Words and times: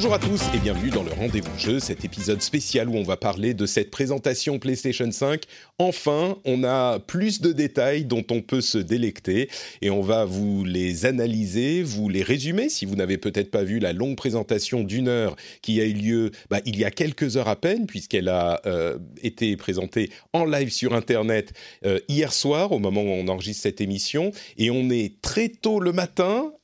Bonjour 0.00 0.14
à 0.14 0.18
tous 0.18 0.40
et 0.54 0.58
bienvenue 0.58 0.88
dans 0.88 1.02
le 1.02 1.12
Rendez-vous 1.12 1.58
Jeu, 1.58 1.78
cet 1.78 2.06
épisode 2.06 2.40
spécial 2.40 2.88
où 2.88 2.94
on 2.96 3.02
va 3.02 3.18
parler 3.18 3.52
de 3.52 3.66
cette 3.66 3.90
présentation 3.90 4.58
PlayStation 4.58 5.12
5. 5.12 5.42
Enfin, 5.78 6.38
on 6.46 6.64
a 6.64 6.98
plus 7.00 7.42
de 7.42 7.52
détails 7.52 8.06
dont 8.06 8.24
on 8.30 8.40
peut 8.40 8.62
se 8.62 8.78
délecter 8.78 9.50
et 9.82 9.90
on 9.90 10.00
va 10.00 10.24
vous 10.24 10.64
les 10.64 11.04
analyser, 11.04 11.82
vous 11.82 12.08
les 12.08 12.22
résumer 12.22 12.70
si 12.70 12.86
vous 12.86 12.96
n'avez 12.96 13.18
peut-être 13.18 13.50
pas 13.50 13.62
vu 13.62 13.78
la 13.78 13.92
longue 13.92 14.16
présentation 14.16 14.84
d'une 14.84 15.06
heure 15.06 15.36
qui 15.60 15.82
a 15.82 15.84
eu 15.84 15.92
lieu 15.92 16.30
bah, 16.48 16.60
il 16.64 16.78
y 16.78 16.86
a 16.86 16.90
quelques 16.90 17.36
heures 17.36 17.48
à 17.48 17.56
peine 17.56 17.86
puisqu'elle 17.86 18.30
a 18.30 18.62
euh, 18.64 18.98
été 19.22 19.54
présentée 19.58 20.10
en 20.32 20.46
live 20.46 20.70
sur 20.70 20.94
Internet 20.94 21.52
euh, 21.84 22.00
hier 22.08 22.32
soir 22.32 22.72
au 22.72 22.78
moment 22.78 23.02
où 23.02 23.08
on 23.08 23.28
enregistre 23.28 23.64
cette 23.64 23.82
émission 23.82 24.32
et 24.56 24.70
on 24.70 24.88
est 24.88 25.20
très 25.20 25.50
tôt 25.50 25.78
le 25.78 25.92
matin, 25.92 26.54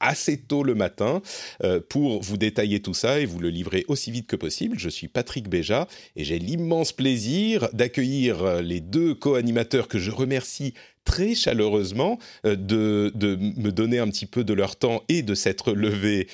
assez 0.00 0.36
tôt 0.38 0.62
le 0.62 0.74
matin, 0.74 1.22
euh, 1.64 1.80
pour 1.86 2.22
vous 2.22 2.36
détailler 2.36 2.80
tout 2.80 2.94
ça 2.94 3.20
et 3.20 3.26
vous 3.26 3.40
le 3.40 3.50
livrer 3.50 3.84
aussi 3.88 4.10
vite 4.10 4.26
que 4.26 4.36
possible. 4.36 4.78
Je 4.78 4.88
suis 4.88 5.08
Patrick 5.08 5.48
Béja 5.48 5.86
et 6.16 6.24
j'ai 6.24 6.38
l'immense 6.38 6.92
plaisir 6.92 7.68
d'accueillir 7.72 8.42
euh, 8.42 8.62
les 8.62 8.80
deux 8.80 9.14
co-animateurs 9.14 9.88
que 9.88 9.98
je 9.98 10.10
remercie 10.10 10.74
très 11.04 11.34
chaleureusement 11.34 12.18
euh, 12.44 12.56
de, 12.56 13.12
de, 13.14 13.36
me 13.36 13.70
donner 13.70 13.98
un 13.98 14.08
petit 14.08 14.26
peu 14.26 14.44
de 14.44 14.52
leur 14.52 14.76
temps 14.76 15.02
et 15.08 15.22
de 15.22 15.34
s'être 15.34 15.72
levés. 15.72 16.28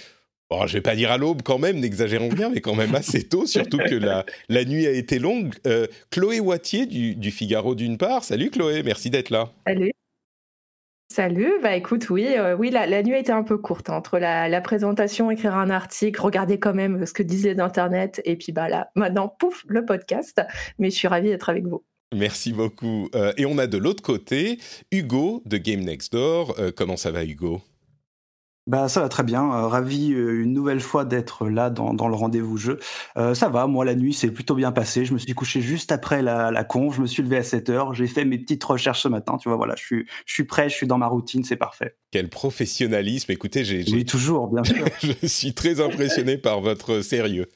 Bon, 0.51 0.67
je 0.67 0.75
vais 0.75 0.83
pas 0.83 0.95
dire 0.95 1.11
à 1.11 1.17
l'aube 1.17 1.41
quand 1.43 1.59
même, 1.59 1.81
n'exagérons 1.81 2.29
bien, 2.29 2.51
mais 2.51 2.61
quand 2.61 2.75
même 2.75 2.95
assez 2.95 3.23
tôt, 3.23 3.47
surtout 3.47 3.79
que 3.79 3.95
la, 3.95 4.27
la 4.51 4.65
nuit 4.67 4.87
a 4.87 4.91
été 4.91 5.19
longue. 5.19 5.55
Chloé 6.11 6.39
Wattier 6.39 6.85
du, 6.85 7.15
du 7.15 7.31
Figaro 7.31 7.75
d'une 7.75 7.97
part. 7.97 8.25
Salut 8.25 8.51
Chloé, 8.51 8.83
merci 8.83 9.09
d'être 9.09 9.31
là. 9.31 9.51
Salut. 9.67 9.94
Salut, 11.15 11.61
bah 11.63 11.77
écoute, 11.77 12.11
oui, 12.11 12.27
euh, 12.27 12.57
oui, 12.57 12.71
la, 12.71 13.01
nuit 13.05 13.17
était 13.17 13.31
un 13.31 13.45
peu 13.45 13.57
courte 13.57 13.89
hein, 13.89 13.95
entre 13.95 14.19
la, 14.19 14.61
présentation, 14.61 15.31
écrire 15.31 15.55
un 15.55 15.71
article, 15.71 16.21
regarder 16.21 16.59
quand 16.59 16.75
même 16.75 17.07
ce 17.07 17.13
que 17.13 17.23
disait 17.23 17.55
d'internet, 17.55 18.21
et 18.25 18.35
puis 18.35 18.51
bah 18.51 18.69
là, 18.69 18.91
maintenant, 18.97 19.29
pouf, 19.29 19.65
le 19.69 19.85
podcast. 19.85 20.43
Mais 20.81 20.91
je 20.91 20.97
suis 20.97 21.07
ravie 21.07 21.29
d'être 21.29 21.49
avec 21.49 21.69
vous. 21.69 21.85
Merci 22.13 22.53
beaucoup. 22.53 23.09
Euh, 23.15 23.33
et 23.37 23.47
on 23.47 23.59
a 23.59 23.69
de 23.69 23.79
l'autre 23.79 24.03
côté 24.03 24.59
Hugo 24.91 25.41
de 25.47 25.57
Game 25.57 25.83
Next 25.83 26.13
Door. 26.13 26.57
Euh, 26.59 26.73
comment 26.77 26.97
ça 26.97 27.13
va, 27.13 27.23
Hugo? 27.23 27.63
Bah 28.67 28.89
ça 28.89 29.03
va 29.03 29.11
très 29.11 29.25
bien, 29.25 29.43
euh, 29.43 29.67
ravi 29.67 30.15
euh, 30.15 30.43
une 30.43 30.55
nouvelle 30.55 30.81
fois 30.81 31.05
d'être 31.05 31.49
là 31.49 31.69
dans, 31.69 31.93
dans 31.93 32.09
le 32.09 32.15
rendez-vous 32.15 32.57
jeu. 32.57 32.79
Euh, 33.19 33.35
ça 33.35 33.51
va, 33.51 33.67
moi 33.67 33.85
la 33.85 33.95
nuit 33.95 34.15
c'est 34.15 34.31
plutôt 34.31 34.55
bien 34.55 34.73
passé, 34.73 35.05
je 35.05 35.13
me 35.13 35.19
suis 35.19 35.35
couché 35.35 35.61
juste 35.61 35.93
après 35.93 36.23
la, 36.23 36.51
la 36.51 36.65
conf, 36.65 36.97
je 36.97 37.03
me 37.03 37.07
suis 37.07 37.23
levé 37.23 37.37
à 37.37 37.43
7 37.43 37.69
heures, 37.69 37.93
j'ai 37.93 38.07
fait 38.07 38.25
mes 38.25 38.39
petites 38.39 38.65
recherches 38.65 39.03
ce 39.03 39.09
matin, 39.09 39.37
tu 39.37 39.51
vois, 39.51 39.59
voilà, 39.59 39.75
je 39.77 39.85
suis, 39.85 40.07
je 40.25 40.33
suis 40.33 40.45
prêt, 40.45 40.71
je 40.71 40.75
suis 40.77 40.87
dans 40.87 40.97
ma 40.97 41.09
routine, 41.09 41.45
c'est 41.45 41.57
parfait. 41.57 41.97
Quel 42.11 42.31
professionnalisme, 42.31 43.33
écoutez, 43.33 43.65
j'ai... 43.65 43.85
Oui, 43.93 44.05
toujours, 44.05 44.47
bien 44.47 44.65
sûr. 44.65 44.87
je 45.03 45.27
suis 45.27 45.53
très 45.53 45.81
impressionné 45.81 46.39
par 46.39 46.61
votre 46.61 47.03
sérieux. 47.03 47.49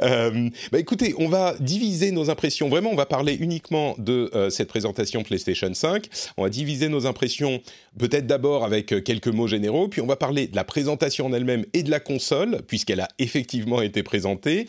Bah 0.00 0.78
écoutez, 0.78 1.14
on 1.18 1.28
va 1.28 1.54
diviser 1.60 2.12
nos 2.12 2.30
impressions, 2.30 2.68
vraiment 2.68 2.90
on 2.90 2.96
va 2.96 3.06
parler 3.06 3.34
uniquement 3.34 3.94
de 3.98 4.30
cette 4.48 4.68
présentation 4.68 5.22
PlayStation 5.22 5.72
5, 5.72 6.08
on 6.38 6.44
va 6.44 6.48
diviser 6.48 6.88
nos 6.88 7.06
impressions 7.06 7.60
peut-être 7.98 8.26
d'abord 8.26 8.64
avec 8.64 9.04
quelques 9.04 9.28
mots 9.28 9.46
généraux, 9.46 9.88
puis 9.88 10.00
on 10.00 10.06
va 10.06 10.16
parler 10.16 10.45
de 10.46 10.56
la 10.56 10.64
présentation 10.64 11.26
en 11.26 11.32
elle-même 11.32 11.64
et 11.72 11.82
de 11.82 11.90
la 11.90 12.00
console, 12.00 12.62
puisqu'elle 12.66 13.00
a 13.00 13.08
effectivement 13.18 13.80
été 13.82 14.02
présentée. 14.02 14.66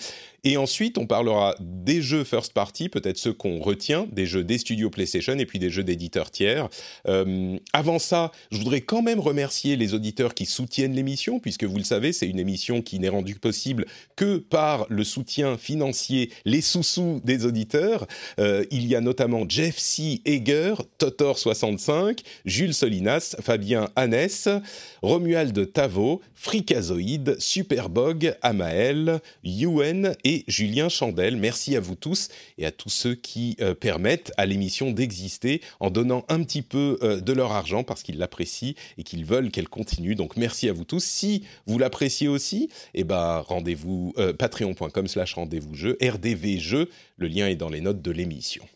Et 0.49 0.55
ensuite, 0.55 0.97
on 0.97 1.05
parlera 1.05 1.57
des 1.59 2.01
jeux 2.01 2.23
first 2.23 2.53
party, 2.53 2.87
peut-être 2.87 3.17
ceux 3.17 3.33
qu'on 3.33 3.59
retient, 3.59 4.07
des 4.13 4.25
jeux 4.25 4.45
des 4.45 4.57
studios 4.57 4.89
PlayStation 4.89 5.37
et 5.37 5.45
puis 5.45 5.59
des 5.59 5.69
jeux 5.69 5.83
d'éditeurs 5.83 6.31
tiers. 6.31 6.69
Euh, 7.09 7.59
avant 7.73 7.99
ça, 7.99 8.31
je 8.49 8.57
voudrais 8.59 8.79
quand 8.79 9.01
même 9.01 9.19
remercier 9.19 9.75
les 9.75 9.93
auditeurs 9.93 10.33
qui 10.33 10.45
soutiennent 10.45 10.93
l'émission, 10.93 11.41
puisque 11.41 11.65
vous 11.65 11.75
le 11.75 11.83
savez, 11.83 12.13
c'est 12.13 12.29
une 12.29 12.39
émission 12.39 12.81
qui 12.81 12.97
n'est 12.97 13.09
rendue 13.09 13.35
possible 13.35 13.87
que 14.15 14.37
par 14.37 14.85
le 14.87 15.03
soutien 15.03 15.57
financier, 15.57 16.31
les 16.45 16.61
sous-sous 16.61 17.19
des 17.25 17.45
auditeurs. 17.45 18.07
Euh, 18.39 18.63
il 18.71 18.87
y 18.87 18.95
a 18.95 19.01
notamment 19.01 19.43
Jeff 19.49 19.77
C. 19.77 20.21
Eger, 20.23 20.75
Totor65, 20.97 22.19
Jules 22.45 22.73
Solinas, 22.73 23.35
Fabien 23.41 23.89
Hannes, 23.97 24.61
Romuald 25.01 25.73
Tavo, 25.73 26.21
Fricazoïde, 26.35 27.35
Superbog, 27.39 28.33
Amael, 28.41 29.19
Yuen 29.43 30.15
et 30.23 30.36
Julien 30.47 30.89
Chandel. 30.89 31.37
Merci 31.37 31.75
à 31.75 31.79
vous 31.79 31.95
tous 31.95 32.29
et 32.57 32.65
à 32.65 32.71
tous 32.71 32.89
ceux 32.89 33.15
qui 33.15 33.55
euh, 33.61 33.73
permettent 33.73 34.31
à 34.37 34.45
l'émission 34.45 34.91
d'exister 34.91 35.61
en 35.79 35.89
donnant 35.89 36.25
un 36.29 36.43
petit 36.43 36.61
peu 36.61 36.97
euh, 37.01 37.19
de 37.19 37.33
leur 37.33 37.51
argent 37.51 37.83
parce 37.83 38.03
qu'ils 38.03 38.17
l'apprécient 38.17 38.73
et 38.97 39.03
qu'ils 39.03 39.25
veulent 39.25 39.51
qu'elle 39.51 39.69
continue. 39.69 40.15
Donc 40.15 40.37
merci 40.37 40.69
à 40.69 40.73
vous 40.73 40.85
tous. 40.85 41.03
Si 41.03 41.43
vous 41.65 41.77
l'appréciez 41.77 42.27
aussi, 42.27 42.69
eh 42.93 43.03
ben 43.03 43.39
rendez-vous 43.39 44.13
euh, 44.17 44.33
patreon.com 44.33 45.07
slash 45.07 45.33
rendez-vous 45.33 45.75
jeu, 45.75 45.97
RDV 46.01 46.59
jeu. 46.59 46.89
Le 47.17 47.27
lien 47.27 47.47
est 47.47 47.55
dans 47.55 47.69
les 47.69 47.81
notes 47.81 48.01
de 48.01 48.11
l'émission. 48.11 48.67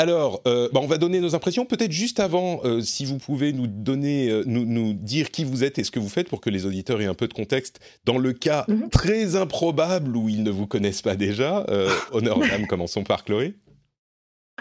Alors, 0.00 0.40
euh, 0.46 0.70
bah 0.72 0.80
on 0.82 0.86
va 0.86 0.96
donner 0.96 1.20
nos 1.20 1.34
impressions. 1.34 1.66
Peut-être 1.66 1.92
juste 1.92 2.20
avant, 2.20 2.62
euh, 2.64 2.80
si 2.80 3.04
vous 3.04 3.18
pouvez 3.18 3.52
nous 3.52 3.66
donner, 3.66 4.30
euh, 4.30 4.42
nous, 4.46 4.64
nous, 4.64 4.94
dire 4.94 5.30
qui 5.30 5.44
vous 5.44 5.62
êtes 5.62 5.78
et 5.78 5.84
ce 5.84 5.90
que 5.90 5.98
vous 5.98 6.08
faites 6.08 6.30
pour 6.30 6.40
que 6.40 6.48
les 6.48 6.64
auditeurs 6.64 7.02
aient 7.02 7.06
un 7.06 7.12
peu 7.12 7.28
de 7.28 7.34
contexte. 7.34 7.80
Dans 8.06 8.16
le 8.16 8.32
cas 8.32 8.64
mm 8.66 8.72
-hmm. 8.72 8.88
très 8.88 9.36
improbable 9.36 10.16
où 10.16 10.30
ils 10.30 10.42
ne 10.42 10.50
vous 10.50 10.66
connaissent 10.66 11.02
pas 11.02 11.16
déjà, 11.16 11.66
honneur 12.12 12.38
aux 12.38 12.46
dames, 12.46 12.66
commençons 12.66 13.04
par 13.04 13.24
Chloé. 13.24 13.52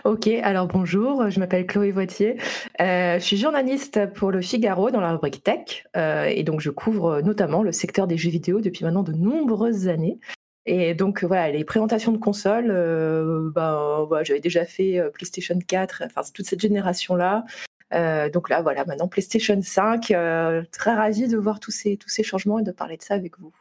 Ok, 0.03 0.27
alors 0.27 0.67
bonjour, 0.67 1.29
je 1.29 1.39
m'appelle 1.39 1.65
Chloé 1.65 1.91
Voitier. 1.91 2.35
Je 2.79 3.23
suis 3.27 3.37
journaliste 3.37 3.97
pour 4.15 4.31
le 4.31 4.41
Figaro 4.41 4.91
dans 4.91 5.01
la 5.01 5.11
rubrique 5.13 5.41
Tech 5.43 5.85
et 6.37 6.43
donc 6.43 6.59
je 6.59 6.71
couvre 6.71 7.21
notamment 7.21 7.63
le 7.63 7.71
secteur 7.71 8.07
des 8.07 8.17
jeux 8.17 8.33
vidéo 8.39 8.59
depuis 8.59 8.83
maintenant 8.85 9.03
de 9.03 9.13
nombreuses 9.13 9.87
années. 9.87 10.17
Et 10.71 10.93
donc 10.93 11.23
voilà, 11.23 11.49
les 11.49 11.63
présentations 11.63 12.11
de 12.11 12.19
consoles, 12.19 12.69
euh, 12.69 13.49
ben, 13.55 14.05
voilà, 14.07 14.23
j'avais 14.23 14.39
déjà 14.39 14.65
fait 14.65 14.99
euh, 14.99 15.09
PlayStation 15.09 15.57
4, 15.57 16.03
enfin 16.05 16.21
toute 16.31 16.45
cette 16.45 16.59
génération-là. 16.59 17.43
Euh, 17.95 18.29
donc 18.29 18.51
là, 18.51 18.61
voilà, 18.61 18.85
maintenant 18.85 19.07
PlayStation 19.07 19.59
5, 19.59 20.11
euh, 20.11 20.61
très 20.71 20.93
ravi 20.93 21.27
de 21.27 21.37
voir 21.37 21.59
tous 21.59 21.71
ces, 21.71 21.97
tous 21.97 22.09
ces 22.09 22.21
changements 22.21 22.59
et 22.59 22.63
de 22.63 22.71
parler 22.71 22.97
de 22.97 23.01
ça 23.01 23.15
avec 23.15 23.39
vous. 23.39 23.51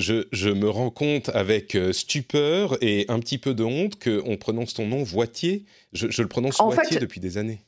Je, 0.00 0.26
je 0.32 0.50
me 0.50 0.68
rends 0.68 0.90
compte 0.90 1.28
avec 1.34 1.78
stupeur 1.92 2.82
et 2.82 3.04
un 3.06 3.20
petit 3.20 3.38
peu 3.38 3.54
de 3.54 3.62
honte 3.62 4.02
qu'on 4.02 4.36
prononce 4.36 4.74
ton 4.74 4.88
nom 4.88 5.04
Voitier. 5.04 5.66
Je, 5.92 6.10
je 6.10 6.20
le 6.20 6.28
prononce 6.28 6.60
Voitier 6.60 6.98
depuis 6.98 7.20
des 7.20 7.38
années. 7.38 7.60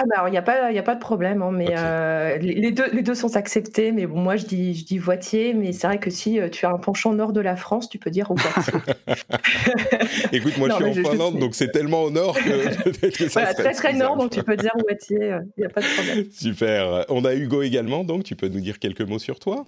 Ah 0.00 0.04
bah, 0.06 0.24
il 0.28 0.30
n'y 0.30 0.36
a, 0.38 0.42
pas- 0.42 0.70
y 0.70 0.78
a 0.78 0.82
pas 0.84 0.94
de 0.94 1.00
problème, 1.00 1.42
hein, 1.42 1.50
mais 1.52 1.74
euh, 1.76 2.38
les, 2.38 2.70
deux, 2.70 2.88
les 2.92 3.02
deux 3.02 3.16
sont 3.16 3.36
acceptés. 3.36 3.90
Mais 3.90 4.06
bon, 4.06 4.20
moi, 4.20 4.36
je 4.36 4.46
dis, 4.46 4.74
je 4.74 4.84
dis 4.84 4.96
Voitier, 4.96 5.54
mais 5.54 5.72
c'est 5.72 5.88
vrai 5.88 5.98
que 5.98 6.08
si 6.08 6.38
euh, 6.38 6.48
tu 6.48 6.66
as 6.66 6.70
un 6.70 6.78
penchant 6.78 7.12
nord 7.12 7.32
de 7.32 7.40
la 7.40 7.56
France, 7.56 7.88
tu 7.88 7.98
peux 7.98 8.10
dire 8.10 8.32
Voitier. 8.32 8.72
Écoute, 10.32 10.56
moi 10.56 10.68
Non, 10.68 10.76
je 10.78 10.84
suis 10.84 11.00
en 11.00 11.02
je 11.02 11.02
Finlande, 11.02 11.38
donc 11.40 11.56
c'est 11.56 11.72
tellement 11.72 12.04
au 12.04 12.10
nord 12.10 12.36
que 12.36 13.08
que 13.10 13.28
ça 13.28 13.40
voilà, 13.40 13.54
très 13.54 13.72
très 13.72 13.92
nord, 13.94 14.16
donc 14.16 14.30
tu 14.30 14.42
peux 14.44 14.56
dire 14.56 14.70
Voitier, 14.86 15.18
il 15.56 15.60
n'y 15.60 15.64
a 15.64 15.68
pas 15.68 15.80
de 15.80 15.86
problème. 15.96 16.24
Super. 16.30 17.04
On 17.08 17.24
a 17.24 17.34
Hugo 17.34 17.62
également, 17.62 18.04
donc 18.04 18.22
tu 18.22 18.36
peux 18.36 18.46
nous 18.48 18.60
dire 18.60 18.78
quelques 18.78 19.02
mots 19.02 19.18
sur 19.18 19.40
toi? 19.40 19.66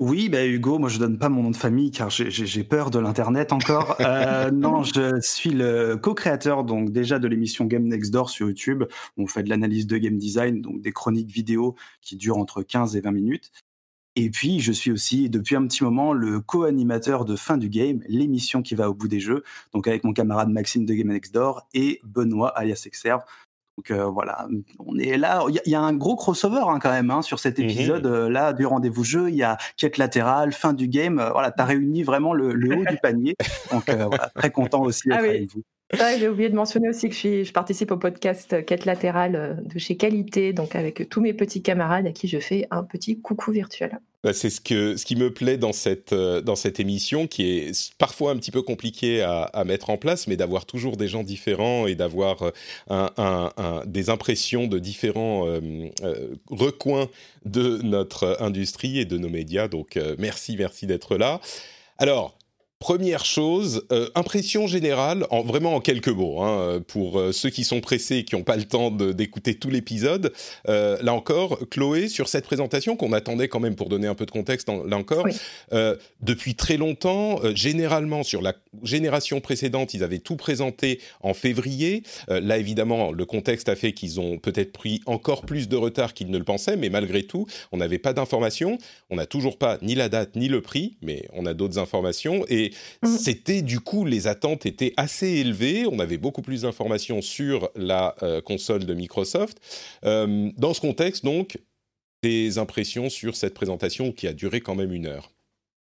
Oui, 0.00 0.30
bah 0.30 0.46
Hugo, 0.46 0.78
moi 0.78 0.88
je 0.88 0.98
donne 0.98 1.18
pas 1.18 1.28
mon 1.28 1.42
nom 1.42 1.50
de 1.50 1.56
famille 1.56 1.90
car 1.90 2.08
j'ai- 2.08 2.64
peur 2.64 2.90
de 2.90 2.98
l'internet 2.98 3.52
encore. 3.52 3.96
Euh, 4.00 4.50
non, 4.50 4.82
je 4.82 5.20
suis 5.20 5.50
le 5.50 5.96
co-créateur 5.96 6.64
donc 6.64 6.90
déjà 6.90 7.18
de 7.18 7.28
l'émission 7.28 7.66
Game 7.66 7.86
Next 7.86 8.10
Door 8.10 8.30
sur 8.30 8.46
YouTube. 8.48 8.84
On 9.18 9.26
fait 9.26 9.42
de 9.42 9.50
l'analyse 9.50 9.86
de 9.86 9.98
game 9.98 10.16
design, 10.16 10.62
donc 10.62 10.80
des 10.80 10.92
chroniques 10.92 11.30
vidéo 11.30 11.76
qui 12.00 12.16
durent 12.16 12.38
entre 12.38 12.62
15 12.62 12.96
et 12.96 13.00
20 13.02 13.12
minutes. 13.12 13.52
Et 14.16 14.30
puis 14.30 14.60
je 14.60 14.72
suis 14.72 14.90
aussi 14.90 15.28
depuis 15.28 15.54
un 15.54 15.66
petit 15.66 15.84
moment 15.84 16.14
le 16.14 16.40
co-animateur 16.40 17.24
de 17.26 17.36
Fin 17.36 17.58
du 17.58 17.68
Game, 17.68 18.00
l'émission 18.08 18.62
qui 18.62 18.74
va 18.74 18.88
au 18.88 18.94
bout 18.94 19.08
des 19.08 19.20
jeux, 19.20 19.44
donc 19.72 19.86
avec 19.86 20.02
mon 20.04 20.12
camarade 20.14 20.48
Maxime 20.48 20.86
de 20.86 20.94
Game 20.94 21.08
Next 21.08 21.34
Door 21.34 21.68
et 21.74 22.00
Benoît 22.04 22.48
alias 22.56 22.84
Exerve. 22.86 23.22
Donc 23.80 23.90
euh, 23.92 24.04
voilà, 24.04 24.46
on 24.78 24.98
est 24.98 25.16
là. 25.16 25.42
Il 25.48 25.54
y, 25.54 25.58
a- 25.58 25.62
il 25.64 25.72
y 25.72 25.74
a 25.74 25.80
un 25.80 25.94
gros 25.94 26.14
crossover 26.16 26.60
hein, 26.68 26.78
quand 26.82 26.90
même 26.90 27.10
hein, 27.10 27.22
sur 27.22 27.38
cet 27.38 27.58
Mhm. 27.58 27.64
épisode 27.64 28.04
euh, 28.06 28.28
là 28.28 28.52
du 28.52 28.66
rendez-vous 28.66 29.04
jeu. 29.04 29.30
Il 29.30 29.36
y 29.36 29.42
a 29.42 29.56
quête 29.78 29.96
latérale, 29.96 30.52
fin 30.52 30.74
du 30.74 30.86
game. 30.86 31.18
Euh, 31.18 31.30
voilà, 31.30 31.50
t'as 31.50 31.64
réuni 31.64 32.02
vraiment 32.02 32.34
le, 32.34 32.52
le 32.52 32.76
haut 32.76 32.84
du 32.84 32.98
panier. 33.02 33.36
Donc 33.72 33.88
euh, 33.88 34.04
voilà, 34.04 34.28
très 34.34 34.50
content 34.50 34.82
aussi 34.82 35.08
d'être 35.08 35.18
Ah 35.20 35.22
oui. 35.22 35.28
avec 35.30 35.50
vous. 35.54 35.62
J'ai 36.18 36.28
oublié 36.28 36.48
de 36.48 36.54
mentionner 36.54 36.88
aussi 36.88 37.08
que 37.08 37.14
je, 37.14 37.52
participe 37.52 37.90
au 37.90 37.96
podcast 37.96 38.64
Quête 38.64 38.84
latérale 38.84 39.62
de 39.64 39.78
chez 39.78 39.96
Qualité, 39.96 40.52
donc 40.52 40.76
avec 40.76 41.08
tous 41.08 41.20
mes 41.20 41.32
petits 41.34 41.62
camarades 41.62 42.06
à 42.06 42.12
qui 42.12 42.28
je 42.28 42.38
fais 42.38 42.66
un 42.70 42.84
petit 42.84 43.20
coucou 43.20 43.52
virtuel. 43.52 44.00
Bah, 44.22 44.34
c'est 44.34 44.50
ce, 44.50 44.60
que, 44.60 44.98
ce 44.98 45.06
qui 45.06 45.16
me 45.16 45.32
plaît 45.32 45.56
dans 45.56 45.72
cette, 45.72 46.12
euh, 46.12 46.42
dans 46.42 46.54
cette 46.54 46.78
émission, 46.78 47.26
qui 47.26 47.50
est 47.50 47.94
parfois 47.96 48.32
un 48.32 48.36
petit 48.36 48.50
peu 48.50 48.60
compliqué 48.60 49.22
à, 49.22 49.44
à 49.44 49.64
mettre 49.64 49.88
en 49.88 49.96
place, 49.96 50.26
mais 50.26 50.36
d'avoir 50.36 50.66
toujours 50.66 50.98
des 50.98 51.08
gens 51.08 51.22
différents 51.22 51.86
et 51.86 51.94
d'avoir 51.94 52.42
euh, 52.42 52.50
un, 52.90 53.50
un, 53.56 53.82
des 53.86 54.10
impressions 54.10 54.66
de 54.66 54.78
différents 54.78 55.46
euh, 55.46 55.88
recoins 56.50 57.08
de 57.46 57.80
notre 57.82 58.36
industrie 58.40 58.98
et 58.98 59.06
de 59.06 59.16
nos 59.16 59.30
médias. 59.30 59.68
Donc 59.68 59.98
merci, 60.18 60.56
merci 60.58 60.86
d'être 60.86 61.16
là. 61.16 61.40
Alors, 61.96 62.36
Première 62.80 63.26
chose, 63.26 63.84
euh, 63.92 64.08
impression 64.14 64.66
générale, 64.66 65.26
en, 65.28 65.42
vraiment 65.42 65.74
en 65.74 65.80
quelques 65.80 66.08
mots, 66.08 66.40
hein, 66.40 66.82
pour 66.88 67.18
euh, 67.18 67.30
ceux 67.30 67.50
qui 67.50 67.62
sont 67.62 67.82
pressés 67.82 68.16
et 68.16 68.24
qui 68.24 68.34
n'ont 68.34 68.42
pas 68.42 68.56
le 68.56 68.64
temps 68.64 68.90
d'écouter 68.90 69.54
tout 69.54 69.68
l'épisode. 69.68 70.32
Euh, 70.66 70.96
là 71.02 71.12
encore, 71.12 71.58
Chloé, 71.68 72.08
sur 72.08 72.26
cette 72.26 72.46
présentation 72.46 72.96
qu'on 72.96 73.12
attendait 73.12 73.48
quand 73.48 73.60
même 73.60 73.76
pour 73.76 73.90
donner 73.90 74.06
un 74.06 74.14
peu 74.14 74.24
de 74.24 74.30
contexte, 74.30 74.70
là 74.86 74.96
encore, 74.96 75.26
depuis 76.22 76.54
très 76.54 76.78
longtemps, 76.78 77.40
généralement 77.54 78.22
sur 78.22 78.40
la 78.40 78.54
génération 78.82 79.42
précédente, 79.42 79.92
ils 79.92 80.02
avaient 80.02 80.18
tout 80.18 80.36
présenté 80.36 81.00
en 81.20 81.34
février. 81.34 82.02
là, 82.28 82.56
évidemment, 82.56 83.12
le 83.12 83.26
contexte 83.26 83.68
a 83.68 83.76
fait 83.76 83.92
qu'ils 83.92 84.20
ont 84.20 84.38
peut-être 84.38 84.72
pris 84.72 85.02
encore 85.04 85.44
plus 85.44 85.68
de 85.68 85.76
retard 85.76 86.14
qu'ils 86.14 86.30
ne 86.30 86.38
le 86.38 86.44
pensaient, 86.44 86.76
mais 86.76 86.88
malgré 86.88 87.24
tout, 87.24 87.46
on 87.72 87.76
n'avait 87.76 87.98
pas 87.98 88.14
d'informations. 88.14 88.78
On 89.10 89.16
n'a 89.16 89.26
toujours 89.26 89.58
pas 89.58 89.76
ni 89.82 89.94
la 89.94 90.08
date 90.08 90.34
ni 90.34 90.48
le 90.48 90.62
prix, 90.62 90.96
mais 91.02 91.28
on 91.34 91.44
a 91.44 91.52
d'autres 91.52 91.78
informations 91.78 92.46
et 92.48 92.69
Mm. 93.02 93.06
c'était 93.06 93.62
du 93.62 93.80
coup, 93.80 94.04
les 94.04 94.26
attentes 94.26 94.66
étaient 94.66 94.92
assez 94.96 95.28
élevées. 95.28 95.86
On 95.90 95.98
avait 95.98 96.18
beaucoup 96.18 96.42
plus 96.42 96.62
d'informations 96.62 97.22
sur 97.22 97.70
la 97.76 98.14
euh, 98.22 98.40
console 98.40 98.84
de 98.84 98.94
Microsoft. 98.94 99.58
Euh, 100.04 100.50
dans 100.56 100.74
ce 100.74 100.80
contexte, 100.80 101.24
donc, 101.24 101.58
des 102.22 102.58
impressions 102.58 103.08
sur 103.08 103.36
cette 103.36 103.54
présentation 103.54 104.12
qui 104.12 104.26
a 104.26 104.32
duré 104.32 104.60
quand 104.60 104.74
même 104.74 104.92
une 104.92 105.06
heure. 105.06 105.30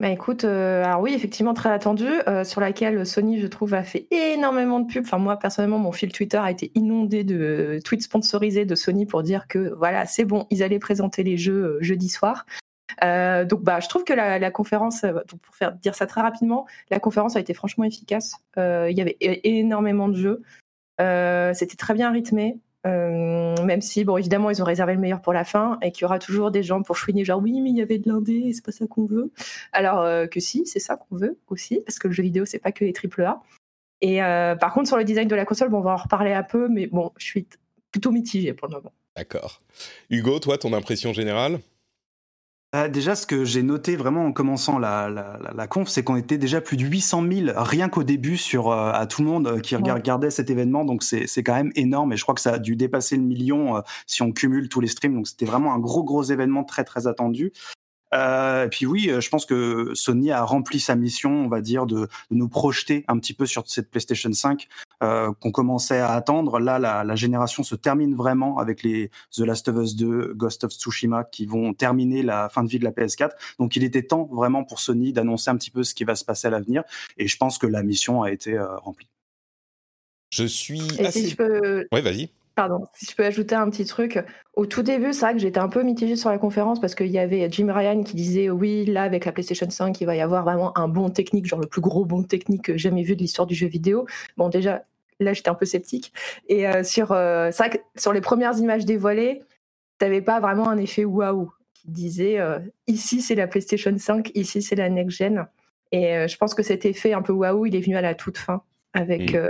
Bah 0.01 0.09
écoute, 0.09 0.45
euh, 0.45 0.85
alors 0.85 1.01
oui, 1.01 1.13
effectivement 1.13 1.53
très 1.53 1.69
attendu, 1.69 2.07
sur 2.45 2.61
laquelle 2.61 3.05
Sony, 3.05 3.41
je 3.41 3.47
trouve, 3.47 3.73
a 3.73 3.83
fait 3.83 4.07
énormément 4.11 4.79
de 4.79 4.89
pubs. 4.89 5.03
Enfin 5.03 5.17
moi, 5.17 5.37
personnellement, 5.37 5.79
mon 5.79 5.91
fil 5.91 6.13
Twitter 6.13 6.37
a 6.37 6.49
été 6.49 6.71
inondé 6.73 7.25
de 7.25 7.81
tweets 7.83 8.03
sponsorisés 8.03 8.63
de 8.63 8.75
Sony 8.75 9.05
pour 9.05 9.23
dire 9.23 9.49
que 9.49 9.73
voilà, 9.77 10.05
c'est 10.05 10.23
bon, 10.23 10.47
ils 10.51 10.63
allaient 10.63 10.79
présenter 10.79 11.23
les 11.23 11.37
jeux 11.37 11.77
jeudi 11.81 12.07
soir. 12.07 12.45
Euh, 13.03 13.45
donc, 13.45 13.63
bah, 13.63 13.79
je 13.79 13.87
trouve 13.87 14.03
que 14.03 14.13
la, 14.13 14.51
conférence, 14.51 15.03
euh, 15.03 15.13
pour 15.27 15.55
faire 15.55 15.73
dire 15.73 15.95
ça 15.95 16.07
très 16.07 16.21
rapidement, 16.21 16.65
la 16.89 16.99
conférence 16.99 17.35
a 17.35 17.39
été 17.39 17.53
franchement 17.53 17.83
efficace. 17.83 18.35
Euh, 18.57 18.87
il 18.89 18.97
y 18.97 19.01
avait 19.01 19.17
énormément 19.19 20.07
de 20.07 20.15
jeux. 20.15 20.41
C'était 21.53 21.77
très 21.77 21.93
bien 21.93 22.11
rythmé. 22.11 22.57
même 22.85 23.81
si, 23.81 24.03
bon, 24.03 24.17
évidemment, 24.17 24.49
ils 24.49 24.61
ont 24.61 24.65
réservé 24.65 24.93
le 24.93 24.99
meilleur 24.99 25.21
pour 25.21 25.33
la 25.33 25.43
fin 25.43 25.77
et 25.81 25.91
qu'il 25.91 26.03
y 26.03 26.05
aura 26.05 26.19
toujours 26.19 26.51
des 26.51 26.63
gens 26.63 26.81
pour 26.81 26.97
chouiner, 26.97 27.23
genre 27.23 27.41
oui, 27.41 27.61
mais 27.61 27.69
il 27.69 27.77
y 27.77 27.81
avait 27.81 27.99
de 27.99 28.09
l'indé 28.09 28.51
c'est 28.53 28.65
pas 28.65 28.71
ça 28.71 28.85
qu'on 28.87 29.05
veut. 29.05 29.31
Alors 29.71 30.29
que 30.29 30.39
si, 30.39 30.65
c'est 30.65 30.79
ça 30.79 30.97
qu'on 30.97 31.15
veut 31.15 31.37
aussi, 31.47 31.81
parce 31.85 31.99
que 31.99 32.07
le 32.07 32.13
jeu 32.13 32.23
vidéo, 32.23 32.45
c'est 32.45 32.59
pas 32.59 32.71
que 32.71 32.83
les 32.83 32.93
triple 32.93 33.23
A. 33.23 33.41
Et 34.01 34.19
par 34.19 34.73
contre, 34.73 34.87
sur 34.87 34.97
le 34.97 35.03
design 35.05 35.27
de 35.27 35.35
la 35.35 35.45
console, 35.45 35.69
bon, 35.69 35.79
on 35.79 35.81
va 35.81 35.93
en 35.93 35.97
reparler 35.97 36.33
un 36.33 36.43
peu, 36.43 36.67
mais 36.67 36.87
bon, 36.87 37.11
je 37.17 37.25
suis 37.25 37.47
plutôt 37.91 38.11
mitigée 38.11 38.53
pour 38.53 38.67
le 38.67 38.75
moment. 38.75 38.93
D'accord. 39.15 39.61
Hugo, 40.09 40.39
toi, 40.39 40.57
ton 40.57 40.73
impression 40.73 41.13
générale? 41.13 41.59
Euh, 42.75 42.87
déjà, 42.87 43.15
ce 43.15 43.25
que 43.25 43.45
j'ai 43.45 43.63
noté 43.63 43.95
vraiment 43.95 44.25
en 44.25 44.31
commençant 44.31 44.77
la, 44.77 45.09
la, 45.09 45.39
la, 45.55 45.67
conf, 45.67 45.87
c'est 45.87 46.03
qu'on 46.03 46.15
était 46.15 46.37
déjà 46.37 46.61
plus 46.61 46.77
de 46.77 46.83
800 46.83 47.23
000 47.27 47.51
rien 47.55 47.89
qu'au 47.89 48.03
début 48.03 48.37
sur 48.37 48.69
euh, 48.71 48.91
à 48.93 49.07
tout 49.07 49.23
le 49.23 49.27
monde 49.27 49.47
euh, 49.47 49.59
qui 49.59 49.75
regardait 49.75 50.29
cet 50.29 50.51
événement. 50.51 50.85
Donc 50.85 51.01
c'est 51.01 51.43
quand 51.43 51.55
même 51.55 51.71
énorme 51.75 52.13
et 52.13 52.17
je 52.17 52.21
crois 52.21 52.35
que 52.35 52.41
ça 52.41 52.53
a 52.53 52.59
dû 52.59 52.75
dépasser 52.75 53.15
le 53.15 53.23
million 53.23 53.81
si 54.05 54.21
on 54.21 54.31
cumule 54.31 54.69
tous 54.69 54.81
les 54.81 54.87
streams. 54.87 55.15
Donc 55.15 55.27
c'était 55.27 55.45
vraiment 55.45 55.73
un 55.73 55.79
gros 55.79 56.03
gros 56.03 56.21
événement 56.21 56.63
très 56.63 56.83
très 56.83 57.07
attendu. 57.07 57.53
Euh, 58.13 58.65
et 58.65 58.69
puis 58.69 58.85
oui, 58.85 59.09
euh, 59.09 59.21
je 59.21 59.29
pense 59.29 59.45
que 59.45 59.91
Sony 59.93 60.31
a 60.31 60.43
rempli 60.43 60.79
sa 60.79 60.95
mission, 60.95 61.31
on 61.31 61.47
va 61.47 61.61
dire, 61.61 61.85
de, 61.85 62.01
de 62.01 62.35
nous 62.35 62.49
projeter 62.49 63.05
un 63.07 63.19
petit 63.19 63.33
peu 63.33 63.45
sur 63.45 63.63
cette 63.67 63.89
PlayStation 63.89 64.31
5 64.31 64.67
euh, 65.03 65.31
qu'on 65.39 65.51
commençait 65.51 65.99
à 65.99 66.11
attendre. 66.11 66.59
Là, 66.59 66.79
la, 66.79 67.03
la, 67.03 67.15
génération 67.15 67.63
se 67.63 67.75
termine 67.75 68.15
vraiment 68.15 68.57
avec 68.57 68.83
les 68.83 69.11
The 69.31 69.39
Last 69.39 69.67
of 69.67 69.77
Us 69.77 69.95
2, 69.95 70.33
Ghost 70.35 70.63
of 70.63 70.71
Tsushima 70.71 71.23
qui 71.23 71.45
vont 71.45 71.73
terminer 71.73 72.23
la 72.23 72.49
fin 72.49 72.63
de 72.63 72.69
vie 72.69 72.79
de 72.79 72.83
la 72.83 72.91
PS4. 72.91 73.31
Donc 73.59 73.75
il 73.75 73.83
était 73.83 74.03
temps 74.03 74.27
vraiment 74.31 74.63
pour 74.63 74.79
Sony 74.79 75.13
d'annoncer 75.13 75.51
un 75.51 75.57
petit 75.57 75.71
peu 75.71 75.83
ce 75.83 75.93
qui 75.93 76.03
va 76.03 76.15
se 76.15 76.25
passer 76.25 76.47
à 76.47 76.51
l'avenir. 76.51 76.83
Et 77.17 77.27
je 77.27 77.37
pense 77.37 77.57
que 77.57 77.67
la 77.67 77.83
mission 77.83 78.23
a 78.23 78.31
été 78.31 78.53
euh, 78.53 78.77
remplie. 78.77 79.07
Je 80.31 80.45
suis 80.45 80.99
assez... 80.99 81.21
Si 81.21 81.29
je 81.29 81.35
peux... 81.35 81.87
Ouais, 81.91 82.01
vas-y. 82.01 82.29
Pardon, 82.59 82.87
si 82.93 83.05
je 83.05 83.15
peux 83.15 83.23
ajouter 83.23 83.55
un 83.55 83.69
petit 83.69 83.85
truc. 83.85 84.19
Au 84.53 84.65
tout 84.65 84.83
début, 84.83 85.13
c'est 85.13 85.21
vrai 85.21 85.33
que 85.33 85.39
j'étais 85.39 85.61
un 85.61 85.69
peu 85.69 85.81
mitigée 85.81 86.17
sur 86.17 86.29
la 86.29 86.37
conférence 86.37 86.81
parce 86.81 86.93
qu'il 86.93 87.07
y 87.07 87.17
avait 87.17 87.49
Jim 87.49 87.71
Ryan 87.73 88.03
qui 88.03 88.17
disait 88.17 88.49
oui, 88.49 88.83
là, 88.83 89.03
avec 89.03 89.23
la 89.23 89.31
PlayStation 89.31 89.69
5, 89.69 90.01
il 90.01 90.03
va 90.03 90.17
y 90.17 90.19
avoir 90.19 90.43
vraiment 90.43 90.77
un 90.77 90.89
bon 90.89 91.09
technique, 91.09 91.45
genre 91.45 91.61
le 91.61 91.67
plus 91.67 91.79
gros 91.79 92.03
bon 92.03 92.21
technique 92.21 92.75
jamais 92.75 93.03
vu 93.03 93.15
de 93.15 93.21
l'histoire 93.21 93.45
du 93.45 93.55
jeu 93.55 93.67
vidéo. 93.67 94.07
Bon, 94.35 94.49
déjà, 94.49 94.83
là, 95.21 95.31
j'étais 95.31 95.47
un 95.47 95.55
peu 95.55 95.65
sceptique. 95.65 96.11
Et 96.49 96.67
euh, 96.67 96.83
sur, 96.83 97.13
euh, 97.13 97.47
c'est 97.53 97.63
vrai 97.63 97.77
que 97.77 97.83
sur 97.95 98.11
les 98.11 98.19
premières 98.19 98.57
images 98.57 98.83
dévoilées, 98.83 99.41
t'avais 99.97 100.21
pas 100.21 100.41
vraiment 100.41 100.67
un 100.67 100.77
effet 100.79 101.05
waouh 101.05 101.49
qui 101.73 101.89
disait 101.89 102.41
euh, 102.41 102.59
ici, 102.87 103.21
c'est 103.21 103.35
la 103.35 103.47
PlayStation 103.47 103.97
5, 103.97 104.31
ici, 104.35 104.61
c'est 104.61 104.75
la 104.75 104.89
next-gen. 104.89 105.47
Et 105.93 106.27
je 106.27 106.35
pense 106.35 106.53
que 106.53 106.61
cet 106.61 106.83
effet 106.83 107.13
un 107.13 107.21
peu 107.21 107.31
waouh, 107.31 107.67
il 107.67 107.75
est 107.77 107.79
venu 107.79 107.95
à 107.95 108.01
la 108.01 108.15
toute 108.15 108.37
fin 108.37 108.63
avec, 108.91 109.33
mmh. 109.33 109.47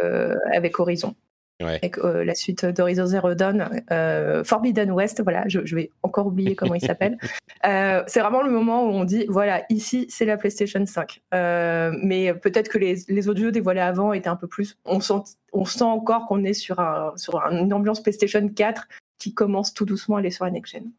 avec 0.53 0.79
Horizon. 0.79 1.15
Avec 1.61 1.97
euh, 1.97 2.23
la 2.23 2.35
suite 2.35 2.65
d'Horizon 2.65 3.06
Zero 3.06 3.33
Dawn, 3.33 3.83
euh, 3.91 4.45
Forbidden 4.45 4.91
West, 4.91 5.21
voilà, 5.21 5.44
je, 5.47 5.59
vais 5.75 5.91
encore 6.03 6.27
oublier 6.27 6.56
comment 6.56 6.75
il 6.75 6.81
s'appelle. 6.81 7.17
Euh, 7.65 8.03
c'est 8.07 8.21
vraiment 8.21 8.41
le 8.41 8.50
moment 8.50 8.85
où 8.85 8.91
on 8.91 9.03
dit, 9.03 9.25
voilà, 9.27 9.65
ici 9.69 10.06
c'est 10.07 10.23
la 10.23 10.38
PlayStation 10.38 10.85
5. 10.85 11.21
mais 11.33 12.33
peut-être 12.33 12.69
que 12.69 12.77
les, 12.77 13.00
les, 13.09 13.27
autres 13.27 13.41
jeux 13.41 13.51
dévoilés 13.51 13.81
avant 13.81 14.13
étaient 14.13 14.29
un 14.29 14.38
peu 14.38 14.47
plus. 14.47 14.77
On 14.85 15.01
sent, 15.01 15.35
on 15.51 15.65
sent 15.65 15.83
encore 15.83 16.25
qu'on 16.27 16.45
est 16.45 16.53
sur, 16.53 16.79
un, 16.79 17.11
sur 17.17 17.35
une 17.51 17.73
ambiance 17.73 18.01
PlayStation 18.01 18.47
4 18.47 18.88
qui 19.17 19.33
commence 19.33 19.73
tout 19.73 19.83
doucement 19.83 20.15
à 20.15 20.19
aller 20.19 20.31
sur 20.31 20.45
la 20.45 20.51
next-gen. 20.51 20.89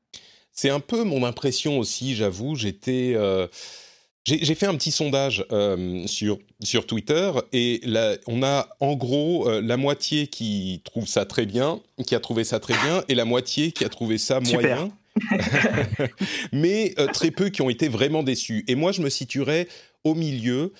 C'est 0.52 0.68
un 0.68 0.80
peu 0.80 1.02
mon 1.02 1.24
impression 1.24 1.78
aussi, 1.78 2.14
j'avoue. 2.14 2.54
J'étais. 2.54 3.16
J'ai 4.24 4.54
fait 4.54 4.66
un 4.66 4.74
petit 4.74 4.90
sondage 4.90 5.46
euh, 5.50 6.06
sur, 6.06 6.38
sur 6.62 6.86
Twitter 6.86 7.32
et 7.54 7.80
là, 7.84 8.16
on 8.26 8.42
a 8.42 8.68
en 8.78 8.94
gros 8.94 9.48
euh, 9.48 9.62
la 9.62 9.78
moitié 9.78 10.26
qui 10.26 10.82
trouve 10.84 11.08
ça 11.08 11.24
très 11.24 11.46
bien, 11.46 11.80
qui 12.06 12.14
a 12.14 12.20
trouvé 12.20 12.44
ça 12.44 12.60
très 12.60 12.74
bien, 12.84 13.02
et 13.08 13.14
la 13.14 13.24
moitié 13.24 13.72
qui 13.72 13.84
a 13.84 13.88
trouvé 13.88 14.18
ça 14.18 14.40
moyen. 14.40 14.90
Mais 16.52 16.94
euh, 16.98 17.06
très 17.06 17.30
peu 17.30 17.48
qui 17.48 17.62
ont 17.62 17.70
été 17.70 17.88
vraiment 17.88 18.22
déçus. 18.22 18.64
Et 18.68 18.74
moi, 18.74 18.92
je 18.92 19.00
me 19.00 19.08
situerais 19.08 19.68
au 20.04 20.14
milieu. 20.14 20.74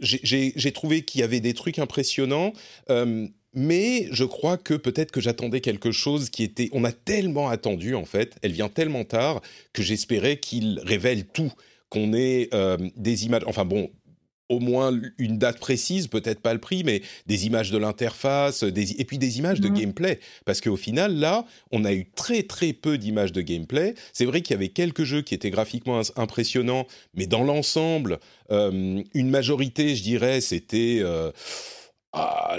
J'ai 0.00 0.72
trouvé 0.74 1.02
qu'il 1.02 1.20
y 1.20 1.24
avait 1.24 1.40
des 1.40 1.54
trucs 1.54 1.78
impressionnants 1.78 2.52
mais 3.58 4.08
je 4.12 4.24
crois 4.24 4.58
que 4.58 4.74
peut-être 4.74 5.10
que 5.10 5.20
j'attendais 5.20 5.62
quelque 5.62 5.90
chose 5.90 6.28
qui 6.28 6.42
était. 6.42 6.68
On 6.72 6.84
a 6.84 6.92
tellement 6.92 7.48
attendu 7.48 7.94
en 7.94 8.04
fait, 8.04 8.36
elle 8.42 8.52
vient 8.52 8.68
tellement 8.68 9.04
tard 9.04 9.40
que 9.72 9.82
j'espérais 9.82 10.36
qu'il 10.36 10.78
révèle 10.84 11.24
tout 11.24 11.50
qu'on 11.88 12.12
ait 12.12 12.48
euh, 12.54 12.76
des 12.96 13.26
images, 13.26 13.42
enfin 13.46 13.64
bon, 13.64 13.90
au 14.48 14.60
moins 14.60 14.92
une 15.18 15.38
date 15.38 15.58
précise, 15.58 16.06
peut-être 16.06 16.40
pas 16.40 16.54
le 16.54 16.60
prix, 16.60 16.84
mais 16.84 17.02
des 17.26 17.46
images 17.46 17.70
de 17.70 17.78
l'interface, 17.78 18.62
et 18.62 19.04
puis 19.04 19.18
des 19.18 19.38
images 19.38 19.60
de 19.60 19.68
mmh. 19.68 19.74
gameplay. 19.74 20.20
Parce 20.44 20.60
qu'au 20.60 20.76
final, 20.76 21.16
là, 21.16 21.44
on 21.72 21.84
a 21.84 21.92
eu 21.92 22.08
très 22.14 22.42
très 22.42 22.72
peu 22.72 22.98
d'images 22.98 23.32
de 23.32 23.40
gameplay. 23.40 23.94
C'est 24.12 24.24
vrai 24.24 24.42
qu'il 24.42 24.54
y 24.54 24.56
avait 24.56 24.68
quelques 24.68 25.04
jeux 25.04 25.22
qui 25.22 25.34
étaient 25.34 25.50
graphiquement 25.50 26.00
impressionnants, 26.16 26.86
mais 27.14 27.26
dans 27.26 27.42
l'ensemble, 27.42 28.18
euh, 28.50 29.02
une 29.14 29.30
majorité, 29.30 29.96
je 29.96 30.02
dirais, 30.02 30.40
c'était 30.40 31.00
euh, 31.00 31.32
ah, 32.12 32.56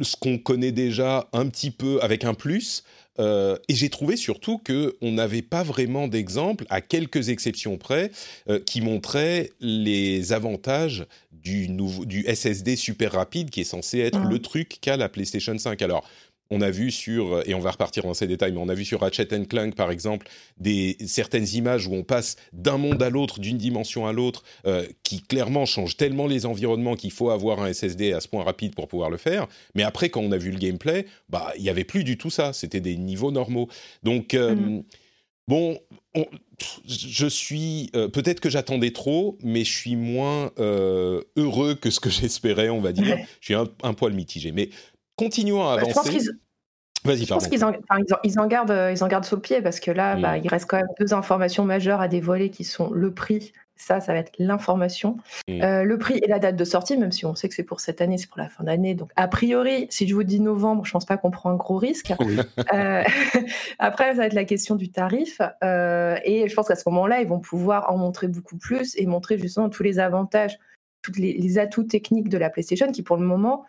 ce 0.00 0.16
qu'on 0.16 0.38
connaît 0.38 0.72
déjà 0.72 1.28
un 1.32 1.46
petit 1.48 1.70
peu 1.70 2.00
avec 2.02 2.24
un 2.24 2.34
plus. 2.34 2.82
Euh, 3.20 3.56
et 3.68 3.74
j'ai 3.74 3.90
trouvé 3.90 4.16
surtout 4.16 4.58
qu'on 4.58 5.12
n'avait 5.12 5.42
pas 5.42 5.62
vraiment 5.62 6.08
d'exemple, 6.08 6.64
à 6.70 6.80
quelques 6.80 7.28
exceptions 7.28 7.76
près, 7.76 8.10
euh, 8.48 8.58
qui 8.58 8.80
montraient 8.80 9.50
les 9.60 10.32
avantages 10.32 11.06
du, 11.32 11.68
du 11.68 12.24
SSD 12.24 12.76
super 12.76 13.12
rapide 13.12 13.50
qui 13.50 13.60
est 13.60 13.64
censé 13.64 14.00
être 14.00 14.20
mmh. 14.20 14.30
le 14.30 14.38
truc 14.40 14.78
qu'a 14.80 14.96
la 14.96 15.08
PlayStation 15.08 15.56
5. 15.56 15.80
Alors, 15.82 16.08
on 16.50 16.60
a 16.60 16.70
vu 16.70 16.90
sur, 16.90 17.42
et 17.48 17.54
on 17.54 17.60
va 17.60 17.70
repartir 17.70 18.02
dans 18.02 18.14
ces 18.14 18.26
détails, 18.26 18.52
mais 18.52 18.58
on 18.58 18.68
a 18.68 18.74
vu 18.74 18.84
sur 18.84 19.00
Ratchet 19.00 19.26
Clank, 19.48 19.74
par 19.74 19.90
exemple, 19.90 20.28
des, 20.58 20.96
certaines 21.06 21.46
images 21.54 21.86
où 21.86 21.94
on 21.94 22.02
passe 22.02 22.36
d'un 22.52 22.76
monde 22.76 23.02
à 23.02 23.10
l'autre, 23.10 23.40
d'une 23.40 23.58
dimension 23.58 24.06
à 24.06 24.12
l'autre, 24.12 24.42
euh, 24.66 24.86
qui 25.02 25.22
clairement 25.22 25.64
changent 25.64 25.96
tellement 25.96 26.26
les 26.26 26.46
environnements 26.46 26.96
qu'il 26.96 27.12
faut 27.12 27.30
avoir 27.30 27.62
un 27.62 27.72
SSD 27.72 28.12
à 28.12 28.20
ce 28.20 28.28
point 28.28 28.42
rapide 28.42 28.74
pour 28.74 28.88
pouvoir 28.88 29.10
le 29.10 29.16
faire. 29.16 29.46
Mais 29.74 29.82
après, 29.82 30.08
quand 30.08 30.20
on 30.20 30.32
a 30.32 30.38
vu 30.38 30.50
le 30.50 30.58
gameplay, 30.58 31.06
bah, 31.28 31.52
il 31.56 31.62
n'y 31.62 31.70
avait 31.70 31.84
plus 31.84 32.04
du 32.04 32.18
tout 32.18 32.30
ça. 32.30 32.52
C'était 32.52 32.80
des 32.80 32.96
niveaux 32.96 33.30
normaux. 33.30 33.68
Donc, 34.02 34.34
euh, 34.34 34.54
mm. 34.54 34.82
Bon, 35.50 35.80
je 36.86 37.26
suis 37.26 37.90
euh, 37.96 38.06
peut-être 38.06 38.38
que 38.38 38.48
j'attendais 38.48 38.92
trop, 38.92 39.36
mais 39.42 39.64
je 39.64 39.72
suis 39.72 39.96
moins 39.96 40.52
euh, 40.60 41.22
heureux 41.36 41.74
que 41.74 41.90
ce 41.90 41.98
que 41.98 42.08
j'espérais, 42.20 42.68
on 42.68 42.80
va 42.80 42.92
dire. 42.92 43.18
Je 43.40 43.46
suis 43.46 43.54
un, 43.54 43.94
poil 43.94 44.12
mitigé, 44.12 44.52
mais 44.52 44.70
continuons 45.24 45.68
à 45.68 45.74
avancer. 45.74 46.18
Vas-y, 47.02 47.24
Je 47.24 47.28
pense 47.28 47.48
qu'ils 47.48 47.64
en, 47.64 47.72
ils 48.24 48.38
en, 48.38 48.46
gardent, 48.46 48.90
ils 48.92 49.02
en 49.02 49.08
gardent 49.08 49.24
sous 49.24 49.36
le 49.36 49.40
pied 49.40 49.62
parce 49.62 49.80
que 49.80 49.90
là, 49.90 50.16
bah, 50.16 50.36
mm. 50.36 50.42
il 50.44 50.48
reste 50.48 50.66
quand 50.68 50.76
même 50.76 50.88
deux 50.98 51.14
informations 51.14 51.64
majeures 51.64 52.02
à 52.02 52.08
dévoiler 52.08 52.50
qui 52.50 52.62
sont 52.62 52.90
le 52.90 53.14
prix 53.14 53.52
ça, 53.80 54.00
ça 54.00 54.12
va 54.12 54.18
être 54.18 54.32
l'information. 54.38 55.16
Mm. 55.48 55.62
Euh, 55.62 55.84
le 55.84 55.98
prix 55.98 56.18
et 56.22 56.28
la 56.28 56.38
date 56.38 56.56
de 56.56 56.64
sortie, 56.64 56.96
même 56.96 57.12
si 57.12 57.24
on 57.24 57.34
sait 57.34 57.48
que 57.48 57.54
c'est 57.54 57.64
pour 57.64 57.80
cette 57.80 58.00
année, 58.00 58.18
c'est 58.18 58.28
pour 58.28 58.38
la 58.38 58.48
fin 58.48 58.64
d'année. 58.64 58.94
Donc, 58.94 59.10
a 59.16 59.26
priori, 59.26 59.86
si 59.90 60.06
je 60.06 60.14
vous 60.14 60.22
dis 60.22 60.40
novembre, 60.40 60.84
je 60.84 60.92
pense 60.92 61.06
pas 61.06 61.16
qu'on 61.16 61.30
prend 61.30 61.50
un 61.50 61.56
gros 61.56 61.78
risque. 61.78 62.12
Euh, 62.74 63.02
après, 63.78 64.10
ça 64.10 64.18
va 64.18 64.26
être 64.26 64.34
la 64.34 64.44
question 64.44 64.76
du 64.76 64.90
tarif. 64.90 65.40
Euh, 65.64 66.18
et 66.24 66.48
je 66.48 66.54
pense 66.54 66.68
qu'à 66.68 66.76
ce 66.76 66.88
moment-là, 66.88 67.22
ils 67.22 67.26
vont 67.26 67.40
pouvoir 67.40 67.90
en 67.90 67.96
montrer 67.96 68.28
beaucoup 68.28 68.58
plus 68.58 68.94
et 68.96 69.06
montrer 69.06 69.38
justement 69.38 69.70
tous 69.70 69.82
les 69.82 69.98
avantages, 69.98 70.58
tous 71.02 71.14
les, 71.16 71.32
les 71.32 71.58
atouts 71.58 71.84
techniques 71.84 72.28
de 72.28 72.38
la 72.38 72.50
PlayStation 72.50 72.92
qui, 72.92 73.02
pour 73.02 73.16
le 73.16 73.24
moment, 73.24 73.64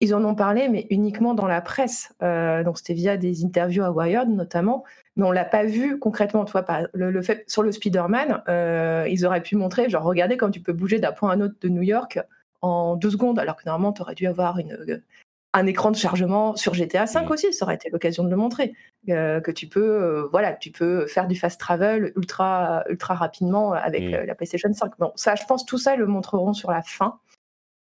ils 0.00 0.14
en 0.14 0.24
ont 0.24 0.34
parlé, 0.34 0.68
mais 0.68 0.86
uniquement 0.90 1.34
dans 1.34 1.46
la 1.46 1.60
presse. 1.60 2.12
donc, 2.20 2.78
c'était 2.78 2.94
via 2.94 3.16
des 3.16 3.44
interviews 3.44 3.84
à 3.84 3.90
Wired, 3.90 4.28
notamment 4.28 4.84
mais 5.20 5.26
on 5.26 5.32
l'a 5.32 5.44
pas 5.44 5.64
vu 5.64 5.98
concrètement. 5.98 6.44
Tu 6.44 6.52
vois, 6.52 6.64
le, 6.92 7.22
fait 7.22 7.44
sur 7.48 7.62
le 7.62 7.72
Spider-Man, 7.72 8.42
euh, 8.48 9.06
ils 9.08 9.26
auraient 9.26 9.42
pu 9.42 9.56
montrer, 9.56 9.88
genre, 9.88 10.02
regardez 10.02 10.36
comme 10.36 10.50
tu 10.50 10.60
peux 10.60 10.72
bouger 10.72 10.98
d'un 10.98 11.12
point 11.12 11.30
à 11.30 11.34
un 11.34 11.40
autre 11.40 11.56
de 11.60 11.68
New 11.68 11.82
York 11.82 12.18
en 12.62 12.96
deux 12.96 13.10
secondes, 13.10 13.38
alors 13.38 13.56
que 13.56 13.62
normalement, 13.66 13.92
tu 13.92 14.02
aurais 14.02 14.14
dû 14.14 14.26
avoir 14.26 14.58
une, 14.58 14.72
euh, 14.72 15.02
un 15.52 15.66
écran 15.66 15.90
de 15.90 15.96
chargement 15.96 16.56
sur 16.56 16.74
GTA 16.74 17.06
5 17.06 17.28
mm. 17.28 17.32
aussi, 17.32 17.52
ça 17.52 17.64
aurait 17.64 17.74
été 17.74 17.90
l'occasion 17.90 18.24
de 18.24 18.30
le 18.30 18.36
montrer. 18.36 18.74
Euh, 19.08 19.40
que 19.40 19.50
tu 19.50 19.66
peux, 19.66 20.28
voilà, 20.30 20.54
tu 20.54 20.70
peux 20.70 21.06
faire 21.06 21.26
du 21.26 21.36
fast 21.36 21.58
travel 21.58 22.12
ultra, 22.16 22.84
ultra 22.88 23.14
rapidement 23.14 23.72
avec 23.72 24.04
mm. 24.04 24.26
la 24.26 24.34
PlayStation 24.34 24.72
5. 24.72 24.92
Bon, 24.98 25.12
ça, 25.16 25.34
je 25.34 25.44
pense, 25.44 25.66
tout 25.66 25.78
ça, 25.78 25.94
ils 25.94 25.98
le 25.98 26.06
montreront 26.06 26.52
sur 26.52 26.70
la 26.70 26.82
fin. 26.82 27.18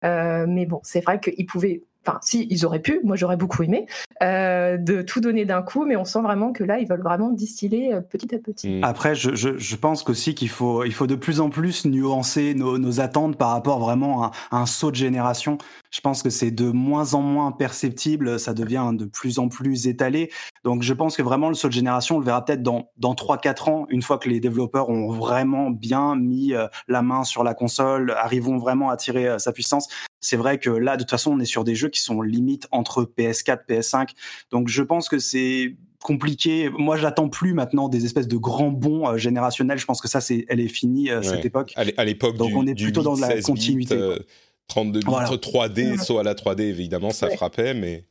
mais 0.04 0.66
bon, 0.66 0.80
c'est 0.84 1.02
vrai 1.02 1.20
qu'ils 1.20 1.46
pouvaient 1.46 1.84
enfin 2.06 2.20
si 2.22 2.48
ils 2.50 2.66
auraient 2.66 2.82
pu, 2.82 3.00
moi 3.04 3.16
j'aurais 3.16 3.38
beaucoup 3.38 3.64
aimé, 3.64 3.86
euh, 4.22 4.78
de 4.78 5.02
tout 5.02 5.22
donner 5.22 5.46
d'un 5.46 5.62
coup, 5.62 5.86
mais 5.86 5.96
on 5.96 6.06
sent 6.06 6.22
vraiment 6.22 6.52
que 6.52 6.64
là 6.64 6.80
ils 6.80 6.88
veulent 6.88 7.02
vraiment 7.02 7.32
distiller 7.32 7.94
euh, 7.94 8.02
petit 8.02 8.34
à 8.34 8.40
petit. 8.40 8.80
Mm. 8.80 8.84
Après, 8.84 9.16
je, 9.16 9.36
je, 9.36 9.58
je 9.58 9.76
pense 9.76 10.04
qu'aussi 10.04 10.36
qu'il 10.36 10.50
faut, 10.50 10.84
il 10.84 10.94
faut 10.94 11.08
de 11.08 11.16
plus 11.16 11.40
en 11.40 11.50
plus 11.50 11.86
nuancer 11.86 12.54
nos, 12.54 12.78
nos 12.78 13.00
attentes 13.00 13.38
par 13.38 13.50
rapport 13.50 13.80
vraiment 13.80 14.26
à, 14.26 14.32
un 14.52 14.66
saut 14.66 14.92
de 14.92 14.96
génération. 14.96 15.58
Je 15.92 16.02
pense 16.02 16.24
que 16.24 16.30
c'est 16.30 16.52
de 16.52 16.70
moins 16.70 17.14
en 17.14 17.22
moins 17.22 17.52
perceptible, 17.52 18.40
ça 18.40 18.54
devient 18.54 18.92
de 18.94 19.06
plus 19.06 19.40
en 19.40 19.48
plus 19.48 19.88
étalé. 19.88 20.32
Donc 20.64 20.84
je 20.84 20.94
pense 20.94 21.16
que 21.16 21.22
vraiment 21.22 21.50
le 21.50 21.56
saut 21.56 21.68
de 21.68 21.74
génération, 21.74 22.18
on 22.18 22.20
le 22.20 22.26
verra 22.26 22.44
peut-être 22.44 22.64
dans, 22.64 22.90
dans 22.98 23.14
3-4 23.14 23.70
ans, 23.70 23.86
une 23.90 24.02
fois 24.02 24.18
que 24.18 24.30
les 24.30 24.40
développeurs 24.40 24.90
ont 24.90 25.12
vraiment 25.12 25.70
bien 25.70 26.16
mis 26.16 26.54
euh, 26.54 26.68
la 26.88 27.02
main 27.02 27.24
sur 27.24 27.44
la 27.44 27.54
console, 27.54 28.12
arriveront 28.12 28.58
vraiment 28.58 28.90
à 28.90 28.98
tirer 28.98 29.40
sa 29.40 29.52
puissance. 29.52 29.88
C'est 30.20 30.38
vrai 30.38 30.58
que 30.58 30.70
là, 30.70 30.98
de 30.98 31.04
toute 31.04 31.12
façon, 31.12 31.34
on 31.34 31.40
est 31.40 31.46
sur 31.46 31.64
des 31.64 31.76
jeux 31.76 31.90
qui 31.96 32.02
sont 32.02 32.22
limite 32.22 32.68
entre 32.72 33.04
PS4, 33.18 33.60
PS5. 33.68 34.10
Donc 34.52 34.68
je 34.68 34.84
pense 34.84 35.10
que 35.10 35.20
c'est 35.20 35.76
compliqué. 36.02 36.70
Moi, 36.70 36.98
j'attends 36.98 37.30
plus 37.30 37.54
maintenant 37.54 37.90
des 37.90 38.06
espèces 38.06 38.28
de 38.28 38.38
grands 38.38 38.70
bons 38.70 39.08
euh, 39.08 39.18
générationnels. 39.18 39.80
Je 39.80 39.86
pense 39.86 40.02
que 40.02 40.08
ça, 40.08 40.22
c'est, 40.22 40.46
elle 40.50 40.60
est 40.60 40.68
finie 40.68 41.10
euh, 41.10 41.24
cette 41.24 41.46
époque. 41.46 41.74
À 41.76 42.06
l'époque, 42.06 42.38
donc 42.38 42.52
on 42.56 42.68
est 42.68 42.76
plutôt 42.76 43.02
dans 43.02 43.16
la 43.16 43.42
continuité. 43.42 43.98
32 44.68 45.00
bits 45.00 45.06
3D, 45.06 46.04
saut 46.04 46.18
à 46.18 46.24
la 46.24 46.34
3D, 46.34 46.62
évidemment, 46.62 47.12
ça 47.12 47.30
frappait, 47.30 47.76
mais 47.76 48.06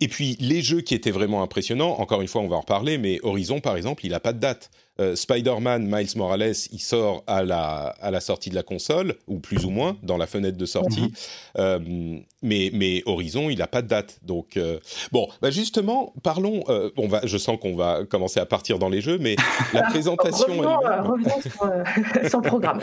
et 0.00 0.08
puis 0.08 0.36
les 0.38 0.62
jeux 0.62 0.80
qui 0.80 0.94
étaient 0.94 1.10
vraiment 1.10 1.42
impressionnants. 1.42 1.98
Encore 1.98 2.22
une 2.22 2.28
fois, 2.28 2.40
on 2.40 2.48
va 2.48 2.56
en 2.56 2.60
reparler, 2.60 2.98
mais 2.98 3.18
Horizon, 3.24 3.60
par 3.60 3.76
exemple, 3.76 4.06
il 4.06 4.14
a 4.14 4.20
pas 4.20 4.32
de 4.32 4.38
date. 4.38 4.70
Euh, 4.98 5.14
Spider-Man 5.14 5.86
Miles 5.86 6.16
Morales, 6.16 6.54
il 6.72 6.80
sort 6.80 7.22
à 7.26 7.42
la, 7.42 7.94
à 8.00 8.10
la 8.10 8.20
sortie 8.20 8.48
de 8.48 8.54
la 8.54 8.62
console, 8.62 9.16
ou 9.26 9.38
plus 9.38 9.66
ou 9.66 9.70
moins, 9.70 9.96
dans 10.02 10.16
la 10.16 10.26
fenêtre 10.26 10.56
de 10.56 10.64
sortie. 10.66 11.02
Mhm. 11.02 11.10
Euh, 11.58 12.18
mais, 12.42 12.70
mais 12.72 13.02
Horizon, 13.04 13.50
il 13.50 13.58
n'a 13.58 13.66
pas 13.66 13.82
de 13.82 13.88
date. 13.88 14.18
Donc, 14.22 14.56
euh, 14.56 14.78
bon, 15.12 15.28
bah 15.42 15.50
justement, 15.50 16.14
parlons. 16.22 16.64
on 16.96 17.08
va, 17.08 17.20
je 17.24 17.36
sens 17.36 17.58
qu'on 17.60 17.76
va 17.76 18.04
commencer 18.04 18.40
à 18.40 18.46
partir 18.46 18.78
dans 18.78 18.88
les 18.88 19.00
jeux, 19.00 19.18
mais 19.18 19.36
la 19.74 19.82
présentation. 19.90 20.46
revenons, 20.46 21.40
sur, 22.28 22.40
le 22.40 22.48
programme. 22.48 22.80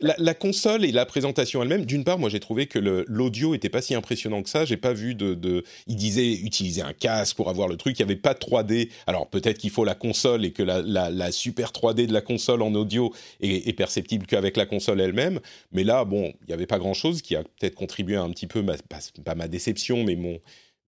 la, 0.00 0.34
console 0.34 0.84
et 0.84 0.92
la 0.92 1.06
présentation 1.06 1.62
elle-même, 1.62 1.84
d'une 1.84 2.04
part, 2.04 2.18
moi 2.18 2.28
j'ai 2.28 2.40
trouvé 2.40 2.66
que 2.66 2.78
l'audio 3.06 3.54
était 3.54 3.68
pas 3.68 3.82
si 3.82 3.94
impressionnant 3.94 4.42
que 4.42 4.50
ça. 4.50 4.64
J'ai 4.64 4.76
pas 4.76 4.92
vu 4.92 5.14
de, 5.14 5.34
de, 5.34 5.62
Il 5.86 5.96
disait 5.96 6.32
utiliser 6.32 6.82
un 6.82 6.92
casque 6.92 7.36
pour 7.36 7.50
avoir 7.50 7.68
le 7.68 7.76
truc. 7.76 7.98
Il 7.98 8.04
n'y 8.04 8.10
avait 8.10 8.20
pas 8.20 8.34
de 8.34 8.38
3D. 8.38 8.90
Alors 9.06 9.28
peut-être 9.28 9.58
qu'il 9.58 9.70
faut 9.70 9.84
la 9.84 9.94
console 9.94 10.44
et 10.44 10.52
que 10.52 10.62
la, 10.62 10.82
la, 10.88 11.32
super 11.32 11.70
3D 11.70 12.06
de 12.06 12.12
la 12.12 12.20
console 12.20 12.62
en 12.62 12.74
audio 12.74 13.12
est, 13.40 13.72
perceptible 13.76 14.26
qu'avec 14.26 14.56
la 14.56 14.66
console 14.66 15.00
elle-même. 15.00 15.40
Mais 15.72 15.84
là, 15.84 16.04
bon, 16.04 16.32
il 16.42 16.46
n'y 16.48 16.54
avait 16.54 16.66
pas 16.66 16.78
grand-chose 16.78 17.22
qui 17.22 17.36
a 17.36 17.42
peut-être 17.42 17.74
contribué 17.74 18.16
un 18.16 18.30
petit 18.30 18.46
peu, 18.46 18.64
pas, 18.64 19.34
ma 19.34 19.48
déception, 19.48 20.04
mais 20.04 20.16
mon 20.16 20.38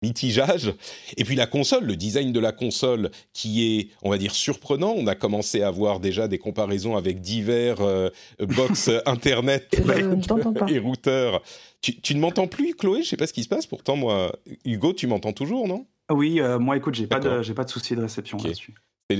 mitigeage. 0.01 0.73
Et 1.17 1.23
puis 1.23 1.35
la 1.35 1.47
console, 1.47 1.85
le 1.85 1.95
design 1.95 2.31
de 2.31 2.39
la 2.39 2.51
console 2.51 3.11
qui 3.33 3.79
est, 3.79 3.89
on 4.01 4.09
va 4.09 4.17
dire, 4.17 4.33
surprenant. 4.33 4.93
On 4.95 5.07
a 5.07 5.15
commencé 5.15 5.61
à 5.61 5.71
voir 5.71 5.99
déjà 5.99 6.27
des 6.27 6.37
comparaisons 6.37 6.95
avec 6.95 7.21
divers 7.21 7.81
euh, 7.81 8.09
box 8.39 8.89
internet 9.05 9.67
et 10.69 10.79
routeurs. 10.79 11.41
Tu, 11.81 12.15
ne 12.15 12.19
m'entends 12.19 12.47
plus, 12.47 12.73
Chloé? 12.75 13.03
Je 13.03 13.09
sais 13.09 13.17
pas 13.17 13.27
ce 13.27 13.33
qui 13.33 13.43
se 13.43 13.49
passe. 13.49 13.65
Pourtant, 13.65 13.95
moi, 13.95 14.33
Hugo, 14.65 14.93
tu 14.93 15.07
m'entends 15.07 15.33
toujours, 15.33 15.67
non? 15.67 15.85
Oui, 16.11 16.41
euh, 16.41 16.59
moi, 16.59 16.75
écoute, 16.75 16.95
j'ai 16.95 17.07
pas 17.07 17.19
de, 17.19 17.41
j'ai 17.41 17.53
pas 17.53 17.63
de 17.63 17.69
souci 17.69 17.95
de 17.95 18.01
réception 18.01 18.37
là-dessus 18.37 18.73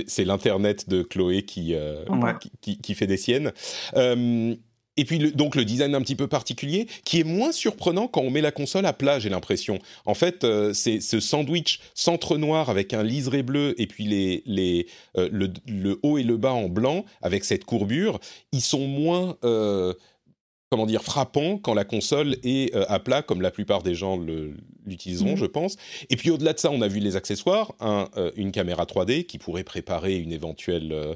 c'est 0.08 0.26
l'internet 0.26 0.88
de 0.90 1.02
Chloé 1.02 1.44
qui, 1.44 1.74
euh, 1.74 2.04
qui, 2.62 2.94
fait 2.94 3.08
des 3.08 3.18
siennes. 3.18 3.52
Euh, 3.96 4.56
et 4.98 5.06
puis 5.06 5.32
donc 5.32 5.56
le 5.56 5.64
design 5.64 5.96
un 5.96 6.02
petit 6.02 6.16
peu 6.16 6.28
particulier, 6.28 6.88
qui 7.06 7.22
est 7.22 7.24
moins 7.24 7.52
surprenant 7.52 8.08
quand 8.08 8.22
on 8.22 8.30
met 8.30 8.42
la 8.42 8.52
console 8.52 8.86
à 8.86 8.94
plat, 8.94 9.18
j'ai 9.18 9.30
l'impression. 9.30 9.80
En 10.06 10.14
fait, 10.14 10.44
euh, 10.44 10.74
c'est 10.74 11.00
ce 11.00 11.20
sandwich 11.20 11.80
centre 11.96 12.38
noir 12.38 12.70
avec 12.70 12.94
un 12.94 13.02
liseré 13.02 13.42
bleu 13.42 13.76
et 13.82 13.88
puis 13.88 14.04
les, 14.04 14.44
les, 14.46 14.88
le, 15.16 15.52
le, 15.68 16.00
haut 16.04 16.18
et 16.18 16.24
le 16.24 16.38
bas 16.38 16.54
en 16.54 16.68
blanc 16.68 17.06
avec 17.22 17.46
cette 17.46 17.66
courbure, 17.66 18.20
ils 18.52 18.62
sont 18.62 18.88
moins 18.88 19.38
comment 20.70 20.86
dire, 20.86 21.04
frappant 21.04 21.58
quand 21.58 21.74
la 21.74 21.84
console 21.84 22.38
est 22.44 22.76
euh, 22.76 22.86
à 22.88 23.00
plat, 23.00 23.22
comme 23.22 23.42
la 23.42 23.52
plupart 23.52 23.82
des 23.82 23.96
gens 23.96 24.18
l'utiliseront, 24.86 25.32
mhm. 25.32 25.38
je 25.38 25.46
pense. 25.46 25.78
Et 26.10 26.16
puis 26.16 26.30
au-delà 26.30 26.54
de 26.54 26.60
ça, 26.60 26.72
on 26.72 26.82
a 26.82 26.88
vu 26.88 27.00
les 27.00 27.16
accessoires, 27.16 27.74
euh, 27.82 28.32
une 28.36 28.52
caméra 28.52 28.86
3D 28.86 29.26
qui 29.26 29.40
pourrait 29.40 29.64
préparer 29.64 30.18
une 30.18 30.32
éventuelle, 30.32 31.16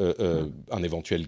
euh, 0.00 0.48
un 0.70 0.82
éventuel, 0.82 1.26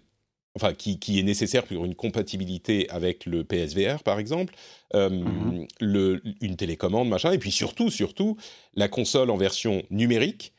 enfin, 0.56 0.74
qui, 0.74 1.18
est 1.18 1.22
nécessaire 1.22 1.64
pour 1.64 1.84
une 1.84 1.94
compatibilité 1.94 2.88
avec 2.90 3.26
le 3.26 3.44
PSVR, 3.44 4.02
par 4.02 4.18
exemple, 4.18 4.54
mhm. 4.94 5.66
le, 5.80 6.20
une 6.40 6.56
télécommande, 6.56 7.08
machin, 7.08 7.32
et 7.32 7.38
puis 7.38 7.52
surtout, 7.52 7.90
surtout, 7.90 8.36
la 8.74 8.88
console 8.88 9.30
en 9.30 9.36
version 9.36 9.82
numérique, 9.90 10.52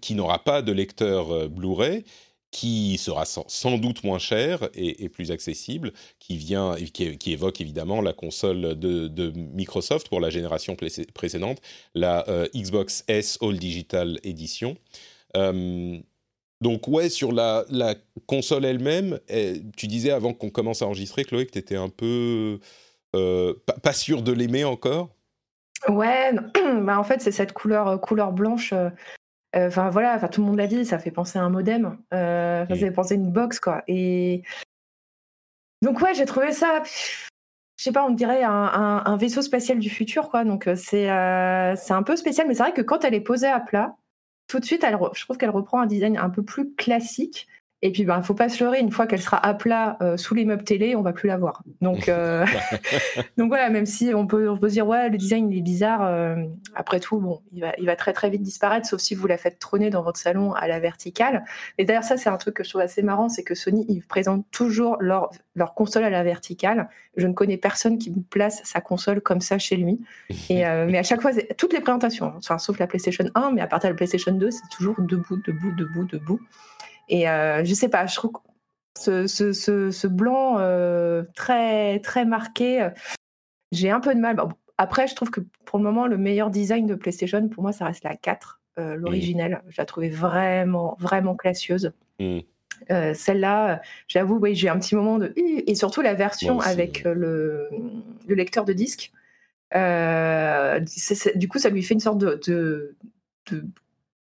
qui 0.00 0.14
n'aura 0.14 0.44
pas 0.44 0.62
de 0.62 0.70
lecteur 0.70 1.50
Blu-ray 1.50 2.04
qui 2.50 2.98
sera 2.98 3.24
sans, 3.24 3.78
doute 3.78 4.02
moins 4.02 4.18
cher 4.18 4.68
et, 4.74 5.08
plus 5.08 5.30
accessible, 5.30 5.92
qui 6.18 6.36
vient, 6.36 6.74
qui, 6.74 7.32
évoque 7.32 7.60
évidemment 7.60 8.00
la 8.00 8.12
console 8.12 8.78
de, 8.78 9.32
Microsoft 9.36 10.08
pour 10.08 10.20
la 10.20 10.30
génération 10.30 10.76
précédente, 11.14 11.60
la 11.94 12.28
euh, 12.28 12.48
Xbox 12.54 13.04
S 13.08 13.38
All 13.40 13.56
Digital 13.58 14.18
Edition. 14.24 14.76
Euh, 15.36 15.98
donc 16.60 16.88
ouais, 16.88 17.08
sur 17.08 17.32
la, 17.32 17.64
console 18.26 18.64
elle-même, 18.64 19.20
eh, 19.28 19.62
tu 19.76 19.86
disais 19.86 20.10
avant 20.10 20.34
qu'on 20.34 20.50
commence 20.50 20.82
à 20.82 20.86
enregistrer, 20.86 21.24
Chloé, 21.24 21.46
que 21.46 21.52
tu 21.52 21.58
étais 21.58 21.76
un 21.76 21.88
peu 21.88 22.58
euh, 23.14 23.54
pas, 23.82 23.92
sûr 23.92 24.22
de 24.22 24.32
l'aimer 24.32 24.64
encore? 24.64 25.10
Ouais, 25.88 26.32
bah 26.82 26.98
en 26.98 27.04
fait 27.04 27.22
c'est 27.22 27.32
cette 27.32 27.52
couleur 27.52 27.98
couleur 28.00 28.32
blanche 28.32 28.74
euh, 29.56 29.66
enfin 29.66 29.90
voilà, 29.90 30.14
enfin 30.14 30.28
tout 30.28 30.40
le 30.40 30.46
monde 30.46 30.58
l'a 30.58 30.66
dit, 30.66 30.84
ça 30.84 30.98
fait 30.98 31.10
penser 31.10 31.38
à 31.38 31.42
un 31.42 31.50
modem. 31.50 31.98
Euh, 32.14 32.66
ça 32.66 32.74
fait 32.76 32.90
penser 32.90 33.14
à 33.14 33.16
une 33.16 33.30
box 33.30 33.58
quoi. 33.58 33.82
Et 33.88 34.42
donc 35.82 36.00
ouais, 36.00 36.14
j'ai 36.14 36.24
trouvé 36.24 36.52
ça, 36.52 36.82
je 36.84 37.82
sais 37.82 37.92
pas, 37.92 38.04
on 38.04 38.10
dirait 38.10 38.42
un, 38.44 39.16
vaisseau 39.16 39.42
spatial 39.42 39.78
du 39.78 39.90
futur 39.90 40.30
quoi. 40.30 40.44
Donc 40.44 40.68
euh, 40.68 40.76
c'est 40.76 41.06
c'est 41.76 41.92
un 41.92 42.02
peu 42.02 42.16
spécial, 42.16 42.46
mais 42.46 42.54
c'est 42.54 42.62
vrai 42.62 42.72
que 42.72 42.82
quand 42.82 43.04
elle 43.04 43.14
est 43.14 43.20
posée 43.20 43.48
à 43.48 43.60
plat, 43.60 43.96
tout 44.46 44.60
de 44.60 44.64
suite, 44.64 44.84
elle, 44.84 44.98
je 45.14 45.24
trouve 45.24 45.36
qu'elle 45.36 45.50
reprend 45.50 45.80
un 45.80 45.86
design 45.86 46.16
un 46.16 46.30
peu 46.30 46.42
plus 46.42 46.74
classique. 46.74 47.48
Et 47.82 47.92
puis, 47.92 48.04
ben, 48.04 48.20
faut 48.22 48.34
pas 48.34 48.50
se 48.50 48.62
leurrer, 48.62 48.78
une 48.80 48.90
fois 48.90 49.06
qu'elle 49.06 49.22
sera 49.22 49.38
à 49.38 49.54
plat 49.54 49.96
euh, 50.02 50.18
sous 50.18 50.34
les 50.34 50.44
meubles 50.44 50.64
télé, 50.64 50.96
on 50.96 51.02
va 51.02 51.14
plus 51.14 51.28
la 51.28 51.38
voir. 51.38 51.62
Donc, 51.80 52.10
euh, 52.10 52.44
donc 53.38 53.48
voilà, 53.48 53.70
même 53.70 53.86
si 53.86 54.12
on 54.14 54.26
peut, 54.26 54.50
on 54.50 54.58
peut 54.58 54.68
se 54.68 54.74
dire, 54.74 54.86
ouais, 54.86 55.08
le 55.08 55.16
design 55.16 55.50
il 55.50 55.58
est 55.58 55.62
bizarre, 55.62 56.04
euh, 56.04 56.36
après 56.74 57.00
tout, 57.00 57.18
bon, 57.18 57.40
il 57.52 57.62
va, 57.62 57.72
il 57.78 57.86
va 57.86 57.96
très 57.96 58.12
très 58.12 58.28
vite 58.28 58.42
disparaître, 58.42 58.86
sauf 58.86 59.00
si 59.00 59.14
vous 59.14 59.26
la 59.26 59.38
faites 59.38 59.58
trôner 59.58 59.88
dans 59.88 60.02
votre 60.02 60.18
salon 60.18 60.52
à 60.52 60.68
la 60.68 60.78
verticale. 60.78 61.44
Et 61.78 61.86
d'ailleurs, 61.86 62.04
ça, 62.04 62.18
c'est 62.18 62.28
un 62.28 62.36
truc 62.36 62.54
que 62.54 62.64
je 62.64 62.68
trouve 62.68 62.82
assez 62.82 63.02
marrant, 63.02 63.30
c'est 63.30 63.44
que 63.44 63.54
Sony, 63.54 63.86
ils 63.88 64.02
présentent 64.02 64.44
toujours 64.50 64.98
leur, 65.00 65.30
leur 65.54 65.72
console 65.72 66.04
à 66.04 66.10
la 66.10 66.22
verticale. 66.22 66.90
Je 67.16 67.26
ne 67.26 67.32
connais 67.32 67.56
personne 67.56 67.96
qui 67.96 68.12
place 68.28 68.60
sa 68.62 68.82
console 68.82 69.22
comme 69.22 69.40
ça 69.40 69.58
chez 69.58 69.76
lui. 69.76 70.00
Et, 70.50 70.64
mais 70.86 70.98
à 70.98 71.02
chaque 71.02 71.22
fois, 71.22 71.30
toutes 71.56 71.72
les 71.72 71.80
présentations, 71.80 72.26
hein, 72.26 72.34
enfin, 72.36 72.58
sauf 72.58 72.78
la 72.78 72.86
PlayStation 72.86 73.24
1, 73.34 73.52
mais 73.52 73.62
à 73.62 73.66
partir 73.66 73.88
de 73.88 73.94
la 73.94 73.96
PlayStation 73.96 74.32
2, 74.32 74.50
c'est 74.50 74.68
toujours 74.70 74.96
debout, 74.98 75.38
debout, 75.46 75.72
debout, 75.72 76.04
debout. 76.04 76.40
Et 77.10 77.28
euh, 77.28 77.64
je 77.64 77.74
sais 77.74 77.88
pas, 77.88 78.06
je 78.06 78.14
trouve 78.14 78.30
ce, 78.96 79.26
ce, 79.26 79.52
ce, 79.52 80.06
blanc 80.06 80.58
euh, 80.58 81.24
très, 81.34 81.98
très 82.00 82.24
marqué, 82.24 82.82
euh, 82.82 82.90
j'ai 83.72 83.90
un 83.90 84.00
peu 84.00 84.14
de 84.14 84.20
mal. 84.20 84.40
après, 84.78 85.08
je 85.08 85.16
trouve 85.16 85.30
que 85.30 85.40
pour 85.64 85.78
le 85.78 85.84
moment, 85.84 86.06
le 86.06 86.16
meilleur 86.16 86.50
design 86.50 86.86
de 86.86 86.94
PlayStation, 86.94 87.48
pour 87.48 87.64
moi, 87.64 87.72
ça 87.72 87.84
reste 87.84 88.04
la 88.04 88.16
4, 88.16 88.60
l'originelle. 88.76 89.60
Je 89.68 89.74
la 89.78 89.84
trouvais 89.84 90.08
vraiment, 90.08 90.96
vraiment 90.98 91.34
classieuse. 91.34 91.92
Mmh. 92.18 92.38
Celle-là, 92.88 93.82
j'avoue, 94.08 94.38
oui, 94.38 94.54
j'ai 94.54 94.68
un 94.68 94.78
petit 94.78 94.94
moment 94.94 95.18
de. 95.18 95.32
Et 95.36 95.74
surtout 95.74 96.00
la 96.00 96.14
version 96.14 96.60
avec 96.60 97.04
le, 97.04 97.68
le, 98.26 98.34
lecteur 98.34 98.64
de 98.64 98.72
disque. 98.72 99.12
du 101.34 101.48
coup, 101.48 101.58
ça 101.58 101.68
lui 101.70 101.82
fait 101.82 101.94
une 101.94 102.00
sorte 102.00 102.18
de. 102.18 102.40
de, 102.46 102.96
de... 103.50 103.64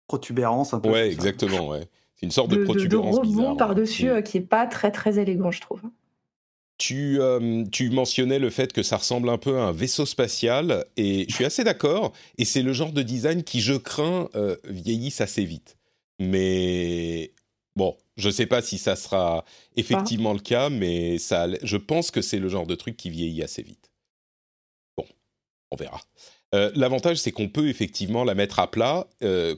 Protubérance 0.09 0.75
un 0.75 0.81
peu. 0.81 0.91
Ouais, 0.91 1.11
exactement, 1.11 1.69
ouais 1.69 1.89
une 2.23 2.31
sorte 2.31 2.51
de, 2.51 2.65
protubérance 2.65 3.21
de, 3.21 3.23
de 3.23 3.29
rebond 3.29 3.57
par-dessus 3.57 4.07
mm. 4.07 4.11
euh, 4.11 4.23
qui 4.23 4.39
est 4.39 4.43
pas 4.43 4.67
très 4.67 4.91
très 4.91 5.19
élégant, 5.19 5.51
je 5.51 5.61
trouve. 5.61 5.83
Tu, 6.79 7.21
euh, 7.21 7.65
tu, 7.71 7.91
mentionnais 7.91 8.39
le 8.39 8.51
fait 8.51 8.73
que 8.73 8.83
ça 8.83 8.97
ressemble 8.97 9.29
un 9.29 9.39
peu 9.39 9.59
à 9.59 9.65
un 9.65 9.73
vaisseau 9.73 10.07
spatial, 10.07 10.85
et 10.97 11.27
je 11.29 11.35
suis 11.35 11.45
assez 11.45 11.65
d'accord, 11.65 12.13
et 12.39 12.45
c'est 12.45 12.63
le 12.63 12.73
genre 12.73 12.93
de 12.93 13.03
design 13.03 13.43
qui, 13.45 13.61
je 13.61 13.75
crains, 13.75 14.29
euh, 14.35 14.57
vieillisse 14.65 15.21
assez 15.21 15.45
vite. 15.45 15.77
Mais 16.19 17.33
bon, 17.77 17.97
je 18.17 18.29
ne 18.29 18.33
sais 18.33 18.47
pas 18.47 18.63
si 18.63 18.79
ça 18.79 18.97
sera 18.97 19.45
effectivement 19.77 20.33
le 20.33 20.41
cas, 20.41 20.71
mais 20.71 21.19
ça, 21.19 21.47
je 21.63 21.77
pense 21.77 22.11
que 22.11 22.23
c'est 22.23 22.39
le 22.39 22.49
genre 22.49 22.67
de 22.67 22.75
truc 22.75 22.97
qui 22.97 23.11
vieillit 23.11 23.43
assez 23.43 23.63
vite. 23.63 23.93
Bon, 24.97 25.05
on 25.71 25.77
verra. 25.77 26.01
L'avantage, 26.53 27.17
c'est 27.17 27.33
qu'on 27.33 27.49
peut 27.49 27.69
effectivement 27.69 28.25
la 28.25 28.35
mettre 28.35 28.59
à 28.59 28.71
plat, 28.71 29.07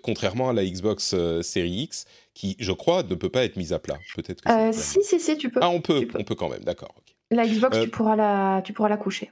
contrairement 0.02 0.50
à 0.50 0.52
la 0.52 0.64
Xbox 0.64 1.14
Series 1.42 1.82
X, 1.82 2.06
qui, 2.34 2.56
je 2.58 2.72
crois, 2.72 3.02
ne 3.04 3.14
peut 3.14 3.30
pas 3.30 3.44
être 3.44 3.56
mise 3.56 3.72
à 3.72 3.78
plat. 3.78 3.98
Peut-être 4.14 4.42
que 4.42 4.50
euh, 4.50 4.72
si, 4.72 5.02
si, 5.02 5.20
si, 5.20 5.38
tu 5.38 5.48
peux. 5.48 5.60
Ah, 5.62 5.70
on 5.70 5.80
peut, 5.80 6.06
on 6.14 6.24
peut 6.24 6.34
quand 6.34 6.48
même, 6.48 6.64
d'accord. 6.64 6.94
La 7.30 7.46
Xbox, 7.46 7.78
tu, 7.78 7.84
euh, 7.84 7.90
pourras 7.90 8.16
la, 8.16 8.60
tu 8.62 8.72
pourras 8.72 8.88
la 8.88 8.96
coucher. 8.96 9.30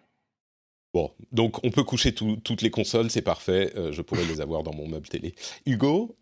Bon, 0.94 1.10
donc 1.32 1.64
on 1.64 1.70
peut 1.70 1.84
coucher 1.84 2.14
toutes 2.14 2.62
les 2.62 2.70
consoles, 2.70 3.10
c'est 3.10 3.22
parfait. 3.22 3.72
Euh, 3.76 3.92
je 3.92 4.02
pourrais 4.02 4.24
les 4.24 4.40
avoir 4.40 4.62
dans 4.62 4.74
mon 4.74 4.86
meuble 4.86 5.08
télé. 5.08 5.34
Hugo, 5.66 6.16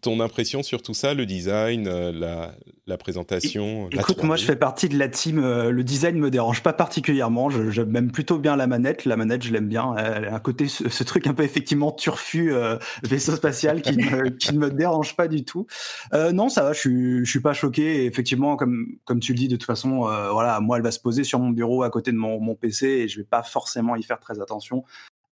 ton 0.00 0.20
impression 0.20 0.62
sur 0.62 0.82
tout 0.82 0.94
ça, 0.94 1.14
le 1.14 1.26
design, 1.26 1.88
euh, 1.88 2.52
la, 2.86 2.96
présentation 2.96 3.88
Écoute, 3.90 4.22
moi 4.22 4.36
je 4.36 4.44
fais 4.44 4.56
partie 4.56 4.88
de 4.88 4.96
la 4.96 5.08
team. 5.08 5.42
Euh, 5.42 5.70
le 5.70 5.82
design 5.82 6.16
me 6.18 6.30
dérange 6.30 6.62
pas 6.62 6.72
particulièrement. 6.72 7.50
J'aime 7.50 7.90
même 7.90 8.12
plutôt 8.12 8.38
bien 8.38 8.56
la 8.56 8.66
manette. 8.66 9.04
La 9.04 9.16
manette, 9.16 9.42
je 9.42 9.52
l'aime 9.52 9.68
bien. 9.68 9.94
Elle 9.96 10.26
a 10.26 10.34
un 10.34 10.38
côté, 10.38 10.68
ce, 10.68 11.04
truc 11.04 11.26
un 11.26 11.34
peu 11.34 11.42
effectivement 11.42 11.90
turfu, 11.90 12.52
euh, 12.52 12.78
vaisseau 13.02 13.34
spatial, 13.34 13.82
qui, 13.82 13.96
ne 14.52 14.58
me 14.58 14.70
dérange 14.70 15.16
pas 15.16 15.26
du 15.28 15.44
tout. 15.44 15.66
non, 16.12 16.48
ça 16.48 16.62
va. 16.62 16.72
Je 16.72 16.78
suis, 16.78 17.24
je 17.24 17.30
suis 17.30 17.40
pas 17.40 17.52
choqué. 17.52 18.06
effectivement, 18.06 18.56
comme 18.56 18.86
comme 19.04 19.20
tu 19.20 19.32
le 19.32 19.38
dis, 19.38 19.48
de 19.48 19.56
toute 19.56 19.66
façon, 19.66 20.08
voilà, 20.32 20.60
moi, 20.60 20.76
elle 20.76 20.84
va 20.84 20.92
se 20.92 21.00
poser 21.00 21.24
sur 21.24 21.40
mon 21.40 21.50
bureau 21.50 21.82
à 21.82 21.90
côté 21.90 22.12
de 22.12 22.16
mon, 22.16 22.40
mon 22.40 22.54
PC 22.54 22.86
et 22.86 23.08
je 23.08 23.18
vais 23.18 23.26
pas 23.26 23.42
forcément 23.42 23.96
y 23.96 24.02
faire 24.02 24.20
très 24.20 24.40
attention. 24.40 24.84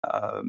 Euh, 0.06 0.42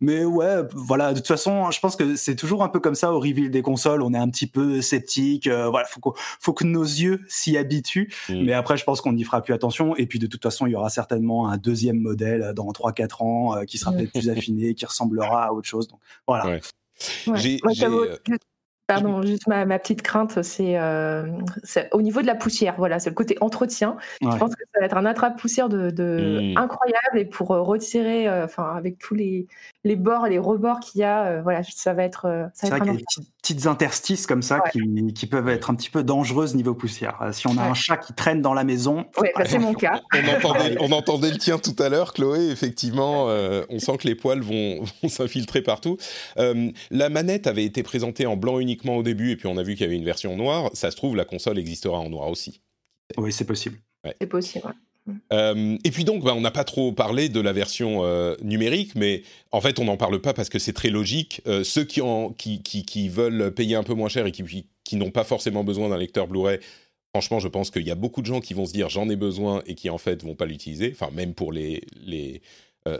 mais 0.00 0.24
ouais, 0.24 0.62
voilà. 0.72 1.12
De 1.12 1.18
toute 1.18 1.26
façon, 1.26 1.70
je 1.70 1.80
pense 1.80 1.96
que 1.96 2.16
c'est 2.16 2.36
toujours 2.36 2.62
un 2.62 2.68
peu 2.68 2.80
comme 2.80 2.94
ça 2.94 3.12
au 3.12 3.18
reveal 3.18 3.50
des 3.50 3.62
consoles. 3.62 4.02
On 4.02 4.14
est 4.14 4.18
un 4.18 4.28
petit 4.28 4.46
peu 4.46 4.80
sceptique. 4.80 5.46
Euh, 5.46 5.68
voilà, 5.68 5.86
faut, 5.86 6.14
faut 6.40 6.52
que 6.52 6.64
nos 6.64 6.84
yeux 6.84 7.20
s'y 7.28 7.56
habituent. 7.56 8.12
Mm. 8.28 8.44
Mais 8.44 8.52
après, 8.52 8.76
je 8.76 8.84
pense 8.84 9.00
qu'on 9.00 9.12
n'y 9.12 9.24
fera 9.24 9.42
plus 9.42 9.54
attention. 9.54 9.96
Et 9.96 10.06
puis, 10.06 10.18
de 10.18 10.26
toute 10.26 10.42
façon, 10.42 10.66
il 10.66 10.72
y 10.72 10.76
aura 10.76 10.90
certainement 10.90 11.48
un 11.48 11.56
deuxième 11.56 11.98
modèle 11.98 12.52
dans 12.54 12.70
3-4 12.70 13.22
ans 13.22 13.56
euh, 13.56 13.64
qui 13.64 13.78
sera 13.78 13.92
peut-être 13.92 14.12
plus 14.12 14.30
affiné, 14.30 14.74
qui 14.74 14.86
ressemblera 14.86 15.46
à 15.46 15.52
autre 15.52 15.68
chose. 15.68 15.88
Donc, 15.88 16.00
voilà. 16.26 16.60
J'ai, 17.34 17.60
Pardon, 18.86 19.22
juste 19.22 19.46
ma, 19.46 19.64
petite 19.78 20.02
crainte, 20.02 20.38
euh, 20.60 21.26
c'est 21.62 21.88
au 21.94 22.02
niveau 22.02 22.20
de 22.20 22.26
la 22.26 22.34
poussière. 22.34 22.74
Voilà, 22.76 22.98
c'est 22.98 23.08
le 23.08 23.14
côté 23.14 23.38
entretien. 23.40 23.96
Je 24.20 24.36
pense 24.36 24.54
que 24.54 24.62
ça 24.74 24.80
va 24.80 24.86
être 24.86 24.96
un 24.96 25.06
attrape-poussière 25.06 25.70
de, 25.70 25.90
mmh. 25.90 26.58
incroyable 26.58 27.18
et 27.18 27.24
pour 27.24 27.52
euh, 27.52 27.62
retirer, 27.62 28.28
euh, 28.28 28.44
enfin, 28.44 28.74
avec 28.76 28.98
tous 28.98 29.14
les, 29.14 29.46
les 29.84 29.96
bords, 29.96 30.26
les 30.26 30.38
rebords 30.38 30.80
qu'il 30.80 31.00
y 31.00 31.04
a, 31.04 31.42
voilà, 31.42 31.62
ça 31.62 31.92
va 31.92 32.04
être. 32.04 32.48
c'est 32.54 32.68
vrai 32.68 32.80
qu'il 32.80 32.92
y 32.92 32.94
a 32.94 32.98
des 32.98 33.04
petites 33.42 33.66
interstices 33.66 34.26
comme 34.26 34.42
ça 34.42 34.60
qui, 34.72 34.80
qui, 35.14 35.26
peuvent 35.26 35.48
être 35.48 35.70
un 35.70 35.74
petit 35.74 35.90
peu 35.90 36.02
dangereuses 36.02 36.54
niveau 36.54 36.74
poussière. 36.74 37.18
si 37.32 37.46
on 37.46 37.58
a 37.58 37.62
un 37.62 37.74
chat 37.74 37.96
qui 37.96 38.14
traîne 38.14 38.40
dans 38.40 38.54
la 38.54 38.64
maison. 38.64 39.04
Oui, 39.20 39.28
bah, 39.36 39.44
c'est 39.44 39.58
mon 39.58 39.74
cas. 39.74 40.00
on, 40.80 40.92
entendait, 40.92 41.30
le 41.30 41.38
tien 41.38 41.58
tout 41.58 41.76
à 41.78 41.88
l'heure, 41.88 42.12
Chloé. 42.12 42.50
Effectivement, 42.50 43.26
on 43.26 43.78
sent 43.78 43.96
que 43.98 44.08
les 44.08 44.14
poils 44.14 44.40
vont, 44.40 44.84
vont 45.02 45.08
s'infiltrer 45.08 45.62
partout. 45.62 45.96
la 46.36 47.08
manette 47.08 47.46
avait 47.46 47.64
été 47.64 47.82
présentée 47.82 48.26
en 48.26 48.36
blanc 48.36 48.58
unique 48.58 48.84
au 48.92 49.02
début, 49.02 49.30
et 49.30 49.36
puis 49.36 49.46
on 49.46 49.56
a 49.56 49.62
vu 49.62 49.74
qu'il 49.74 49.82
y 49.82 49.86
avait 49.86 49.96
une 49.96 50.04
version 50.04 50.36
noire. 50.36 50.70
Ça 50.74 50.90
se 50.90 50.96
trouve, 50.96 51.16
la 51.16 51.24
console 51.24 51.58
existera 51.58 51.98
en 51.98 52.10
noir 52.10 52.28
aussi. 52.28 52.60
Oui, 53.16 53.32
c'est 53.32 53.44
possible. 53.44 53.78
C'est 54.20 54.26
possible, 54.26 54.74
euh, 55.32 55.76
et 55.84 55.90
puis 55.90 56.04
donc, 56.04 56.22
bah, 56.22 56.34
on 56.34 56.40
n'a 56.40 56.50
pas 56.50 56.64
trop 56.64 56.92
parlé 56.92 57.28
de 57.28 57.40
la 57.40 57.52
version 57.52 58.04
euh, 58.04 58.36
numérique, 58.42 58.94
mais 58.94 59.22
en 59.52 59.60
fait, 59.60 59.78
on 59.78 59.84
n'en 59.84 59.96
parle 59.96 60.20
pas 60.20 60.32
parce 60.32 60.48
que 60.48 60.58
c'est 60.58 60.72
très 60.72 60.90
logique. 60.90 61.42
Euh, 61.46 61.64
ceux 61.64 61.84
qui, 61.84 62.00
en, 62.00 62.30
qui, 62.30 62.62
qui, 62.62 63.08
veulent 63.08 63.52
payer 63.52 63.76
un 63.76 63.82
peu 63.82 63.94
moins 63.94 64.08
cher 64.08 64.26
et 64.26 64.32
qui, 64.32 64.96
n'ont 64.96 65.10
pas 65.10 65.24
forcément 65.24 65.64
besoin 65.64 65.88
d'un 65.88 65.98
lecteur 65.98 66.26
Blu-ray, 66.26 66.58
franchement, 67.14 67.38
je 67.38 67.48
pense 67.48 67.70
qu'il 67.70 67.86
y 67.86 67.90
a 67.90 67.96
beaucoup 67.96 68.22
de 68.22 68.26
gens 68.26 68.40
qui 68.40 68.54
vont 68.54 68.66
se 68.66 68.72
dire 68.72 68.88
j'en 68.88 69.08
ai 69.08 69.16
besoin 69.16 69.62
et 69.66 69.74
qui 69.74 69.90
en 69.90 69.98
fait 69.98 70.22
vont 70.22 70.34
pas 70.34 70.46
l'utiliser. 70.46 70.90
Enfin, 70.92 71.10
même 71.12 71.34
pour 71.34 71.52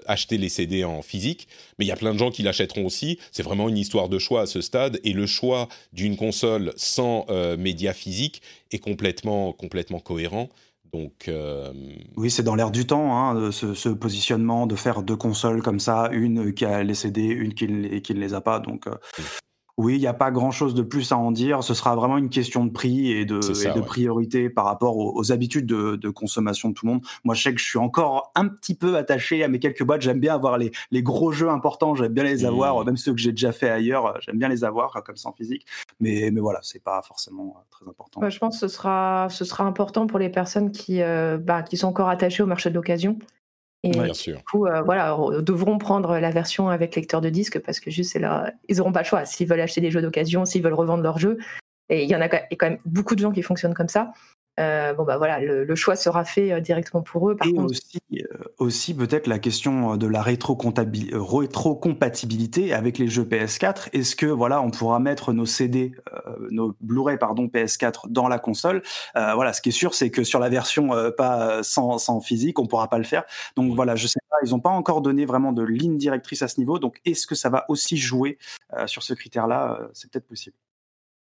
acheter 0.07 0.39
les 0.39 0.49
CD 0.49 0.83
en 0.83 1.03
physique, 1.03 1.47
mais 1.79 1.85
il 1.85 1.89
y 1.89 1.93
a 1.93 1.97
plein 1.97 2.15
de 2.15 2.19
gens 2.19 2.31
qui 2.31 2.43
l'achèteront 2.43 2.87
aussi. 2.87 3.19
C'est 3.33 3.43
vraiment 3.43 3.69
une 3.69 3.77
histoire 3.77 4.09
de 4.09 4.19
choix 4.19 4.43
à 4.43 4.47
ce 4.47 4.61
stade, 4.61 4.99
et 5.05 5.13
le 5.13 5.27
choix 5.27 5.69
d'une 5.93 6.17
console 6.17 6.73
sans 6.77 7.27
euh, 7.29 7.57
média 7.57 7.93
physique 7.93 8.41
est 8.73 8.79
complètement, 8.79 9.53
complètement 9.53 10.01
cohérent. 10.01 10.49
Donc, 10.95 11.27
euh, 11.27 11.73
Oui, 12.17 12.31
c'est 12.31 12.45
dans 12.45 12.55
l'air 12.55 12.71
du 12.71 12.87
temps, 12.87 13.19
hein, 13.19 13.51
ce, 13.51 13.89
positionnement 13.89 14.69
de 14.69 14.77
faire 14.77 15.03
deux 15.03 15.17
consoles 15.17 15.61
comme 15.61 15.81
ça, 15.81 16.09
une 16.13 16.55
qui 16.55 16.65
a 16.65 16.85
les 16.85 16.95
CD, 16.95 17.23
une 17.23 17.53
qui, 17.53 17.67
qui 18.01 18.15
ne 18.15 18.21
les 18.21 18.33
a 18.33 18.41
pas. 18.41 18.61
Donc, 18.61 18.87
oui, 19.77 19.97
il 19.97 20.01
n'y 20.01 20.07
a 20.07 20.15
pas 20.15 20.31
grand-chose 20.31 20.75
de 20.75 20.83
plus 20.83 21.11
à 21.11 21.17
en 21.17 21.33
dire. 21.33 21.65
Ce 21.65 21.75
sera 21.75 21.97
vraiment 21.97 22.17
une 22.17 22.29
question 22.29 22.65
de 22.65 22.71
prix 22.71 23.11
et 23.11 23.25
de, 23.25 23.41
de 23.41 23.81
priorité 23.81 24.49
par 24.49 24.67
rapport 24.67 24.97
aux, 24.97 25.33
habitudes 25.33 25.67
de, 25.67 26.11
consommation 26.11 26.69
de 26.69 26.75
tout 26.75 26.87
le 26.87 26.93
monde. 26.93 27.03
Moi, 27.25 27.35
je 27.35 27.43
sais 27.43 27.53
que 27.53 27.61
je 27.61 27.67
suis 27.67 27.79
encore 27.79 28.31
un 28.37 28.47
petit 28.47 28.75
peu 28.75 28.97
attaché 28.97 29.43
à 29.43 29.49
mes 29.49 29.59
quelques 29.59 29.83
boîtes. 29.83 30.03
J'aime 30.03 30.21
bien 30.21 30.35
avoir 30.35 30.59
les, 30.59 30.71
gros 31.03 31.33
jeux 31.33 31.49
importants. 31.49 31.97
J'aime 31.97 32.13
bien 32.13 32.23
les 32.23 32.45
avoir, 32.45 32.81
mmh. 32.81 32.85
même 32.87 32.97
ceux 32.97 33.13
que 33.13 33.21
j'ai 33.21 33.33
déjà 33.33 33.51
fait 33.51 33.69
ailleurs. 33.69 34.17
J'aime 34.21 34.39
bien 34.39 34.49
les 34.49 34.63
avoir 34.63 35.03
comme 35.03 35.17
ça 35.17 35.29
en 35.29 35.33
physique. 35.33 35.67
Mais, 35.99 36.31
mais 36.33 36.41
voilà, 36.41 36.61
c'est 36.63 36.83
pas 36.83 37.03
forcément 37.03 37.57
euh, 37.57 37.63
très 37.71 37.89
important. 37.89 38.29
je 38.29 38.39
pense 38.39 38.61
que 38.61 38.69
ce 38.69 38.75
sera, 38.75 39.27
ce 39.31 39.45
sera 39.45 39.65
important 39.65 40.07
pour 40.07 40.21
les 40.21 40.29
personnes 40.29 40.71
qui, 40.71 41.03
euh, 41.03 41.37
bah, 41.37 41.63
qui 41.63 41.77
sont 41.77 41.89
encore 41.89 42.09
attachées 42.09 42.45
au 42.45 42.47
marché 42.47 42.71
de 42.71 42.75
l'occasion 42.75 43.19
et 43.85 43.91
du 43.91 44.43
coup, 44.51 44.67
euh, 44.67 44.83
voilà, 44.83 45.17
devront 45.41 45.77
prendre 45.77 46.19
la 46.19 46.31
version 46.31 46.71
avec 46.71 46.97
lecteur 46.97 47.21
de 47.21 47.29
disque 47.29 47.59
parce 47.61 47.81
que 47.81 47.91
juste 47.91 48.19
là, 48.19 48.53
ils 48.69 48.79
n'auront 48.79 48.93
pas 48.93 49.01
le 49.01 49.07
choix. 49.07 49.25
S'ils 49.27 49.47
veulent 49.47 49.61
acheter 49.61 49.83
des 49.83 49.91
jeux 49.91 50.01
d'occasion, 50.01 50.45
s'ils 50.47 50.63
veulent 50.63 50.73
revendre 50.73 51.03
leurs 51.03 51.19
jeux, 51.19 51.39
et 51.91 52.03
il 52.03 52.09
y 52.09 52.17
en 52.17 52.21
a 52.21 52.29
quand 52.29 52.41
même 52.63 52.79
beaucoup 52.87 53.15
de 53.15 53.21
gens 53.21 53.31
qui 53.31 53.43
fonctionnent 53.43 53.75
comme 53.75 53.89
ça. 53.89 54.13
Euh, 54.61 54.95
bon 54.95 55.03
bah 55.03 55.19
voilà, 55.19 55.41
le, 55.41 55.75
choix 55.75 55.97
sera 55.97 56.25
fait 56.25 56.53
euh, 56.53 56.61
directement 56.61 57.03
pour 57.03 57.29
eux. 57.29 57.37
Par 57.37 57.49
et 57.49 57.59
aussi, 57.59 58.01
euh, 58.13 58.23
aussi 58.59 58.95
peut-être 58.95 59.27
la 59.27 59.41
question 59.41 59.97
de 59.97 60.07
la 60.07 60.23
rétrocompatibilité 60.23 62.73
avec 62.73 62.99
les 62.99 63.09
jeux 63.09 63.25
PS4. 63.25 63.89
Est-ce 63.93 64.15
que 64.15 64.27
voilà, 64.27 64.63
on 64.63 64.71
pourra 64.71 65.01
mettre 65.01 65.33
nos 65.33 65.47
CD, 65.47 65.93
nos 66.51 66.77
Blu-ray 66.81 67.19
pardon 67.19 67.47
PS4 67.47 68.11
dans 68.11 68.29
la 68.29 68.39
console? 68.39 68.83
Voilà, 69.15 69.53
ce 69.53 69.61
qui 69.61 69.71
est 69.71 69.73
sûr, 69.73 69.95
c'est 69.95 70.11
que 70.11 70.23
sur 70.23 70.39
la 70.39 70.49
version 70.49 70.91
pas 71.17 71.63
sans, 71.63 71.99
sans, 71.99 72.21
physique, 72.21 72.61
on 72.61 72.67
pourra 72.67 72.89
pas 72.89 72.99
le 72.99 73.05
faire. 73.05 73.25
Donc 73.57 73.75
voilà, 73.75 73.97
je 73.97 74.07
sais 74.07 74.21
pas, 74.31 74.37
ils 74.45 74.51
n'ont 74.51 74.61
pas 74.61 74.71
encore 74.71 75.01
donné 75.01 75.25
vraiment 75.25 75.53
de 75.53 75.65
ligne 75.65 75.97
directrice 75.97 76.43
à 76.43 76.49
ce 76.49 76.61
niveau. 76.61 76.79
Donc 76.79 77.01
est-ce 77.05 77.27
que 77.27 77.35
ça 77.35 77.49
va 77.49 77.65
aussi 77.69 77.97
jouer 77.97 78.39
sur 78.87 79.03
ce 79.03 79.15
critère-là? 79.15 79.89
C'est 79.93 80.09
peut-être 80.11 80.29
possible. 80.29 80.55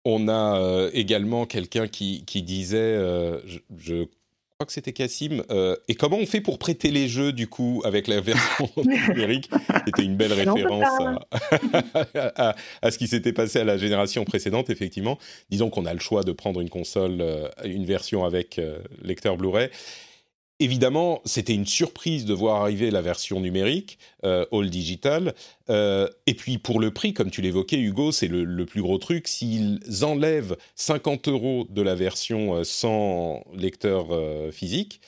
On 0.04 0.28
a 0.28 0.60
euh, 0.60 0.90
également 0.92 1.46
quelqu'un 1.46 1.88
qui, 1.88 2.22
disait, 2.42 2.76
euh, 2.78 3.40
je, 3.78 4.06
crois 4.58 4.66
que 4.66 4.72
c'était 4.72 4.92
Cassim. 4.92 5.42
Euh, 5.50 5.76
et 5.88 5.94
comment 5.94 6.16
on 6.16 6.26
fait 6.26 6.40
pour 6.40 6.58
prêter 6.58 6.90
les 6.90 7.08
jeux, 7.08 7.32
du 7.32 7.48
coup, 7.48 7.82
avec 7.84 8.06
la 8.06 8.20
version 8.20 8.70
numérique? 9.08 9.50
C'était 9.86 10.04
une 10.04 10.16
belle 10.16 10.32
référence 10.32 10.86
à, 12.14 12.54
à, 12.82 12.90
ce 12.90 12.98
qui 12.98 13.08
s'était 13.08 13.32
passé 13.32 13.58
à 13.58 13.64
la 13.64 13.76
génération 13.76 14.24
précédente, 14.24 14.70
effectivement. 14.70 15.18
Disons 15.50 15.70
qu'on 15.70 15.86
a 15.86 15.92
le 15.92 16.00
choix 16.00 16.22
de 16.22 16.32
prendre 16.32 16.60
une 16.60 16.70
console, 16.70 17.20
euh, 17.20 17.48
une 17.64 17.84
version 17.84 18.24
avec 18.24 18.58
euh, 18.58 18.78
lecteur 19.02 19.36
Blu-ray. 19.36 19.70
Évidemment, 20.60 21.20
c'était 21.24 21.54
une 21.54 21.66
surprise 21.66 22.26
de 22.26 22.32
voir 22.32 22.62
arriver 22.62 22.92
la 22.92 23.02
version 23.02 23.40
numérique, 23.40 23.98
euh, 24.24 24.46
All 24.52 24.70
Digital. 24.70 25.34
Euh, 25.68 26.08
et 26.26 26.34
puis 26.34 26.58
pour 26.58 26.78
le 26.78 26.92
prix, 26.92 27.12
comme 27.12 27.30
tu 27.30 27.42
l'évoquais, 27.42 27.78
Hugo, 27.78 28.12
c'est 28.12 28.28
le, 28.28 28.64
plus 28.64 28.80
gros 28.80 28.98
truc. 28.98 29.26
S'ils 29.26 29.80
enlèvent 30.02 30.56
50 30.76 31.26
euros 31.26 31.66
de 31.68 31.82
la 31.82 31.96
version 31.96 32.54
euh, 32.54 32.64
sans 32.64 33.42
lecteur 33.52 34.06
physique, 34.52 35.00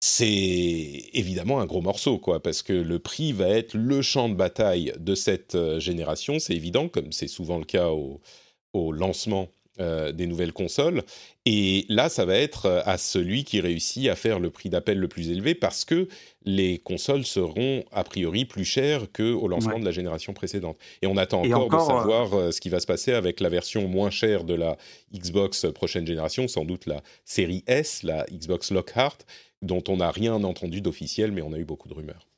c'est 0.00 1.08
évidemment 1.14 1.60
un 1.60 1.66
gros 1.66 1.80
morceau, 1.80 2.18
quoi, 2.18 2.42
parce 2.42 2.62
que 2.62 2.74
le 2.74 2.98
prix 2.98 3.32
va 3.32 3.48
être 3.48 3.74
le 3.74 4.02
champ 4.02 4.28
de 4.28 4.34
bataille 4.34 4.92
de 4.98 5.14
cette 5.14 5.56
génération, 5.78 6.38
c'est 6.38 6.54
évident, 6.54 6.88
comme 6.88 7.10
c'est 7.10 7.28
souvent 7.28 7.58
le 7.58 7.64
cas 7.64 7.88
au 7.88 8.92
lancement 8.92 9.48
euh, 9.80 10.12
des 10.12 10.26
nouvelles 10.26 10.52
consoles. 10.52 11.02
Et 11.46 11.84
là, 11.88 12.08
ça 12.08 12.24
va 12.24 12.36
être 12.36 12.66
euh, 12.66 12.82
à 12.84 12.96
celui 12.96 13.42
qui 13.42 13.60
réussit 13.60 14.08
à 14.08 14.14
faire 14.14 14.38
le 14.38 14.50
prix 14.50 14.70
d'appel 14.70 14.98
le 14.98 15.08
plus 15.08 15.30
élevé 15.30 15.56
parce 15.56 15.84
que 15.84 16.06
les 16.44 16.78
consoles 16.78 17.24
seront 17.24 17.84
a 17.90 18.04
priori 18.04 18.44
plus 18.44 18.64
chères 18.64 19.10
qu'au 19.12 19.48
lancement 19.48 19.74
ouais. 19.74 19.80
de 19.80 19.84
la 19.84 19.90
génération 19.90 20.32
précédente. 20.32 20.78
Et 21.02 21.08
on 21.08 21.16
attend 21.16 21.42
encore, 21.42 21.64
encore, 21.64 21.80
de 21.80 21.86
savoir 21.86 22.34
euh... 22.34 22.50
ce 22.52 22.60
qui 22.60 22.68
va 22.68 22.78
se 22.78 22.86
passer 22.86 23.12
avec 23.12 23.40
la 23.40 23.48
version 23.48 23.88
moins 23.88 24.10
chère 24.10 24.44
de 24.44 24.54
la 24.54 24.76
Xbox 25.12 25.66
prochaine 25.74 26.06
génération, 26.06 26.46
sans 26.46 26.64
doute 26.64 26.86
la 26.86 27.02
série 27.24 27.64
S, 27.66 28.04
la 28.04 28.26
Xbox 28.30 28.70
Lockhart, 28.70 29.18
dont 29.60 29.82
on 29.88 29.96
n'a 29.96 30.12
rien 30.12 30.44
entendu 30.44 30.82
d'officiel, 30.82 31.32
mais 31.32 31.42
on 31.42 31.52
a 31.52 31.58
eu 31.58 31.64
beaucoup 31.64 31.88
de 31.88 31.94
rumeurs. 31.94 32.28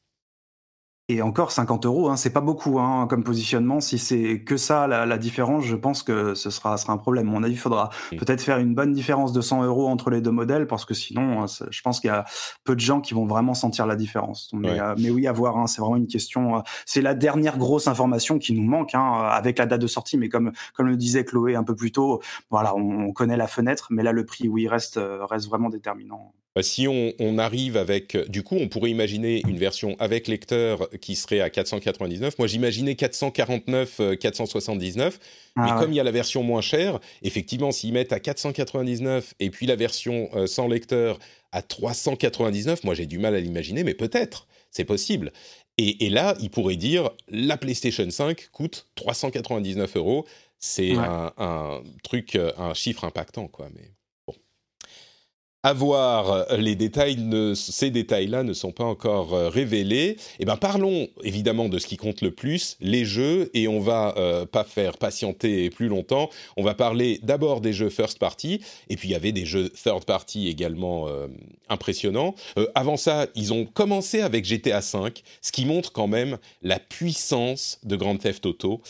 Et 1.08 1.22
encore 1.22 1.52
50 1.52 1.86
euros, 1.86 2.08
hein, 2.08 2.16
c'est 2.16 2.32
pas 2.32 2.40
beaucoup 2.40 2.80
hein, 2.80 3.06
comme 3.08 3.22
positionnement. 3.22 3.78
Si 3.78 3.96
c'est 3.96 4.40
que 4.40 4.56
ça 4.56 4.88
la, 4.88 5.06
la, 5.06 5.18
différence, 5.18 5.64
je 5.64 5.76
pense 5.76 6.02
que 6.02 6.34
ce 6.34 6.50
sera, 6.50 6.76
sera 6.78 6.92
un 6.94 6.96
problème. 6.96 7.26
Mon 7.26 7.44
avis, 7.44 7.52
il 7.54 7.58
faudra 7.58 7.90
peut-être 8.10 8.42
faire 8.42 8.58
une 8.58 8.74
bonne 8.74 8.92
différence 8.92 9.32
de 9.32 9.40
100 9.40 9.62
euros 9.62 9.86
entre 9.86 10.10
les 10.10 10.20
deux 10.20 10.32
modèles 10.32 10.66
parce 10.66 10.84
que 10.84 10.94
sinon, 10.94 11.44
hein, 11.44 11.46
je 11.70 11.80
pense 11.82 12.00
qu'il 12.00 12.08
y 12.08 12.10
a 12.10 12.24
peu 12.64 12.74
de 12.74 12.80
gens 12.80 13.00
qui 13.00 13.14
vont 13.14 13.24
vraiment 13.24 13.54
sentir 13.54 13.86
la 13.86 13.94
différence. 13.94 14.50
Mais, 14.52 14.72
ouais. 14.72 14.80
euh, 14.80 14.94
mais 14.98 15.10
oui, 15.10 15.28
à 15.28 15.32
voir. 15.32 15.56
Hein, 15.58 15.68
c'est 15.68 15.80
vraiment 15.80 15.94
une 15.94 16.08
question. 16.08 16.56
Euh, 16.56 16.60
c'est 16.86 17.02
la 17.02 17.14
dernière 17.14 17.56
grosse 17.56 17.86
information 17.86 18.40
qui 18.40 18.52
nous 18.52 18.68
manque 18.68 18.96
hein, 18.96 19.28
avec 19.30 19.58
la 19.58 19.66
date 19.66 19.82
de 19.82 19.86
sortie. 19.86 20.18
Mais 20.18 20.28
comme 20.28 20.50
comme 20.74 20.88
le 20.88 20.96
disait 20.96 21.24
Chloé 21.24 21.54
un 21.54 21.62
peu 21.62 21.76
plus 21.76 21.92
tôt, 21.92 22.20
voilà, 22.50 22.74
on, 22.74 23.06
on 23.06 23.12
connaît 23.12 23.36
la 23.36 23.46
fenêtre, 23.46 23.86
mais 23.90 24.02
là 24.02 24.10
le 24.10 24.26
prix, 24.26 24.48
oui, 24.48 24.66
reste 24.66 24.96
euh, 24.96 25.24
reste 25.24 25.48
vraiment 25.48 25.68
déterminant. 25.68 26.34
Bah, 26.56 26.62
si 26.62 26.88
on, 26.88 27.12
on, 27.18 27.36
arrive 27.36 27.76
avec, 27.76 28.16
du 28.30 28.42
coup, 28.42 28.56
on 28.58 28.68
pourrait 28.68 28.90
imaginer 28.90 29.42
une 29.46 29.58
version 29.58 29.94
avec 29.98 30.26
lecteur 30.26 30.88
qui 31.02 31.14
serait 31.14 31.40
à 31.40 31.50
499. 31.50 32.38
Moi, 32.38 32.48
j'imaginais 32.48 32.94
449, 32.94 34.16
479. 34.18 35.18
Ah, 35.54 35.60
mais 35.62 35.70
ouais. 35.70 35.78
comme 35.78 35.92
il 35.92 35.96
y 35.96 36.00
a 36.00 36.04
la 36.04 36.10
version 36.10 36.42
moins 36.42 36.62
chère, 36.62 36.98
effectivement, 37.22 37.72
s'ils 37.72 37.92
mettent 37.92 38.14
à 38.14 38.20
499 38.20 39.34
et 39.38 39.50
puis 39.50 39.66
la 39.66 39.76
version 39.76 40.30
euh, 40.34 40.46
sans 40.46 40.66
lecteur 40.66 41.18
à 41.52 41.60
399, 41.60 42.84
moi 42.84 42.94
j'ai 42.94 43.06
du 43.06 43.18
mal 43.18 43.34
à 43.34 43.40
l'imaginer, 43.40 43.84
mais 43.84 43.94
peut-être, 43.94 44.46
c'est 44.70 44.86
possible. 44.86 45.32
Et, 45.76 46.06
et, 46.06 46.08
là, 46.08 46.36
ils 46.40 46.48
pourraient 46.48 46.76
dire 46.76 47.10
la 47.28 47.58
PlayStation 47.58 48.08
5 48.08 48.48
coûte 48.50 48.86
399 48.94 49.96
euros. 49.96 50.24
C'est 50.58 50.96
ouais. 50.96 51.04
un, 51.04 51.34
un, 51.36 51.82
truc, 52.02 52.38
un 52.56 52.72
chiffre 52.72 53.04
impactant, 53.04 53.46
quoi. 53.46 53.68
Mais 53.74 53.90
à 55.66 55.72
voir, 55.72 56.46
les 56.58 56.76
détails 56.76 57.16
ces 57.56 57.90
détails-là 57.90 58.44
ne 58.44 58.52
sont 58.52 58.70
pas 58.70 58.84
encore 58.84 59.34
euh, 59.34 59.48
révélés. 59.48 60.16
Eh 60.38 60.44
ben, 60.44 60.56
parlons 60.56 61.08
évidemment 61.24 61.68
de 61.68 61.80
ce 61.80 61.88
qui 61.88 61.96
compte 61.96 62.20
le 62.20 62.30
plus, 62.30 62.76
les 62.80 63.04
jeux, 63.04 63.50
et 63.52 63.66
on 63.66 63.80
va 63.80 64.14
euh, 64.16 64.46
pas 64.46 64.62
faire 64.62 64.96
patienter 64.96 65.68
plus 65.70 65.88
longtemps. 65.88 66.30
On 66.56 66.62
va 66.62 66.74
parler 66.74 67.18
d'abord 67.24 67.60
des 67.60 67.72
jeux 67.72 67.90
first 67.90 68.20
party, 68.20 68.60
et 68.88 68.96
puis 68.96 69.08
il 69.08 69.10
y 69.10 69.16
avait 69.16 69.32
des 69.32 69.44
jeux 69.44 69.68
third 69.70 70.04
party 70.04 70.46
également 70.46 71.08
euh, 71.08 71.26
impressionnants. 71.68 72.36
Avant 72.76 72.96
ça, 72.96 73.26
ils 73.34 73.52
ont 73.52 73.64
commencé 73.64 74.20
avec 74.20 74.44
GTA 74.44 74.78
V, 74.78 75.14
ce 75.42 75.50
qui 75.50 75.66
montre 75.66 75.90
quand 75.90 76.06
même 76.06 76.38
la 76.62 76.78
puissance 76.78 77.80
de 77.82 77.96
Grand 77.96 78.16
Theft 78.16 78.46
Auto, 78.46 78.80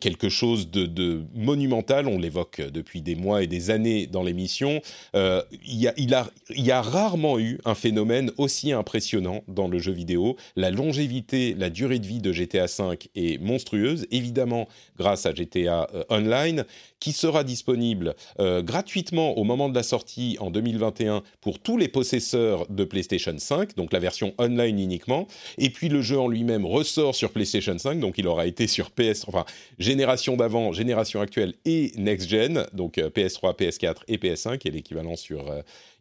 quelque 0.00 0.28
chose 0.28 0.70
de, 0.70 0.84
de, 0.84 1.22
monumental. 1.34 2.06
On 2.06 2.18
l'évoque 2.18 2.60
depuis 2.60 3.00
des 3.00 3.14
mois 3.14 3.42
et 3.42 3.46
des 3.46 3.70
années 3.70 4.06
dans 4.06 4.22
l'émission. 4.22 4.82
Il 5.14 5.80
y 5.80 5.88
a 5.88 5.93
il, 5.96 6.14
a, 6.14 6.30
il 6.50 6.64
y 6.64 6.70
a 6.70 6.82
rarement 6.82 7.38
eu 7.38 7.58
un 7.64 7.74
phénomène 7.74 8.30
aussi 8.38 8.72
impressionnant 8.72 9.42
dans 9.48 9.68
le 9.68 9.78
jeu 9.78 9.92
vidéo. 9.92 10.36
La 10.56 10.70
longévité, 10.70 11.54
la 11.58 11.70
durée 11.70 11.98
de 11.98 12.06
vie 12.06 12.20
de 12.20 12.32
GTA 12.32 12.66
V 12.66 12.98
est 13.14 13.40
monstrueuse, 13.40 14.06
évidemment 14.10 14.68
grâce 14.98 15.26
à 15.26 15.34
GTA 15.34 15.88
euh, 15.94 16.04
Online, 16.10 16.64
qui 17.04 17.12
sera 17.12 17.44
disponible 17.44 18.14
euh, 18.40 18.62
gratuitement 18.62 19.36
au 19.36 19.44
moment 19.44 19.68
de 19.68 19.74
la 19.74 19.82
sortie 19.82 20.38
en 20.40 20.50
2021 20.50 21.22
pour 21.42 21.58
tous 21.58 21.76
les 21.76 21.86
possesseurs 21.86 22.66
de 22.70 22.82
PlayStation 22.82 23.34
5, 23.36 23.76
donc 23.76 23.92
la 23.92 23.98
version 23.98 24.32
online 24.38 24.78
uniquement. 24.78 25.28
Et 25.58 25.68
puis 25.68 25.90
le 25.90 26.00
jeu 26.00 26.18
en 26.18 26.28
lui-même 26.28 26.64
ressort 26.64 27.14
sur 27.14 27.30
PlayStation 27.30 27.76
5, 27.76 28.00
donc 28.00 28.16
il 28.16 28.26
aura 28.26 28.46
été 28.46 28.66
sur 28.66 28.90
PS, 28.90 29.28
enfin 29.28 29.44
génération 29.78 30.38
d'avant, 30.38 30.72
génération 30.72 31.20
actuelle 31.20 31.52
et 31.66 31.92
next 31.98 32.26
gen, 32.26 32.64
donc 32.72 32.96
euh, 32.96 33.10
PS3, 33.10 33.54
PS4 33.54 33.96
et 34.08 34.16
PS5, 34.16 34.66
et 34.66 34.70
l'équivalent 34.70 35.16
sur 35.16 35.50
euh, 35.50 35.60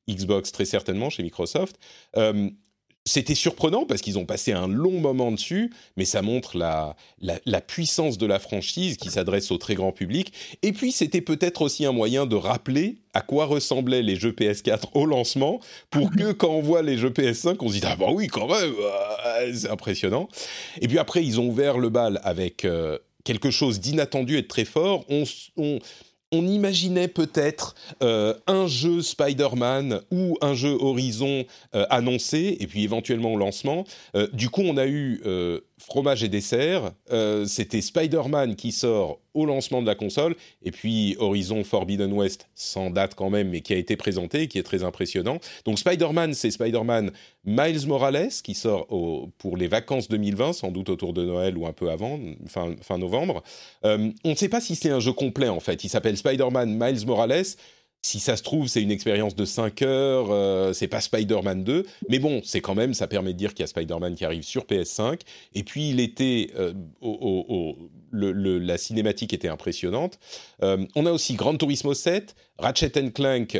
Xbox 0.09 0.53
très 0.53 0.63
certainement 0.63 1.09
chez 1.09 1.21
Microsoft. 1.23 1.77
C'était 3.05 3.35
surprenant 3.35 3.85
parce 3.85 4.01
qu'ils 4.01 4.17
ont 4.17 4.25
passé 4.25 4.53
un 4.53 4.67
long 4.67 4.99
moment 4.99 5.31
dessus, 5.31 5.73
mais 5.97 6.05
ça 6.05 6.21
montre 6.21 6.57
la, 6.57 6.95
la, 7.19 7.61
puissance 7.61 8.17
de 8.17 8.25
la 8.25 8.39
franchise 8.39 8.95
qui 8.95 9.09
s'adresse 9.09 9.51
au 9.51 9.57
très 9.57 9.75
grand 9.75 9.91
public. 9.91 10.31
Et 10.61 10.71
puis 10.71 10.93
c'était 10.93 11.19
peut-être 11.19 11.63
aussi 11.63 11.85
un 11.85 11.91
moyen 11.91 12.25
de 12.25 12.37
rappeler 12.37 12.99
à 13.13 13.21
quoi 13.21 13.45
ressemblaient 13.45 14.01
les 14.01 14.15
jeux 14.15 14.31
PS4 14.31 14.85
au 14.93 15.05
lancement, 15.05 15.59
pour 15.89 16.11
que 16.11 16.31
quand 16.31 16.49
on 16.49 16.61
voit 16.61 16.81
les 16.81 16.97
jeux 16.97 17.09
PS5, 17.09 17.57
on 17.59 17.67
se 17.67 17.73
dise 17.73 17.85
ah 17.85 17.95
bah 17.97 18.07
oui 18.09 18.27
quand 18.27 18.47
même, 18.47 18.73
euh, 18.79 19.53
c'est 19.53 19.69
impressionnant. 19.69 20.29
Et 20.81 20.87
puis 20.87 20.97
après 20.97 21.23
ils 21.25 21.41
ont 21.41 21.47
ouvert 21.47 21.77
le 21.77 21.89
bal 21.89 22.21
avec 22.23 22.63
euh, 22.63 22.97
quelque 23.25 23.51
chose 23.51 23.81
d'inattendu 23.81 24.37
et 24.37 24.41
de 24.43 24.47
très 24.47 24.65
fort. 24.65 25.05
On 25.09 25.79
on 26.33 26.47
imaginait 26.47 27.07
peut-être 27.07 27.75
euh, 28.01 28.33
un 28.47 28.67
jeu 28.67 29.01
Spider-Man 29.01 30.01
ou 30.11 30.35
un 30.41 30.55
jeu 30.55 30.75
Horizon 30.79 31.45
euh, 31.75 31.85
annoncé, 31.89 32.57
et 32.59 32.67
puis 32.67 32.83
éventuellement 32.83 33.31
au 33.31 33.37
lancement. 33.37 33.85
Euh, 34.15 34.27
du 34.33 34.49
coup, 34.49 34.63
on 34.65 34.77
a 34.77 34.87
eu 34.87 35.21
fromage 35.85 36.23
et 36.23 36.29
dessert. 36.29 36.91
Euh, 37.11 37.45
c'était 37.45 37.81
Spider-Man 37.81 38.55
qui 38.55 38.71
sort 38.71 39.19
au 39.33 39.45
lancement 39.45 39.81
de 39.81 39.87
la 39.87 39.95
console, 39.95 40.35
et 40.61 40.71
puis 40.71 41.15
Horizon 41.19 41.63
Forbidden 41.63 42.13
West, 42.13 42.47
sans 42.53 42.91
date 42.91 43.15
quand 43.15 43.29
même, 43.29 43.49
mais 43.49 43.61
qui 43.61 43.73
a 43.73 43.77
été 43.77 43.95
présenté, 43.95 44.47
qui 44.47 44.59
est 44.59 44.63
très 44.63 44.83
impressionnant. 44.83 45.39
Donc 45.65 45.79
Spider-Man, 45.79 46.35
c'est 46.35 46.51
Spider-Man 46.51 47.11
Miles 47.43 47.87
Morales, 47.87 48.29
qui 48.43 48.53
sort 48.53 48.87
pour 49.39 49.57
les 49.57 49.67
vacances 49.67 50.07
2020, 50.07 50.53
sans 50.53 50.71
doute 50.71 50.89
autour 50.89 51.13
de 51.13 51.25
Noël 51.25 51.57
ou 51.57 51.65
un 51.65 51.73
peu 51.73 51.89
avant, 51.89 52.19
fin, 52.47 52.75
fin 52.81 52.97
novembre. 52.97 53.43
Euh, 53.85 54.11
on 54.23 54.29
ne 54.29 54.35
sait 54.35 54.49
pas 54.49 54.61
si 54.61 54.75
c'est 54.75 54.91
un 54.91 54.99
jeu 54.99 55.13
complet, 55.13 55.49
en 55.49 55.59
fait. 55.59 55.83
Il 55.83 55.89
s'appelle 55.89 56.15
Spider-Man 56.15 56.77
Miles 56.79 57.05
Morales 57.07 57.43
si 58.05 58.19
ça 58.19 58.35
se 58.35 58.43
trouve, 58.43 58.67
c'est 58.67 58.81
une 58.81 58.91
expérience 58.91 59.33
de 59.33 59.45
5 59.45 59.81
heures, 59.81 60.27
euh, 60.29 60.73
c'est 60.73 60.89
pas 60.89 60.99
Spider-Man 60.99 61.63
2, 61.63 61.85
mais 62.09 62.19
bon, 62.19 62.41
c'est 62.43 62.59
quand 62.59 62.75
même, 62.75 62.93
ça 62.93 63.07
permet 63.07 63.31
de 63.31 63.37
dire 63.37 63.53
qu'il 63.53 63.61
y 63.61 63.63
a 63.63 63.67
Spider-Man 63.67 64.15
qui 64.15 64.25
arrive 64.25 64.43
sur 64.43 64.65
PS5, 64.65 65.21
et 65.55 65.63
puis 65.63 65.89
il 65.89 66.01
était, 66.01 66.51
euh, 66.57 66.73
la 68.11 68.77
cinématique 68.77 69.33
était 69.33 69.47
impressionnante. 69.47 70.19
Euh, 70.63 70.85
on 70.95 71.05
a 71.05 71.11
aussi 71.11 71.35
Gran 71.35 71.55
Turismo 71.55 71.93
7, 71.93 72.35
Ratchet 72.59 73.11
Clank, 73.13 73.57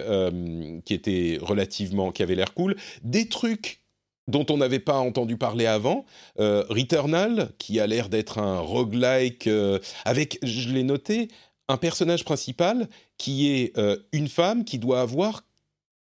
qui 0.85 0.93
était 0.93 1.39
relativement, 1.41 2.11
qui 2.11 2.21
avait 2.21 2.35
l'air 2.35 2.53
cool, 2.53 2.75
des 3.01 3.29
trucs 3.29 3.79
dont 4.27 4.45
on 4.49 4.57
n'avait 4.57 4.79
pas 4.79 4.97
entendu 4.97 5.37
parler 5.37 5.65
avant, 5.65 6.05
Returnal, 6.37 7.49
qui 7.57 7.79
a 7.79 7.87
l'air 7.87 8.09
d'être 8.09 8.37
un 8.37 8.59
roguelike, 8.59 9.49
avec, 10.05 10.37
je 10.43 10.69
l'ai 10.69 10.83
noté, 10.83 11.29
un 11.67 11.77
personnage 11.77 12.23
principal 12.23 12.89
qui 13.17 13.49
est 13.49 13.77
euh, 13.77 13.97
une 14.11 14.27
femme 14.27 14.65
qui 14.65 14.79
doit 14.79 15.01
avoir 15.01 15.43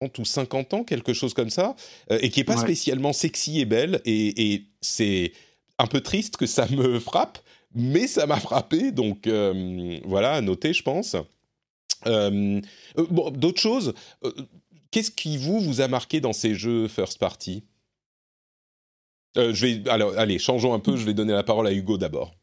30 0.01 0.19
ou 0.19 0.25
50 0.25 0.73
ans, 0.73 0.83
quelque 0.83 1.13
chose 1.13 1.33
comme 1.33 1.49
ça, 1.49 1.75
euh, 2.11 2.19
et 2.21 2.29
qui 2.29 2.39
n'est 2.39 2.45
pas 2.45 2.55
ouais. 2.55 2.61
spécialement 2.61 3.13
sexy 3.13 3.59
et 3.59 3.65
belle, 3.65 4.01
et, 4.05 4.53
et 4.53 4.65
c'est 4.81 5.31
un 5.77 5.87
peu 5.87 6.01
triste 6.01 6.37
que 6.37 6.45
ça 6.45 6.67
me 6.69 6.99
frappe, 6.99 7.39
mais 7.73 8.07
ça 8.07 8.25
m'a 8.25 8.39
frappé, 8.39 8.91
donc 8.91 9.27
euh, 9.27 9.99
voilà, 10.05 10.33
à 10.33 10.41
noter, 10.41 10.73
je 10.73 10.83
pense. 10.83 11.15
Bon, 12.05 13.31
d'autres 13.31 13.61
choses, 13.61 13.93
qu'est-ce 14.91 15.11
qui 15.11 15.37
vous, 15.37 15.59
vous 15.59 15.81
a 15.81 15.87
marqué 15.87 16.21
dans 16.21 16.33
ces 16.33 16.53
jeux 16.53 16.87
first 16.87 17.17
party? 17.17 17.63
Je 19.35 19.65
vais, 19.65 19.89
alors, 19.89 20.17
allez, 20.17 20.39
changeons 20.39 20.73
un 20.73 20.79
peu, 20.79 20.95
je 20.95 21.03
vais 21.03 21.13
donner 21.13 21.33
la 21.33 21.43
parole 21.43 21.67
à 21.67 21.73
Hugo 21.73 21.97
d'abord. 21.97 22.33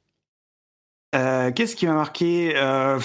Euh, 1.14 1.50
Qu'est-ce 1.52 1.76
qui 1.76 1.86
m'a 1.86 1.94
marqué 1.94 2.54
euh, 2.56 2.98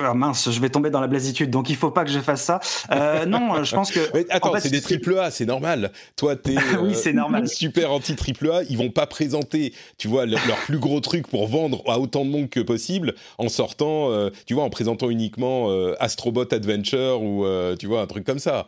ah, 0.00 0.14
mince, 0.14 0.50
je 0.50 0.60
vais 0.60 0.70
tomber 0.70 0.90
dans 0.90 1.00
la 1.00 1.06
blasitude, 1.06 1.50
donc 1.50 1.70
il 1.70 1.76
faut 1.76 1.90
pas 1.90 2.04
que 2.04 2.10
je 2.10 2.18
fasse 2.18 2.42
ça. 2.42 2.58
Euh, 2.90 3.26
non, 3.26 3.62
je 3.62 3.74
pense 3.74 3.92
que. 3.92 4.00
attends, 4.30 4.54
c'est 4.58 4.70
des 4.70 4.80
triple 4.80 5.18
A, 5.18 5.30
c'est 5.30 5.44
normal. 5.44 5.92
Toi, 6.16 6.36
t'es 6.36 6.56
oui, 6.80 6.94
c'est 6.94 7.12
normal. 7.12 7.48
super 7.54 7.92
anti 7.92 8.16
triple 8.16 8.50
A. 8.50 8.62
Ils 8.68 8.78
vont 8.78 8.90
pas 8.90 9.06
présenter, 9.06 9.72
tu 9.98 10.08
vois, 10.08 10.26
leur, 10.26 10.40
plus 10.64 10.78
gros 10.78 11.00
truc 11.00 11.28
pour 11.28 11.46
vendre 11.46 11.82
à 11.86 12.00
autant 12.00 12.24
de 12.24 12.30
monde 12.30 12.48
que 12.48 12.60
possible 12.60 13.14
en 13.38 13.48
sortant, 13.48 14.10
tu 14.46 14.54
vois, 14.54 14.64
en 14.64 14.70
présentant 14.70 15.10
uniquement 15.10 15.68
Astrobot 16.00 16.52
Adventure 16.52 17.22
ou 17.22 17.46
tu 17.78 17.86
vois 17.86 18.00
un 18.00 18.06
truc 18.06 18.24
comme 18.24 18.38
ça. 18.38 18.66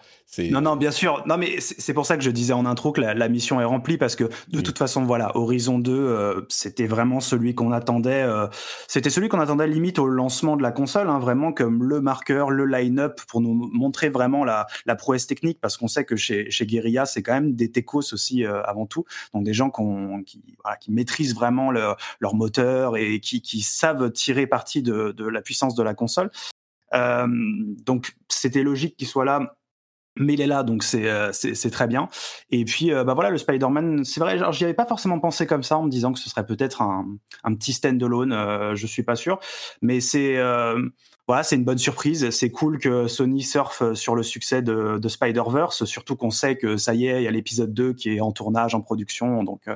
Non, 0.51 0.61
non, 0.61 0.77
bien 0.77 0.91
sûr. 0.91 1.23
Non, 1.27 1.39
mais 1.39 1.61
c'est 1.61 1.95
pour 1.95 2.05
ça 2.05 2.17
que 2.17 2.23
je 2.23 2.31
disais 2.31 2.53
en 2.53 2.67
intro 2.67 2.93
que 2.93 3.01
la, 3.01 3.29
mission 3.29 3.61
est 3.61 3.65
remplie 3.65 3.97
parce 3.97 4.17
que 4.17 4.25
de 4.49 4.61
toute 4.61 4.77
façon, 4.77 5.05
voilà, 5.05 5.37
Horizon 5.37 5.79
2, 5.79 5.93
euh, 5.93 6.41
c'était 6.49 6.87
vraiment 6.87 7.21
celui 7.21 7.55
qu'on 7.55 7.73
attendait. 7.73 8.23
Euh, 8.23 8.47
c'était 8.89 9.11
celui 9.11 9.29
qu'on 9.29 9.41
attendait 9.41 9.67
limite 9.67 9.99
au 9.99 10.07
lancement 10.07 10.57
de 10.57 10.63
la 10.63 10.73
console, 10.73 11.09
hein, 11.09 11.19
vraiment 11.19 11.53
comme 11.53 11.85
le 11.85 12.01
marqueur, 12.01 12.51
le 12.51 12.67
line-up 12.67 13.21
pour 13.29 13.41
nous 13.41 13.55
montrer 13.73 14.09
vraiment 14.09 14.45
la, 14.45 14.67
la 14.85 14.97
prouesse 14.97 15.27
technique 15.27 15.61
parce 15.61 15.77
qu'on 15.77 15.89
sait 15.89 16.05
que 16.05 16.17
chez, 16.17 16.51
chez 16.51 16.67
Guerilla, 16.67 17.07
c'est 17.07 17.23
quand 17.23 17.35
même 17.35 17.55
des 17.55 17.71
techos 17.71 18.13
aussi 18.13 18.45
euh, 18.45 18.63
avant 18.63 18.87
tout. 18.87 19.05
Donc 19.33 19.45
des 19.45 19.55
gens 19.55 19.71
qui, 19.71 20.43
voilà, 20.63 20.77
qui 20.77 20.93
maîtrisent 20.93 21.35
vraiment 21.35 21.71
leur, 21.71 21.97
leur 22.21 22.35
moteur 22.35 22.97
et 22.97 23.21
qui, 23.21 23.41
qui 23.43 23.61
savent 23.61 24.11
tirer 24.13 24.47
parti 24.47 24.83
de, 24.83 25.13
de 25.13 25.27
la 25.27 25.41
puissance 25.41 25.75
de 25.75 25.83
la 25.83 25.95
console. 25.95 26.31
donc 26.93 28.17
c'était 28.29 28.63
logique 28.63 28.97
qu'il 28.97 29.07
soit 29.07 29.25
là 29.25 29.57
mais 30.17 30.35
il 30.35 30.41
est 30.41 30.47
là, 30.47 30.63
donc 30.63 30.83
c'est 30.83 31.09
euh, 31.09 31.31
c'est 31.33 31.71
très 31.71 31.87
bien. 31.87 32.09
Et 32.51 32.65
puis 32.65 32.93
euh, 32.93 33.05
bah 33.05 33.15
voilà, 33.15 33.31
le 33.31 33.39
Spider-Man, 33.39 34.05
c'est 34.05 34.21
vrai, 34.21 34.39
j'y 34.53 34.65
avais 34.65 34.75
pas 34.75 34.87
forcément 34.87 35.21
pensé 35.21 35.47
comme 35.47 35.63
ça 35.63 35.79
en 35.79 35.85
me 35.85 35.91
disant 35.91 36.13
que 36.13 36.19
ce 36.19 36.31
serait 36.31 36.47
peut-être 36.47 36.83
un, 36.83 37.07
un 37.45 37.55
petit 37.55 37.73
stand-alone, 37.73 38.33
euh, 38.33 38.75
je 38.75 38.87
suis 38.87 39.03
pas 39.03 39.17
sûr, 39.17 39.39
mais 39.83 40.01
c'est 40.01 40.37
euh, 40.39 40.81
voilà, 41.29 41.43
c'est 41.43 41.57
une 41.57 41.65
bonne 41.65 41.79
surprise. 41.79 42.31
C'est 42.31 42.51
cool 42.51 42.79
que 42.79 43.09
Sony 43.09 43.43
surfe 43.43 43.93
sur 43.95 44.15
le 44.15 44.23
succès 44.23 44.63
de, 44.63 44.99
de 44.99 45.09
Spider-Verse, 45.09 45.85
surtout 45.85 46.17
qu'on 46.17 46.31
sait 46.31 46.57
que 46.57 46.77
ça 46.77 46.95
y 46.95 47.07
est, 47.07 47.21
il 47.21 47.25
y 47.25 47.29
a 47.29 47.33
l'épisode 47.33 47.75
2 47.75 47.95
qui 47.95 48.11
est 48.17 48.21
en 48.21 48.33
tournage, 48.33 48.75
en 48.75 48.81
production, 48.81 49.43
donc 49.43 49.69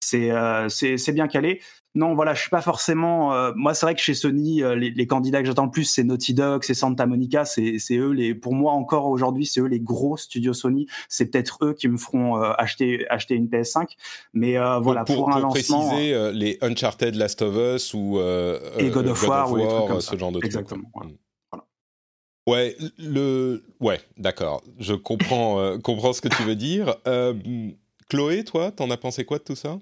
c'est 0.00 0.30
c'est 0.68 1.12
bien 1.12 1.28
calé 1.28 1.60
non, 1.96 2.14
voilà, 2.14 2.34
je 2.34 2.40
suis 2.40 2.50
pas 2.50 2.62
forcément. 2.62 3.34
Euh, 3.34 3.52
moi, 3.56 3.74
c'est 3.74 3.84
vrai 3.84 3.96
que 3.96 4.00
chez 4.00 4.14
Sony, 4.14 4.62
euh, 4.62 4.76
les, 4.76 5.06
candidats 5.08 5.40
que 5.40 5.46
j'attends 5.46 5.64
le 5.64 5.72
plus, 5.72 5.84
c'est 5.84 6.04
Naughty 6.04 6.34
Dog, 6.34 6.62
c'est 6.62 6.74
Santa 6.74 7.04
Monica, 7.04 7.44
c'est 7.44 7.80
eux 7.90 8.12
les. 8.12 8.32
Pour 8.32 8.54
moi, 8.54 8.72
encore 8.72 9.06
aujourd'hui, 9.06 9.44
c'est 9.44 9.60
eux 9.60 9.66
les 9.66 9.80
gros 9.80 10.16
studios 10.16 10.52
Sony. 10.52 10.86
C'est 11.08 11.26
peut-être 11.26 11.58
eux 11.62 11.74
qui 11.74 11.88
me 11.88 11.96
feront 11.96 12.40
euh, 12.40 12.52
acheter 12.58 13.08
acheter 13.10 13.34
une 13.34 13.48
PS5. 13.48 13.88
Mais 14.34 14.56
voilà, 14.80 15.04
pour, 15.04 15.16
pour, 15.16 15.34
un 15.34 15.40
pour 15.40 15.50
préciser, 15.50 16.32
les 16.32 16.58
Uncharted, 16.60 17.16
Last 17.16 17.42
of 17.42 17.56
Us 17.56 17.92
ou 17.92 18.20
et 18.78 18.90
God 18.90 19.08
of 19.08 19.26
War, 19.26 19.52
ou 19.52 20.00
ce 20.00 20.16
genre 20.16 20.30
de 20.30 20.40
Exactement. 20.44 20.88
Trucs. 20.94 21.16
Ouais, 22.46 22.76
le 22.98 23.64
ouais, 23.80 24.00
d'accord. 24.16 24.62
Je 24.78 24.94
comprends 24.94 25.76
comprends 25.78 26.12
ce 26.12 26.20
que 26.20 26.28
tu 26.28 26.44
veux 26.44 26.56
dire. 26.56 26.94
Chloé, 28.08 28.44
toi, 28.44 28.70
t'en 28.70 28.90
as 28.90 28.96
pensé 28.96 29.24
quoi 29.24 29.38
de 29.38 29.44
tout 29.44 29.56
ça? 29.56 29.80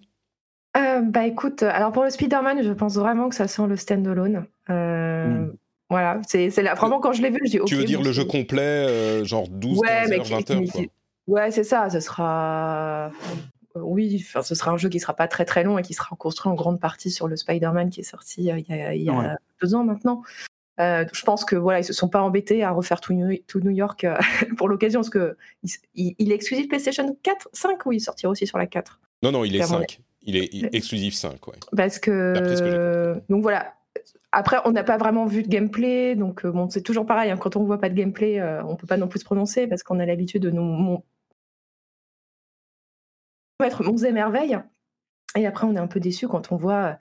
Euh, 0.79 1.01
bah 1.01 1.27
écoute, 1.27 1.62
alors 1.62 1.93
pour 1.93 2.05
le 2.05 2.11
Spider-Man, 2.11 2.62
je 2.62 2.73
pense 2.73 2.95
vraiment 2.97 3.29
que 3.29 3.35
ça 3.35 3.49
sent 3.49 3.67
le 3.67 3.77
stand-alone. 3.77 4.47
Euh, 4.71 5.27
hmm. 5.27 5.57
Voilà, 5.91 6.21
c'est 6.27 6.51
là. 6.62 6.75
Vraiment, 6.75 7.01
quand 7.01 7.12
je 7.12 7.23
l'ai 7.23 7.31
vu, 7.31 7.41
je 7.45 7.51
dis 7.51 7.59
Tu 7.67 7.75
veux 7.75 7.85
dire 7.85 8.03
le 8.03 8.12
jeu 8.12 8.25
complet, 8.25 8.61
euh, 8.62 9.25
genre 9.25 9.49
12, 9.49 9.79
ouais, 9.79 9.88
15 9.88 10.12
heures, 10.12 10.25
20 10.25 10.51
heures 10.51 10.62
quoi. 10.71 10.83
Ouais, 11.27 11.51
c'est 11.51 11.64
ça. 11.64 11.88
Ce 11.91 12.01
sera. 12.01 13.11
Oui, 13.75 14.23
enfin, 14.29 14.43
ce 14.43 14.55
sera 14.55 14.73
un 14.73 14.77
jeu 14.77 14.88
qui 14.88 15.01
sera 15.01 15.14
pas 15.14 15.29
très 15.29 15.45
très 15.45 15.64
long 15.64 15.79
et 15.79 15.83
qui 15.83 15.95
sera 15.95 16.14
construit 16.17 16.51
en 16.51 16.55
grande 16.55 16.81
partie 16.81 17.11
sur 17.11 17.29
le 17.29 17.37
Spider-Man 17.37 17.91
qui 17.91 18.01
est 18.01 18.05
sorti 18.05 18.43
il 18.43 18.45
y 18.47 18.51
a, 18.51 18.95
il 18.95 19.03
y 19.03 19.09
a 19.09 19.37
deux 19.62 19.75
ans 19.75 19.85
maintenant. 19.85 20.23
je 20.79 21.23
pense 21.25 21.45
que 21.45 21.57
voilà, 21.57 21.81
ils 21.81 21.85
se 21.85 21.93
sont 21.93 22.09
pas 22.09 22.21
embêtés 22.21 22.64
à 22.64 22.71
refaire 22.71 23.01
tout 23.01 23.14
New, 23.14 23.37
tout 23.47 23.61
New 23.61 23.71
York 23.71 24.07
pour 24.59 24.69
l'occasion, 24.69 25.01
parce 25.01 25.11
que 25.11 25.37
il, 25.95 26.33
est 26.33 26.35
exclusif 26.35 26.69
PlayStation 26.69 27.17
4, 27.23 27.49
5 27.53 27.87
ou 27.87 27.93
il 27.93 28.01
sortira 28.01 28.31
aussi 28.31 28.47
sur 28.47 28.59
la 28.59 28.67
4 28.67 29.01
Non, 29.23 29.33
non, 29.33 29.45
il 29.45 29.57
est 29.57 29.62
5. 29.62 30.01
Il 30.29 30.37
est 30.37 30.75
exclusif 30.75 31.14
5, 31.14 31.47
ouais. 31.49 31.55
Parce 31.75 31.99
que. 31.99 33.21
donc 33.31 33.43
voilà. 33.43 33.75
Après, 34.31 34.59
on 34.67 34.73
n'a 34.73 34.85
pas 34.85 34.99
vraiment 34.99 35.25
vu 35.25 35.43
de 35.43 35.49
gameplay, 35.49 36.14
donc 36.14 36.45
euh, 36.45 36.53
bon, 36.53 36.69
c'est 36.69 36.83
toujours 36.83 37.07
pareil. 37.07 37.31
Hein, 37.31 37.38
quand 37.38 37.57
on 37.57 37.64
voit 37.64 37.81
pas 37.81 37.88
de 37.88 37.95
gameplay, 37.95 38.38
euh, 38.38 38.62
on 38.64 38.77
peut 38.77 38.87
pas 38.87 38.99
non 38.99 39.09
plus 39.09 39.21
se 39.21 39.25
prononcer 39.25 39.67
parce 39.67 39.83
qu'on 39.83 39.99
a 39.99 40.05
l'habitude 40.05 40.43
de 40.43 40.51
nous 40.51 41.03
être 43.62 43.83
monts 43.83 43.97
et 43.97 44.12
merveilles. 44.12 44.59
Et 45.35 45.47
après, 45.47 45.67
on 45.67 45.75
est 45.75 45.79
un 45.79 45.87
peu 45.87 45.99
déçu 45.99 46.29
quand 46.29 46.53
on 46.53 46.57
voit 46.57 46.85
euh, 46.85 46.93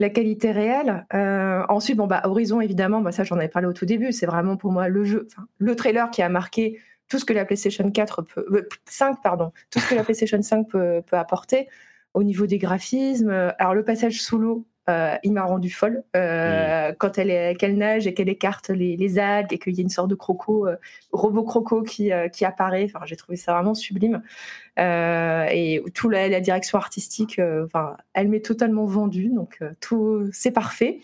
la 0.00 0.10
qualité 0.10 0.52
réelle. 0.52 1.06
ensuite, 1.70 1.96
bon 1.96 2.06
bah 2.06 2.20
Horizon, 2.24 2.60
évidemment, 2.60 3.00
bah, 3.00 3.12
ça 3.12 3.24
j'en 3.24 3.36
avais 3.36 3.48
parlé 3.48 3.68
au 3.68 3.72
tout 3.72 3.86
début. 3.86 4.12
C'est 4.12 4.26
vraiment 4.26 4.58
pour 4.58 4.70
moi 4.70 4.88
le 4.88 5.04
jeu, 5.04 5.26
le 5.56 5.74
trailer 5.76 6.10
qui 6.10 6.20
a 6.20 6.28
marqué 6.28 6.78
tout 7.08 7.18
ce 7.18 7.24
que 7.24 7.32
la 7.32 7.46
PlayStation 7.46 7.90
4 7.90 8.22
peut, 8.22 8.68
5 8.84 9.22
pardon, 9.22 9.52
tout 9.70 9.78
ce 9.78 9.88
que 9.88 9.94
la 9.94 10.04
PlayStation 10.04 10.42
5 10.42 10.68
peut, 10.68 11.02
peut 11.06 11.16
apporter 11.16 11.68
au 12.16 12.24
niveau 12.24 12.46
des 12.46 12.58
graphismes. 12.58 13.30
Euh, 13.30 13.50
alors 13.58 13.74
le 13.74 13.84
passage 13.84 14.22
sous 14.22 14.38
l'eau, 14.38 14.66
euh, 14.88 15.16
il 15.22 15.32
m'a 15.32 15.44
rendu 15.44 15.68
folle 15.68 16.04
euh, 16.16 16.92
quand 16.98 17.18
elle 17.18 17.30
est 17.30 17.56
qu'elle 17.56 17.76
nage 17.76 18.06
et 18.06 18.14
qu'elle 18.14 18.28
écarte 18.28 18.70
les, 18.70 18.96
les, 18.96 19.18
algues 19.18 19.52
et 19.52 19.58
qu'il 19.58 19.74
y 19.74 19.80
a 19.80 19.82
une 19.82 19.90
sorte 19.90 20.08
de 20.08 20.14
croco, 20.14 20.68
robot 21.12 21.42
croco 21.42 21.82
qui, 21.82 22.10
qui 22.32 22.44
apparaît. 22.44 22.84
Enfin, 22.84 23.04
j'ai 23.04 23.16
trouvé 23.16 23.36
ça 23.36 23.52
vraiment 23.52 23.74
sublime. 23.74 24.22
et 24.78 25.82
tout 25.92 26.08
la, 26.08 26.28
la 26.28 26.40
direction 26.40 26.78
artistique, 26.78 27.40
enfin, 27.64 27.96
elle 28.14 28.28
m'est 28.28 28.44
totalement 28.44 28.86
vendue, 28.86 29.28
donc 29.28 29.58
tout 29.80 30.28
c'est 30.32 30.52
parfait. 30.52 31.00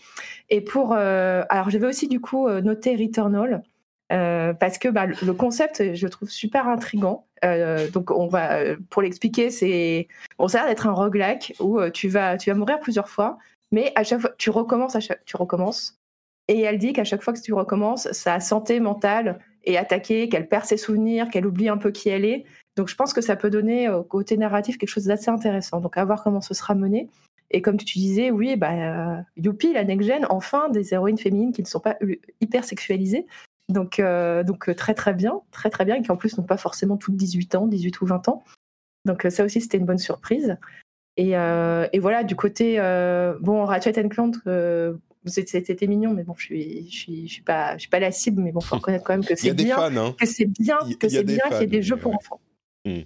Et 0.49 0.61
pour, 0.61 0.93
alors 0.93 1.69
j'avais 1.69 1.87
aussi 1.87 2.07
du 2.07 2.21
coup 2.21 2.49
noté 2.49 2.95
Returnal. 2.95 3.63
Euh, 4.11 4.53
parce 4.53 4.77
que 4.77 4.89
bah, 4.89 5.05
le 5.05 5.33
concept, 5.33 5.95
je 5.95 6.05
le 6.05 6.09
trouve 6.09 6.29
super 6.29 6.67
intrigant. 6.67 7.25
Euh, 7.43 7.89
donc, 7.89 8.11
on 8.11 8.27
va, 8.27 8.57
euh, 8.57 8.77
pour 8.89 9.01
l'expliquer, 9.01 9.49
c'est, 9.49 10.07
on 10.39 10.47
ça 10.47 10.67
d'être 10.67 10.87
un 10.87 10.91
roguelike 10.91 11.55
où 11.59 11.79
tu 11.89 12.09
vas, 12.09 12.37
tu 12.37 12.49
vas 12.49 12.55
mourir 12.55 12.79
plusieurs 12.79 13.09
fois, 13.09 13.37
mais 13.71 13.91
à 13.95 14.03
chaque 14.03 14.19
fois, 14.19 14.31
tu 14.37 14.49
recommences, 14.49 14.97
tu 15.25 15.37
recommences. 15.37 15.97
Et 16.49 16.61
elle 16.61 16.77
dit 16.77 16.93
qu'à 16.93 17.05
chaque 17.05 17.23
fois 17.23 17.33
que 17.33 17.39
tu 17.39 17.53
recommences, 17.53 18.11
sa 18.11 18.39
santé 18.39 18.79
mentale 18.79 19.39
est 19.63 19.77
attaquée, 19.77 20.27
qu'elle 20.27 20.47
perd 20.47 20.65
ses 20.65 20.77
souvenirs, 20.77 21.29
qu'elle 21.29 21.47
oublie 21.47 21.69
un 21.69 21.77
peu 21.77 21.91
qui 21.91 22.09
elle 22.09 22.25
est. 22.25 22.43
Donc, 22.75 22.89
je 22.89 22.95
pense 22.95 23.13
que 23.13 23.21
ça 23.21 23.35
peut 23.35 23.49
donner 23.49 23.89
au 23.89 24.03
côté 24.03 24.35
narratif 24.35 24.77
quelque 24.77 24.89
chose 24.89 25.05
d'assez 25.05 25.29
intéressant. 25.29 25.79
Donc, 25.79 25.97
à 25.97 26.03
voir 26.03 26.21
comment 26.23 26.41
ce 26.41 26.53
sera 26.53 26.75
mené. 26.75 27.09
Et 27.49 27.61
comme 27.61 27.77
tu 27.77 27.97
disais, 27.97 28.31
oui, 28.31 28.57
bah, 28.57 29.23
youpi, 29.37 29.73
la 29.73 29.83
next-gen, 29.83 30.25
enfin 30.29 30.69
des 30.69 30.93
héroïnes 30.93 31.19
féminines 31.19 31.53
qui 31.53 31.61
ne 31.61 31.67
sont 31.67 31.79
pas 31.79 31.97
hyper 32.41 32.63
sexualisées. 32.65 33.25
Donc, 33.69 33.99
euh, 33.99 34.43
donc 34.43 34.67
euh, 34.67 34.73
très 34.73 34.93
très 34.93 35.13
bien, 35.13 35.41
très 35.51 35.69
très 35.69 35.85
bien, 35.85 35.95
et 35.95 36.01
qui 36.01 36.11
en 36.11 36.17
plus 36.17 36.37
n'ont 36.37 36.43
pas 36.43 36.57
forcément 36.57 36.97
toutes 36.97 37.15
18 37.15 37.55
ans, 37.55 37.67
18 37.67 38.01
ou 38.01 38.05
20 38.05 38.27
ans. 38.27 38.43
Donc 39.05 39.25
euh, 39.25 39.29
ça 39.29 39.43
aussi 39.43 39.61
c'était 39.61 39.77
une 39.77 39.85
bonne 39.85 39.97
surprise. 39.97 40.57
Et, 41.15 41.33
et 41.33 41.99
voilà, 41.99 42.23
du 42.23 42.35
côté 42.35 42.77
bon 43.39 43.65
Ratchet 43.65 43.93
Clank, 44.09 44.35
c'était 45.27 45.87
mignon, 45.87 46.11
mais 46.11 46.23
bon, 46.23 46.33
je 46.35 46.43
suis, 46.43 46.89
je 46.89 46.95
suis, 46.95 47.27
je 47.27 47.33
suis 47.33 47.43
pas, 47.43 47.75
je 47.75 47.81
suis 47.81 47.89
pas 47.89 47.99
la 47.99 48.11
cible, 48.11 48.41
mais 48.41 48.51
bon, 48.51 48.61
faut 48.61 48.75
reconnaître 48.77 49.03
quand 49.03 49.13
même 49.13 49.23
que 49.23 49.35
c'est 49.35 49.53
bien, 49.53 49.77
hein. 49.77 50.15
que 50.19 50.25
c'est 50.25 50.45
bien, 50.45 50.79
que 50.99 51.07
c'est 51.07 51.23
bien 51.23 51.43
qu'il 51.49 51.59
y 51.59 51.63
ait 51.63 51.67
des 51.67 51.83
jeux 51.83 51.97
pour 51.97 52.15
enfants. 52.15 52.41
Hmm. 52.85 53.03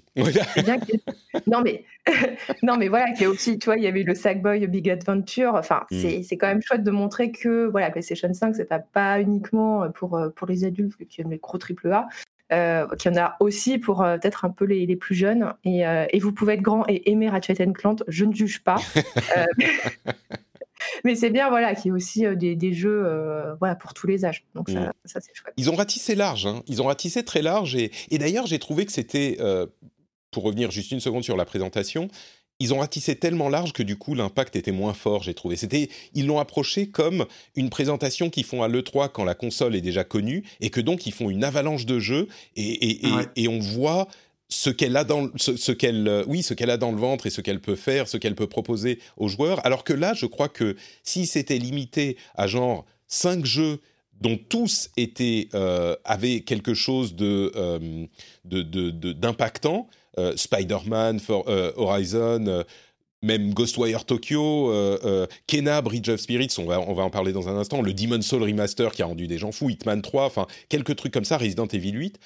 non 1.45 1.61
mais 1.61 1.83
non 2.63 2.77
mais 2.77 2.87
voilà, 2.87 3.11
qu'il 3.11 3.27
aussi, 3.27 3.59
tu 3.59 3.65
vois, 3.65 3.77
il 3.77 3.83
y 3.83 3.87
avait 3.87 4.03
le 4.03 4.15
Sackboy 4.15 4.65
Big 4.67 4.89
Adventure. 4.89 5.53
Enfin, 5.53 5.85
hmm. 5.91 6.23
c'est 6.23 6.37
quand 6.37 6.47
même 6.47 6.61
chouette 6.61 6.83
de 6.83 6.91
montrer 6.91 7.31
que 7.31 7.67
voilà, 7.67 7.91
PlayStation 7.91 8.33
5, 8.33 8.55
c'est 8.55 8.69
pas 8.91 9.21
uniquement 9.21 9.89
pour 9.91 10.19
pour 10.35 10.47
les 10.47 10.63
adultes 10.65 10.97
qui 11.07 11.21
aiment 11.21 11.31
les 11.31 11.37
gros 11.37 11.57
triple 11.57 11.91
A. 11.91 12.07
Euh, 12.53 12.87
qu'il 12.95 13.11
y 13.11 13.19
en 13.19 13.21
a 13.21 13.35
aussi 13.41 13.77
pour 13.77 14.01
euh, 14.01 14.17
peut-être 14.17 14.45
un 14.45 14.49
peu 14.49 14.63
les, 14.63 14.85
les, 14.85 14.95
plus 14.95 15.15
jeunes. 15.15 15.53
Et, 15.65 15.85
euh, 15.85 16.05
et, 16.11 16.19
vous 16.19 16.31
pouvez 16.31 16.53
être 16.53 16.61
grand 16.61 16.85
et 16.87 17.11
aimer 17.11 17.27
Ratchet 17.27 17.55
Clank, 17.73 18.03
je 18.07 18.23
ne 18.23 18.33
juge 18.33 18.63
pas. 18.63 18.77
mais 21.03 21.15
c'est 21.15 21.29
bien 21.29 21.49
voilà 21.49 21.75
qu'il 21.75 21.85
y 21.85 21.89
ait 21.89 21.91
aussi 21.91 22.25
des, 22.35 22.55
des 22.55 22.73
jeux 22.73 23.05
euh, 23.05 23.55
voilà 23.55 23.75
pour 23.75 23.93
tous 23.93 24.07
les 24.07 24.25
âges 24.25 24.45
donc 24.55 24.69
ça, 24.69 24.79
mm. 24.79 24.91
ça 25.05 25.19
c'est 25.21 25.33
chouette 25.33 25.53
ils 25.57 25.69
ont 25.69 25.75
ratissé 25.75 26.15
large 26.15 26.45
hein. 26.45 26.63
ils 26.67 26.81
ont 26.81 26.85
ratissé 26.85 27.23
très 27.23 27.41
large 27.41 27.75
et, 27.75 27.91
et 28.09 28.17
d'ailleurs 28.17 28.47
j'ai 28.47 28.59
trouvé 28.59 28.85
que 28.85 28.91
c'était 28.91 29.37
euh, 29.39 29.65
pour 30.31 30.43
revenir 30.43 30.71
juste 30.71 30.91
une 30.91 30.99
seconde 30.99 31.23
sur 31.23 31.37
la 31.37 31.45
présentation 31.45 32.09
ils 32.59 32.73
ont 32.73 32.79
ratissé 32.79 33.15
tellement 33.15 33.49
large 33.49 33.73
que 33.73 33.83
du 33.83 33.97
coup 33.97 34.15
l'impact 34.15 34.55
était 34.55 34.71
moins 34.71 34.93
fort, 34.93 35.23
j'ai 35.23 35.33
trouvé. 35.33 35.55
C'était, 35.55 35.89
ils 36.13 36.25
l'ont 36.25 36.39
approché 36.39 36.89
comme 36.89 37.25
une 37.55 37.69
présentation 37.69 38.29
qu'ils 38.29 38.45
font 38.45 38.63
à 38.63 38.67
l'E3 38.67 39.09
quand 39.11 39.23
la 39.23 39.35
console 39.35 39.75
est 39.75 39.81
déjà 39.81 40.03
connue 40.03 40.43
et 40.59 40.69
que 40.69 40.81
donc 40.81 41.05
ils 41.05 41.13
font 41.13 41.29
une 41.29 41.43
avalanche 41.43 41.85
de 41.85 41.99
jeux 41.99 42.27
et, 42.55 42.63
et, 42.63 43.07
et, 43.07 43.43
et 43.43 43.47
on 43.47 43.59
voit 43.59 44.07
ce 44.49 44.69
qu'elle 44.69 44.95
a 44.95 45.03
dans 45.03 45.29
ce, 45.35 45.71
qu'elle 45.71 46.07
euh, 46.07 46.23
oui 46.27 46.41
ce 46.41 46.53
qu'elle 46.53 46.69
a 46.69 46.77
dans 46.77 46.91
le 46.91 46.97
ventre 46.97 47.27
et 47.27 47.29
ce 47.29 47.41
qu'elle 47.41 47.59
peut 47.59 47.75
faire 47.75 48.07
ce 48.07 48.17
qu'elle 48.17 48.35
peut 48.35 48.47
proposer 48.47 48.99
aux 49.17 49.27
joueurs. 49.27 49.65
Alors 49.65 49.83
que 49.83 49.93
là 49.93 50.13
je 50.13 50.25
crois 50.25 50.49
que 50.49 50.75
si 51.03 51.25
c'était 51.25 51.57
limité 51.57 52.17
à 52.35 52.47
genre 52.47 52.85
cinq 53.07 53.45
jeux 53.45 53.79
dont 54.21 54.37
tous 54.49 54.89
étaient 54.97 55.49
euh, 55.53 55.95
avaient 56.05 56.41
quelque 56.41 56.73
chose 56.73 57.15
de 57.15 57.51
euh, 57.55 58.05
d'impactant 58.45 59.87
Spider-Man 60.35 61.19
Horizon 61.75 62.63
même 63.21 63.53
Ghostwire 63.53 64.03
Tokyo, 64.03 64.73
Kena, 65.45 65.81
Bridge 65.83 66.09
of 66.09 66.19
Spirits, 66.19 66.55
on 66.57 66.65
va, 66.65 66.79
on 66.79 66.93
va 66.93 67.03
en 67.03 67.11
parler 67.11 67.33
dans 67.33 67.49
un 67.49 67.55
instant, 67.55 67.83
le 67.83 67.93
Demon 67.93 68.23
Soul 68.23 68.41
Remaster 68.41 68.93
qui 68.93 69.03
a 69.03 69.05
rendu 69.05 69.27
des 69.27 69.37
gens 69.37 69.51
fous, 69.51 69.69
Hitman 69.69 70.01
3, 70.01 70.25
enfin 70.25 70.47
quelques 70.69 70.95
trucs 70.95 71.13
comme 71.13 71.25
ça, 71.25 71.37
Resident 71.37 71.67
Evil 71.67 71.91
8 71.91 72.19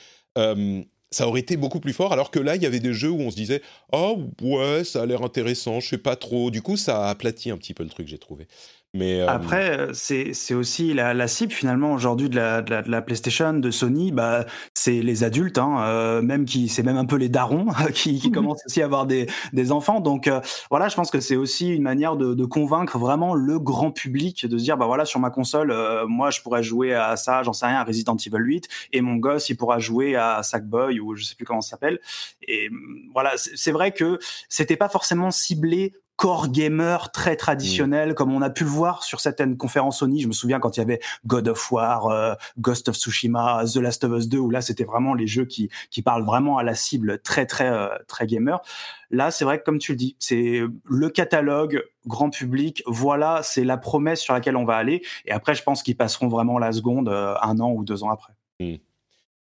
ça 1.12 1.28
aurait 1.28 1.42
été 1.42 1.58
beaucoup 1.58 1.80
plus 1.80 1.94
fort, 1.94 2.14
alors 2.14 2.32
que 2.32 2.40
là, 2.40 2.56
il 2.56 2.64
y 2.64 2.66
avait 2.66 2.80
des 2.80 2.94
jeux 2.94 3.10
où 3.10 3.20
on 3.20 3.32
se 3.32 3.36
disait 3.36 3.62
«Oh, 3.92 4.24
ouais, 4.42 4.84
ça 4.84 5.02
a 5.02 5.06
l'air 5.06 5.22
intéressant, 5.24 5.80
je 5.80 5.90
sais 5.90 5.98
pas 5.98 6.16
trop». 6.16 6.50
Du 6.52 6.62
coup, 6.62 6.78
ça 6.78 7.06
a 7.06 7.10
aplati 7.10 7.52
un 7.52 7.58
petit 7.58 7.74
peu 7.74 7.84
le 7.84 7.90
truc, 7.90 8.08
j'ai 8.08 8.18
trouvé. 8.18 8.48
Mais 8.94 9.22
Après, 9.22 9.88
c'est 9.94 10.54
aussi 10.54 10.94
la, 10.94 11.14
la, 11.14 11.28
cible 11.30 11.54
finalement 11.54 11.94
aujourd'hui 11.94 12.30
de 12.30 12.36
la, 12.36 12.62
de, 12.62 12.92
la, 12.92 13.02
PlayStation, 13.02 13.54
de 13.54 13.72
Sony, 13.72 14.12
bah, 14.12 14.46
c'est 14.74 15.02
les 15.02 15.24
adultes, 15.24 15.58
hein, 15.58 16.22
même 16.22 16.44
qui, 16.44 16.68
c'est 16.68 16.84
même 16.84 16.98
un 16.98 17.06
peu 17.06 17.16
les 17.16 17.30
darons 17.30 17.68
qui, 17.94 18.20
qui 18.20 18.32
commencent 18.32 18.66
aussi 18.66 18.82
à 18.82 18.86
avoir 18.86 19.06
des, 19.06 19.28
des 19.54 19.72
enfants. 19.72 20.02
Donc 20.02 20.30
voilà, 20.70 20.90
je 20.90 20.96
pense 20.96 21.10
que 21.10 21.22
c'est 21.22 21.38
aussi 21.38 21.70
une 21.70 21.84
manière 21.84 22.18
de, 22.18 22.34
de, 22.34 22.46
convaincre 22.46 23.00
vraiment 23.00 23.34
le 23.34 23.60
grand 23.60 23.92
public 23.92 24.46
de 24.46 24.58
se 24.58 24.64
dire, 24.64 24.76
bah 24.76 24.88
voilà, 24.88 25.06
sur 25.06 25.22
ma 25.22 25.30
console, 25.30 25.74
moi 26.08 26.30
je 26.30 26.42
pourrais 26.42 26.64
jouer 26.64 26.94
à 26.94 27.16
ça, 27.16 27.44
j'en 27.44 27.54
sais 27.54 27.68
rien, 27.68 27.78
à 27.78 27.86
Resident 27.86 28.18
Evil 28.18 28.44
8, 28.44 28.68
et 28.92 29.00
mon 29.00 29.16
gosse 29.16 29.50
il 29.50 29.56
pourra 29.56 29.80
jouer 29.80 30.18
à 30.18 30.44
Sackboy 30.44 31.00
ou 31.00 31.16
je 31.16 31.24
sais 31.24 31.36
plus 31.36 31.46
comment 31.46 31.62
ça 31.62 31.72
s'appelle. 31.72 32.00
Et 32.46 32.70
voilà, 33.14 33.32
c'est 33.38 33.72
vrai 33.72 33.92
que 33.94 34.20
c'était 34.50 34.76
pas 34.76 34.90
forcément 34.90 35.32
ciblé 35.32 35.94
core 36.22 36.50
gamer 36.50 37.12
très 37.12 37.36
traditionnel, 37.36 38.12
mm. 38.12 38.14
comme 38.14 38.32
on 38.32 38.44
a 38.44 38.52
pu 38.52 38.64
le 38.64 38.70
voir 38.70 39.04
sur 39.04 39.20
certaines 39.20 39.58
conférences 39.58 39.98
Sony. 39.98 40.22
Je 40.22 40.28
me 40.28 40.34
souviens 40.34 40.60
quand 40.60 40.78
il 40.78 40.80
y 40.80 40.84
avait 40.84 41.00
God 41.26 41.48
of 41.48 41.72
War, 41.72 42.10
euh, 42.10 42.36
Ghost 42.60 42.90
of 42.90 42.96
Tsushima, 42.96 43.64
The 43.66 43.78
Last 43.78 44.04
of 44.04 44.12
Us 44.12 44.30
2, 44.30 44.38
où 44.38 44.52
là 44.52 44.62
c'était 44.62 44.84
vraiment 44.84 45.16
les 45.16 45.26
jeux 45.26 45.46
qui 45.46 45.72
qui 45.90 46.04
parlent 46.04 46.24
vraiment 46.24 46.60
à 46.60 46.64
la 46.64 46.76
cible 46.76 47.20
très 47.24 47.48
très 47.48 47.72
euh, 47.72 47.88
très 48.08 48.28
gamer. 48.28 48.62
Là, 49.10 49.32
c'est 49.32 49.46
vrai 49.46 49.58
que 49.58 49.64
comme 49.64 49.80
tu 49.80 49.94
le 49.94 49.98
dis, 49.98 50.16
c'est 50.20 50.62
le 50.86 51.10
catalogue 51.10 51.84
grand 52.06 52.30
public. 52.30 52.84
Voilà, 52.86 53.42
c'est 53.42 53.64
la 53.64 53.78
promesse 53.78 54.22
sur 54.22 54.36
laquelle 54.36 54.58
on 54.58 54.64
va 54.64 54.76
aller. 54.76 55.02
Et 55.26 55.32
après, 55.32 55.56
je 55.56 55.64
pense 55.64 55.82
qu'ils 55.82 55.98
passeront 55.98 56.28
vraiment 56.28 56.60
la 56.60 56.72
seconde 56.72 57.10
euh, 57.10 57.34
un 57.42 57.60
an 57.60 57.72
ou 57.72 57.84
deux 57.84 58.04
ans 58.04 58.12
après. 58.12 58.34
Mm. 58.60 58.76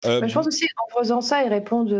Bah, 0.05 0.27
je 0.27 0.33
pense 0.35 0.47
aussi 0.47 0.67
en 0.89 0.99
faisant 0.99 1.21
ça, 1.21 1.45
ils 1.45 1.51
répondent 1.51 1.93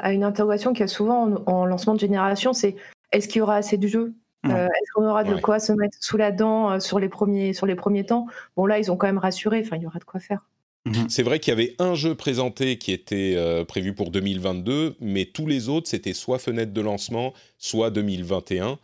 à 0.00 0.12
une 0.12 0.22
interrogation 0.22 0.72
qu'il 0.72 0.80
y 0.80 0.84
a 0.84 0.88
souvent 0.88 1.24
en, 1.24 1.52
en 1.52 1.66
lancement 1.66 1.94
de 1.94 2.00
génération, 2.00 2.52
c'est 2.52 2.76
est-ce 3.12 3.28
qu'il 3.28 3.38
y 3.38 3.42
aura 3.42 3.56
assez 3.56 3.76
de 3.76 3.86
jeux? 3.86 4.14
Euh, 4.46 4.66
est-ce 4.66 4.92
qu'on 4.94 5.06
aura 5.06 5.22
de 5.22 5.36
quoi 5.36 5.58
se 5.58 5.72
mettre 5.72 5.98
sous 6.00 6.16
la 6.16 6.32
dent 6.32 6.70
euh, 6.70 6.80
sur 6.80 6.98
les 6.98 7.10
premiers 7.10 7.52
sur 7.52 7.66
les 7.66 7.74
premiers 7.74 8.04
temps? 8.04 8.26
Bon 8.56 8.66
là, 8.66 8.78
ils 8.78 8.90
ont 8.90 8.96
quand 8.96 9.06
même 9.06 9.18
rassuré. 9.18 9.62
Enfin, 9.64 9.76
il 9.76 9.82
y 9.82 9.86
aura 9.86 9.98
de 9.98 10.04
quoi 10.04 10.20
faire. 10.20 10.46
Mhm. 10.86 11.10
C'est 11.10 11.22
vrai 11.22 11.40
qu'il 11.40 11.50
y 11.50 11.54
avait 11.54 11.74
un 11.78 11.94
jeu 11.94 12.14
présenté 12.14 12.78
qui 12.78 12.92
était 12.92 13.34
euh, 13.36 13.64
prévu 13.66 13.94
pour 13.94 14.10
2022, 14.10 14.96
mais 15.00 15.26
tous 15.26 15.46
les 15.46 15.68
autres, 15.68 15.88
c'était 15.88 16.14
soit 16.14 16.38
fenêtre 16.38 16.72
de 16.72 16.80
lancement, 16.80 17.34
soit 17.58 17.90
2021. 17.90 18.78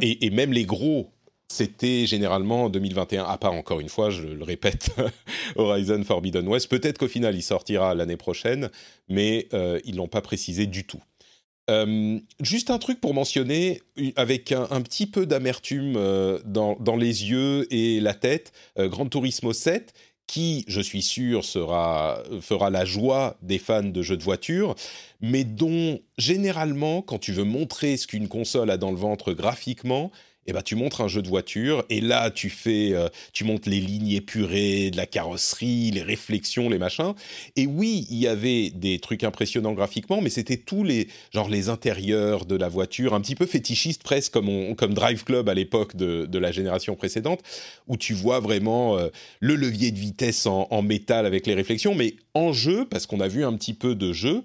et, 0.00 0.30
même 0.30 0.52
les 0.52 0.64
gros, 0.64 1.12
c'était 1.46 2.06
généralement 2.06 2.68
2021, 2.68 3.24
à 3.24 3.38
part 3.38 3.52
encore 3.52 3.78
une 3.78 3.88
fois, 3.88 4.10
je 4.10 4.26
le 4.26 4.42
répète, 4.42 4.90
Horizon 5.56 6.02
Forbidden 6.02 6.48
West. 6.48 6.68
Peut-être 6.68 6.98
qu'au 6.98 7.06
final, 7.06 7.36
il 7.36 7.42
sortira 7.42 7.94
l'année 7.94 8.16
prochaine, 8.16 8.68
mais 9.08 9.48
ils 9.84 9.94
l'ont 9.94 10.08
pas 10.08 10.22
précisé 10.22 10.66
du 10.66 10.84
tout. 10.84 11.02
Euh, 11.70 12.18
juste 12.40 12.70
un 12.70 12.78
truc 12.78 13.00
pour 13.00 13.14
mentionner, 13.14 13.80
avec 14.16 14.52
un, 14.52 14.80
petit 14.82 15.06
peu 15.06 15.26
d'amertume 15.26 15.94
euh, 15.96 16.40
dans, 16.44 16.96
les 16.96 17.30
yeux 17.30 17.72
et 17.72 18.00
la 18.00 18.14
tête, 18.14 18.52
euh, 18.78 18.88
Gran 18.88 19.06
Turismo 19.06 19.52
7, 19.52 19.94
qui, 20.26 20.64
je 20.66 20.80
suis 20.80 21.02
sûr, 21.02 21.44
fera 21.44 22.70
la 22.70 22.84
joie 22.84 23.36
des 23.42 23.58
fans 23.58 23.82
de 23.82 24.02
jeux 24.02 24.16
de 24.16 24.22
voiture, 24.22 24.74
mais 25.20 25.44
dont, 25.44 26.00
généralement, 26.16 27.02
quand 27.02 27.18
tu 27.18 27.32
veux 27.32 27.44
montrer 27.44 27.96
ce 27.96 28.06
qu'une 28.06 28.28
console 28.28 28.70
a 28.70 28.76
dans 28.76 28.90
le 28.90 28.96
ventre 28.96 29.32
graphiquement, 29.32 30.10
eh 30.46 30.52
ben, 30.52 30.62
tu 30.62 30.74
montres 30.74 31.00
un 31.00 31.08
jeu 31.08 31.22
de 31.22 31.28
voiture 31.28 31.84
et 31.88 32.00
là 32.00 32.30
tu 32.30 32.50
fais, 32.50 32.92
euh, 32.92 33.08
tu 33.32 33.44
montres 33.44 33.68
les 33.68 33.80
lignes 33.80 34.10
épurées 34.10 34.90
de 34.90 34.96
la 34.96 35.06
carrosserie, 35.06 35.90
les 35.92 36.02
réflexions, 36.02 36.68
les 36.68 36.78
machins. 36.78 37.14
Et 37.56 37.66
oui, 37.66 38.06
il 38.10 38.18
y 38.18 38.26
avait 38.26 38.70
des 38.70 38.98
trucs 38.98 39.24
impressionnants 39.24 39.72
graphiquement, 39.72 40.20
mais 40.20 40.30
c'était 40.30 40.56
tous 40.56 40.84
les, 40.84 41.08
genre 41.32 41.48
les 41.48 41.68
intérieurs 41.68 42.44
de 42.44 42.56
la 42.56 42.68
voiture, 42.68 43.14
un 43.14 43.20
petit 43.20 43.36
peu 43.36 43.46
fétichistes 43.46 44.02
presque 44.02 44.32
comme 44.32 44.74
comme 44.76 44.94
Drive 44.94 45.24
Club 45.24 45.48
à 45.48 45.54
l'époque 45.54 45.96
de, 45.96 46.26
de, 46.26 46.38
la 46.38 46.52
génération 46.52 46.96
précédente, 46.96 47.40
où 47.86 47.96
tu 47.96 48.14
vois 48.14 48.40
vraiment 48.40 48.98
euh, 48.98 49.08
le 49.40 49.54
levier 49.54 49.92
de 49.92 49.98
vitesse 49.98 50.46
en, 50.46 50.66
en, 50.70 50.82
métal 50.82 51.26
avec 51.26 51.46
les 51.46 51.54
réflexions, 51.54 51.94
mais 51.94 52.16
en 52.34 52.52
jeu 52.52 52.86
parce 52.90 53.06
qu'on 53.06 53.20
a 53.20 53.28
vu 53.28 53.44
un 53.44 53.54
petit 53.56 53.74
peu 53.74 53.94
de 53.94 54.12
jeu. 54.12 54.42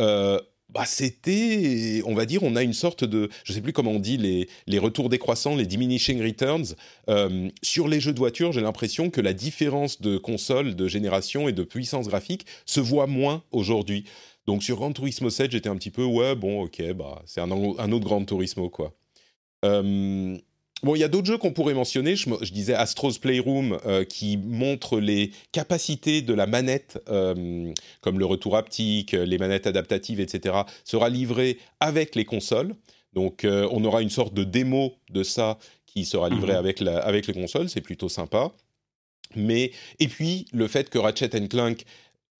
Euh, 0.00 0.40
bah, 0.72 0.84
c'était, 0.86 2.02
on 2.06 2.14
va 2.14 2.26
dire, 2.26 2.42
on 2.42 2.56
a 2.56 2.62
une 2.62 2.72
sorte 2.72 3.04
de, 3.04 3.28
je 3.44 3.52
ne 3.52 3.56
sais 3.56 3.62
plus 3.62 3.72
comment 3.72 3.92
on 3.92 3.98
dit, 3.98 4.16
les, 4.16 4.48
les 4.66 4.78
retours 4.78 5.08
décroissants, 5.08 5.56
les 5.56 5.66
diminishing 5.66 6.22
returns. 6.22 6.74
Euh, 7.08 7.48
sur 7.62 7.88
les 7.88 8.00
jeux 8.00 8.12
de 8.12 8.18
voiture, 8.18 8.52
j'ai 8.52 8.60
l'impression 8.60 9.10
que 9.10 9.20
la 9.20 9.32
différence 9.32 10.00
de 10.00 10.18
console, 10.18 10.76
de 10.76 10.88
génération 10.88 11.48
et 11.48 11.52
de 11.52 11.62
puissance 11.64 12.08
graphique 12.08 12.46
se 12.66 12.80
voit 12.80 13.06
moins 13.06 13.42
aujourd'hui. 13.52 14.04
Donc 14.46 14.62
sur 14.62 14.76
Gran 14.76 14.92
Turismo 14.92 15.30
7, 15.30 15.50
j'étais 15.52 15.68
un 15.68 15.76
petit 15.76 15.90
peu, 15.90 16.04
ouais, 16.04 16.34
bon, 16.34 16.62
ok, 16.62 16.92
bah, 16.92 17.22
c'est 17.26 17.40
un, 17.40 17.50
autre 17.50 18.04
Gran 18.04 18.24
Turismo, 18.24 18.70
quoi. 18.70 18.94
Euh, 19.64 20.36
Bon, 20.82 20.94
il 20.94 21.00
y 21.00 21.04
a 21.04 21.08
d'autres 21.08 21.26
jeux 21.26 21.38
qu'on 21.38 21.52
pourrait 21.52 21.74
mentionner. 21.74 22.16
Je, 22.16 22.52
disais 22.52 22.74
Astro's 22.74 23.18
Playroom 23.18 23.78
euh, 23.84 24.04
qui 24.04 24.36
montre 24.38 24.98
les 24.98 25.32
capacités 25.52 26.22
de 26.22 26.32
la 26.32 26.46
manette, 26.46 26.98
euh, 27.08 27.72
comme 28.00 28.18
le 28.18 28.24
retour 28.24 28.56
haptique, 28.56 29.12
les 29.12 29.38
manettes 29.38 29.66
adaptatives, 29.66 30.20
etc., 30.20 30.60
sera 30.84 31.08
livré 31.10 31.58
avec 31.80 32.14
les 32.14 32.24
consoles. 32.24 32.74
Donc, 33.12 33.44
euh, 33.44 33.68
on 33.72 33.84
aura 33.84 34.02
une 34.02 34.10
sorte 34.10 34.34
de 34.34 34.44
démo 34.44 34.94
de 35.10 35.22
ça 35.22 35.58
qui 35.86 36.04
sera 36.04 36.28
livré 36.30 36.52
mhm. 36.52 36.58
avec, 36.58 36.80
la, 36.80 36.98
avec 36.98 37.26
les 37.26 37.34
consoles. 37.34 37.68
C'est 37.68 37.80
plutôt 37.80 38.08
sympa. 38.08 38.52
Mais 39.36 39.72
et 39.98 40.08
puis 40.08 40.46
le 40.52 40.66
fait 40.66 40.90
que 40.90 40.98
Ratchet 40.98 41.28
Clank 41.48 41.84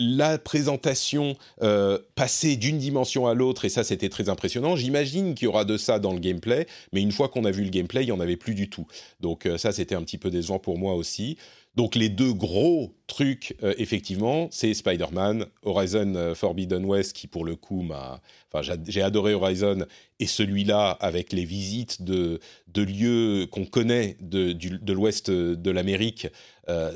la 0.00 0.38
présentation 0.38 1.36
euh, 1.62 1.98
passer 2.14 2.56
d'une 2.56 2.78
dimension 2.78 3.26
à 3.26 3.34
l'autre, 3.34 3.66
et 3.66 3.68
ça 3.68 3.84
c'était 3.84 4.08
très 4.08 4.30
impressionnant. 4.30 4.74
J'imagine 4.74 5.34
qu'il 5.34 5.44
y 5.44 5.48
aura 5.48 5.66
de 5.66 5.76
ça 5.76 5.98
dans 5.98 6.14
le 6.14 6.18
gameplay, 6.18 6.66
mais 6.92 7.02
une 7.02 7.12
fois 7.12 7.28
qu'on 7.28 7.44
a 7.44 7.50
vu 7.50 7.62
le 7.62 7.70
gameplay, 7.70 8.02
il 8.02 8.06
n'y 8.06 8.12
en 8.12 8.20
avait 8.20 8.38
plus 8.38 8.54
du 8.54 8.70
tout. 8.70 8.86
Donc 9.20 9.44
euh, 9.44 9.58
ça 9.58 9.72
c'était 9.72 9.94
un 9.94 10.02
petit 10.02 10.16
peu 10.16 10.30
décevant 10.30 10.58
pour 10.58 10.78
moi 10.78 10.94
aussi. 10.94 11.36
Donc 11.76 11.94
les 11.96 12.08
deux 12.08 12.32
gros 12.32 12.96
trucs, 13.06 13.54
euh, 13.62 13.74
effectivement, 13.76 14.48
c'est 14.50 14.72
Spider-Man, 14.72 15.44
Horizon 15.62 16.32
Forbidden 16.34 16.84
West, 16.86 17.12
qui 17.12 17.26
pour 17.26 17.44
le 17.44 17.54
coup 17.54 17.82
m'a... 17.82 18.22
Enfin, 18.52 18.74
j'ai 18.88 19.02
adoré 19.02 19.34
Horizon, 19.34 19.84
et 20.18 20.26
celui-là, 20.26 20.90
avec 21.00 21.32
les 21.32 21.44
visites 21.44 22.02
de, 22.02 22.40
de 22.68 22.82
lieux 22.82 23.46
qu'on 23.50 23.66
connaît 23.66 24.16
de, 24.20 24.52
de 24.52 24.92
l'ouest 24.92 25.30
de 25.30 25.70
l'Amérique, 25.70 26.26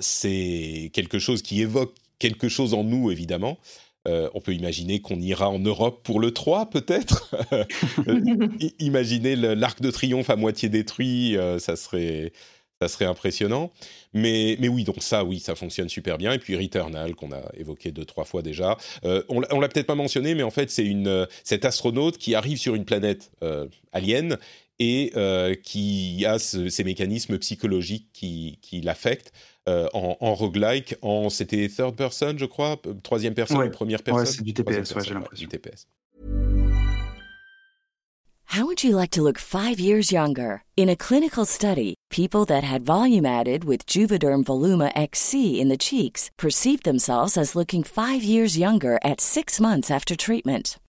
c'est 0.00 0.90
quelque 0.92 1.20
chose 1.20 1.42
qui 1.42 1.60
évoque 1.60 1.94
quelque 2.24 2.48
chose 2.48 2.72
en 2.72 2.84
nous, 2.84 3.10
évidemment. 3.10 3.58
Euh, 4.08 4.30
on 4.32 4.40
peut 4.40 4.54
imaginer 4.54 5.00
qu'on 5.00 5.20
ira 5.20 5.50
en 5.50 5.58
Europe 5.58 6.02
pour 6.02 6.20
le 6.20 6.30
3, 6.30 6.70
peut-être. 6.70 7.30
Imaginez 8.78 9.36
l'arc 9.36 9.82
de 9.82 9.90
triomphe 9.90 10.30
à 10.30 10.36
moitié 10.36 10.70
détruit, 10.70 11.36
euh, 11.36 11.58
ça, 11.58 11.76
serait, 11.76 12.32
ça 12.80 12.88
serait 12.88 13.04
impressionnant. 13.04 13.72
Mais, 14.14 14.56
mais 14.58 14.68
oui, 14.68 14.84
donc 14.84 15.02
ça, 15.02 15.22
oui, 15.22 15.38
ça 15.38 15.54
fonctionne 15.54 15.90
super 15.90 16.16
bien. 16.16 16.32
Et 16.32 16.38
puis 16.38 16.56
Returnal, 16.56 17.14
qu'on 17.14 17.30
a 17.32 17.42
évoqué 17.58 17.92
deux, 17.92 18.06
trois 18.06 18.24
fois 18.24 18.40
déjà. 18.40 18.78
Euh, 19.04 19.22
on 19.28 19.40
l'a 19.40 19.68
peut-être 19.68 19.86
pas 19.86 19.94
mentionné, 19.94 20.34
mais 20.34 20.44
en 20.44 20.50
fait, 20.50 20.70
c'est 20.70 20.86
une 20.86 21.26
cet 21.42 21.66
astronaute 21.66 22.16
qui 22.16 22.34
arrive 22.34 22.56
sur 22.56 22.74
une 22.74 22.86
planète 22.86 23.30
alien 23.92 24.38
et 24.78 25.12
qui 25.62 26.24
a 26.26 26.38
ces 26.38 26.84
mécanismes 26.84 27.38
psychologiques 27.38 28.08
qui, 28.14 28.58
qui 28.62 28.80
l'affectent. 28.80 29.30
Euh, 29.66 29.88
en, 29.94 30.18
en 30.20 30.34
roguelike, 30.34 30.96
en 31.00 31.30
c'était 31.30 31.68
third 31.68 31.96
person, 31.96 32.34
je 32.36 32.44
crois, 32.44 32.76
troisième 33.02 33.32
personne 33.32 33.58
ouais. 33.58 33.68
ou 33.68 33.70
première 33.70 34.02
personne? 34.02 34.24
Ouais, 34.24 34.30
c'est 34.30 34.42
du 34.42 34.52
TPS, 34.52 34.94
ouais, 34.94 35.02
j'ai 35.02 35.14
l'impression. 35.14 35.48
Du 35.48 35.58
TPS. 35.58 35.86
How 38.54 38.66
would 38.66 38.84
you 38.84 38.94
like 38.94 39.10
to 39.12 39.22
look 39.22 39.38
five 39.38 39.80
years 39.80 40.12
younger? 40.12 40.62
In 40.76 40.88
a 40.88 40.96
clinical 40.96 41.46
study, 41.46 41.94
people 42.10 42.44
that 42.44 42.62
had 42.62 42.84
volume 42.84 43.24
added 43.26 43.64
with 43.64 43.86
Juvederm 43.86 44.44
Voluma 44.44 44.92
XC 44.94 45.60
in 45.60 45.68
the 45.68 45.78
cheeks 45.78 46.30
perceived 46.36 46.84
themselves 46.84 47.36
as 47.38 47.56
looking 47.56 47.82
five 47.82 48.22
years 48.22 48.58
younger 48.58 48.98
at 49.02 49.20
six 49.20 49.60
months 49.60 49.90
after 49.90 50.14
treatment. 50.14 50.76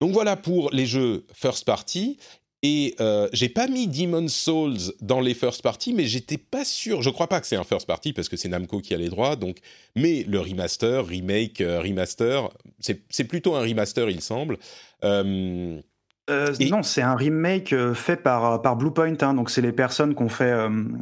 Donc 0.00 0.12
voilà 0.12 0.36
pour 0.36 0.70
les 0.72 0.86
jeux 0.86 1.24
first 1.32 1.64
party. 1.64 2.18
Et 2.62 2.96
euh, 3.00 3.28
j'ai 3.32 3.48
pas 3.48 3.68
mis 3.68 3.86
Demon's 3.86 4.34
Souls 4.34 4.92
dans 5.00 5.20
les 5.20 5.34
first 5.34 5.62
party, 5.62 5.92
mais 5.92 6.06
j'étais 6.06 6.38
pas 6.38 6.64
sûr. 6.64 7.02
Je 7.02 7.10
crois 7.10 7.28
pas 7.28 7.40
que 7.40 7.46
c'est 7.46 7.56
un 7.56 7.64
first 7.64 7.86
party 7.86 8.12
parce 8.12 8.28
que 8.28 8.36
c'est 8.36 8.48
Namco 8.48 8.80
qui 8.80 8.94
a 8.94 8.96
les 8.96 9.08
droits. 9.08 9.36
Donc, 9.36 9.58
mais 9.94 10.24
le 10.24 10.40
remaster, 10.40 11.06
remake, 11.06 11.60
euh, 11.60 11.80
remaster, 11.80 12.48
c'est 12.80 13.24
plutôt 13.24 13.54
un 13.54 13.60
remaster, 13.60 14.10
il 14.10 14.20
semble. 14.20 14.56
Euh, 15.04 15.80
Non, 16.28 16.82
c'est 16.82 17.02
un 17.02 17.14
remake 17.14 17.72
fait 17.92 18.16
par, 18.16 18.60
par 18.62 18.74
Bluepoint. 18.74 19.16
Hein, 19.20 19.34
donc, 19.34 19.50
c'est 19.50 19.62
les 19.62 19.72
personnes 19.72 20.16
qui 20.16 20.22
ont 20.22 20.28
fait 20.28 20.52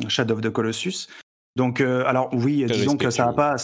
Shadow 0.08 0.34
of 0.34 0.42
the 0.42 0.50
Colossus. 0.50 1.06
Donc, 1.56 1.80
alors 1.80 2.28
oui, 2.32 2.66
disons 2.66 2.98
que 2.98 3.08
ça 3.10 3.26
va 3.26 3.32
pas 3.32 3.56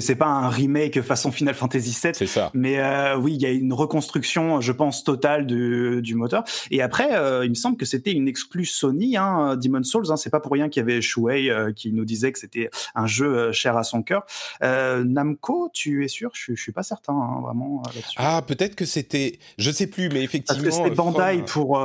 c'est 0.00 0.16
pas 0.16 0.26
un 0.26 0.48
remake 0.48 1.00
façon 1.00 1.32
Final 1.32 1.54
Fantasy 1.54 1.90
VII. 1.90 2.12
C'est 2.14 2.26
ça. 2.26 2.50
Mais 2.52 2.78
euh, 2.78 3.16
oui, 3.16 3.34
il 3.34 3.40
y 3.40 3.46
a 3.46 3.50
une 3.50 3.72
reconstruction, 3.72 4.60
je 4.60 4.72
pense, 4.72 5.02
totale 5.02 5.46
du, 5.46 6.02
du 6.02 6.14
moteur. 6.14 6.44
Et 6.70 6.82
après, 6.82 7.14
euh, 7.14 7.44
il 7.44 7.50
me 7.50 7.54
semble 7.54 7.76
que 7.76 7.86
c'était 7.86 8.12
une 8.12 8.28
exclue 8.28 8.66
Sony, 8.66 9.16
hein, 9.16 9.56
Demon 9.56 9.82
Souls. 9.82 10.10
Hein, 10.10 10.16
c'est 10.16 10.30
pas 10.30 10.40
pour 10.40 10.52
rien 10.52 10.68
qu'il 10.68 10.80
y 10.80 10.84
avait 10.84 11.00
Shuei 11.00 11.50
euh, 11.50 11.72
qui 11.72 11.92
nous 11.92 12.04
disait 12.04 12.32
que 12.32 12.38
c'était 12.38 12.68
un 12.94 13.06
jeu 13.06 13.50
cher 13.52 13.76
à 13.76 13.82
son 13.82 14.02
cœur. 14.02 14.26
Namco, 14.60 15.70
tu 15.72 16.04
es 16.04 16.08
sûr? 16.08 16.30
Je, 16.34 16.54
je 16.54 16.60
suis 16.60 16.72
pas 16.72 16.82
certain, 16.82 17.14
hein, 17.14 17.40
vraiment. 17.42 17.82
ah, 18.16 18.42
peut-être 18.46 18.74
que 18.74 18.84
c'était, 18.84 19.38
je 19.56 19.70
sais 19.70 19.86
plus, 19.86 20.10
mais 20.10 20.22
effectivement. 20.22 20.70
C'était 20.70 20.90
Bandai 20.90 21.42
pour 21.46 21.82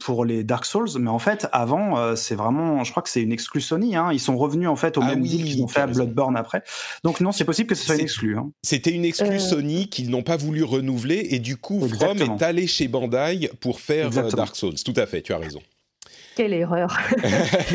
pour 0.00 0.24
les 0.24 0.42
Dark 0.42 0.64
Souls, 0.64 0.88
mais 0.98 1.10
en 1.10 1.18
fait, 1.18 1.46
avant, 1.52 2.16
c'est 2.16 2.34
vraiment, 2.34 2.82
je 2.84 2.90
crois 2.90 3.02
que 3.02 3.08
c'est 3.08 3.22
une 3.22 3.32
exclue 3.32 3.60
Sony. 3.60 3.96
Hein. 3.96 4.10
Ils 4.12 4.20
sont 4.20 4.36
revenus 4.36 4.68
en 4.68 4.76
fait 4.76 4.98
au 4.98 5.02
ah 5.02 5.06
même 5.06 5.22
deal 5.22 5.44
qu'ils 5.44 5.62
ont 5.62 5.68
fait 5.68 5.80
à 5.80 5.86
Bloodborne 5.86 6.36
après. 6.36 6.62
Donc 7.04 7.20
non, 7.20 7.32
c'est 7.36 7.44
possible 7.44 7.68
que 7.68 7.74
ce 7.74 7.84
soit 7.84 7.94
une 7.94 8.00
exclue. 8.00 8.36
Hein. 8.36 8.50
C'était 8.62 8.90
une 8.90 9.04
exclue 9.04 9.36
euh. 9.36 9.38
Sony 9.38 9.88
qu'ils 9.88 10.10
n'ont 10.10 10.22
pas 10.22 10.36
voulu 10.36 10.64
renouveler 10.64 11.28
et 11.30 11.38
du 11.38 11.56
coup, 11.56 11.86
From 11.88 12.18
est 12.18 12.42
allé 12.42 12.66
chez 12.66 12.88
Bandai 12.88 13.50
pour 13.60 13.80
faire 13.80 14.16
euh, 14.16 14.30
Dark 14.30 14.56
Souls. 14.56 14.74
Tout 14.84 14.94
à 14.96 15.06
fait, 15.06 15.22
tu 15.22 15.32
as 15.32 15.38
raison. 15.38 15.60
Quelle 16.36 16.52
erreur 16.52 16.98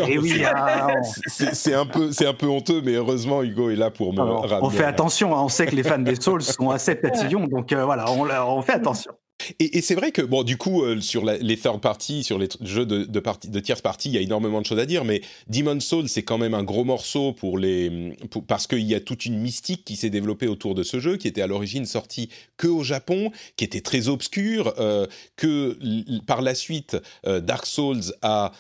Et 0.08 0.14
eh 0.14 0.18
oui, 0.20 0.44
ah, 0.46 0.90
c'est 1.28 1.74
un 1.74 1.88
peu, 1.88 2.12
c'est 2.12 2.28
un 2.28 2.34
peu 2.34 2.46
honteux, 2.46 2.82
mais 2.86 2.94
heureusement 2.94 3.42
Hugo 3.42 3.72
est 3.72 3.76
là 3.76 3.90
pour 3.90 4.14
me 4.14 4.22
ramener. 4.22 4.60
On 4.62 4.70
fait 4.70 4.84
attention, 4.84 5.36
hein. 5.36 5.42
on 5.42 5.50
sait 5.50 5.66
que 5.66 5.76
les 5.76 5.82
fans 5.82 5.98
des 5.98 6.16
Souls 6.16 6.44
sont 6.44 6.70
assez 6.70 6.94
papillons, 7.02 7.48
donc 7.48 7.74
euh, 7.74 7.86
voilà, 7.86 8.12
on, 8.12 8.30
on 8.30 8.62
fait 8.62 8.74
attention. 8.74 9.14
Et, 9.60 9.82
c'est 9.82 9.96
vrai 9.96 10.12
que, 10.12 10.22
bon, 10.22 10.44
du 10.44 10.58
coup, 10.58 10.84
euh, 10.84 11.00
sur 11.02 11.26
les 11.26 11.58
third 11.58 11.82
parties, 11.82 12.24
sur 12.24 12.38
les 12.38 12.50
jeux 12.62 12.86
de, 12.86 13.04
de, 13.04 13.24
de 13.48 13.60
tierce 13.60 13.82
partie, 13.82 14.10
il 14.10 14.16
y 14.16 14.18
a 14.18 14.22
énormément 14.22 14.62
de 14.62 14.66
choses 14.66 14.80
à 14.80 14.86
dire, 14.86 15.06
mais 15.06 15.22
Demon's 15.48 15.86
Soul, 15.86 16.10
c'est 16.10 16.24
quand 16.24 16.38
même 16.38 16.54
un 16.54 16.64
gros 16.64 16.84
morceau 16.84 17.34
pour 17.34 17.58
les, 17.58 18.16
parce 18.48 18.68
qu'il 18.68 18.82
y 18.82 18.96
a 18.96 19.00
toute 19.00 19.26
une 19.26 19.40
mystique 19.40 19.86
qui 19.86 19.96
s'est 19.96 20.10
développée 20.10 20.48
autour 20.48 20.76
de 20.76 20.84
ce 20.84 21.00
jeu, 21.00 21.18
qui 21.18 21.28
était 21.28 21.42
à 21.42 21.48
l'origine 21.48 21.86
sorti 21.86 22.30
que 22.58 22.68
au 22.68 22.84
Japon, 22.84 23.32
qui 23.56 23.66
était 23.66 23.82
très 23.82 24.08
obscur, 24.08 24.74
euh, 24.80 25.08
que 25.36 25.78
par 26.26 26.42
la 26.42 26.56
suite, 26.56 26.98
euh, 27.26 27.40
Dark 27.40 27.66
Souls 27.66 28.14
a, 28.22 28.52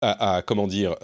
a, 0.00 0.36
a 0.36 0.42
comment 0.42 0.66
dire, 0.66 0.96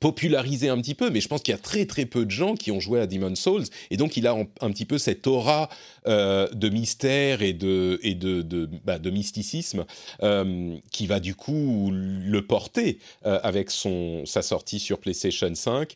popularisé 0.00 0.68
un 0.68 0.78
petit 0.78 0.94
peu, 0.94 1.10
mais 1.10 1.20
je 1.20 1.28
pense 1.28 1.42
qu'il 1.42 1.52
y 1.52 1.54
a 1.54 1.60
très 1.60 1.86
très 1.86 2.06
peu 2.06 2.24
de 2.24 2.30
gens 2.30 2.54
qui 2.54 2.70
ont 2.70 2.80
joué 2.80 3.00
à 3.00 3.06
Demon's 3.06 3.38
Souls, 3.38 3.64
et 3.90 3.96
donc 3.96 4.16
il 4.16 4.26
a 4.26 4.32
un, 4.60 4.70
petit 4.70 4.84
peu 4.84 4.98
cette 4.98 5.26
aura 5.26 5.68
euh, 6.06 6.48
de 6.52 6.68
mystère 6.68 7.42
et 7.42 7.52
de, 7.52 7.98
et 8.02 8.14
de, 8.14 8.42
de, 8.42 8.68
bah, 8.84 8.98
mysticisme 8.98 9.84
euh, 10.22 10.76
qui 10.90 11.06
va 11.06 11.20
du 11.20 11.34
coup 11.34 11.90
le 11.92 12.46
porter 12.46 12.98
euh, 13.24 13.38
avec 13.42 13.70
son, 13.70 14.24
sa 14.26 14.42
sortie 14.42 14.80
sur 14.80 14.98
PlayStation 14.98 15.54
5. 15.54 15.94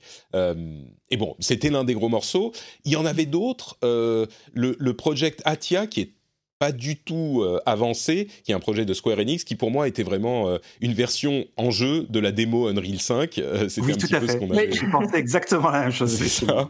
et 1.10 1.16
bon, 1.16 1.34
c'était 1.40 1.70
l'un 1.70 1.84
des 1.84 1.94
gros 1.94 2.08
morceaux. 2.08 2.52
Il 2.84 2.92
y 2.92 2.96
en 2.96 3.06
avait 3.06 3.26
d'autres. 3.26 3.76
le, 3.82 4.28
le 4.54 4.94
Project 4.94 5.42
Atia, 5.44 5.86
qui 5.86 6.00
est 6.02 6.12
pas 6.60 6.72
du 6.72 6.96
tout 6.96 7.40
euh, 7.40 7.58
avancé, 7.64 8.28
qui 8.44 8.52
est 8.52 8.54
un 8.54 8.60
projet 8.60 8.84
de 8.84 8.92
Square 8.92 9.18
Enix, 9.18 9.44
qui 9.44 9.56
pour 9.56 9.70
moi 9.70 9.88
était 9.88 10.02
vraiment 10.02 10.50
euh, 10.50 10.58
une 10.82 10.92
version 10.92 11.46
en 11.56 11.70
jeu 11.70 12.06
de 12.10 12.20
la 12.20 12.32
démo 12.32 12.68
Unreal 12.68 13.00
5. 13.00 13.38
Euh, 13.38 13.66
oui, 13.78 13.96
tout 13.96 14.14
à 14.14 14.20
fait. 14.20 14.26
Je 14.28 14.90
pensais 14.90 15.18
exactement 15.18 15.70
la 15.70 15.80
même 15.80 15.92
chose. 15.92 16.14
C'est 16.14 16.28
ça. 16.28 16.68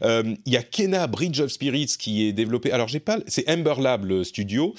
Il 0.00 0.52
y 0.52 0.56
a 0.56 0.62
Kena 0.62 1.08
Bridge 1.08 1.40
of 1.40 1.50
Spirits 1.50 1.96
qui 1.98 2.24
est 2.24 2.32
développé. 2.32 2.70
Alors 2.70 2.86
j'ai 2.86 3.00
pas, 3.00 3.18
c'est 3.26 3.50
Ember 3.50 3.74
Lab 3.80 4.04
le 4.04 4.22
studio. 4.22 4.74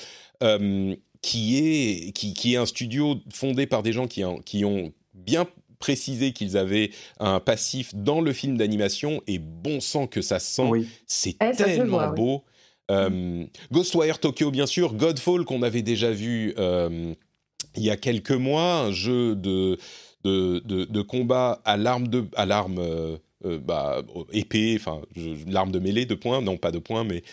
qui 1.21 1.57
est, 1.57 2.11
qui, 2.13 2.33
qui, 2.33 2.53
est 2.53 2.57
un 2.57 2.65
studio 2.65 3.17
fondé 3.33 3.67
par 3.67 3.83
des 3.83 3.91
gens 3.91 4.07
qui, 4.07 4.23
qui 4.45 4.63
ont 4.63 4.93
bien 5.13 5.45
précisé 5.79 6.31
qu'ils 6.31 6.55
avaient 6.55 6.91
un 7.19 7.41
passif 7.41 7.93
dans 7.93 8.21
le 8.21 8.31
film 8.31 8.55
d'animation 8.55 9.21
et 9.27 9.39
bon 9.39 9.81
sang 9.81 10.07
que 10.07 10.21
ça 10.21 10.39
sent. 10.39 10.69
C'est 11.05 11.35
eh, 11.41 11.51
tellement 11.53 12.07
beau. 12.13 12.45
Euh, 12.91 13.45
Ghostwire 13.71 14.19
Tokyo, 14.19 14.51
bien 14.51 14.65
sûr. 14.65 14.93
Godfall, 14.93 15.45
qu'on 15.45 15.61
avait 15.61 15.81
déjà 15.81 16.11
vu 16.11 16.53
euh, 16.57 17.13
il 17.75 17.83
y 17.83 17.89
a 17.89 17.97
quelques 17.97 18.31
mois, 18.31 18.79
un 18.81 18.91
jeu 18.91 19.35
de, 19.35 19.77
de, 20.23 20.59
de, 20.59 21.01
combat 21.01 21.61
à 21.65 21.77
l'arme 21.77 22.07
de 22.07 22.25
à 22.35 22.45
l'arme 22.45 22.79
euh, 22.79 23.17
bah, 23.59 24.01
épée, 24.31 24.77
enfin 24.79 25.01
l'arme 25.47 25.71
de 25.71 25.79
mêlée 25.79 26.05
de 26.05 26.15
poing, 26.15 26.41
non 26.41 26.57
pas 26.57 26.71
de 26.71 26.79
poing, 26.79 27.03
mais 27.03 27.23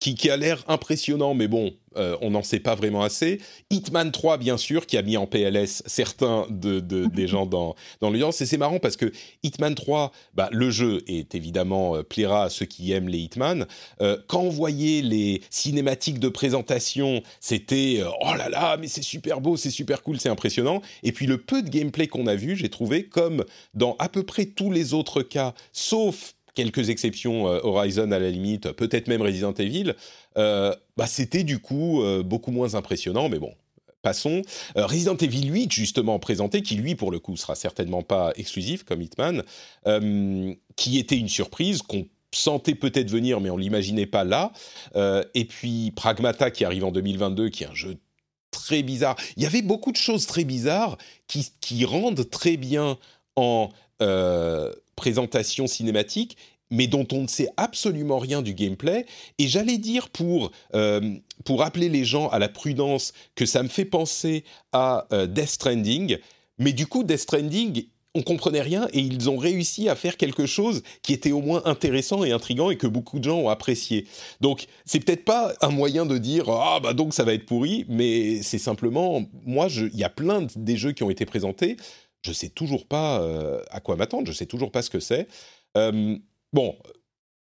qui, 0.00 0.30
a 0.30 0.36
l'air 0.36 0.64
impressionnant, 0.66 1.34
mais 1.34 1.46
bon, 1.46 1.74
euh, 1.96 2.16
on 2.22 2.30
n'en 2.30 2.42
sait 2.42 2.60
pas 2.60 2.74
vraiment 2.74 3.02
assez. 3.02 3.38
Hitman 3.70 4.10
3, 4.10 4.38
bien 4.38 4.56
sûr, 4.56 4.86
qui 4.86 4.96
a 4.96 5.02
mis 5.02 5.18
en 5.18 5.26
PLS 5.26 5.82
certains 5.84 6.46
de, 6.48 6.80
des 7.14 7.28
gens 7.28 7.44
dans, 7.44 7.74
dans 8.00 8.08
l'audience. 8.08 8.40
Et 8.40 8.46
c'est 8.46 8.56
marrant 8.56 8.78
parce 8.78 8.96
que 8.96 9.12
Hitman 9.42 9.74
3, 9.74 10.10
bah, 10.34 10.48
le 10.52 10.70
jeu 10.70 11.02
est 11.06 11.34
évidemment 11.34 11.96
euh, 11.96 12.02
plaira 12.02 12.44
à 12.44 12.48
ceux 12.48 12.64
qui 12.64 12.92
aiment 12.92 13.08
les 13.08 13.18
Hitman. 13.18 13.66
Euh, 14.00 14.16
quand 14.26 14.40
on 14.40 14.48
voyait 14.48 15.02
les 15.02 15.42
cinématiques 15.50 16.18
de 16.18 16.28
présentation, 16.30 17.22
c'était 17.40 18.02
oh 18.22 18.34
là 18.34 18.48
là, 18.48 18.78
mais 18.78 18.88
c'est 18.88 19.02
super 19.02 19.42
beau, 19.42 19.58
c'est 19.58 19.70
super 19.70 20.02
cool, 20.02 20.18
c'est 20.18 20.30
impressionnant. 20.30 20.80
Et 21.02 21.12
puis 21.12 21.26
le 21.26 21.36
peu 21.36 21.62
de 21.62 21.68
gameplay 21.68 22.06
qu'on 22.06 22.26
a 22.26 22.36
vu, 22.36 22.56
j'ai 22.56 22.70
trouvé 22.70 23.04
comme 23.04 23.44
dans 23.74 23.96
à 23.98 24.08
peu 24.08 24.22
près 24.22 24.46
tous 24.46 24.70
les 24.70 24.94
autres 24.94 25.22
cas, 25.22 25.52
sauf 25.72 26.34
quelques 26.60 26.90
exceptions, 26.90 27.48
euh, 27.48 27.60
Horizon 27.62 28.10
à 28.12 28.18
la 28.18 28.30
limite, 28.30 28.72
peut-être 28.72 29.08
même 29.08 29.22
Resident 29.22 29.54
Evil, 29.54 29.94
euh, 30.36 30.74
bah, 30.98 31.06
c'était 31.06 31.42
du 31.42 31.58
coup 31.58 32.02
euh, 32.02 32.22
beaucoup 32.22 32.50
moins 32.50 32.74
impressionnant, 32.74 33.28
mais 33.30 33.38
bon. 33.38 33.54
Passons. 34.02 34.40
Resident 34.76 35.16
Evil 35.16 35.50
8, 35.50 35.70
justement 35.72 36.18
présenté, 36.18 36.62
qui 36.62 36.74
lui, 36.74 36.94
pour 36.94 37.10
le 37.10 37.18
coup, 37.18 37.36
sera 37.36 37.54
certainement 37.54 38.02
pas 38.02 38.32
exclusif 38.34 38.82
comme 38.82 39.02
Hitman, 39.02 39.42
qui 40.74 40.98
était 40.98 41.18
une 41.18 41.28
surprise 41.28 41.82
qu'on 41.82 42.06
sentait 42.34 42.74
peut-être 42.74 43.10
venir, 43.10 43.42
mais 43.42 43.50
on 43.50 43.58
l'imaginait 43.58 44.06
pas 44.06 44.24
là. 44.24 44.52
et 45.34 45.44
puis 45.44 45.92
Pragmata, 45.94 46.50
qui 46.50 46.64
arrive 46.64 46.86
en 46.86 46.92
2022, 46.92 47.50
qui 47.50 47.64
est 47.64 47.66
un 47.66 47.74
jeu 47.74 47.98
très 48.50 48.82
bizarre. 48.82 49.16
Il 49.36 49.42
y 49.42 49.46
avait 49.46 49.60
beaucoup 49.60 49.92
de 49.92 49.98
choses 49.98 50.24
très 50.24 50.44
bizarres 50.44 50.96
qui, 51.26 51.52
qui 51.60 51.84
rendent 51.84 52.26
très 52.30 52.56
bien 52.56 52.96
en 53.36 53.68
présentation 55.00 55.66
cinématique, 55.66 56.36
mais 56.70 56.86
dont 56.86 57.06
on 57.12 57.22
ne 57.22 57.26
sait 57.26 57.48
absolument 57.56 58.18
rien 58.18 58.42
du 58.42 58.54
gameplay. 58.54 59.06
Et 59.38 59.48
j'allais 59.48 59.78
dire 59.78 60.08
pour, 60.08 60.52
euh, 60.74 61.16
pour 61.44 61.62
appeler 61.62 61.88
les 61.88 62.04
gens 62.04 62.28
à 62.28 62.38
la 62.38 62.48
prudence 62.48 63.12
que 63.34 63.46
ça 63.46 63.62
me 63.62 63.68
fait 63.68 63.84
penser 63.84 64.44
à 64.72 65.06
euh, 65.12 65.26
Death 65.26 65.48
Stranding. 65.48 66.18
Mais 66.58 66.72
du 66.72 66.86
coup, 66.86 67.04
Death 67.04 67.20
Stranding, 67.20 67.86
on 68.14 68.22
comprenait 68.22 68.60
rien 68.60 68.88
et 68.92 69.00
ils 69.00 69.30
ont 69.30 69.36
réussi 69.36 69.88
à 69.88 69.94
faire 69.94 70.16
quelque 70.16 70.46
chose 70.46 70.82
qui 71.02 71.12
était 71.12 71.32
au 71.32 71.40
moins 71.40 71.62
intéressant 71.64 72.24
et 72.24 72.32
intrigant 72.32 72.70
et 72.70 72.76
que 72.76 72.86
beaucoup 72.86 73.18
de 73.18 73.24
gens 73.24 73.38
ont 73.38 73.48
apprécié. 73.48 74.06
Donc 74.40 74.66
c'est 74.84 75.00
peut-être 75.00 75.24
pas 75.24 75.52
un 75.60 75.70
moyen 75.70 76.06
de 76.06 76.18
dire 76.18 76.48
ah 76.48 76.80
bah 76.82 76.92
donc 76.92 77.14
ça 77.14 77.22
va 77.22 77.34
être 77.34 77.46
pourri, 77.46 77.84
mais 77.88 78.42
c'est 78.42 78.58
simplement 78.58 79.22
moi 79.46 79.68
il 79.70 79.96
y 79.96 80.04
a 80.04 80.10
plein 80.10 80.46
des 80.56 80.76
jeux 80.76 80.90
qui 80.92 81.04
ont 81.04 81.10
été 81.10 81.24
présentés, 81.24 81.76
je 82.22 82.32
sais 82.32 82.48
toujours 82.48 82.86
pas 82.86 83.20
euh, 83.20 83.62
à 83.70 83.80
quoi 83.80 83.94
m'attendre, 83.94 84.26
je 84.26 84.32
sais 84.32 84.46
toujours 84.46 84.72
pas 84.72 84.82
ce 84.82 84.90
que 84.90 85.00
c'est. 85.00 85.28
Euh, 86.50 86.56
bon, 86.56 86.76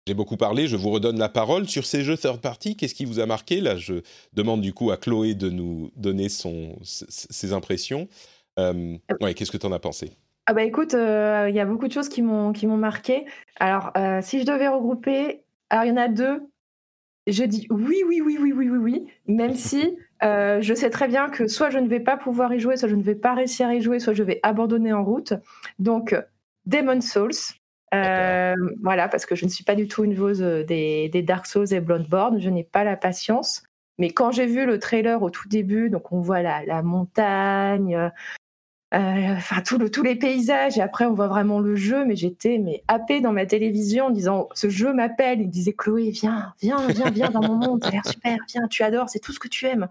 j'ai 0.08 0.14
beaucoup 0.14 0.38
parlé, 0.38 0.68
je 0.68 0.76
vous 0.76 0.90
redonne 0.90 1.18
la 1.18 1.30
parole 1.30 1.68
sur 1.68 1.86
ces 1.86 2.04
jeux 2.04 2.18
third 2.18 2.42
party. 2.42 2.76
Qu'est-ce 2.76 2.96
qui 2.96 3.06
vous 3.06 3.20
a 3.20 3.26
marqué? 3.26 3.62
Là, 3.62 3.76
je 3.76 3.96
demande 4.34 4.62
du 4.62 4.74
coup 4.74 4.92
à 4.92 4.98
Chloé 4.98 5.34
de 5.34 5.50
nous 5.50 5.92
donner 5.96 6.30
son, 6.30 6.78
ses 6.84 7.54
impressions. 7.54 8.08
Euh, 8.60 8.98
qu'est-ce 9.36 9.52
que 9.52 9.58
tu 9.58 9.66
en 9.66 9.72
as 9.72 9.80
pensé? 9.80 10.12
Ah 10.48 10.54
bah 10.54 10.64
écoute, 10.64 10.94
euh, 10.94 11.48
il 11.50 11.56
y 11.56 11.60
a 11.60 11.66
beaucoup 11.66 11.88
de 11.88 11.94
choses 11.94 12.08
qui 12.08 12.22
m'ont 12.22 12.54
marqué. 12.78 13.26
Alors, 13.60 13.92
euh, 13.98 14.20
si 14.22 14.40
je 14.40 14.46
devais 14.46 14.68
regrouper, 14.68 15.42
alors 15.72 15.86
il 15.86 15.90
y 15.90 15.92
en 15.92 15.98
a 15.98 16.08
deux. 16.08 16.42
Je 17.26 17.44
dis 17.44 17.66
oui, 17.72 18.04
oui, 18.08 18.22
oui, 18.24 18.38
oui, 18.40 18.54
oui, 18.54 18.70
oui, 18.70 18.78
oui, 18.78 19.08
même 19.26 19.56
si 19.56 19.98
euh, 20.24 20.62
je 20.62 20.74
sais 20.76 20.92
très 20.92 21.08
bien 21.08 21.30
que 21.30 21.48
soit 21.48 21.72
je 21.72 21.80
ne 21.80 21.88
vais 21.88 22.00
pas 22.00 22.16
pouvoir 22.16 22.54
y 22.54 22.60
jouer, 22.60 22.78
soit 22.78 22.88
je 22.88 22.96
ne 22.96 23.02
vais 23.02 23.16
pas 23.16 23.34
réussir 23.34 23.68
à 23.68 23.74
y 23.74 23.82
jouer, 23.82 24.00
soit 24.00 24.14
je 24.14 24.22
vais 24.22 24.40
abandonner 24.44 24.94
en 24.94 25.04
route. 25.04 25.34
Donc, 25.80 26.16
Demon 26.68 27.02
Souls. 27.02 27.32
Voilà, 28.82 29.08
parce 29.08 29.26
que 29.26 29.36
je 29.36 29.46
ne 29.46 29.50
suis 29.50 29.64
pas 29.64 29.76
du 29.76 29.88
tout 29.88 30.04
une 30.04 30.16
vose 30.16 30.40
des, 30.40 31.10
des 31.10 31.22
Dark 31.22 31.46
Souls 31.46 31.74
et 31.74 31.80
Bloodborne. 31.80 32.40
Je 32.40 32.50
n'ai 32.50 32.64
pas 32.64 32.84
la 32.84 32.98
patience. 32.98 33.64
Mais 33.98 34.10
quand 34.10 34.32
j'ai 34.32 34.46
vu 34.46 34.66
le 34.66 34.80
trailer 34.80 35.22
au 35.24 35.30
tout 35.30 35.48
début, 35.48 35.90
donc 35.90 36.12
on 36.12 36.20
voit 36.20 36.42
la, 36.42 36.66
la 36.66 36.82
montagne, 36.82 38.12
euh, 38.96 39.36
enfin 39.36 39.62
tous 39.62 40.04
les 40.04 40.16
paysages. 40.16 40.78
Et 40.78 40.82
après 40.82 41.06
on 41.06 41.14
voit 41.14 41.28
vraiment 41.28 41.60
le 41.60 41.76
jeu 41.76 42.06
mais 42.06 42.16
j'étais 42.16 42.58
mais 42.58 42.84
happée 42.88 43.20
dans 43.20 43.34
ma 43.34 43.46
télévision 43.46 44.06
en 44.06 44.10
disant 44.10 44.48
ce 44.54 44.70
jeu 44.70 44.94
m'appelle. 44.94 45.42
Il 45.42 45.50
disait 45.50 45.74
Chloé 45.74 46.12
viens 46.12 46.54
viens 46.62 46.88
viens 46.88 47.10
viens 47.10 47.30
dans 47.30 47.42
mon 47.42 47.56
monde. 47.56 47.84
A 47.84 47.92
l'air 47.92 48.06
super. 48.06 48.38
Viens 48.50 48.68
tu 48.68 48.84
adores. 48.84 49.10
C'est 49.10 49.20
tout 49.20 49.34
ce 49.34 49.40
que 49.40 49.48
tu 49.48 49.66
aimes. 49.66 49.88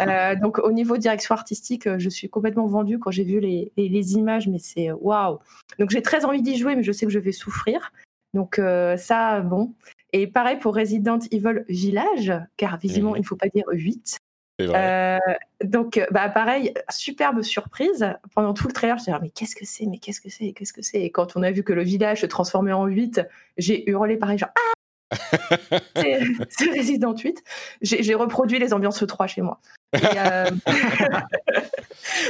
Euh, 0.00 0.34
donc 0.36 0.58
au 0.58 0.72
niveau 0.72 0.96
direction 0.96 1.34
artistique 1.34 1.86
euh, 1.86 1.98
je 1.98 2.08
suis 2.08 2.28
complètement 2.28 2.66
vendue 2.66 2.98
quand 2.98 3.10
j'ai 3.10 3.24
vu 3.24 3.40
les, 3.40 3.72
les, 3.76 4.14
images 4.14 4.48
mais 4.48 4.58
c'est 4.58 4.90
waouh. 4.92 5.38
Donc 5.78 5.90
j'ai 5.90 6.02
très 6.02 6.24
envie 6.24 6.42
d'y 6.42 6.56
jouer 6.56 6.74
mais 6.74 6.82
je 6.82 6.92
sais 6.92 7.06
que 7.06 7.12
je 7.12 7.18
vais 7.18 7.32
souffrir. 7.32 7.92
Donc 8.34 8.60
ça 8.96 9.40
bon. 9.40 9.74
Et 10.12 10.26
pareil 10.26 10.56
pour 10.56 10.74
Resident 10.74 11.18
Evil 11.30 11.64
Village 11.68 12.32
car 12.56 12.78
visiblement 12.78 13.12
mmh. 13.12 13.16
il 13.16 13.20
ne 13.20 13.26
faut 13.26 13.36
pas 13.36 13.48
dire 13.48 13.64
8 13.70 14.18
euh, 14.60 15.18
donc, 15.62 16.04
bah, 16.10 16.28
pareil, 16.28 16.74
superbe 16.90 17.42
surprise. 17.42 18.12
Pendant 18.34 18.54
tout 18.54 18.66
le 18.66 18.72
trailer, 18.72 18.98
je 18.98 19.04
disais, 19.04 19.16
mais 19.20 19.30
qu'est-ce 19.30 19.54
que 19.54 19.64
c'est 19.64 19.86
Mais 19.86 19.98
qu'est-ce 19.98 20.20
que 20.20 20.30
c'est 20.30 20.52
Qu'est-ce 20.52 20.72
que 20.72 20.82
c'est? 20.82 21.00
Et 21.00 21.10
quand 21.10 21.36
on 21.36 21.42
a 21.42 21.50
vu 21.50 21.62
que 21.62 21.72
le 21.72 21.82
village 21.82 22.22
se 22.22 22.26
transformait 22.26 22.72
en 22.72 22.86
8, 22.86 23.22
j'ai 23.56 23.88
hurlé 23.88 24.16
pareil, 24.16 24.38
genre, 24.38 24.50
ah 24.56 24.78
c'est 25.96 26.70
Resident 26.76 27.14
8. 27.16 27.42
J'ai 27.82 28.14
reproduit 28.14 28.58
les 28.58 28.74
ambiances 28.74 29.04
3 29.06 29.26
chez 29.26 29.42
moi. 29.42 29.60
Euh, 29.94 30.50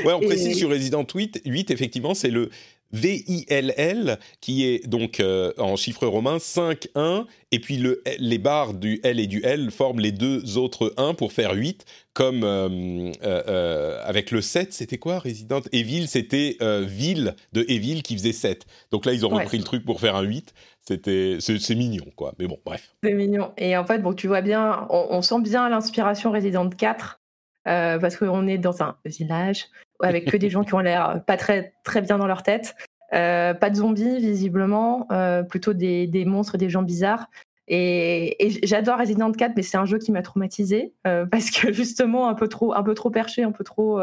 ouais, 0.05 0.13
on 0.13 0.21
précise 0.27 0.57
sur 0.57 0.71
Resident 0.71 1.05
8, 1.13 1.43
8 1.45 1.71
effectivement, 1.71 2.15
c'est 2.15 2.31
le 2.31 2.51
VILL, 2.93 4.19
qui 4.41 4.65
est 4.65 4.87
donc 4.87 5.21
euh, 5.21 5.53
en 5.59 5.77
chiffre 5.77 6.07
romain 6.07 6.39
5, 6.39 6.89
1, 6.95 7.27
et 7.53 7.61
puis 7.61 7.77
le, 7.77 8.03
les 8.19 8.39
barres 8.39 8.75
du 8.75 9.01
L 9.03 9.21
et 9.21 9.27
du 9.27 9.43
L 9.45 9.71
forment 9.71 10.01
les 10.01 10.13
deux 10.13 10.57
autres 10.57 10.95
1 10.97 11.15
pour 11.15 11.33
faire 11.33 11.53
8, 11.53 11.85
comme 12.15 12.43
euh, 12.45 13.13
euh, 13.23 14.03
avec 14.05 14.31
le 14.31 14.41
7, 14.41 14.73
c'était 14.73 14.99
quoi 14.99 15.19
Resident 15.19 15.61
Evil, 15.73 16.09
c'était 16.09 16.57
ville 16.87 17.35
de 17.53 17.65
Evil 17.69 18.03
qui 18.03 18.15
faisait 18.15 18.33
7. 18.33 18.67
Donc 18.91 19.07
là, 19.07 19.13
ils 19.13 19.25
ont 19.27 19.31
repris 19.31 19.59
le 19.59 19.65
truc 19.65 19.85
pour 19.85 20.01
faire 20.01 20.17
un 20.17 20.23
8. 20.23 20.55
C'était, 20.81 21.37
c'est, 21.41 21.75
mignon, 21.75 22.07
quoi. 22.17 22.35
Mais 22.39 22.47
bon, 22.47 22.59
bref. 22.65 22.95
C'est 23.03 23.13
mignon. 23.13 23.53
Et 23.59 23.77
en 23.77 23.85
fait, 23.85 23.99
bon, 23.99 24.15
tu 24.15 24.27
vois 24.27 24.41
bien, 24.41 24.87
on, 24.89 25.09
on 25.11 25.23
sent 25.23 25.41
bien 25.43 25.69
l'inspiration 25.69 26.33
Resident 26.33 26.71
4 26.71 27.21
euh, 27.67 27.99
parce 27.99 28.17
qu'on 28.17 28.47
est 28.47 28.59
dans 28.59 28.83
un 28.83 28.97
village 29.05 29.67
avec 30.01 30.31
que 30.31 30.37
des 30.37 30.51
gens 30.51 30.65
qui 30.65 30.75
ont 30.75 30.81
l'air 30.81 31.23
pas 31.27 31.37
très, 31.37 31.75
très 31.85 32.01
bien 32.01 32.19
dans 32.19 32.27
leur 32.27 32.43
tête. 32.43 32.77
Euh, 33.15 33.55
pas 33.55 33.71
de 33.71 33.77
zombies, 33.77 34.19
visiblement, 34.19 35.07
euh, 35.13 35.43
plutôt 35.43 35.73
des, 35.73 36.07
des, 36.07 36.25
monstres, 36.25 36.59
des 36.59 36.69
gens 36.69 36.83
bizarres. 36.83 37.29
Et, 37.71 38.47
et 38.47 38.67
j'adore 38.67 38.99
Resident 38.99 39.31
4, 39.31 39.53
mais 39.57 39.63
c'est 39.63 39.77
un 39.77 39.85
jeu 39.85 39.99
qui 39.99 40.11
m'a 40.11 40.23
traumatisé 40.23 40.95
parce 41.31 41.51
que 41.51 41.71
justement 41.73 42.29
un 42.29 42.35
peu 42.35 42.49
trop, 42.49 42.73
un 42.73 42.83
peu 42.83 42.95
trop 42.95 43.11
perché, 43.11 43.43
un 43.43 43.53
peu 43.53 43.65
trop 43.65 44.01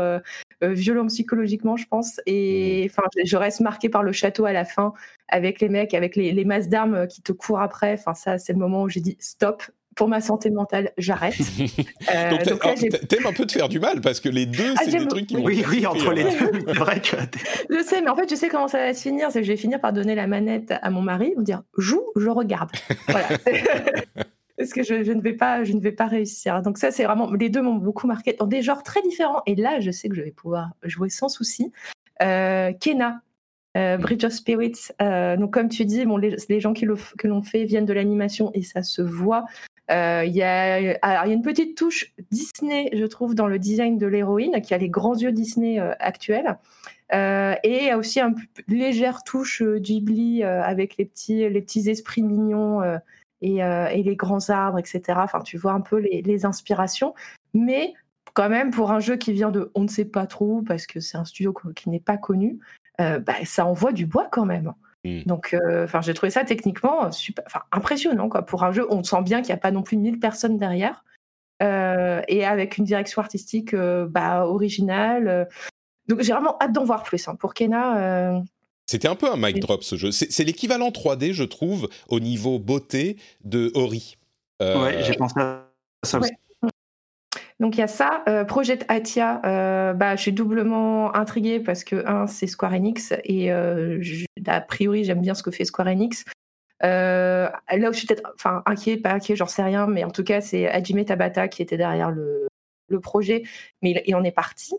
violent 0.62 1.08
psychologiquement, 1.08 1.76
je 1.76 1.88
pense. 1.88 2.22
Et 2.28 2.84
mmh. 2.84 2.90
enfin, 2.92 3.10
je 3.24 3.38
reste 3.38 3.62
marquée 3.62 3.90
par 3.90 4.04
le 4.04 4.12
château 4.12 4.46
à 4.46 4.54
la 4.54 4.66
fin 4.66 4.94
avec 5.30 5.62
les 5.62 5.70
mecs, 5.70 5.96
avec 5.96 6.16
les, 6.16 6.32
les 6.32 6.46
masses 6.46 6.70
d'armes 6.70 7.08
qui 7.08 7.24
te 7.24 7.32
courent 7.32 7.62
après. 7.62 7.94
Enfin, 7.94 8.14
ça, 8.14 8.38
c'est 8.38 8.54
le 8.54 8.60
moment 8.60 8.84
où 8.84 8.90
j'ai 8.90 9.02
dit 9.02 9.18
stop, 9.20 9.64
pour 9.96 10.10
ma 10.10 10.22
santé 10.22 10.50
mentale, 10.50 10.92
j'arrête. 10.98 11.36
euh, 12.14 12.44
donc, 12.44 12.60
t'aimes 13.08 13.26
un 13.26 13.34
peu 13.34 13.46
te 13.46 13.54
faire 13.54 13.70
du 13.70 13.80
mal 13.80 14.02
parce 14.02 14.20
que 14.20 14.30
les 14.30 14.46
deux, 14.46 14.74
ah, 14.78 14.82
c'est 14.84 15.00
des 15.00 15.08
trucs 15.08 15.28
qui 15.28 15.36
vont. 15.36 15.44
Oui, 15.44 15.64
oui, 15.70 15.86
entre 15.86 16.12
les 16.12 16.24
deux, 16.24 16.30
c'est 16.68 16.74
vrai 16.74 17.00
que. 17.00 17.16
je 17.70 17.84
sais, 17.84 18.02
mais 18.02 18.10
en 18.10 18.16
fait, 18.16 18.30
je 18.30 18.36
sais 18.36 18.50
comment 18.50 18.68
ça 18.68 18.80
va 18.80 18.94
se 18.94 19.02
finir. 19.02 19.32
C'est 19.32 19.40
que 19.40 19.46
je 19.46 19.52
vais 19.52 19.58
finir 19.58 19.80
par 19.80 19.94
donner 19.94 20.14
la 20.14 20.28
manette 20.28 20.74
à 20.82 20.90
mon 20.90 21.02
mari, 21.02 21.34
me 21.38 21.44
dire 21.44 21.64
joue, 21.78 22.04
je 22.16 22.30
regarde. 22.30 22.70
Voilà. 23.08 23.28
parce 24.58 24.72
que 24.72 24.84
je, 24.84 25.12
ne 25.12 25.22
vais 25.22 25.34
pas, 25.34 25.64
je 25.64 25.74
ne 25.74 25.80
vais 25.80 25.92
pas 25.92 26.08
réussir. 26.08 26.62
Donc 26.62 26.78
ça, 26.78 26.92
c'est 26.92 27.06
vraiment 27.06 27.32
les 27.32 27.50
deux 27.50 27.62
m'ont 27.62 27.76
beaucoup 27.76 28.08
marqué 28.08 28.34
dans 28.34 28.48
des 28.48 28.62
genres 28.62 28.84
très 28.84 29.02
différents. 29.02 29.42
Et 29.46 29.56
là, 29.56 29.80
je 29.80 29.92
sais 29.92 30.10
que 30.10 30.16
je 30.16 30.22
vais 30.22 30.32
pouvoir 30.32 30.72
jouer 30.84 31.10
sans 31.10 31.30
souci. 31.30 31.72
Euh, 32.22 32.74
Kena, 32.74 33.22
euh, 33.78 33.98
Bridge 33.98 34.26
of 34.26 34.34
Spirits. 34.34 34.90
Euh, 35.02 35.38
donc 35.38 35.54
comme 35.54 35.70
tu 35.70 35.86
dis, 35.86 36.06
bon, 36.06 36.18
les, 36.18 36.36
les 36.50 36.60
gens 36.60 36.74
qui 36.74 36.86
l'ont 36.86 37.44
fait 37.44 37.66
viennent 37.66 37.86
de 37.86 37.94
l'animation 37.94 38.52
et 38.54 38.64
ça 38.64 38.84
se 38.84 39.02
voit. 39.02 39.46
Euh, 39.92 40.24
il 40.26 40.34
y, 40.34 40.42
a, 40.42 40.80
y, 40.80 40.98
a 41.04 41.28
une 41.28 41.44
petite 41.44 41.78
touche 41.78 42.14
Disney, 42.32 42.90
je 42.94 43.06
trouve, 43.06 43.36
dans 43.36 43.48
le 43.48 43.60
design 43.60 43.98
de 43.98 44.08
l'héroïne, 44.08 44.62
qui 44.62 44.74
a 44.74 44.78
les 44.78 44.90
grands 44.90 45.16
yeux 45.16 45.32
Disney 45.32 45.80
euh, 45.80 45.94
actuels. 46.00 46.58
Euh, 47.14 47.54
et 47.64 47.82
il 47.82 47.86
y 47.86 47.90
a 47.92 47.98
aussi 47.98 48.20
une 48.20 48.36
légère 48.68 49.24
touche 49.24 49.62
Ghibli 49.62 50.44
avec 50.44 50.98
les 50.98 51.06
petits, 51.06 51.48
les 51.48 51.62
petits 51.62 51.88
esprits 51.90 52.24
mignons 52.24 52.82
et, 53.42 53.58
et, 53.58 54.04
les 54.04 54.16
grands 54.16 54.50
arbres, 54.50 54.80
etc. 54.80 55.02
Enfin, 55.18 55.42
tu 55.42 55.58
vois 55.58 55.74
un 55.74 55.82
peu 55.82 55.98
les, 55.98 56.24
les, 56.24 56.46
inspirations. 56.46 57.14
Mais 57.54 57.94
quand 58.34 58.50
même, 58.50 58.72
pour 58.72 58.92
un 58.92 59.00
jeu 59.00 59.18
qui 59.18 59.34
vient 59.34 59.52
de 59.52 59.72
on 59.76 59.84
ne 59.84 59.88
sait 59.88 60.06
pas 60.06 60.26
trop, 60.26 60.64
parce 60.64 60.88
que 60.88 61.00
c'est 61.00 61.18
un 61.18 61.26
studio 61.26 61.54
qui 61.76 61.90
n'est 61.90 62.00
pas 62.00 62.18
connu, 62.18 62.58
bah, 62.98 63.36
ça 63.44 63.68
envoie 63.68 63.92
du 63.92 64.08
bois 64.08 64.28
quand 64.32 64.46
même. 64.46 64.74
Mm. 65.06 65.24
Donc, 65.26 65.54
euh, 65.54 65.86
enfin, 65.86 66.02
j'ai 66.02 66.14
trouvé 66.14 66.32
ça 66.32 66.44
techniquement 66.44 67.12
super, 67.12 67.46
impressionnant 67.72 68.28
quoi. 68.28 68.42
Pour 68.42 68.64
un 68.64 68.72
jeu, 68.72 68.88
on 68.90 69.04
sent 69.04 69.22
bien 69.22 69.42
qu'il 69.42 69.50
n'y 69.50 69.60
a 69.60 69.62
pas 69.62 69.72
non 69.72 69.84
plus 69.84 69.98
1000 69.98 70.20
personnes 70.20 70.58
derrière, 70.58 71.06
euh, 71.62 72.22
et 72.28 72.44
avec 72.44 72.78
une 72.78 72.86
direction 72.86 73.22
artistique 73.22 73.74
euh, 73.74 74.08
bah, 74.10 74.46
originale. 74.46 75.48
Donc, 76.08 76.22
j'ai 76.22 76.34
vraiment 76.34 76.58
hâte 76.60 76.74
d'en 76.74 76.84
voir 76.84 77.04
plus. 77.04 77.28
Hein. 77.28 77.36
Pour 77.36 77.54
Kena. 77.54 78.42
C'était 78.88 79.08
un 79.08 79.16
peu 79.16 79.32
un 79.32 79.38
mic 79.38 79.60
drop 79.60 79.84
ce 79.84 79.96
jeu. 79.96 80.12
C'est 80.12 80.44
l'équivalent 80.44 80.90
3D, 80.90 81.34
je 81.34 81.44
trouve, 81.44 81.88
au 82.08 82.20
niveau 82.20 82.60
beauté 82.60 83.18
de 83.44 83.72
Ori. 83.76 84.18
Ouais, 84.60 85.04
j'ai 85.04 85.14
pensé 85.14 85.40
à 85.40 85.66
ça 86.04 86.20
aussi. 86.20 86.32
Donc 87.60 87.78
il 87.78 87.80
y 87.80 87.84
a 87.84 87.88
ça. 87.88 88.24
Euh, 88.28 88.44
Project 88.44 88.86
Atia, 88.90 89.42
euh, 89.46 89.94
bah, 89.94 90.16
je 90.16 90.22
suis 90.22 90.34
doublement 90.34 91.16
intriguée 91.16 91.60
parce 91.60 91.84
que, 91.84 92.06
un, 92.08 92.28
c'est 92.28 92.48
Square 92.48 92.74
Enix 92.74 93.14
et 93.24 93.52
euh, 93.52 94.02
a 94.48 94.62
priori, 94.62 95.04
j'aime 95.04 95.22
bien 95.22 95.34
ce 95.34 95.44
que 95.44 95.52
fait 95.52 95.66
Square 95.66 95.88
Enix. 95.88 96.24
là 96.82 97.52
où 97.72 97.94
je 97.94 97.98
suis 97.98 98.08
peut-être 98.08 98.32
enfin, 98.36 98.64
inquiet, 98.66 98.98
pas 98.98 99.14
inquiet, 99.14 99.36
j'en 99.36 99.48
sais 99.48 99.64
rien, 99.64 99.88
mais 99.88 100.04
en 100.04 100.12
tout 100.12 100.24
cas, 100.24 100.42
c'est 100.42 100.68
Hajime 100.68 101.06
Tabata 101.06 101.48
qui 101.48 101.62
était 101.62 101.78
derrière 101.78 102.12
le, 102.12 102.48
projet, 103.02 103.44
mais 103.82 104.04
il, 104.06 104.16
en 104.16 104.24
est 104.24 104.32
parti. 104.32 104.76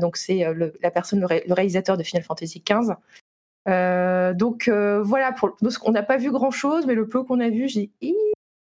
donc 0.00 0.16
c'est 0.16 0.44
la 0.82 0.90
personne, 0.90 1.20
le, 1.20 1.52
réalisateur 1.52 1.96
de 1.96 2.02
Final 2.02 2.24
Fantasy 2.24 2.64
XV. 2.66 2.94
donc 4.34 4.68
voilà, 4.68 5.34
on 5.82 5.92
n'a 5.92 6.02
pas 6.02 6.16
vu 6.16 6.32
grand 6.32 6.50
chose, 6.50 6.86
mais 6.86 6.94
le 6.94 7.06
peu 7.06 7.22
qu'on 7.22 7.40
a 7.40 7.50
vu, 7.50 7.68
j'ai 7.68 7.90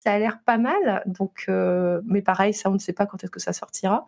ça 0.04 0.14
a 0.14 0.20
l'air 0.20 0.40
pas 0.46 0.58
mal. 0.58 1.02
Donc, 1.06 1.46
euh, 1.50 2.02
mais 2.06 2.22
pareil, 2.22 2.54
ça, 2.54 2.70
on 2.70 2.74
ne 2.74 2.80
sait 2.80 2.94
pas 2.94 3.06
quand 3.06 3.24
est-ce 3.24 3.32
que 3.32 3.40
ça 3.40 3.54
sortira. 3.54 4.06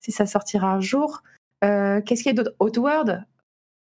Si 0.00 0.12
ça 0.12 0.26
sortira 0.26 0.72
un 0.72 0.80
jour. 0.80 1.22
Euh, 1.64 2.00
qu'est-ce 2.02 2.22
qu'il 2.22 2.36
y 2.36 2.38
a 2.38 2.42
d'autre? 2.42 2.56
Outward, 2.60 3.24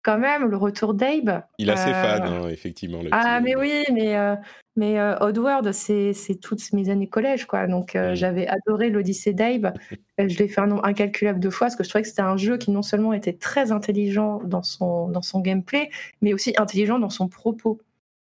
quand 0.05 0.19
même, 0.19 0.47
le 0.47 0.55
retour 0.55 0.93
d'Abe. 0.93 1.41
Il 1.57 1.69
a 1.71 1.75
ses 1.75 1.91
fans, 1.91 2.23
hein, 2.23 2.49
effectivement. 2.49 2.99
ah, 3.11 3.41
mais 3.41 3.55
oui, 3.55 3.83
mais, 3.91 4.15
euh, 4.15 4.35
mais 4.75 5.01
Outward, 5.21 5.71
c'est 5.71 6.13
toutes 6.41 6.71
mes 6.73 6.89
années 6.89 7.09
collège, 7.09 7.45
quoi. 7.45 7.65
Donc, 7.65 7.97
j'avais 8.13 8.47
adoré 8.47 8.89
l'Odyssée 8.89 9.33
d'Abe. 9.33 9.73
je 10.19 10.37
l'ai 10.37 10.47
fait 10.47 10.61
un 10.61 10.67
nombre 10.67 10.85
incalculable 10.85 11.39
de 11.39 11.49
fois 11.49 11.65
parce 11.65 11.75
que 11.75 11.83
je 11.83 11.89
trouvais 11.89 12.03
que 12.03 12.07
c'était 12.09 12.21
un 12.21 12.37
jeu 12.37 12.57
qui 12.57 12.71
non 12.71 12.83
seulement 12.83 13.13
était 13.13 13.33
très 13.33 13.71
intelligent 13.71 14.39
dans 14.43 14.63
son, 14.63 15.09
dans 15.09 15.23
son 15.23 15.41
gameplay, 15.41 15.89
mais 16.21 16.33
aussi 16.33 16.53
intelligent 16.57 16.99
dans 16.99 17.09
son 17.09 17.27
propos. 17.27 17.79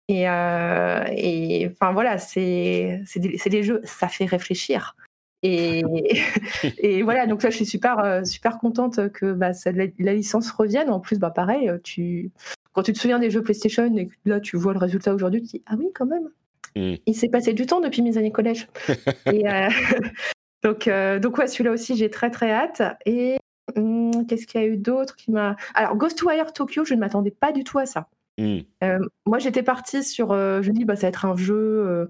Et, 0.08 0.28
euh, 0.28 1.04
et 1.10 1.68
enfin 1.72 1.92
voilà, 1.92 2.18
c'est 2.18 3.02
des 3.18 3.62
jeux, 3.62 3.80
ça 3.84 4.08
fait 4.08 4.24
réfléchir. 4.24 4.96
Et, 5.42 5.82
et, 6.78 7.02
voilà, 7.02 7.26
donc 7.26 7.42
là, 7.42 7.50
je 7.50 7.56
suis 7.56 7.66
super, 7.66 7.98
euh, 7.98 8.24
super 8.24 8.58
contente 8.58 9.10
que 9.12 9.32
bah, 9.32 9.52
ça, 9.52 9.72
la, 9.72 10.14
licence 10.14 10.50
revienne. 10.50 10.90
En 10.90 11.00
plus, 11.00 11.18
bah, 11.18 11.30
pareil, 11.30 11.70
tu, 11.82 12.30
quand 12.76 12.82
tu 12.82 12.92
te 12.92 12.98
souviens 12.98 13.18
des 13.18 13.30
jeux 13.30 13.42
PlayStation 13.42 13.96
et 13.96 14.06
que 14.06 14.14
là 14.26 14.38
tu 14.38 14.58
vois 14.58 14.74
le 14.74 14.78
résultat 14.78 15.14
aujourd'hui, 15.14 15.40
tu 15.40 15.46
te 15.46 15.52
dis 15.52 15.62
ah 15.66 15.76
oui 15.78 15.86
quand 15.94 16.04
même. 16.04 16.28
Mm. 16.76 16.96
Il 17.06 17.14
s'est 17.14 17.30
passé 17.30 17.54
du 17.54 17.64
temps 17.64 17.80
depuis 17.80 18.02
mes 18.02 18.18
années 18.18 18.30
collège. 18.30 18.68
et, 19.32 19.48
euh, 19.48 19.68
donc 20.62 20.86
euh, 20.86 21.18
donc 21.18 21.38
ouais 21.38 21.46
celui-là 21.46 21.72
aussi 21.72 21.96
j'ai 21.96 22.10
très 22.10 22.30
très 22.30 22.52
hâte. 22.52 22.82
Et 23.06 23.38
hum, 23.76 24.26
qu'est-ce 24.26 24.46
qu'il 24.46 24.60
y 24.60 24.64
a 24.64 24.66
eu 24.66 24.76
d'autre 24.76 25.16
qui 25.16 25.30
m'a 25.30 25.56
alors 25.74 25.96
Ghostwire 25.96 26.52
Tokyo 26.52 26.84
je 26.84 26.92
ne 26.92 27.00
m'attendais 27.00 27.30
pas 27.30 27.50
du 27.50 27.64
tout 27.64 27.78
à 27.78 27.86
ça. 27.86 28.08
Mm. 28.38 28.58
Euh, 28.84 28.98
moi 29.24 29.38
j'étais 29.38 29.62
partie 29.62 30.04
sur 30.04 30.32
euh, 30.32 30.60
je 30.60 30.70
me 30.70 30.76
dis 30.76 30.84
bah 30.84 30.96
ça 30.96 31.02
va 31.02 31.08
être 31.08 31.24
un 31.24 31.34
jeu 31.34 31.54
euh, 31.54 32.06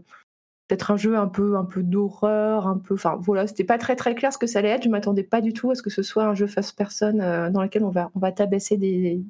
peut-être 0.69 0.91
un 0.91 0.97
jeu 0.97 1.17
un 1.17 1.29
peu 1.29 1.57
un 1.57 1.65
peu 1.65 1.83
d'horreur 1.83 2.67
un 2.67 2.79
peu 2.79 2.95
enfin 2.95 3.17
voilà 3.21 3.47
c'était 3.47 3.65
pas 3.65 3.79
très 3.79 3.97
très 3.97 4.15
clair 4.15 4.33
ce 4.33 4.39
que 4.39 4.47
ça 4.47 4.61
allait 4.61 4.69
être. 4.71 4.85
Je 4.85 4.89
m'attendais 4.89 5.23
pas 5.23 5.41
du 5.41 5.53
tout 5.53 5.71
à 5.71 5.75
ce 5.75 5.83
que 5.83 5.91
ce 5.91 6.03
soit 6.03 6.25
un 6.25 6.35
jeu 6.35 6.47
first 6.47 6.77
person 6.77 7.21
euh, 7.21 7.51
dans 7.51 7.63
lequel 7.63 7.85
on 7.85 7.91
va 7.91 8.11
on 8.15 8.19
va 8.21 8.33
tabasser 8.33 8.77
des 8.77 9.23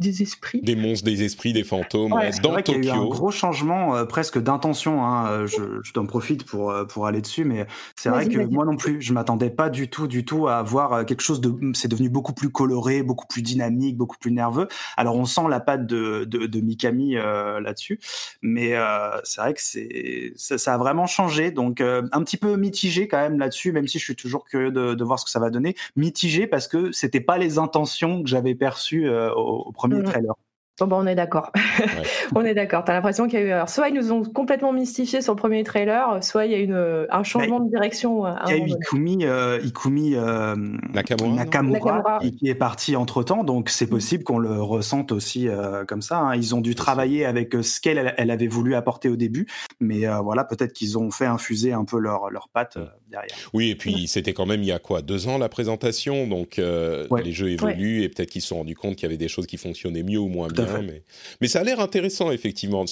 des 0.00 0.22
esprits 0.22 0.60
Des 0.62 0.74
monstres, 0.76 1.04
des 1.04 1.22
esprits, 1.22 1.52
des 1.52 1.62
fantômes. 1.64 2.12
Ouais, 2.12 2.32
C'est 2.32 2.42
dans 2.42 2.50
vrai 2.50 2.62
qu'il 2.62 2.84
y 2.84 2.90
a 2.90 2.94
eu 2.94 2.96
un 2.96 2.96
Tokyo. 3.02 3.08
gros 3.10 3.30
changement 3.30 3.94
euh, 3.96 4.04
presque 4.04 4.38
d'intention. 4.42 5.04
Hein. 5.04 5.26
euh, 5.30 5.46
Je, 5.46 5.80
je 5.82 5.92
t'en 5.92 6.04
profite 6.06 6.44
pour, 6.44 6.70
euh, 6.70 6.84
pour 6.84 7.06
aller 7.06 7.20
dessus, 7.20 7.44
mais 7.44 7.66
c'est 7.96 8.08
vrai 8.08 8.28
que 8.28 8.38
moi 8.38 8.64
non 8.64 8.76
plus, 8.76 9.00
je 9.00 9.12
m'attendais 9.12 9.50
pas 9.50 9.70
du 9.70 9.88
tout, 9.88 10.06
du 10.08 10.24
tout 10.24 10.48
à 10.48 10.56
avoir 10.56 10.92
euh, 10.92 11.04
quelque 11.04 11.22
chose 11.22 11.40
de. 11.40 11.54
C'est 11.74 11.88
devenu 11.88 12.08
beaucoup 12.08 12.32
plus 12.34 12.50
coloré, 12.50 13.02
beaucoup 13.02 13.26
plus 13.26 13.42
dynamique, 13.42 13.96
beaucoup 13.96 14.16
plus 14.18 14.32
nerveux. 14.32 14.66
Alors 14.96 15.16
on 15.16 15.24
sent 15.26 15.42
la 15.48 15.60
patte 15.60 15.86
de, 15.86 16.24
de, 16.24 16.46
de 16.46 16.60
Mikami 16.60 17.16
euh, 17.16 17.60
là-dessus, 17.60 18.00
mais 18.42 18.74
euh, 18.74 19.10
c'est 19.22 19.40
vrai 19.40 19.54
que 19.54 19.60
c'est 19.62 20.32
ça, 20.36 20.58
ça 20.58 20.74
a 20.74 20.78
vraiment 20.78 21.06
changé. 21.06 21.50
Donc 21.52 21.80
euh, 21.80 22.02
un 22.12 22.22
petit 22.24 22.36
peu 22.36 22.56
mitigé 22.56 23.06
quand 23.06 23.18
même 23.20 23.38
là-dessus, 23.38 23.70
même 23.72 23.86
si 23.86 23.98
je 23.98 24.04
suis 24.04 24.16
toujours 24.16 24.44
curieux 24.44 24.70
de, 24.72 24.94
de 24.94 25.04
voir 25.04 25.18
ce 25.18 25.24
que 25.24 25.30
ça 25.30 25.38
va 25.40 25.50
donner. 25.50 25.76
Mitigé 25.96 26.46
parce 26.46 26.66
que 26.68 26.90
c'était 26.92 27.20
pas 27.20 27.38
les 27.38 27.58
intentions 27.58 28.22
que 28.22 28.28
j'avais 28.28 28.54
perçues 28.54 29.08
euh, 29.08 29.32
au, 29.34 29.64
au 29.66 29.72
premier 29.88 30.02
Mhm. 30.02 30.04
trailer. 30.10 30.34
Bon, 30.80 30.88
bah, 30.88 30.96
on 30.98 31.06
est 31.06 31.14
d'accord. 31.14 31.52
on 32.34 32.44
est 32.44 32.52
d'accord. 32.54 32.82
T'as 32.84 32.94
l'impression 32.94 33.28
qu'il 33.28 33.38
y 33.38 33.42
a 33.42 33.46
eu. 33.46 33.50
Alors, 33.52 33.68
soit 33.68 33.90
ils 33.90 33.94
nous 33.94 34.10
ont 34.10 34.24
complètement 34.24 34.72
mystifié 34.72 35.22
sur 35.22 35.32
le 35.34 35.38
premier 35.38 35.62
trailer, 35.62 36.18
soit 36.24 36.46
il 36.46 36.50
y 36.50 36.54
a 36.56 36.58
eu 36.58 36.64
une- 36.64 37.06
un 37.08 37.22
changement 37.22 37.60
de 37.60 37.70
direction. 37.70 38.26
euh, 38.26 38.32
Il 38.48 38.50
y 38.50 38.54
a 38.54 38.56
eu. 38.66 38.70
Ikumi, 38.70 39.18
euh, 39.24 39.60
Ikumi 39.62 40.16
euh, 40.16 40.56
Nakamura, 40.92 41.28
non 41.28 41.34
Nakamura, 41.36 41.78
Nakamura. 41.78 42.18
qui- 42.18 42.34
qui 42.34 42.48
est 42.48 42.56
parti 42.56 42.96
entre 42.96 43.22
temps, 43.22 43.44
donc 43.44 43.68
c'est 43.68 43.86
possible 43.86 44.24
qu'on 44.24 44.38
le 44.38 44.60
ressente 44.60 45.12
aussi 45.12 45.48
euh, 45.48 45.84
comme 45.84 46.02
ça. 46.02 46.18
hein. 46.18 46.34
Ils 46.34 46.56
ont 46.56 46.60
dû 46.60 46.74
travailler 46.74 47.24
avec 47.24 47.54
euh, 47.54 47.62
ce 47.62 47.80
qu'elle 47.80 48.12
elle- 48.16 48.30
avait 48.32 48.48
voulu 48.48 48.74
apporter 48.74 49.08
au 49.08 49.14
début, 49.16 49.46
mais 49.78 50.08
euh, 50.08 50.18
voilà, 50.18 50.42
peut-être 50.42 50.72
qu'ils 50.72 50.98
ont 50.98 51.12
fait 51.12 51.26
infuser 51.26 51.72
un 51.72 51.84
peu 51.84 52.00
leur 52.00 52.30
leur 52.30 52.48
patte 52.48 52.78
euh, 52.78 52.86
derrière. 53.14 53.50
Oui, 53.52 53.70
et 53.70 53.74
puis 53.76 54.06
c'était 54.08 54.32
quand 54.32 54.46
même 54.46 54.62
il 54.62 54.66
y 54.68 54.72
a 54.72 54.78
quoi 54.78 55.02
Deux 55.02 55.28
ans 55.28 55.38
la 55.38 55.48
présentation, 55.48 56.26
donc 56.26 56.58
euh, 56.58 57.06
Ouais. 57.10 57.22
les 57.22 57.32
jeux 57.32 57.50
évoluent 57.50 58.02
et 58.02 58.08
peut-être 58.08 58.30
qu'ils 58.30 58.42
se 58.42 58.48
sont 58.48 58.56
rendus 58.58 58.74
compte 58.74 58.96
qu'il 58.96 59.04
y 59.04 59.06
avait 59.06 59.16
des 59.16 59.28
choses 59.28 59.46
qui 59.46 59.56
fonctionnaient 59.56 60.02
mieux 60.02 60.18
ou 60.18 60.28
moins 60.28 60.48
bien. 60.48 60.66
Mais, 60.82 61.02
mais 61.40 61.48
ça 61.48 61.60
a 61.60 61.64
l'air 61.64 61.80
intéressant, 61.80 62.30
effectivement. 62.32 62.84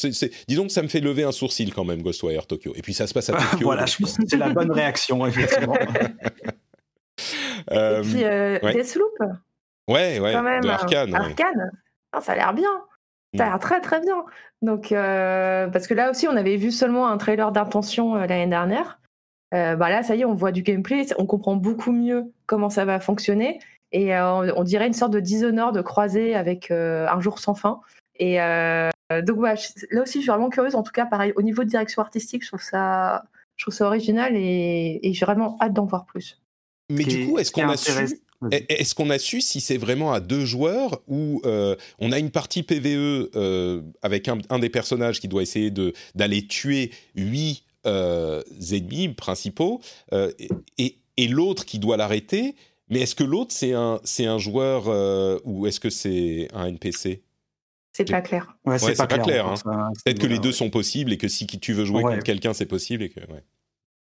Disons 0.48 0.66
que 0.66 0.72
ça 0.72 0.82
me 0.82 0.88
fait 0.88 1.00
lever 1.00 1.24
un 1.24 1.32
sourcil 1.32 1.72
quand 1.72 1.84
même, 1.84 2.02
Ghostwire 2.02 2.46
Tokyo. 2.46 2.72
Et 2.76 2.82
puis 2.82 2.94
ça 2.94 3.06
se 3.06 3.14
passe 3.14 3.30
à 3.30 3.32
Tokyo. 3.50 3.64
voilà, 3.64 3.86
je 3.86 3.96
pense 3.98 4.16
que 4.16 4.22
c'est 4.26 4.36
la 4.36 4.50
bonne 4.50 4.70
réaction 4.72 5.26
effectivement. 5.26 5.76
euh, 7.70 7.98
Et 8.02 8.02
puis, 8.02 8.24
euh, 8.24 8.58
ouais. 8.62 8.72
Deathloop, 8.74 9.12
ouais, 9.88 10.18
ouais, 10.20 10.32
quand 10.32 10.42
même. 10.42 10.62
de 10.62 10.68
euh, 10.68 10.72
Arkane. 10.72 11.70
Ah, 12.12 12.20
ça 12.20 12.32
a 12.32 12.36
l'air 12.36 12.54
bien. 12.54 12.68
Ça 13.36 13.44
a 13.44 13.46
Mm. 13.46 13.50
l'air 13.50 13.58
très 13.60 13.80
très 13.80 14.00
bien. 14.00 14.24
Donc, 14.60 14.92
euh, 14.92 15.66
parce 15.68 15.86
que 15.86 15.94
là 15.94 16.10
aussi, 16.10 16.28
on 16.28 16.36
avait 16.36 16.56
vu 16.56 16.70
seulement 16.70 17.08
un 17.08 17.16
trailer 17.16 17.50
d'intention 17.52 18.14
euh, 18.16 18.26
l'année 18.26 18.46
dernière. 18.46 18.98
Euh, 19.52 19.76
bah 19.76 19.90
là, 19.90 20.02
ça 20.02 20.16
y 20.16 20.22
est, 20.22 20.24
on 20.24 20.34
voit 20.34 20.52
du 20.52 20.62
gameplay, 20.62 21.06
on 21.18 21.26
comprend 21.26 21.56
beaucoup 21.56 21.92
mieux 21.92 22.24
comment 22.46 22.70
ça 22.70 22.84
va 22.84 23.00
fonctionner. 23.00 23.58
Et 23.92 24.14
euh, 24.16 24.54
on, 24.56 24.64
dirait 24.64 24.86
une 24.86 24.94
sorte 24.94 25.12
de 25.12 25.20
Dishonored 25.20 25.82
croisé 25.82 26.34
avec 26.34 26.70
euh, 26.70 27.06
Un 27.08 27.20
jour 27.20 27.38
sans 27.38 27.54
fin. 27.54 27.80
Et 28.18 28.40
euh, 28.40 28.88
donc, 29.26 29.38
ouais, 29.38 29.54
je- 29.56 29.94
là 29.94 30.02
aussi, 30.02 30.14
je 30.14 30.22
suis 30.22 30.30
vraiment 30.30 30.48
curieuse. 30.48 30.74
En 30.74 30.82
tout 30.82 30.92
cas, 30.92 31.04
pareil, 31.04 31.32
au 31.36 31.42
niveau 31.42 31.64
de 31.64 31.68
direction 31.68 32.00
artistique, 32.00 32.42
je 32.42 32.48
trouve 32.48 32.62
ça, 32.62 33.24
je 33.56 33.64
trouve 33.64 33.74
ça 33.74 33.86
original 33.86 34.34
et, 34.34 35.00
et 35.02 35.12
j'ai 35.12 35.26
vraiment 35.26 35.58
hâte 35.60 35.74
d'en 35.74 35.84
voir 35.84 36.06
plus. 36.06 36.40
Mais 36.90 37.04
du 37.04 37.26
coup, 37.26 37.38
est-ce 37.38 37.52
qu'on 37.52 37.68
a 37.68 37.76
su. 37.76 37.90
Est-ce 38.50 38.96
qu'on 38.96 39.10
a 39.10 39.20
su 39.20 39.40
si 39.40 39.60
c'est 39.60 39.76
vraiment 39.76 40.12
à 40.12 40.18
deux 40.18 40.44
joueurs 40.44 41.00
ou 41.06 41.40
euh, 41.44 41.76
on 42.00 42.10
a 42.10 42.18
une 42.18 42.30
partie 42.30 42.64
PVE 42.64 43.30
euh, 43.36 43.82
avec 44.02 44.26
un, 44.26 44.38
un 44.50 44.58
des 44.58 44.68
personnages 44.68 45.20
qui 45.20 45.28
doit 45.28 45.42
essayer 45.42 45.70
de 45.70 45.92
d'aller 46.16 46.44
tuer 46.48 46.90
huit 47.14 47.62
euh, 47.86 48.42
ennemis 48.70 49.08
principaux 49.10 49.80
euh, 50.12 50.30
et, 50.78 50.98
et 51.16 51.28
l'autre 51.28 51.64
qui 51.64 51.78
doit 51.78 51.96
l'arrêter 51.96 52.54
Mais 52.88 53.00
est-ce 53.00 53.14
que 53.14 53.24
l'autre 53.24 53.52
c'est 53.52 53.72
un 53.72 54.00
c'est 54.04 54.26
un 54.26 54.38
joueur 54.38 54.84
euh, 54.88 55.38
ou 55.44 55.66
est-ce 55.66 55.80
que 55.80 55.90
c'est 55.90 56.48
un 56.52 56.66
NPC 56.66 57.22
C'est 57.92 58.08
pas 58.10 58.20
clair. 58.22 58.56
Ouais, 58.64 58.78
c'est 58.78 58.96
pas 58.96 59.06
clair, 59.06 59.56
ça, 59.58 59.90
Peut-être 60.04 60.18
que 60.18 60.26
les 60.26 60.38
deux 60.38 60.48
ouais. 60.50 60.54
sont 60.54 60.70
possibles 60.70 61.12
et 61.12 61.18
que 61.18 61.28
si 61.28 61.46
tu 61.46 61.72
veux 61.72 61.84
jouer 61.84 62.02
Ouais. 62.02 62.12
contre 62.14 62.24
quelqu'un 62.24 62.52
c'est 62.54 62.66
possible 62.66 63.02
et 63.02 63.08
que 63.10 63.20
ouais. 63.20 63.44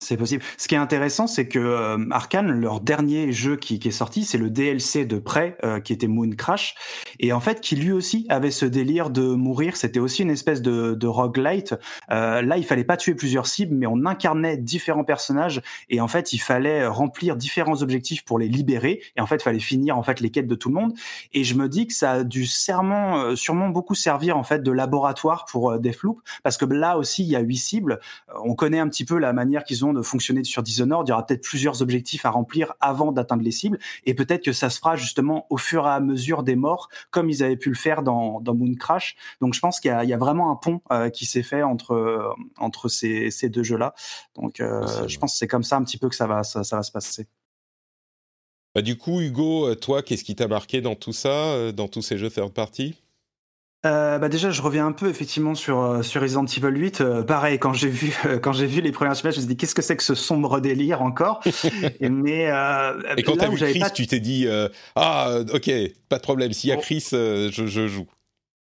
C'est 0.01 0.17
possible. 0.19 0.43
Ce 0.59 0.69
qui 0.69 0.75
est 0.75 0.79
intéressant, 0.79 1.27
c'est 1.27 1.49
que 1.49 1.59
euh, 1.59 1.97
Arkane, 2.11 2.51
leur 2.51 2.81
dernier 2.81 3.33
jeu 3.33 3.57
qui, 3.57 3.81
est 3.83 3.91
sorti, 3.91 4.25
c'est 4.25 4.37
le 4.37 4.51
DLC 4.51 5.07
de 5.07 5.19
près, 5.19 5.57
euh, 5.65 5.81
qui 5.81 5.95
était 5.95 6.09
Moon 6.09 6.29
Crash, 6.31 6.75
et 7.21 7.33
en 7.33 7.41
fait, 7.41 7.61
qui 7.63 7.75
lui 7.75 7.91
aussi 7.91 8.27
avait 8.29 8.51
ce 8.51 8.67
délire 8.67 9.09
de 9.09 9.23
mourir. 9.23 9.77
C'était 9.77 10.01
aussi 10.01 10.23
une 10.23 10.31
espèce 10.31 10.61
de, 10.61 10.95
de 10.95 11.07
roguelite. 11.07 11.75
Euh, 12.11 12.43
là, 12.43 12.59
il 12.59 12.65
fallait 12.65 12.85
pas 12.85 12.99
tuer 12.99 13.15
plusieurs 13.15 13.47
cibles, 13.47 13.75
mais 13.75 13.87
on 13.87 14.05
incarnait 14.05 14.59
différents 14.59 15.05
personnages, 15.05 15.63
et 15.89 16.03
en 16.03 16.09
fait, 16.09 16.35
il 16.35 16.39
fallait 16.39 16.87
remplir 16.87 17.37
différents 17.37 17.81
objectifs 17.81 18.25
pour 18.25 18.39
les 18.39 18.49
libérer. 18.49 19.01
Et 19.17 19.23
en 19.23 19.27
fait, 19.27 19.37
il 19.37 19.43
fallait 19.43 19.59
finir 19.59 19.97
en 19.97 20.03
fait 20.03 20.21
les 20.21 20.31
quêtes 20.31 20.49
de 20.49 20.55
tout 20.55 20.69
le 20.69 20.75
monde. 20.75 20.93
Et 21.33 21.45
je 21.45 21.55
me 21.55 21.67
dis 21.69 21.87
que 21.87 21.95
ça 21.95 22.13
a 22.13 22.25
dû 22.25 22.47
sûrement, 22.47 23.69
beaucoup 23.71 23.95
servir 23.95 24.37
en 24.37 24.45
fait 24.45 24.63
de 24.63 24.71
laboratoire 24.71 25.47
pour 25.51 25.79
Deathloop, 25.79 26.21
parce 26.43 26.59
que 26.59 26.67
là 26.67 26.99
aussi, 26.99 27.23
il 27.23 27.31
y 27.31 27.37
a 27.37 27.41
huit 27.41 27.57
cibles. 27.57 28.01
On 28.45 28.55
connaît 28.55 28.81
un 28.81 28.89
petit 28.89 29.07
peu 29.07 29.17
la 29.17 29.33
manière 29.33 29.65
qu'ils 29.65 29.87
ont 29.87 29.94
de 29.95 30.03
fonctionner 30.03 30.45
sur 30.45 30.63
Dishonored. 30.63 31.09
Il 31.09 31.11
y 31.11 31.13
aura 31.13 31.25
peut-être 31.25 31.43
plusieurs 31.43 31.83
objectifs 31.83 32.27
à 32.27 32.31
remplir 32.31 32.75
avant 32.81 33.13
d'atteindre 33.13 33.43
les 33.43 33.51
cibles, 33.51 33.79
et 34.05 34.15
peut-être 34.15 34.45
que 34.45 34.53
ça 34.53 34.71
se 34.71 34.79
fera 34.79 34.97
justement 34.97 35.47
au 35.51 35.57
fur 35.57 35.87
et 35.87 35.91
à 35.91 36.01
mesure 36.01 36.43
des 36.43 36.57
morts, 36.57 36.89
comme 37.11 37.31
ils 37.31 37.43
avaient 37.43 37.57
pu 37.57 37.69
le 37.69 37.75
faire 37.75 38.03
dans, 38.03 38.41
dans 38.41 38.55
Moon 38.55 38.75
Crash. 38.75 39.17
Donc 39.41 39.55
je 39.55 39.61
pense 39.61 39.81
qu'il 39.81 39.91
y 39.91 39.95
a, 39.95 40.05
il 40.05 40.11
y 40.11 40.13
a 40.13 40.19
vraiment 40.19 40.51
un 40.51 40.57
pont 40.57 40.81
euh, 40.91 41.09
qui 41.09 41.27
s'est 41.27 41.43
fait 41.43 41.63
entre 41.63 41.93
euh, 41.93 42.33
entre 42.59 42.89
ces, 42.89 43.31
ces 43.31 43.49
deux 43.49 43.63
jeux-là. 43.63 43.95
Donc 44.35 44.61
euh, 44.61 45.07
je 45.07 45.19
pense 45.19 45.33
que 45.33 45.39
c'est 45.39 45.49
comme 45.49 45.65
ça 45.65 45.77
un 45.77 45.85
petit 45.85 45.99
peu 45.99 46.09
que 46.09 46.17
ça 46.17 46.27
va 46.27 46.43
ça, 46.43 46.65
ça 46.65 46.77
va 46.77 46.83
se 46.83 46.93
passer. 46.93 47.27
Bah, 48.75 48.83
du 48.83 48.99
coup 48.99 49.21
Hugo, 49.21 49.75
toi 49.77 50.03
qu'est-ce 50.03 50.25
qui 50.25 50.35
t'a 50.35 50.49
marqué 50.49 50.81
dans 50.81 50.97
tout 50.97 51.13
ça, 51.13 51.73
dans 51.73 51.89
tous 51.89 52.03
ces 52.03 52.19
jeux 52.19 52.31
third 52.31 52.53
party? 52.53 52.97
Euh, 53.85 54.19
bah 54.19 54.29
déjà, 54.29 54.51
je 54.51 54.63
reviens 54.63 54.87
un 54.87 54.93
peu 54.93 55.09
effectivement 55.09 55.55
sur 55.55 55.81
euh, 55.81 56.03
sur 56.03 56.23
Resident 56.23 56.47
Evil 56.47 56.79
8. 56.79 57.01
Euh, 57.01 57.23
pareil, 57.23 57.59
quand 57.59 57.75
j'ai 57.75 57.89
vu 57.89 58.17
euh, 58.25 58.39
quand 58.39 58.53
j'ai 58.53 58.67
vu 58.67 58.81
les 58.81 58.93
premières 58.93 59.19
images, 59.21 59.35
je 59.35 59.41
me 59.41 59.43
suis 59.43 59.49
dit 59.49 59.57
qu'est-ce 59.57 59.75
que 59.75 59.83
c'est 59.83 59.97
que 59.97 60.03
ce 60.03 60.15
sombre 60.15 60.61
délire 60.61 61.03
encore? 61.03 61.41
Et, 62.01 62.09
mais 62.09 62.51
euh, 62.51 63.15
Et 63.17 63.23
quand 63.23 63.37
t'as 63.37 63.49
vu 63.49 63.57
Chris, 63.59 63.79
pas 63.81 63.91
tu 63.91 64.07
t'es 64.07 64.21
dit 64.21 64.47
euh, 64.47 64.69
ah 64.97 65.39
ok 65.53 65.71
pas 66.09 66.17
de 66.17 66.23
problème 66.23 66.53
s'il 66.53 66.71
y 66.71 66.73
a 66.73 66.77
Oh. 66.77 66.81
Chris 66.81 67.09
euh, 67.13 67.51
je, 67.53 67.67
je 67.67 67.87
joue. 67.87 68.07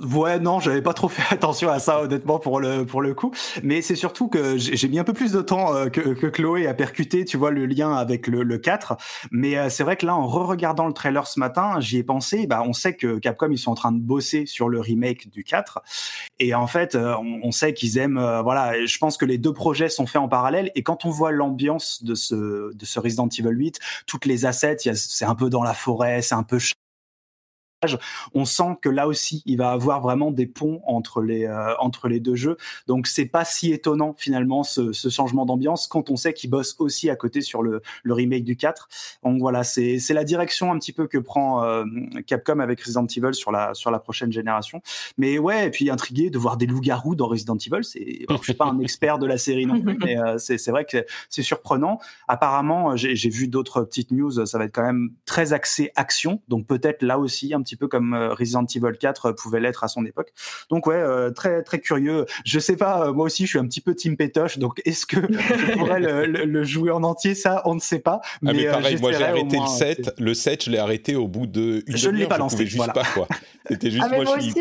Ouais, 0.02 0.40
non, 0.40 0.58
j'avais 0.58 0.82
pas 0.82 0.94
trop 0.94 1.08
fait 1.08 1.22
attention 1.32 1.68
à 1.70 1.78
ça, 1.78 2.02
honnêtement, 2.02 2.40
pour 2.40 2.58
le 2.58 2.84
pour 2.84 3.02
le 3.02 3.14
coup. 3.14 3.30
Mais 3.62 3.82
c'est 3.82 3.94
surtout 3.94 4.26
que 4.26 4.56
j'ai 4.58 4.88
mis 4.88 4.98
un 4.98 5.04
peu 5.04 5.12
plus 5.12 5.30
de 5.30 5.40
temps 5.42 5.74
euh, 5.76 5.90
que, 5.90 6.00
que 6.00 6.26
Chloé 6.26 6.66
à 6.66 6.74
percuter, 6.74 7.24
tu 7.24 7.36
vois, 7.36 7.52
le 7.52 7.66
lien 7.66 7.94
avec 7.94 8.26
le, 8.26 8.42
le 8.42 8.58
4. 8.58 8.96
Mais 9.30 9.56
euh, 9.56 9.68
c'est 9.70 9.84
vrai 9.84 9.96
que 9.96 10.04
là, 10.04 10.16
en 10.16 10.26
re-regardant 10.26 10.88
le 10.88 10.92
trailer 10.92 11.28
ce 11.28 11.38
matin, 11.38 11.78
j'y 11.78 11.98
ai 11.98 12.02
pensé. 12.02 12.48
Bah, 12.48 12.64
on 12.66 12.72
sait 12.72 12.96
que 12.96 13.18
Capcom 13.20 13.48
ils 13.52 13.58
sont 13.58 13.70
en 13.70 13.74
train 13.76 13.92
de 13.92 14.00
bosser 14.00 14.44
sur 14.44 14.68
le 14.68 14.80
remake 14.80 15.30
du 15.30 15.44
4, 15.44 15.80
et 16.40 16.54
en 16.54 16.66
fait, 16.66 16.96
euh, 16.96 17.14
on, 17.18 17.40
on 17.44 17.52
sait 17.52 17.72
qu'ils 17.72 17.98
aiment. 17.98 18.18
euh, 18.18 18.42
voilà, 18.42 18.84
je 18.84 18.98
pense 18.98 19.16
que 19.16 19.24
les 19.24 19.38
deux 19.38 19.52
projets 19.52 19.88
sont 19.88 20.06
faits 20.06 20.20
en 20.20 20.28
parallèle. 20.28 20.72
Et 20.74 20.82
quand 20.82 21.04
on 21.04 21.10
voit 21.10 21.30
l'ambiance 21.30 22.02
de 22.02 22.14
ce 22.16 22.74
de 22.74 22.84
ce 22.84 22.98
Resident 22.98 23.28
Evil 23.28 23.50
8, 23.50 23.78
toutes 24.06 24.26
les 24.26 24.46
assets, 24.46 24.78
c'est 24.94 25.24
un 25.24 25.34
peu 25.36 25.48
dans 25.48 25.62
la 25.62 25.74
forêt, 25.74 26.22
c'est 26.22 26.34
un 26.34 26.42
peu 26.42 26.58
on 28.34 28.44
sent 28.44 28.76
que 28.80 28.88
là 28.88 29.06
aussi, 29.06 29.42
il 29.46 29.58
va 29.58 29.70
avoir 29.70 30.00
vraiment 30.00 30.30
des 30.30 30.46
ponts 30.46 30.80
entre 30.86 31.22
les 31.22 31.46
euh, 31.46 31.74
entre 31.78 32.08
les 32.08 32.20
deux 32.20 32.34
jeux. 32.34 32.56
Donc 32.86 33.06
c'est 33.06 33.26
pas 33.26 33.44
si 33.44 33.72
étonnant 33.72 34.14
finalement 34.16 34.62
ce, 34.62 34.92
ce 34.92 35.08
changement 35.08 35.46
d'ambiance 35.46 35.86
quand 35.86 36.10
on 36.10 36.16
sait 36.16 36.32
qu'il 36.32 36.50
bosse 36.50 36.76
aussi 36.78 37.10
à 37.10 37.16
côté 37.16 37.40
sur 37.40 37.62
le, 37.62 37.82
le 38.02 38.14
remake 38.14 38.44
du 38.44 38.56
4. 38.56 38.88
Donc 39.24 39.40
voilà, 39.40 39.64
c'est 39.64 39.98
c'est 39.98 40.14
la 40.14 40.24
direction 40.24 40.72
un 40.72 40.78
petit 40.78 40.92
peu 40.92 41.06
que 41.06 41.18
prend 41.18 41.64
euh, 41.64 41.84
Capcom 42.26 42.60
avec 42.60 42.80
Resident 42.80 43.06
Evil 43.06 43.34
sur 43.34 43.52
la 43.52 43.74
sur 43.74 43.90
la 43.90 43.98
prochaine 43.98 44.32
génération. 44.32 44.82
Mais 45.18 45.38
ouais, 45.38 45.66
et 45.66 45.70
puis 45.70 45.90
intrigué 45.90 46.30
de 46.30 46.38
voir 46.38 46.56
des 46.56 46.66
loups-garous 46.66 47.14
dans 47.14 47.26
Resident 47.26 47.56
Evil. 47.56 47.84
C'est 47.84 48.26
je 48.30 48.42
suis 48.42 48.54
pas 48.54 48.66
un 48.66 48.78
expert 48.80 49.18
de 49.18 49.26
la 49.26 49.38
série 49.38 49.66
non 49.66 49.80
plus, 49.80 49.98
mais 49.98 50.18
euh, 50.18 50.38
c'est 50.38 50.70
vrai 50.70 50.84
que 50.84 51.04
c'est 51.28 51.42
surprenant. 51.42 51.98
Apparemment, 52.28 52.96
j'ai 52.96 53.16
j'ai 53.16 53.30
vu 53.30 53.48
d'autres 53.48 53.82
petites 53.82 54.10
news. 54.10 54.46
Ça 54.46 54.58
va 54.58 54.64
être 54.64 54.74
quand 54.74 54.84
même 54.84 55.10
très 55.26 55.52
axé 55.52 55.90
action, 55.96 56.40
donc 56.48 56.66
peut-être 56.66 57.02
là 57.02 57.18
aussi 57.18 57.54
un 57.54 57.62
petit 57.62 57.71
petit 57.72 57.76
peu 57.76 57.88
comme 57.88 58.14
Resident 58.14 58.66
Evil 58.66 58.98
4 58.98 59.32
pouvait 59.32 59.60
l'être 59.60 59.84
à 59.84 59.88
son 59.88 60.04
époque. 60.04 60.32
Donc 60.70 60.86
ouais, 60.86 61.02
très 61.34 61.62
très 61.62 61.80
curieux. 61.80 62.26
Je 62.44 62.58
sais 62.58 62.76
pas, 62.76 63.12
moi 63.12 63.26
aussi 63.26 63.44
je 63.44 63.50
suis 63.50 63.58
un 63.58 63.66
petit 63.66 63.80
peu 63.80 63.94
team 63.94 64.16
pétoche, 64.16 64.58
donc 64.58 64.80
est-ce 64.84 65.06
que 65.06 65.16
je 65.20 65.72
pourrais 65.78 66.00
le, 66.00 66.64
jouer 66.64 66.90
en 66.90 67.02
entier? 67.02 67.34
Ça, 67.34 67.62
on 67.64 67.74
ne 67.74 67.80
sait 67.80 67.98
pas. 67.98 68.20
Mais, 68.42 68.50
ah 68.50 68.54
mais 68.54 68.64
pareil, 68.66 68.96
moi 69.00 69.12
j'ai 69.12 69.24
arrêté 69.24 69.56
le 69.58 69.66
7. 69.66 70.14
Le 70.18 70.34
7, 70.34 70.64
je 70.64 70.70
l'ai 70.70 70.78
arrêté 70.78 71.16
au 71.16 71.28
bout 71.28 71.46
de 71.46 71.82
une 71.86 71.96
Je 71.96 72.10
ne 72.10 72.16
l'ai 72.16 72.26
pas 72.26 72.38
lancé. 72.38 72.66
Juste 72.66 72.92
pas 72.92 73.04
quoi. 73.04 73.26
C'était 73.68 73.90
juste 73.90 74.04
ah, 74.04 74.14
moi, 74.14 74.24
je 74.36 74.50
suis... 74.50 74.54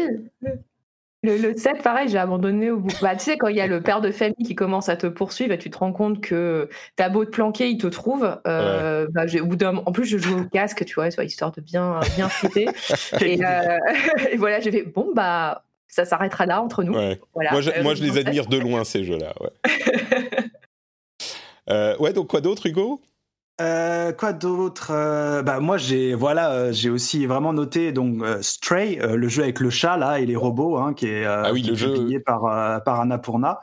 Le, 1.24 1.38
le 1.38 1.56
7, 1.56 1.84
pareil, 1.84 2.10
j'ai 2.10 2.18
abandonné 2.18 2.72
au 2.72 2.78
bout. 2.78 2.92
Bah, 3.02 3.16
tu 3.16 3.26
sais, 3.26 3.38
quand 3.38 3.48
il 3.48 3.56
y 3.56 3.62
a 3.62 3.68
le 3.68 3.82
père 3.82 4.02
de 4.02 4.10
famille 4.10 4.44
qui 4.44 4.56
commence 4.56 4.90
à 4.90 4.96
te 4.96 5.06
poursuivre 5.06 5.54
et 5.54 5.60
tu 5.60 5.70
te 5.70 5.78
rends 5.78 5.94
compte 5.94 6.20
que 6.20 6.68
t'as 6.96 7.10
beau 7.10 7.26
te 7.26 7.30
planquer, 7.30 7.70
il 7.70 7.78
te 7.78 7.88
trouve. 7.88 8.40
Euh, 8.48 9.08
bah, 9.12 9.26
au 9.40 9.46
bout 9.46 9.56
d'un... 9.56 9.78
En 9.78 9.92
plus, 9.92 10.06
je 10.06 10.18
joue 10.18 10.40
au 10.40 10.44
casque, 10.46 10.84
tu 10.84 10.96
vois, 10.96 11.10
histoire 11.24 11.52
de 11.52 11.62
bien, 11.62 12.00
bien. 12.16 12.30
Euh, 13.22 13.78
et, 14.32 14.38
voilà, 14.38 14.60
j'ai 14.62 14.72
fait, 14.72 14.84
bon, 14.84 15.12
bah, 15.14 15.64
ça 15.88 16.06
s'arrêtera 16.06 16.46
là 16.46 16.62
entre 16.62 16.84
nous. 16.84 16.94
Voilà. 17.34 17.52
Moi, 17.52 17.62
je, 17.62 17.82
moi, 17.82 17.94
je 17.94 18.04
les 18.04 18.18
admire 18.18 18.48
de 18.48 18.58
loin, 18.58 18.84
ces 18.84 19.04
jeux-là. 19.04 19.34
Ouais. 19.40 19.50
Euh, 21.70 21.96
ouais, 21.98 22.12
donc 22.12 22.28
quoi 22.28 22.42
d'autre, 22.42 22.66
Hugo? 22.66 23.02
Euh, 23.62 24.12
quoi 24.12 24.34
d'autre 24.34 24.92
euh, 24.92 25.42
Bah 25.44 25.60
moi 25.60 25.78
j'ai 25.78 26.16
voilà 26.16 26.52
euh, 26.52 26.72
j'ai 26.72 26.90
aussi 26.90 27.26
vraiment 27.26 27.54
noté 27.54 27.92
donc 27.92 28.24
Stray, 28.42 28.96
le 28.98 29.28
jeu 29.28 29.44
avec 29.44 29.60
le 29.60 29.70
chat 29.70 29.98
là 29.98 30.20
et 30.20 30.26
les 30.26 30.36
robots 30.36 30.78
hein, 30.78 30.94
qui 30.94 31.08
est, 31.08 31.26
ah 31.26 31.52
oui, 31.54 31.64
publié 31.64 32.20
par 32.20 32.84
par 32.84 33.00
Annapurna. 33.00 33.60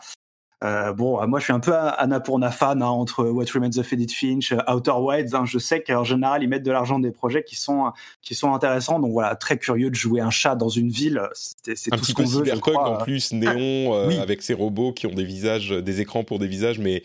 bon, 0.63 1.27
moi 1.27 1.39
je 1.39 1.45
suis 1.45 1.53
un 1.53 1.61
peu 1.61 1.75
Annapurna 1.75 2.51
fan 2.51 2.83
hein, 2.83 2.87
entre 2.87 3.25
What 3.25 3.47
Remains 3.53 3.77
of 3.79 3.93
Edith 3.93 4.13
Finch, 4.13 4.55
Outer 4.73 4.93
Wilds. 4.99 5.35
Hein, 5.35 5.45
je 5.45 5.59
sais 5.59 5.83
qu'en 5.83 6.05
général 6.05 6.43
ils 6.43 6.49
mettent 6.49 6.65
de 6.65 6.73
l'argent 6.73 6.99
des 6.99 7.11
projets 7.11 7.43
qui 7.43 7.57
sont 7.57 7.93
qui 8.23 8.35
sont 8.35 8.55
intéressants. 8.55 9.01
Donc 9.01 9.13
voilà, 9.13 9.35
très 9.35 9.59
curieux 9.59 9.91
de 9.91 9.97
jouer 9.97 10.21
un 10.21 10.31
chat 10.31 10.55
dans 10.55 10.69
une 10.69 10.91
ville. 10.91 11.23
C'est 11.35 11.91
tout 11.91 12.05
ce 12.05 12.15
qu'on 12.15 12.25
veut. 12.25 12.45
Cyberpunk 12.45 12.79
en 12.79 12.97
plus 12.99 13.33
néon 13.33 13.93
avec 14.21 14.43
ces 14.43 14.55
robots 14.55 14.93
qui 14.93 15.07
ont 15.07 15.15
des 15.15 15.25
visages, 15.25 15.71
des 15.71 16.01
écrans 16.01 16.25
pour 16.25 16.39
des 16.39 16.49
visages, 16.49 16.79
mais 16.79 17.03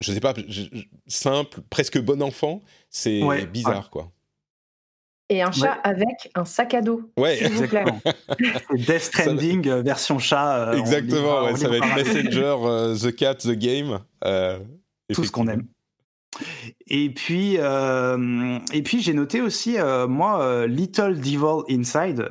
je 0.00 0.12
sais 0.12 0.20
pas, 0.20 0.34
simple, 1.06 1.60
presque 1.70 2.00
bon 2.00 2.22
enfant, 2.22 2.62
c'est 2.90 3.22
bizarre, 3.46 3.90
quoi. 3.90 4.10
Et 5.28 5.42
un 5.42 5.50
chat 5.50 5.72
avec 5.82 6.30
un 6.36 6.44
sac 6.44 6.74
à 6.74 6.82
dos. 6.82 7.10
Ouais, 7.16 7.44
exactement. 7.44 8.00
Death 8.74 9.00
Stranding 9.00 9.68
euh, 9.68 9.82
version 9.82 10.20
chat. 10.20 10.68
Euh, 10.68 10.78
exactement, 10.78 11.56
ça 11.56 11.68
va 11.68 11.78
être 11.78 11.96
Messenger, 11.96 12.56
euh, 12.62 12.96
The 12.96 13.12
Cat, 13.12 13.34
The 13.34 13.50
Game. 13.50 13.98
Tout 15.12 15.24
ce 15.24 15.32
qu'on 15.32 15.48
aime. 15.48 15.66
Et 16.88 17.10
puis, 17.10 17.56
euh, 17.58 18.58
et 18.72 18.82
puis 18.82 19.00
j'ai 19.00 19.14
noté 19.14 19.40
aussi, 19.40 19.78
euh, 19.78 20.06
moi, 20.06 20.42
euh, 20.42 20.66
Little 20.66 21.18
Devil 21.18 21.64
Inside, 21.68 22.28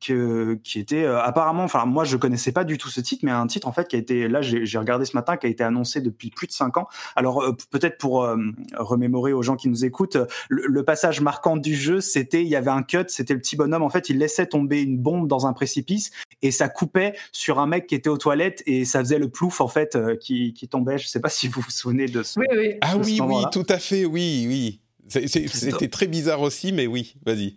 que, 0.00 0.58
qui 0.62 0.78
était 0.78 1.06
apparemment, 1.06 1.64
enfin, 1.64 1.84
moi, 1.86 2.04
je 2.04 2.16
connaissais 2.16 2.52
pas 2.52 2.64
du 2.64 2.78
tout 2.78 2.88
ce 2.88 3.00
titre, 3.00 3.24
mais 3.24 3.30
un 3.30 3.46
titre, 3.46 3.68
en 3.68 3.72
fait, 3.72 3.88
qui 3.88 3.96
a 3.96 3.98
été, 3.98 4.28
là, 4.28 4.42
j'ai 4.42 4.78
regardé 4.78 5.04
ce 5.04 5.16
matin, 5.16 5.36
qui 5.36 5.46
a 5.46 5.50
été 5.50 5.64
annoncé 5.64 6.00
depuis 6.00 6.30
plus 6.30 6.46
de 6.46 6.52
cinq 6.52 6.76
ans. 6.76 6.88
Alors, 7.16 7.44
peut-être 7.70 7.98
pour 7.98 8.28
remémorer 8.76 9.32
aux 9.32 9.42
gens 9.42 9.56
qui 9.56 9.68
nous 9.68 9.84
écoutent, 9.84 10.18
le, 10.48 10.84
passage 10.84 11.22
marquant 11.22 11.56
du 11.56 11.74
jeu, 11.74 12.00
c'était, 12.00 12.42
il 12.42 12.48
y 12.48 12.56
avait 12.56 12.70
un 12.70 12.82
cut, 12.82 13.04
c'était 13.08 13.32
le 13.32 13.40
petit 13.40 13.56
bonhomme, 13.56 13.82
en 13.82 13.88
fait, 13.88 14.10
il 14.10 14.18
laissait 14.18 14.46
tomber 14.46 14.82
une 14.82 14.98
bombe 14.98 15.28
dans 15.28 15.46
un 15.46 15.54
précipice 15.54 16.10
et 16.42 16.50
ça 16.50 16.68
coupait 16.68 17.14
sur 17.32 17.58
un 17.58 17.66
mec 17.66 17.86
qui 17.86 17.94
était 17.94 18.10
aux 18.10 18.18
toilettes 18.18 18.62
et 18.66 18.84
ça 18.84 19.00
faisait 19.00 19.18
le 19.18 19.30
plouf, 19.30 19.60
en 19.60 19.68
fait, 19.68 19.96
qui, 20.20 20.52
qui 20.52 20.68
tombait. 20.68 20.98
Je 20.98 21.08
sais 21.08 21.20
pas 21.20 21.30
si 21.30 21.48
vous 21.48 21.62
vous 21.62 21.70
souvenez 21.70 22.06
de 22.06 22.22
ce. 22.22 22.38
Oui, 22.38 22.46
oui. 22.56 22.74
Ah 22.82 22.96
oui, 22.96 23.18
oui, 23.22 23.44
tout 23.50 23.66
à 23.68 23.78
fait, 23.78 24.04
oui, 24.04 24.46
oui. 24.48 24.80
C'était 25.08 25.88
très 25.88 26.06
bizarre 26.06 26.40
aussi, 26.40 26.72
mais 26.72 26.86
oui, 26.86 27.16
vas-y. 27.24 27.56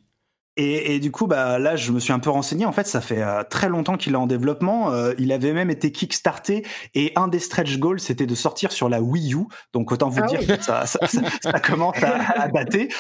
Et, 0.58 1.00
du 1.00 1.12
coup, 1.12 1.28
bah 1.28 1.60
là, 1.60 1.76
je 1.76 1.92
me 1.92 2.00
suis 2.00 2.12
un 2.14 2.20
peu 2.20 2.32
renseigné. 2.32 2.66
En 2.66 2.72
fait, 2.72 2.88
ça 2.88 3.00
fait 3.00 3.22
euh, 3.22 3.44
très 3.48 3.70
longtemps 3.70 3.96
qu'il 3.96 4.14
est 4.14 4.18
en 4.18 4.26
développement. 4.26 4.92
Euh, 4.92 5.14
il 5.20 5.32
avait 5.32 5.54
même 5.54 5.70
été 5.70 5.92
kickstarté 5.92 6.66
et 6.96 7.12
un 7.16 7.28
des 7.28 7.40
stretch 7.40 7.78
goals, 7.78 8.00
c'était 8.00 8.26
de 8.26 8.34
sortir 8.34 8.72
sur 8.72 8.90
la 8.90 9.02
Wii 9.02 9.36
U. 9.36 9.46
Donc 9.74 9.92
autant 9.92 10.10
vous 10.10 10.22
ah 10.24 10.28
dire 10.28 10.40
que 10.40 10.62
ça, 10.64 10.86
ça, 10.86 11.60
commence 11.60 12.02
à, 12.02 12.46
à 12.46 12.50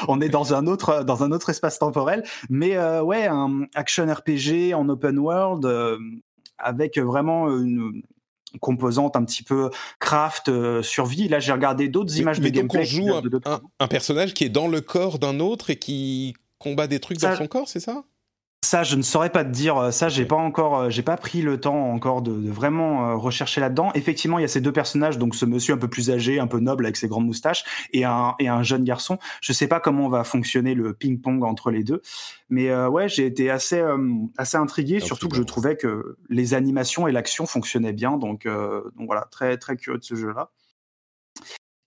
On 0.08 0.22
est 0.22 0.30
dans 0.30 0.54
un 0.54 0.68
autre 0.68 1.04
dans 1.04 1.24
un 1.24 1.32
autre 1.32 1.50
espace 1.50 1.80
temporel. 1.80 2.24
Mais 2.50 2.78
euh, 2.78 3.02
ouais, 3.02 3.26
un 3.26 3.64
action 3.74 4.06
RPG 4.06 4.76
en 4.76 4.88
open 4.90 5.18
world 5.18 5.68
avec 6.60 6.98
vraiment 7.00 7.50
une, 7.50 8.02
composante 8.60 9.16
un 9.16 9.24
petit 9.24 9.44
peu 9.44 9.70
craft, 10.00 10.50
euh, 10.50 10.82
survie. 10.82 11.28
Là, 11.28 11.40
j'ai 11.40 11.52
regardé 11.52 11.88
d'autres 11.88 12.18
images 12.18 12.40
de 12.40 12.50
gameplay. 12.50 12.82
on 12.82 12.84
joue 12.84 13.10
un, 13.80 13.88
personnage 13.88 14.34
qui 14.34 14.44
est 14.44 14.50
dans 14.50 14.68
le 14.68 14.82
corps 14.82 15.20
d'un 15.20 15.40
autre 15.40 15.70
et 15.70 15.76
qui 15.78 16.34
combat 16.60 16.88
des 16.88 17.00
trucs 17.00 17.20
dans 17.20 17.36
son 17.36 17.48
corps, 17.48 17.68
c'est 17.68 17.80
ça? 17.80 18.04
Ça, 18.66 18.84
je 18.84 18.96
ne 18.96 19.04
saurais 19.04 19.30
pas 19.30 19.46
te 19.46 19.50
dire. 19.50 19.94
Ça, 19.94 20.10
j'ai 20.10 20.26
pas 20.26 20.36
encore, 20.36 20.80
euh, 20.80 20.90
j'ai 20.90 21.04
pas 21.04 21.16
pris 21.16 21.42
le 21.42 21.60
temps 21.60 21.92
encore 21.92 22.24
de, 22.24 22.32
vraiment 22.50 23.12
euh, 23.12 23.16
rechercher 23.16 23.62
là-dedans. 23.62 23.92
Effectivement, 23.94 24.40
il 24.40 24.42
y 24.42 24.46
a 24.46 24.48
ces 24.48 24.62
deux 24.62 24.74
personnages, 24.74 25.20
donc 25.20 25.36
ce 25.36 25.46
monsieur 25.46 25.76
un 25.76 25.78
peu 25.78 25.88
plus 25.88 26.10
âgé, 26.10 26.40
un 26.40 26.48
peu 26.48 26.60
noble 26.60 26.86
avec 26.86 26.98
ses 26.98 27.08
grandes 27.08 27.28
moustaches, 27.28 27.64
et 27.94 28.04
un 28.04 28.36
et 28.40 28.48
un 28.48 28.64
jeune 28.64 28.84
garçon. 28.84 29.20
Je 29.42 29.54
sais 29.54 29.68
pas 29.68 29.80
comment 29.80 30.10
va 30.10 30.24
fonctionner 30.24 30.74
le 30.74 30.94
ping-pong 30.94 31.44
entre 31.44 31.70
les 31.70 31.84
deux, 31.84 32.02
mais 32.50 32.70
euh, 32.70 32.90
ouais, 32.90 33.08
j'ai 33.08 33.28
été 33.28 33.52
assez 33.52 33.82
assez 34.38 34.58
intrigué, 34.58 35.00
surtout 35.00 35.30
que 35.30 35.38
je 35.38 35.44
trouvais 35.44 35.78
que 35.78 36.18
les 36.30 36.56
animations 36.56 37.08
et 37.08 37.12
l'action 37.12 37.46
fonctionnaient 37.46 37.94
bien. 37.94 38.18
Donc 38.18 38.48
donc 38.48 39.06
voilà, 39.06 39.28
très 39.32 39.58
très 39.58 39.78
curieux 39.78 40.00
de 40.00 40.04
ce 40.04 40.16
jeu-là. 40.16 40.50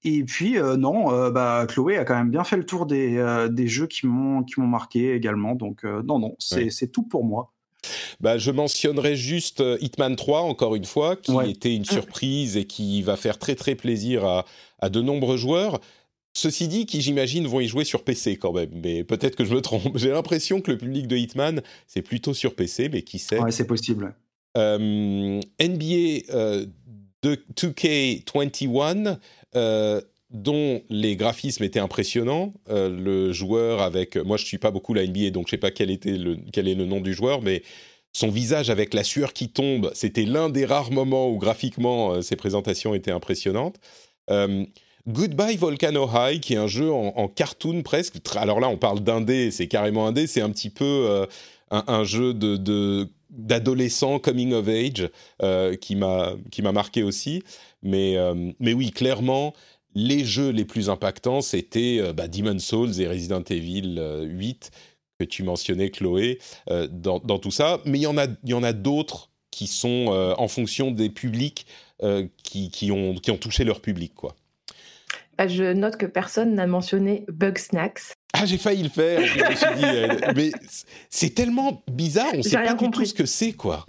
Et 0.04 0.24
puis 0.24 0.58
euh, 0.58 0.76
non, 0.76 1.12
euh, 1.12 1.30
bah, 1.30 1.66
Chloé 1.68 1.98
a 1.98 2.04
quand 2.04 2.14
même 2.14 2.30
bien 2.30 2.44
fait 2.44 2.56
le 2.56 2.64
tour 2.64 2.86
des, 2.86 3.18
euh, 3.18 3.48
des 3.48 3.68
jeux 3.68 3.86
qui 3.86 4.06
m'ont 4.06 4.42
qui 4.42 4.58
m'ont 4.58 4.66
marqué 4.66 5.14
également. 5.14 5.54
Donc 5.54 5.84
non, 5.84 6.18
non, 6.18 6.36
c'est 6.38 6.90
tout 6.90 7.02
pour 7.02 7.24
moi. 7.24 7.52
Bah, 8.20 8.36
je 8.36 8.50
mentionnerai 8.50 9.16
juste 9.16 9.62
Hitman 9.80 10.14
3, 10.14 10.42
encore 10.42 10.74
une 10.74 10.84
fois, 10.84 11.16
qui 11.16 11.34
était 11.48 11.74
une 11.74 11.86
surprise 11.86 12.56
et 12.56 12.64
qui 12.64 13.02
va 13.02 13.16
faire 13.16 13.38
très 13.38 13.54
très 13.54 13.74
plaisir 13.74 14.24
à, 14.24 14.44
à 14.78 14.90
de 14.90 15.00
nombreux 15.00 15.38
joueurs. 15.38 15.80
Ceci 16.32 16.68
dit, 16.68 16.86
qui 16.86 17.00
j'imagine 17.00 17.48
vont 17.48 17.58
y 17.58 17.66
jouer 17.66 17.84
sur 17.84 18.04
PC 18.04 18.36
quand 18.36 18.52
même, 18.52 18.70
mais 18.84 19.02
peut-être 19.02 19.34
que 19.34 19.44
je 19.44 19.52
me 19.52 19.60
trompe. 19.60 19.96
J'ai 19.96 20.10
l'impression 20.10 20.60
que 20.60 20.70
le 20.70 20.78
public 20.78 21.08
de 21.08 21.16
Hitman, 21.16 21.60
c'est 21.88 22.02
plutôt 22.02 22.34
sur 22.34 22.54
PC, 22.54 22.88
mais 22.88 23.02
qui 23.02 23.18
sait? 23.18 23.40
Ouais, 23.40 23.50
c'est 23.50 23.66
possible. 23.66 24.14
NBA 24.56 26.20
de 27.22 27.42
2K21 27.56 29.18
euh, 29.56 30.00
dont 30.30 30.82
les 30.88 31.16
graphismes 31.16 31.64
étaient 31.64 31.80
impressionnants. 31.80 32.54
Euh, 32.68 32.88
le 32.88 33.32
joueur 33.32 33.82
avec, 33.82 34.16
moi 34.16 34.36
je 34.36 34.44
suis 34.44 34.58
pas 34.58 34.70
beaucoup 34.70 34.94
la 34.94 35.06
NBA, 35.06 35.30
donc 35.30 35.46
je 35.46 35.52
sais 35.52 35.58
pas 35.58 35.70
quel 35.70 35.90
était 35.90 36.16
le, 36.16 36.38
quel 36.52 36.68
est 36.68 36.74
le 36.74 36.86
nom 36.86 37.00
du 37.00 37.14
joueur, 37.14 37.42
mais 37.42 37.62
son 38.12 38.28
visage 38.28 38.70
avec 38.70 38.94
la 38.94 39.04
sueur 39.04 39.32
qui 39.32 39.48
tombe, 39.48 39.90
c'était 39.94 40.24
l'un 40.24 40.48
des 40.48 40.64
rares 40.64 40.92
moments 40.92 41.28
où 41.28 41.38
graphiquement 41.38 42.12
euh, 42.12 42.22
ses 42.22 42.36
présentations 42.36 42.94
étaient 42.94 43.12
impressionnantes. 43.12 43.76
Goodbye 45.08 45.56
Volcano 45.56 46.08
High, 46.12 46.40
qui 46.40 46.54
est 46.54 46.58
un 46.58 46.68
jeu 46.68 46.92
en, 46.92 47.26
cartoon 47.26 47.82
presque. 47.82 48.18
Alors 48.36 48.60
là, 48.60 48.68
on 48.68 48.76
parle 48.76 49.00
d'indé, 49.00 49.50
c'est 49.50 49.66
carrément 49.66 50.06
indé, 50.06 50.28
c'est 50.28 50.42
un 50.42 50.50
petit 50.50 50.70
peu 50.70 51.26
un, 51.70 52.04
jeu 52.04 52.32
de, 52.32 53.08
d'adolescent 53.30 54.18
coming 54.18 54.52
of 54.52 54.68
age 54.68 55.08
qui 55.80 55.96
m'a 55.96 56.34
qui 56.50 56.62
m'a 56.62 56.72
marqué 56.72 57.02
aussi. 57.02 57.42
Mais, 57.82 58.16
euh, 58.16 58.52
mais 58.58 58.72
oui, 58.72 58.90
clairement, 58.90 59.54
les 59.94 60.24
jeux 60.24 60.50
les 60.50 60.64
plus 60.64 60.90
impactants, 60.90 61.40
c'était 61.40 61.98
euh, 62.00 62.12
bah, 62.12 62.28
Demon's 62.28 62.64
Souls 62.64 63.00
et 63.00 63.08
Resident 63.08 63.42
Evil 63.42 63.98
8 64.22 64.70
euh, 64.72 64.76
que 65.18 65.24
tu 65.24 65.42
mentionnais, 65.42 65.90
Chloé, 65.90 66.38
dans, 66.66 67.18
dans, 67.18 67.38
tout 67.38 67.50
ça. 67.50 67.80
Mais 67.84 67.98
il 67.98 68.02
y 68.02 68.06
en 68.06 68.16
a, 68.16 68.26
y 68.42 68.54
en 68.54 68.62
a 68.62 68.72
d'autres 68.72 69.30
qui 69.50 69.66
sont 69.66 70.06
en 70.38 70.48
fonction 70.48 70.92
des 70.92 71.10
publics 71.10 71.66
qui, 72.42 72.70
qui, 72.70 72.90
ont, 72.90 73.14
qui 73.16 73.30
ont 73.30 73.36
touché 73.36 73.64
leur 73.64 73.82
public, 73.82 74.14
quoi. 74.14 74.34
Bah, 75.40 75.48
je 75.48 75.72
note 75.72 75.96
que 75.96 76.04
personne 76.04 76.54
n'a 76.54 76.66
mentionné 76.66 77.24
Bug 77.28 77.56
Snacks. 77.56 78.12
Ah, 78.34 78.44
j'ai 78.44 78.58
failli 78.58 78.82
le 78.82 78.90
faire. 78.90 79.24
Je 79.24 79.38
me 79.42 79.54
suis 79.56 79.74
dit, 79.74 80.32
mais 80.36 80.52
c'est 81.08 81.34
tellement 81.34 81.82
bizarre, 81.90 82.28
on 82.34 82.36
ne 82.36 82.42
sait 82.42 82.62
pas 82.62 82.74
du 82.74 82.90
tout 82.90 83.06
ce 83.06 83.14
que 83.14 83.24
c'est, 83.24 83.54
quoi. 83.54 83.86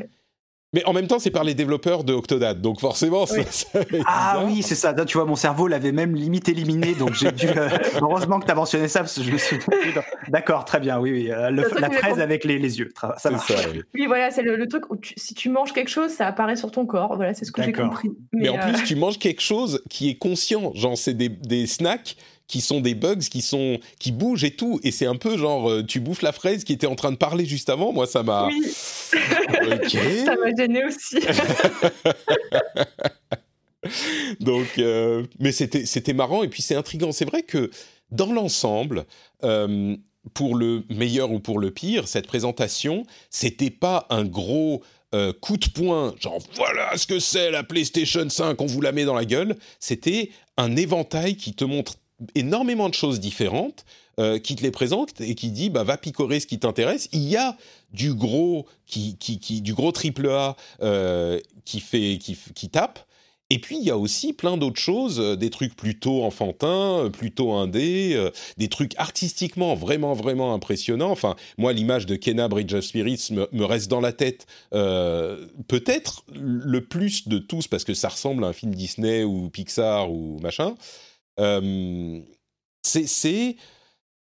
Mais 0.74 0.86
en 0.86 0.94
même 0.94 1.08
temps, 1.08 1.20
c'est 1.20 1.32
par 1.32 1.44
les 1.44 1.54
développeurs 1.54 2.06
de 2.06 2.14
Octodad, 2.14 2.62
donc 2.62 2.80
forcément, 2.80 3.26
ça, 3.26 3.42
Ah 4.06 4.44
oui, 4.46 4.62
c'est 4.62 4.76
ça. 4.76 4.94
Tu 5.04 5.18
vois, 5.18 5.26
mon 5.26 5.36
cerveau 5.36 5.68
l'avait 5.68 5.92
même 5.92 6.16
limite 6.16 6.48
éliminé, 6.48 6.96
donc 6.96 7.14
j'ai 7.14 7.34
dû. 7.34 7.48
Euh, 7.48 7.68
heureusement 8.02 8.40
que 8.40 8.46
tu 8.46 8.52
as 8.52 8.56
mentionné 8.56 8.88
ça, 8.88 9.02
parce 9.02 9.16
que 9.16 9.24
je 9.24 9.32
me 9.32 9.38
suis. 9.38 9.58
D'accord, 10.30 10.64
très 10.64 10.80
bien, 10.80 10.98
oui, 10.98 11.12
oui. 11.12 11.30
Euh, 11.30 11.50
la 11.52 11.92
fraise 11.92 12.22
avec 12.22 12.46
les, 12.46 12.58
les, 12.58 12.80
yeux. 12.80 12.90
Ça, 13.02 13.18
ça 13.18 13.32
oui. 13.74 13.82
oui. 13.96 14.06
voilà, 14.06 14.32
c'est 14.32 14.44
le, 14.44 14.66
truc 14.66 14.90
où 14.90 14.98
si 15.18 15.34
tu 15.34 15.50
manges 15.50 15.74
quelque 15.74 15.90
chose, 15.90 16.12
ça 16.12 16.28
apparaît 16.28 16.56
sur 16.56 16.72
ton 16.72 16.86
corps. 16.86 17.18
Voilà, 17.18 17.34
c'est 17.34 17.44
ce 17.44 17.52
que 17.52 17.62
j'ai 17.62 17.74
compris. 17.74 18.10
Mais, 18.32 18.48
en 18.48 18.58
plus, 18.58 18.74
euh, 18.74 18.86
tu 18.86 18.96
manges 18.96 19.20
quelque 19.20 19.42
chose 19.42 19.84
qui 19.90 20.10
est 20.10 20.16
conscient. 20.16 20.72
Genre, 20.74 20.98
c'est 20.98 21.16
des, 21.16 21.28
des 21.28 21.68
snacks 21.68 22.16
qui 22.52 22.62
sont 22.62 22.82
des 22.82 22.94
bugs 22.94 23.16
qui 23.16 23.42
sont 23.42 23.80
qui 23.98 24.12
bougent 24.12 24.44
et 24.44 24.52
tout. 24.52 24.80
Et 24.84 24.92
c'est 24.92 25.06
un 25.06 25.16
peu 25.16 25.38
genre 25.38 25.70
euh, 25.70 25.84
tu 25.84 26.02
bouffes 26.02 26.22
la 26.22 26.34
fraise 26.34 26.66
qui 26.66 26.74
était 26.74 26.86
en 26.86 26.96
train 26.96 27.12
de 27.12 27.18
parler 27.18 27.46
juste 27.46 27.70
avant. 27.70 27.94
Moi 27.94 28.06
ça 28.06 28.24
m'a 28.24 28.48
oui. 28.48 28.62
ça 28.70 30.36
m'a 30.36 30.54
gêné 30.56 30.84
aussi. 30.86 31.20
Donc 34.42 34.68
euh, 34.78 35.24
mais 35.40 35.54
c'était 35.54 35.86
c'était 35.86 36.14
marrant. 36.14 36.44
Et 36.44 36.50
puis 36.50 36.62
c'est 36.62 36.76
intrigant 36.76 37.14
c'est 37.14 37.26
vrai 37.26 37.44
que 37.44 37.72
dans 38.12 38.34
l'ensemble 38.34 39.06
euh, 39.46 39.96
pour 40.34 40.56
le 40.56 40.84
meilleur 40.90 41.32
ou 41.32 41.40
pour 41.40 41.58
le 41.58 41.72
pire, 41.72 42.08
cette 42.08 42.28
présentation, 42.28 43.06
c'était 43.30 43.72
pas 43.72 44.06
un 44.10 44.26
gros 44.26 44.84
euh, 45.14 45.34
coup 45.34 45.58
de 45.58 45.68
poing, 45.68 46.16
genre 46.22 46.40
voilà 46.56 46.96
ce 46.96 47.06
que 47.06 47.20
c'est 47.20 47.52
la 47.52 47.64
PlayStation 47.64 48.30
5, 48.30 48.62
on 48.62 48.66
vous 48.66 48.80
la 48.80 48.94
met 48.94 49.04
dans 49.04 49.14
la 49.14 49.26
gueule. 49.26 49.58
C'était 49.80 50.30
un 50.56 50.78
éventail 50.78 51.36
qui 51.36 51.54
te 51.54 51.66
montre 51.66 51.96
énormément 52.36 52.90
de 52.90 52.94
choses 52.94 53.20
différentes, 53.20 53.86
euh, 54.20 54.40
qui 54.40 54.58
te 54.58 54.62
les 54.62 54.72
présente 54.72 55.22
et 55.22 55.36
qui 55.36 55.52
dit 55.52 55.70
bah 55.70 55.84
va 55.84 55.96
picorer 55.96 56.42
ce 56.42 56.46
qui 56.46 56.60
t'intéresse. 56.60 57.08
Il 57.14 57.24
y 57.24 57.38
a 57.38 57.56
du 57.94 58.14
gros 58.14 58.66
qui, 58.86 59.16
qui, 59.18 59.40
qui 59.40 59.62
du 59.62 59.74
gros 59.74 59.94
triple 59.94 60.28
A 60.30 60.58
euh, 60.82 61.40
qui 61.64 61.80
fait 61.80 62.18
qui, 62.20 62.38
qui 62.54 62.70
tape, 62.70 63.00
et 63.50 63.58
puis 63.58 63.78
il 63.78 63.84
y 63.84 63.90
a 63.90 63.98
aussi 63.98 64.34
plein 64.34 64.58
d'autres 64.58 64.82
choses, 64.82 65.20
euh, 65.22 65.38
des 65.38 65.50
trucs 65.50 65.78
plutôt 65.78 66.26
enfantins, 66.26 67.10
plutôt 67.12 67.54
indés, 67.54 68.30
des 68.58 68.68
trucs 68.68 68.94
artistiquement 68.98 69.76
vraiment 69.76 70.14
vraiment 70.14 70.54
impressionnants. 70.54 71.12
Enfin, 71.12 71.38
moi 71.58 71.72
l'image 71.72 72.06
de 72.06 72.18
Kenna 72.18 72.50
Bridge 72.50 72.74
of 72.74 72.84
Spirits 72.84 73.30
me, 73.32 73.64
reste 73.64 73.90
dans 73.90 74.02
la 74.02 74.12
tête, 74.12 74.46
peut-être 74.72 76.26
le 76.34 76.82
plus 76.82 77.30
de 77.30 77.40
tous 77.40 77.68
parce 77.68 77.86
que 77.86 77.94
ça 77.94 78.10
ressemble 78.10 78.44
à 78.44 78.48
un 78.48 78.54
film 78.54 78.76
Disney 78.76 79.24
ou 79.24 79.50
Pixar 79.50 80.12
ou 80.12 80.38
machin. 80.42 80.76
C'est, 81.38 83.08
c'est, 83.08 83.56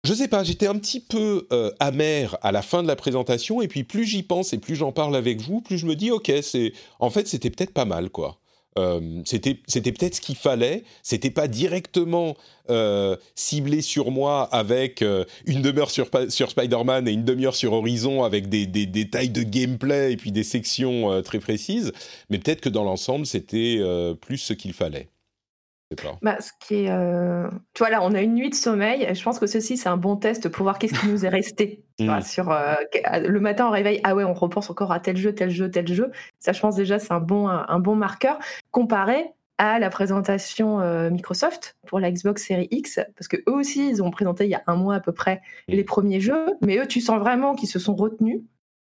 je 0.03 0.13
sais 0.13 0.27
pas, 0.27 0.43
j'étais 0.43 0.67
un 0.67 0.77
petit 0.77 0.99
peu 0.99 1.47
amer 1.79 2.37
à 2.41 2.51
la 2.51 2.61
fin 2.61 2.83
de 2.83 2.87
la 2.87 2.95
présentation 2.95 3.61
et 3.61 3.67
puis 3.67 3.83
plus 3.83 4.05
j'y 4.05 4.23
pense 4.23 4.53
et 4.53 4.57
plus 4.57 4.75
j'en 4.75 4.91
parle 4.91 5.15
avec 5.15 5.41
vous, 5.41 5.61
plus 5.61 5.77
je 5.77 5.85
me 5.85 5.95
dis 5.95 6.11
ok, 6.11 6.31
c'est, 6.41 6.73
en 6.99 7.09
fait 7.09 7.27
c'était 7.27 7.49
peut-être 7.49 7.73
pas 7.73 7.85
mal 7.85 8.09
quoi. 8.09 8.39
Euh, 8.77 9.21
c'était 9.23 9.53
peut-être 9.55 10.15
ce 10.15 10.21
qu'il 10.21 10.35
fallait. 10.35 10.83
C'était 11.01 11.29
pas 11.29 11.47
directement 11.47 12.35
euh, 12.69 13.15
ciblé 13.35 13.81
sur 13.81 14.11
moi 14.11 14.43
avec 14.51 15.01
euh, 15.01 15.23
une 15.45 15.61
demi-heure 15.61 15.89
sur, 15.89 16.09
sur 16.29 16.49
Spider-Man 16.49 17.07
et 17.07 17.11
une 17.11 17.23
demi-heure 17.23 17.55
sur 17.55 17.71
Horizon 17.73 18.23
avec 18.23 18.49
des, 18.49 18.67
des, 18.67 18.85
des, 18.85 19.09
tailles 19.09 19.29
de 19.29 19.43
gameplay 19.43 20.13
et 20.13 20.17
puis 20.17 20.31
des 20.31 20.43
sections 20.43 21.21
très 21.21 21.39
précises. 21.39 21.93
Mais 22.29 22.37
peut-être 22.37 22.61
que 22.61 22.69
dans 22.69 22.83
l'ensemble, 22.83 23.25
c'était 23.25 23.81
plus 24.21 24.37
ce 24.37 24.53
qu'il 24.53 24.73
fallait. 24.73 25.09
Bah, 26.21 26.37
ce 26.41 26.51
qui 26.59 26.85
est, 26.85 26.89
euh, 26.89 27.47
tu 27.73 27.79
vois, 27.79 27.89
là, 27.89 27.99
on 28.01 28.13
a 28.13 28.21
une 28.21 28.33
nuit 28.33 28.49
de 28.49 28.55
sommeil. 28.55 29.07
Je 29.13 29.23
pense 29.23 29.39
que 29.39 29.45
ceci, 29.45 29.77
c'est 29.77 29.89
un 29.89 29.97
bon 29.97 30.15
test 30.15 30.49
pour 30.49 30.63
voir 30.63 30.79
qu'est-ce 30.79 30.99
qui 30.99 31.07
nous 31.07 31.25
est 31.25 31.29
resté. 31.29 31.81
Mm. 31.97 32.19
sur, 32.19 32.51
euh, 32.51 32.75
le 33.25 33.39
matin, 33.39 33.67
on 33.67 33.71
réveille, 33.71 34.01
ah 34.03 34.15
ouais, 34.15 34.25
on 34.25 34.33
repense 34.33 34.69
encore 34.69 34.91
à 34.91 34.99
tel 34.99 35.15
jeu, 35.15 35.33
tel 35.33 35.49
jeu, 35.49 35.71
tel 35.71 35.87
jeu. 35.87 36.11
Ça, 36.39 36.51
je 36.51 36.59
pense 36.59 36.75
déjà, 36.75 36.99
c'est 36.99 37.13
un 37.13 37.21
bon, 37.21 37.47
un, 37.47 37.79
bon 37.79 37.95
marqueur 37.95 38.37
comparé 38.71 39.31
à 39.57 39.79
la 39.79 39.89
présentation 39.89 40.81
euh, 40.81 41.09
Microsoft 41.09 41.77
pour 41.87 42.01
la 42.01 42.11
Xbox 42.11 42.45
Series 42.45 42.67
X, 42.69 42.99
parce 43.15 43.29
que 43.29 43.37
eux 43.47 43.53
aussi, 43.53 43.87
ils 43.87 44.03
ont 44.03 44.11
présenté 44.11 44.43
il 44.43 44.49
y 44.49 44.55
a 44.55 44.63
un 44.67 44.75
mois 44.75 44.95
à 44.95 44.99
peu 44.99 45.13
près 45.13 45.35
mm. 45.69 45.73
les 45.73 45.83
premiers 45.85 46.19
jeux, 46.19 46.47
mais 46.59 46.79
eux, 46.79 46.85
tu 46.85 46.99
sens 46.99 47.17
vraiment 47.17 47.55
qu'ils 47.55 47.69
se 47.69 47.79
sont 47.79 47.95
retenus. 47.95 48.41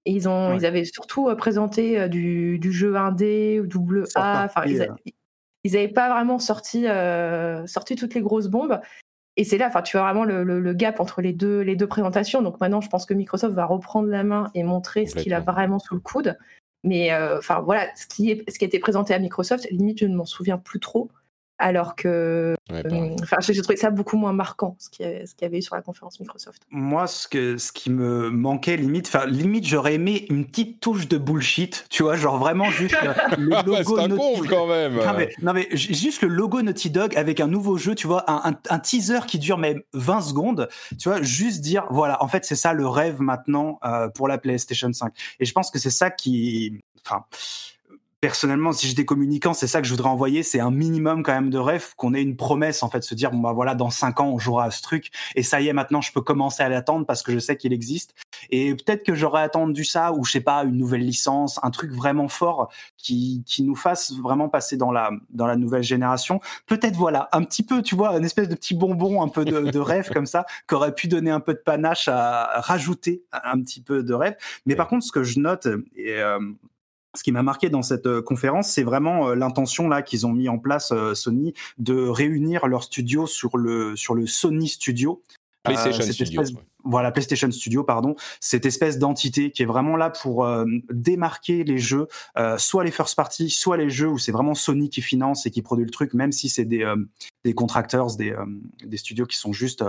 Et 0.06 0.12
ils, 0.12 0.30
ont, 0.30 0.56
ils 0.56 0.68
avaient 0.68 0.86
surtout 0.86 1.36
présenté 1.36 2.08
du, 2.10 2.60
du, 2.60 2.72
jeu 2.72 2.96
indé 2.96 3.60
ou 3.60 3.66
double 3.66 4.06
A. 4.14 4.46
Enfin, 4.46 4.62
ils, 4.68 4.88
ils 5.06 5.14
n'avaient 5.74 5.88
pas 5.88 6.10
vraiment 6.10 6.40
sorti, 6.40 6.88
euh, 6.88 7.66
sorti 7.68 7.96
toutes 7.96 8.14
les 8.14 8.22
grosses 8.22 8.48
bombes. 8.48 8.80
Et 9.38 9.44
c'est 9.44 9.58
là, 9.58 9.68
enfin, 9.68 9.82
tu 9.82 9.98
vois 9.98 10.06
vraiment 10.12 10.26
le, 10.26 10.74
gap 10.74 11.00
entre 11.00 11.22
les 11.22 11.34
deux, 11.34 11.62
les 11.62 11.76
deux 11.76 11.88
présentations. 11.88 12.42
Donc 12.42 12.60
maintenant, 12.60 12.82
je 12.82 12.90
pense 12.90 13.06
que 13.06 13.14
Microsoft 13.14 13.56
va 13.56 13.66
reprendre 13.66 14.10
la 14.10 14.24
main 14.24 14.52
et 14.54 14.64
montrer 14.64 15.06
ce 15.06 15.16
qu'il 15.16 15.34
a 15.34 15.40
vraiment 15.40 15.80
sous 15.80 15.96
le 15.96 16.02
coude. 16.02 16.38
Mais 16.84 17.14
euh, 17.14 17.38
enfin 17.38 17.60
voilà, 17.62 17.88
ce 17.96 18.06
qui, 18.06 18.32
est, 18.32 18.50
ce 18.50 18.58
qui 18.58 18.66
a 18.66 18.68
été 18.68 18.80
présenté 18.80 19.14
à 19.14 19.20
Microsoft, 19.20 19.68
limite, 19.72 20.00
je 20.00 20.06
ne 20.06 20.16
m'en 20.16 20.26
souviens 20.26 20.58
plus 20.58 20.80
trop 20.80 21.10
alors 21.60 21.96
que 21.96 22.56
euh, 22.72 23.16
enfin, 23.22 23.38
j'ai 23.42 23.62
trouvé 23.62 23.76
ça 23.76 23.90
beaucoup 23.90 24.18
moins 24.18 24.32
marquant 24.32 24.76
ce 24.80 24.90
qu'il 24.90 25.06
y, 25.06 25.46
avait 25.46 25.58
eu 25.58 25.62
sur 25.62 25.76
la 25.76 25.82
conférence 25.82 26.20
Microsoft. 26.20 26.62
Moi, 26.72 27.06
ce 27.08 27.28
que 27.28 27.58
ce 27.58 27.72
qui 27.74 27.90
me 27.90 28.30
manquait 28.30 28.78
limite, 28.78 29.08
enfin 29.08 29.26
limite, 29.26 29.68
j'aurais 29.68 29.96
aimé 29.96 30.26
une 30.30 30.46
petite 30.46 30.80
touche 30.80 31.08
de 31.08 31.18
bullshit, 31.18 31.86
tu 31.90 32.04
vois, 32.04 32.16
genre 32.16 32.38
vraiment 32.38 32.70
juste 32.72 32.96
le, 33.38 33.50
logo 33.66 33.98
C'est 33.98 34.04
un 34.04 34.08
Naughty... 34.08 34.48
quand 34.48 34.68
même. 34.68 35.00
Non 35.42 35.54
mais, 35.54 35.68
juste 35.72 36.22
le 36.22 36.30
logo 36.30 36.62
Naughty 36.62 36.90
Dog 36.90 37.16
avec 37.18 37.42
un 37.42 37.48
nouveau 37.48 37.78
jeu, 37.78 37.94
tu 37.94 38.08
vois, 38.08 38.24
un, 38.32 38.56
un, 38.70 38.80
teaser 38.80 39.20
qui 39.28 39.38
dure 39.38 39.58
même 39.58 39.82
20 39.94 40.22
secondes, 40.22 40.70
tu 40.98 41.10
vois, 41.10 41.22
juste 41.22 41.62
dire 41.62 41.86
voilà, 41.90 42.24
en 42.24 42.28
fait, 42.30 42.46
c'est 42.46 42.56
ça 42.56 42.74
le 42.74 42.88
rêve 42.88 43.20
maintenant 43.20 43.80
euh, 43.84 44.08
pour 44.08 44.28
la 44.28 44.38
PlayStation 44.38 44.92
5. 44.92 45.12
Et 45.40 45.46
je 45.46 45.52
pense 45.52 45.72
que 45.72 45.80
c'est 45.80 45.90
ça 45.90 46.10
qui, 46.10 46.80
enfin 47.06 47.26
personnellement, 48.22 48.72
si 48.74 48.88
j'étais 48.88 49.06
communicant, 49.06 49.54
c'est 49.54 49.68
ça 49.68 49.82
que 49.82 49.88
je 49.88 49.92
voudrais 49.92 50.10
envoyer. 50.10 50.44
C'est 50.44 50.60
un 50.60 50.72
minimum 50.72 51.24
quand 51.24 51.34
même 51.34 51.50
de 51.50 51.58
rêve 51.58 51.94
qu'on 51.96 52.14
ait 52.14 52.22
une 52.22 52.36
promesse, 52.36 52.84
en 52.84 52.90
fait, 52.90 53.04
se 53.04 53.16
dire, 53.16 53.32
bon, 53.32 53.40
bah 53.40 53.54
voilà, 53.54 53.76
dans 53.76 53.90
cinq 53.90 54.20
ans, 54.20 54.30
on 54.30 54.38
jouera 54.38 54.66
à 54.66 54.72
ce 54.72 54.82
truc. 54.82 55.12
Et 55.36 55.44
ça 55.44 55.62
y 55.62 55.68
est, 55.68 55.74
maintenant, 55.74 56.02
je 56.02 56.12
peux 56.12 56.22
commencer 56.22 56.62
à 56.62 56.70
l'attendre 56.70 57.06
parce 57.06 57.24
que 57.24 57.32
je 57.32 57.40
sais 57.40 57.56
qu'il 57.56 57.72
existe. 57.72 58.16
Et 58.50 58.76
peut-être 58.76 59.06
que 59.06 59.16
j'aurais 59.16 59.42
attendu 59.42 59.84
ça 59.84 60.12
ou, 60.12 60.26
je 60.26 60.32
sais 60.32 60.42
pas, 60.42 60.64
une 60.64 60.78
nouvelle 60.78 61.06
licence, 61.06 61.60
un 61.64 61.72
truc 61.72 61.92
vraiment 61.92 62.28
fort 62.28 62.72
qui, 62.98 63.44
qui 63.46 63.64
nous 63.64 63.76
fasse 63.76 64.14
vraiment 64.14 64.50
passer 64.50 64.76
dans 64.76 64.92
la, 64.92 65.12
dans 65.30 65.48
la 65.48 65.56
nouvelle 65.56 65.84
génération. 65.84 66.42
Peut-être, 66.66 66.96
voilà, 66.96 67.30
un 67.32 67.44
petit 67.44 67.64
peu, 67.64 67.82
tu 67.82 67.96
vois, 67.96 68.18
une 68.18 68.26
espèce 68.26 68.50
de 68.50 68.56
petit 68.56 68.76
bonbon, 68.76 69.22
un 69.22 69.30
peu 69.30 69.46
de, 69.46 69.72
de 69.72 69.80
rêve 69.80 70.10
comme 70.12 70.26
ça, 70.26 70.46
qui 70.68 70.76
aurait 70.76 70.94
pu 70.94 71.08
donner 71.08 71.32
un 71.32 71.40
peu 71.40 71.54
de 71.54 71.60
panache 71.60 72.08
à, 72.08 72.60
rajouter 72.60 73.24
un 73.32 73.62
petit 73.62 73.82
peu 73.82 74.04
de 74.04 74.14
rêve. 74.14 74.36
Mais 74.66 74.76
par 74.76 74.88
contre, 74.88 75.06
ce 75.06 75.12
que 75.12 75.24
je 75.24 75.40
note, 75.40 75.68
et, 75.96 76.16
euh, 76.18 76.40
ce 77.16 77.24
qui 77.24 77.32
m'a 77.32 77.44
marqué 77.44 77.70
dans 77.70 77.82
cette 77.82 78.06
euh, 78.06 78.22
conférence, 78.22 78.70
c'est 78.70 78.84
vraiment 78.84 79.30
euh, 79.30 79.36
l'intention 79.36 79.88
là 79.88 80.02
qu'ils 80.02 80.28
ont 80.28 80.32
mis 80.32 80.48
en 80.48 80.60
place 80.60 80.92
euh, 80.92 81.16
Sony 81.16 81.54
de 81.78 82.08
réunir 82.08 82.68
leur 82.68 82.84
studio 82.84 83.26
sur 83.26 83.58
le 83.58 83.96
sur 83.96 84.14
le 84.14 84.28
Sony 84.28 84.68
Studio. 84.68 85.22
PlayStation 85.64 86.04
Studio 86.04 86.44
voilà 86.84 87.12
PlayStation 87.12 87.52
Studio 87.52 87.84
pardon 87.84 88.16
cette 88.40 88.66
espèce 88.66 88.98
d'entité 89.00 89.52
qui 89.52 89.64
est 89.64 89.66
vraiment 89.66 89.98
là 89.98 90.10
pour 90.10 90.46
euh, 90.46 90.66
démarquer 90.92 91.64
les 91.64 91.78
jeux 91.78 92.08
euh, 92.38 92.58
soit 92.58 92.84
les 92.84 92.92
first 92.92 93.16
party 93.16 93.50
soit 93.50 93.78
les 93.78 93.90
jeux 93.90 94.08
où 94.08 94.18
c'est 94.18 94.32
vraiment 94.32 94.56
Sony 94.56 94.90
qui 94.90 95.02
finance 95.02 95.46
et 95.46 95.52
qui 95.52 95.62
produit 95.62 95.86
le 95.86 95.92
truc 95.92 96.14
même 96.14 96.32
si 96.32 96.50
c'est 96.50 96.66
des 96.66 96.84
euh, 96.84 96.96
des 97.44 97.54
des 98.18 98.36
des 98.86 98.98
studios 98.98 99.26
qui 99.26 99.38
sont 99.38 99.54
juste 99.54 99.84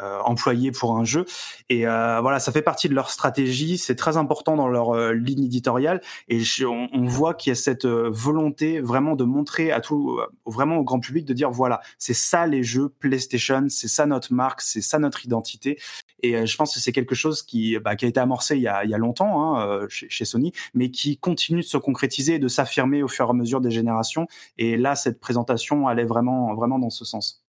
employés 0.00 0.70
pour 0.70 0.96
un 0.96 1.04
jeu. 1.04 1.24
Et 1.68 1.84
voilà 1.84 2.38
ça 2.38 2.52
fait 2.52 2.62
partie 2.62 2.88
de 2.88 2.94
leur 2.94 3.10
stratégie 3.10 3.78
c'est 3.78 3.96
très 3.96 4.16
important 4.16 4.56
dans 4.56 4.68
leur 4.68 5.12
ligne 5.12 5.44
éditoriale. 5.44 6.00
Et 6.28 6.42
on, 6.64 6.88
on, 6.92 7.04
voit 7.04 7.34
qu'il 7.34 7.50
y 7.50 7.52
a 7.52 7.56
cette 7.56 7.86
volonté 7.86 8.80
vraiment 8.80 9.16
de 9.16 9.24
montrer 9.24 9.72
à 9.72 9.80
tout 9.80 10.20
vraiment 10.46 10.76
au 10.76 10.84
grand 10.84 11.00
public 11.00 11.24
de 11.24 11.32
dire 11.32 11.50
voilà 11.50 11.80
c'est 11.98 12.14
ça 12.14 12.46
les 12.46 12.62
jeux 12.62 12.88
PlayStation 12.88 13.66
c'est 13.68 13.88
ça 13.88 14.06
notre 14.06 14.32
marque 14.32 14.60
c'est 14.60 14.82
ça 14.82 14.98
notre 14.98 15.24
identité 15.24 15.78
et 16.24 16.36
euh, 16.36 16.46
je 16.46 16.56
pense 16.56 16.74
que 16.74 16.80
c'est 16.80 16.92
quelque 16.92 17.14
chose 17.14 17.42
qui, 17.42 17.78
bah, 17.78 17.90
a 17.90 18.06
été 18.06 18.18
amorcé 18.18 18.56
il 18.56 18.62
y 18.62 18.68
a, 18.68 18.98
longtemps 18.98 19.56
hein, 19.56 19.66
euh, 19.66 19.86
chez, 19.88 20.24
Sony, 20.24 20.52
mais 20.72 20.90
qui 20.90 21.18
continue 21.18 21.60
de 21.60 21.66
se 21.66 21.76
concrétiser 21.76 22.34
et 22.34 22.38
de 22.38 22.48
s'affirmer 22.48 23.02
au 23.02 23.08
fur 23.08 23.26
et 23.26 23.30
à 23.30 23.32
mesure 23.32 23.60
des 23.60 23.70
générations. 23.70 24.26
Et 24.56 24.76
là, 24.76 24.94
cette 24.94 25.20
présentation 25.20 25.86
allait 25.86 26.04
vraiment, 26.04 26.54
vraiment 26.54 26.78
dans 26.78 26.90
ce 26.90 27.04
sens. 27.04 27.44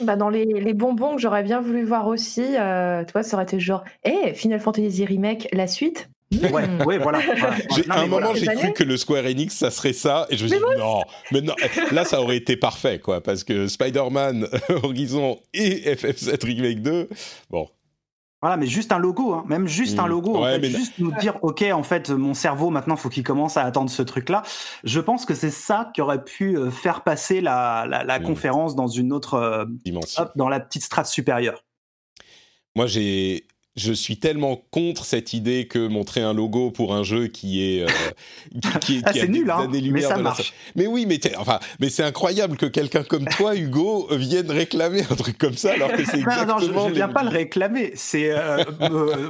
Bah 0.00 0.16
dans 0.16 0.28
les, 0.28 0.74
bonbons 0.74 1.16
que 1.16 1.20
j'aurais 1.20 1.42
bien 1.42 1.60
voulu 1.60 1.84
voir 1.84 2.06
aussi, 2.08 2.56
euh, 2.56 3.04
tu 3.04 3.12
vois, 3.12 3.22
ça 3.22 3.36
aurait 3.36 3.44
été 3.44 3.60
genre, 3.60 3.84
hé, 4.04 4.34
Final 4.34 4.60
Fantasy 4.60 5.04
Remake, 5.04 5.48
la 5.52 5.66
suite? 5.66 6.08
Ouais, 6.30 6.84
ouais, 6.84 6.98
voilà. 6.98 7.20
à 7.88 8.00
un 8.00 8.06
moment, 8.06 8.34
j'ai 8.34 8.46
cru 8.46 8.72
que 8.72 8.84
le 8.84 8.96
Square 8.96 9.24
Enix, 9.24 9.56
ça 9.56 9.70
serait 9.70 9.94
ça, 9.94 10.26
et 10.28 10.36
je 10.36 10.44
me 10.44 10.48
suis 10.48 10.58
dit 10.58 10.64
non, 10.78 11.02
mais 11.32 11.40
non, 11.40 11.54
là, 11.90 12.04
ça 12.04 12.20
aurait 12.20 12.36
été 12.36 12.56
parfait, 12.56 12.98
quoi, 12.98 13.22
parce 13.22 13.44
que 13.44 13.66
Spider-Man, 13.66 14.46
Horizon 14.82 15.40
et 15.54 15.94
FF7 15.94 16.44
Remake 16.44 16.82
2, 16.82 17.08
bon. 17.50 17.68
Voilà, 18.40 18.56
mais 18.56 18.66
juste 18.66 18.92
un 18.92 18.98
logo, 18.98 19.32
hein. 19.32 19.44
même 19.48 19.66
juste 19.66 19.98
un 19.98 20.06
mm. 20.06 20.10
logo, 20.10 20.44
juste 20.62 20.98
nous 20.98 21.10
dire, 21.18 21.38
ok, 21.42 21.64
en 21.72 21.82
fait, 21.82 22.10
mon 22.10 22.34
cerveau 22.34 22.70
maintenant, 22.70 22.94
faut 22.94 23.08
qu'il 23.08 23.24
commence 23.24 23.56
à 23.56 23.64
attendre 23.64 23.90
ce 23.90 24.02
truc-là. 24.02 24.42
Je 24.84 25.00
pense 25.00 25.26
que 25.26 25.34
c'est 25.34 25.50
ça 25.50 25.90
qui 25.92 26.02
aurait 26.02 26.22
pu 26.22 26.56
euh, 26.56 26.70
faire 26.70 27.02
passer 27.02 27.40
la, 27.40 27.84
la, 27.88 28.18
mm. 28.20 28.22
conférence 28.22 28.76
dans 28.76 28.86
une 28.86 29.12
autre 29.12 29.34
euh, 29.34 29.64
dimension, 29.84 30.28
dans 30.36 30.48
la 30.48 30.60
petite 30.60 30.84
strate 30.84 31.06
supérieure. 31.06 31.64
Moi, 32.76 32.86
j'ai 32.86 33.48
je 33.78 33.92
suis 33.92 34.18
tellement 34.18 34.60
contre 34.70 35.04
cette 35.04 35.32
idée 35.32 35.66
que 35.66 35.86
montrer 35.86 36.20
un 36.20 36.34
logo 36.34 36.70
pour 36.70 36.94
un 36.94 37.02
jeu 37.02 37.28
qui 37.28 37.62
est 37.62 37.82
euh, 37.82 37.88
qui, 38.80 39.02
ah, 39.04 39.12
nul, 39.26 39.50
hein, 39.50 39.68
mais 39.70 40.00
ça 40.00 40.16
marche. 40.16 40.52
Mais 40.76 40.86
oui, 40.86 41.06
mais 41.06 41.20
enfin, 41.36 41.60
mais 41.80 41.88
c'est 41.88 42.02
incroyable 42.02 42.56
que 42.56 42.66
quelqu'un 42.66 43.02
comme 43.02 43.24
toi, 43.26 43.56
Hugo, 43.56 44.08
vienne 44.10 44.50
réclamer 44.50 45.02
un 45.10 45.14
truc 45.14 45.38
comme 45.38 45.54
ça 45.54 45.72
alors 45.72 45.92
que 45.92 46.04
c'est 46.04 46.18
exactement. 46.20 46.58
Non, 46.58 46.58
je, 46.58 46.88
ne 46.88 46.94
viens 46.94 47.08
pas 47.08 47.22
le 47.22 47.30
réclamer. 47.30 47.92
C'est 47.94 48.30
euh, 48.30 48.64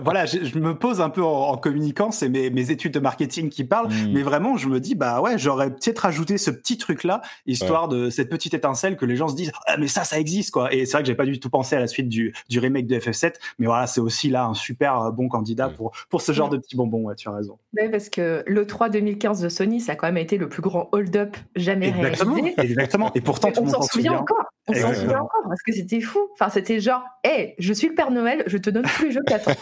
voilà, 0.03 0.27
je, 0.27 0.59
me 0.59 0.75
pose 0.75 1.01
un 1.01 1.11
peu 1.11 1.23
en, 1.23 1.57
communiquant, 1.57 2.11
c'est 2.11 2.29
mes, 2.29 2.51
mes, 2.51 2.71
études 2.71 2.93
de 2.93 3.01
marketing 3.01 3.51
qui 3.51 3.65
parlent, 3.65 3.89
hmm. 3.89 4.13
mais 4.13 4.23
vraiment, 4.23 4.57
je 4.57 4.69
me 4.69 4.81
dis 4.81 4.95
bah 4.95 5.21
ouais, 5.21 5.39
j'aurais 5.39 5.71
peut-être 5.71 5.99
rajouté 5.99 6.39
ce 6.39 6.51
petit 6.51 6.79
truc 6.79 7.05
là, 7.05 7.21
histoire 7.47 7.89
de 7.89 8.11
cette 8.11 8.31
petite 8.31 8.55
étincelle 8.55 8.97
que 8.97 9.05
les 9.05 9.17
gens 9.17 9.29
se 9.29 9.37
disent 9.37 9.53
ah 9.67 9.77
mais 9.77 9.89
ça, 9.89 10.05
ça 10.05 10.19
existe 10.19 10.53
quoi. 10.53 10.73
Et 10.73 10.87
c'est 10.87 10.93
vrai 10.93 11.03
que 11.03 11.09
j'ai 11.09 11.15
pas 11.15 11.27
du 11.27 11.39
tout 11.39 11.51
pensé 11.51 11.77
à 11.77 11.81
la 11.81 11.87
suite 11.87 12.09
du, 12.09 12.35
du 12.49 12.59
remake 12.59 12.87
de 12.87 12.99
FF7, 12.99 13.35
mais 13.59 13.67
voilà, 13.67 13.87
c'est 13.87 14.01
aussi 14.01 14.31
là 14.31 14.38
là 14.39 14.47
un 14.47 14.55
super 14.55 15.13
bon 15.13 15.29
candidat 15.29 15.69
pour, 15.69 15.93
pour 16.09 16.23
ce 16.23 16.33
genre 16.33 16.49
de 16.49 16.57
petits 16.57 16.77
bonbons, 16.77 17.03
ouais, 17.05 17.15
tu 17.15 17.29
as 17.29 17.33
raison. 17.33 17.59
Oui, 17.77 17.89
parce 17.91 18.09
que 18.09 18.43
le 18.47 18.67
3 18.67 18.89
2015 18.89 19.41
de 19.41 19.49
Sony, 19.49 19.81
ça 19.81 19.93
a 19.93 19.97
quand 19.97 20.07
même 20.07 20.17
été 20.17 20.39
le 20.39 20.49
plus 20.49 20.63
grand 20.63 20.89
hold-up 20.93 21.37
jamais 21.57 21.89
exactement, 21.89 22.35
réalisé. 22.35 22.55
Exactement, 22.59 23.11
et 23.15 23.21
pourtant 23.21 23.53
tout 23.53 23.63
on 23.63 23.69
s'en 23.69 23.83
souvient 23.83 24.15
encore. 24.15 24.45
On 24.69 24.75
s'en 24.75 24.95
souvient 24.95 25.21
encore 25.21 25.43
parce 25.49 25.63
que 25.63 25.73
c'était 25.73 26.01
fou. 26.01 26.19
Enfin, 26.35 26.51
c'était 26.51 26.81
genre, 26.81 27.03
hé, 27.25 27.55
je 27.59 27.73
suis 27.73 27.89
le 27.89 27.95
Père 27.95 28.11
Noël, 28.11 28.45
je 28.47 28.59
te 28.59 28.71
donne 28.71 28.85
tous 28.85 29.05
les 29.05 29.13
jeux 29.13 29.23
qu'attends. 29.27 29.53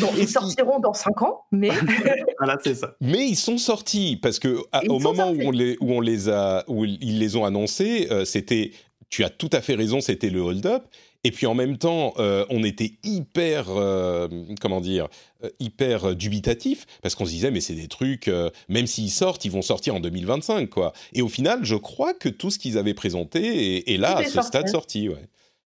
Donc, 0.00 0.12
ils 0.18 0.28
sortiront 0.28 0.80
dans 0.80 0.94
5 0.94 1.22
ans, 1.22 1.42
mais. 1.52 1.70
voilà, 2.38 2.58
c'est 2.62 2.74
ça. 2.74 2.94
Mais 3.00 3.26
ils 3.26 3.36
sont 3.36 3.58
sortis 3.58 4.18
parce 4.20 4.38
que 4.38 4.58
à, 4.72 4.82
au 4.88 4.98
moment 4.98 5.30
où 5.30 5.40
on, 5.42 5.50
les, 5.50 5.76
où 5.80 5.92
on 5.92 6.00
les 6.00 6.28
a, 6.28 6.64
où 6.68 6.84
ils 6.84 7.18
les 7.18 7.36
ont 7.36 7.44
annoncés, 7.44 8.08
euh, 8.10 8.24
c'était, 8.24 8.72
tu 9.10 9.24
as 9.24 9.30
tout 9.30 9.50
à 9.52 9.60
fait 9.60 9.74
raison, 9.74 10.00
c'était 10.00 10.30
le 10.30 10.40
hold-up. 10.40 10.84
Et 11.26 11.32
puis 11.32 11.46
en 11.46 11.54
même 11.54 11.76
temps, 11.76 12.14
euh, 12.20 12.46
on 12.50 12.62
était 12.62 12.92
hyper, 13.02 13.66
euh, 13.70 14.28
comment 14.60 14.80
dire, 14.80 15.08
euh, 15.42 15.48
hyper 15.58 16.14
dubitatif 16.14 16.86
parce 17.02 17.16
qu'on 17.16 17.24
se 17.24 17.30
disait 17.30 17.50
mais 17.50 17.60
c'est 17.60 17.74
des 17.74 17.88
trucs, 17.88 18.28
euh, 18.28 18.48
même 18.68 18.86
s'ils 18.86 19.10
sortent, 19.10 19.44
ils 19.44 19.50
vont 19.50 19.60
sortir 19.60 19.96
en 19.96 20.00
2025 20.00 20.70
quoi. 20.70 20.92
Et 21.14 21.22
au 21.22 21.28
final, 21.28 21.64
je 21.64 21.74
crois 21.74 22.14
que 22.14 22.28
tout 22.28 22.52
ce 22.52 22.60
qu'ils 22.60 22.78
avaient 22.78 22.94
présenté 22.94 23.78
est, 23.78 23.92
est 23.92 23.96
là 23.96 24.18
à 24.18 24.22
ce 24.22 24.30
sorti. 24.30 24.46
stade 24.46 24.68
sorti. 24.68 25.08
Ouais. 25.08 25.16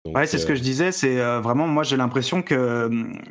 Donc, 0.07 0.17
Ouais, 0.17 0.27
c'est 0.27 0.39
ce 0.39 0.47
que 0.47 0.53
euh, 0.53 0.57
je 0.57 0.63
disais. 0.63 0.93
C'est 0.93 1.21
euh, 1.21 1.41
vraiment, 1.41 1.67
moi, 1.67 1.83
j'ai 1.83 1.97
l'impression 1.97 2.43
que 2.43 2.91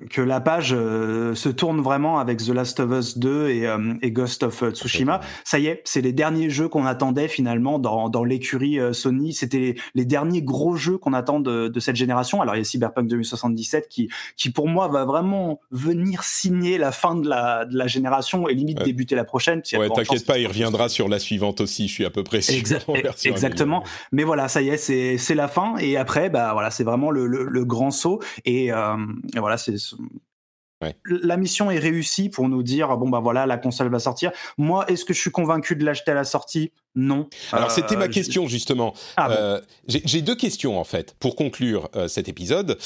que 0.10 0.22
la 0.22 0.40
page 0.42 0.74
euh, 0.78 1.34
se 1.36 1.50
tourne 1.50 1.82
vraiment 1.82 2.20
avec 2.20 2.38
The 2.40 2.50
Last 2.50 2.80
of 2.80 2.92
Us 2.92 3.18
2 3.18 3.50
et, 3.50 3.66
euh, 3.68 3.94
et 4.02 4.12
Ghost 4.12 4.44
of 4.44 4.62
euh, 4.64 4.72
Tsushima. 4.72 5.22
Ça 5.44 5.60
y 5.60 5.68
est, 5.68 5.82
c'est 5.86 6.02
les 6.02 6.14
derniers 6.14 6.50
jeux 6.50 6.68
qu'on 6.68 6.86
attendait 6.86 7.28
finalement 7.28 7.80
dans 7.80 8.10
dans 8.10 8.24
l'écurie 8.24 8.80
Sony. 8.94 9.34
C'était 9.34 9.60
les, 9.60 9.76
les 9.96 10.06
derniers 10.06 10.42
gros 10.42 10.76
jeux 10.76 10.98
qu'on 10.98 11.14
attend 11.14 11.40
de, 11.40 11.68
de 11.68 11.80
cette 11.80 11.96
génération. 11.96 12.42
Alors 12.42 12.56
il 12.56 12.60
y 12.60 12.62
a 12.62 12.66
Cyberpunk 12.66 13.08
2077 13.08 13.88
qui 13.90 14.10
qui 14.38 14.50
pour 14.52 14.68
moi 14.68 14.88
va 14.88 15.06
vraiment 15.06 15.60
venir 15.72 16.24
signer 16.24 16.78
la 16.78 16.92
fin 16.92 17.16
de 17.16 17.28
la 17.28 17.66
de 17.66 17.78
la 17.78 17.88
génération 17.88 18.48
et 18.48 18.54
limite 18.54 18.76
Ouais. 18.80 18.84
débuter 18.86 19.16
la 19.16 19.24
prochaine. 19.24 19.62
Ouais, 19.78 19.88
t'inquiète 19.90 20.26
pas, 20.26 20.38
il 20.38 20.48
reviendra 20.48 20.90
sur 20.90 21.08
la 21.08 21.18
suivante 21.18 21.62
aussi. 21.62 21.88
Je 21.88 21.94
suis 21.94 22.04
à 22.06 22.10
peu 22.10 22.24
près 22.24 22.42
sûr. 22.42 22.56
Exact- 22.56 22.86
exactement. 23.26 23.84
Mais 24.12 24.24
voilà, 24.26 24.50
ça 24.50 24.62
y 24.62 24.68
est, 24.68 24.76
c'est 24.76 25.18
c'est 25.18 25.36
la 25.36 25.48
fin. 25.48 25.78
Et 25.78 25.96
après, 25.96 26.30
bah 26.30 26.50
voilà, 26.52 26.65
c'est 26.72 26.84
vraiment 26.84 27.12
le, 27.12 27.28
le, 27.28 27.46
le 27.46 27.66
grand 27.66 27.92
saut. 27.92 28.20
Et, 28.46 28.72
euh, 28.72 28.96
et 29.36 29.40
voilà, 29.40 29.58
c'est 29.58 29.76
Ouais. 30.84 30.94
la 31.06 31.38
mission 31.38 31.72
est 31.72 31.80
réussie 31.80 32.28
pour 32.28 32.50
nous 32.50 32.62
dire 32.62 32.98
bon 32.98 33.08
bah 33.10 33.22
voilà, 33.22 33.46
la 33.46 33.58
console 33.58 33.88
va 33.90 33.98
sortir. 33.98 34.32
Moi, 34.58 34.84
est-ce 34.90 35.06
que 35.06 35.14
je 35.14 35.20
suis 35.22 35.32
convaincu 35.32 35.78
de 35.78 35.86
l'acheter 35.86 36.12
à 36.12 36.16
la 36.16 36.26
sortie? 36.26 36.74
Non. 36.96 37.30
Alors 37.54 37.72
c'était 37.72 37.96
ma 37.96 38.06
Euh, 38.06 38.08
question 38.10 38.46
justement. 38.48 38.94
Ah. 39.16 39.32
Euh, 39.32 39.62
J'ai 39.88 40.02
j'ai 40.06 40.22
deux 40.22 40.36
questions 40.36 40.78
en 40.78 40.84
fait 40.84 41.16
pour 41.18 41.38
conclure 41.38 41.90
euh, 41.96 42.10
cet 42.10 42.28
épisode. 42.28 42.78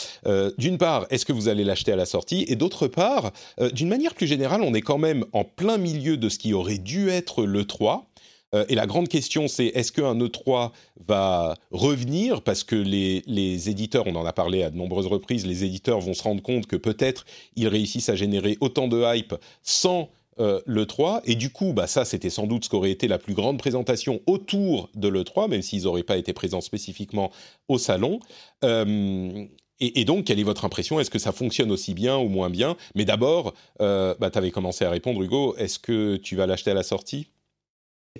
D'une 0.59 0.77
part, 0.77 1.07
est-ce 1.09 1.25
que 1.25 1.34
vous 1.34 1.47
allez 1.47 1.63
l'acheter 1.63 1.91
à 1.91 1.95
la 1.95 2.05
sortie? 2.05 2.45
Et 2.47 2.55
d'autre 2.55 2.88
part, 2.88 3.32
d'une 3.73 3.89
manière 3.89 4.13
plus 4.13 4.27
générale, 4.27 4.61
on 4.61 4.73
est 4.75 4.82
quand 4.82 4.99
même 4.99 5.25
en 5.34 5.43
plein 5.43 5.77
milieu 5.80 6.15
de 6.15 6.30
ce 6.30 6.38
qui 6.38 6.53
aurait 6.53 6.77
dû 6.77 7.09
être 7.09 7.43
le 7.43 7.65
3. 7.65 8.09
Euh, 8.56 8.66
et 8.70 8.76
la 8.76 8.88
grande 8.88 9.08
question, 9.08 9.47
c'est 9.47 9.68
est-ce 9.68 9.91
qu'un 9.91 10.16
E3 10.16 10.72
va 11.08 11.56
revenir? 11.72 12.41
Parce 12.41 12.64
que 12.64 12.76
les, 12.76 13.24
les 13.28 13.70
éditeurs, 13.70 14.08
on 14.08 14.16
en 14.16 14.26
a 14.26 14.34
parlé 14.34 14.64
à 14.64 14.70
de 14.70 14.78
nombreuses 14.78 15.08
reprises, 15.08 15.45
les 15.45 15.64
éditeurs 15.64 16.00
vont 16.00 16.14
se 16.14 16.24
rendre 16.24 16.41
compte 16.41 16.68
que 16.68 16.76
peut-être 16.76 17.26
ils 17.56 17.68
réussissent 17.68 18.10
à 18.10 18.16
générer 18.16 18.58
autant 18.62 18.88
de 18.88 19.04
hype 19.16 19.36
sans 19.64 20.10
euh, 20.39 20.62
l'E3. 20.66 21.22
Et 21.26 21.36
du 21.36 21.52
coup, 21.52 21.74
bah, 21.74 21.88
ça, 21.88 22.06
c'était 22.06 22.30
sans 22.30 22.47
doute 22.47 22.66
ce 22.66 22.70
qu'aurait 22.70 22.91
été 22.91 23.08
la 23.08 23.18
plus 23.18 23.34
grande 23.34 23.60
présentation 23.60 24.22
autour 24.26 24.89
de 24.95 25.08
l'E3, 25.08 25.50
même 25.50 25.62
s'ils 25.62 25.84
n'auraient 25.84 26.04
pas 26.04 26.18
été 26.18 26.34
présents 26.34 26.62
spécifiquement 26.62 27.32
au 27.68 27.78
salon. 27.78 28.20
Euh, 28.64 29.45
et, 29.82 30.04
donc, 30.04 30.26
quelle 30.26 30.39
est 30.39 30.43
votre 30.43 30.66
impression? 30.66 31.00
Est-ce 31.00 31.10
que 31.10 31.20
ça 31.20 31.32
fonctionne 31.32 31.72
aussi 31.72 31.93
bien 31.93 32.18
ou 32.18 32.28
moins 32.28 32.50
bien? 32.50 32.76
Mais 32.95 33.06
d'abord, 33.06 33.54
bah, 33.80 34.30
tu 34.30 34.38
avais 34.38 34.52
commencé 34.52 34.84
à 34.84 34.89
répondre, 34.89 35.24
Hugo. 35.24 35.56
Est-ce 35.56 35.80
que 35.80 36.18
tu 36.18 36.36
vas 36.36 36.45
l'acheter 36.45 36.72
à 36.72 36.74
la 36.74 36.84
sortie? 36.84 37.28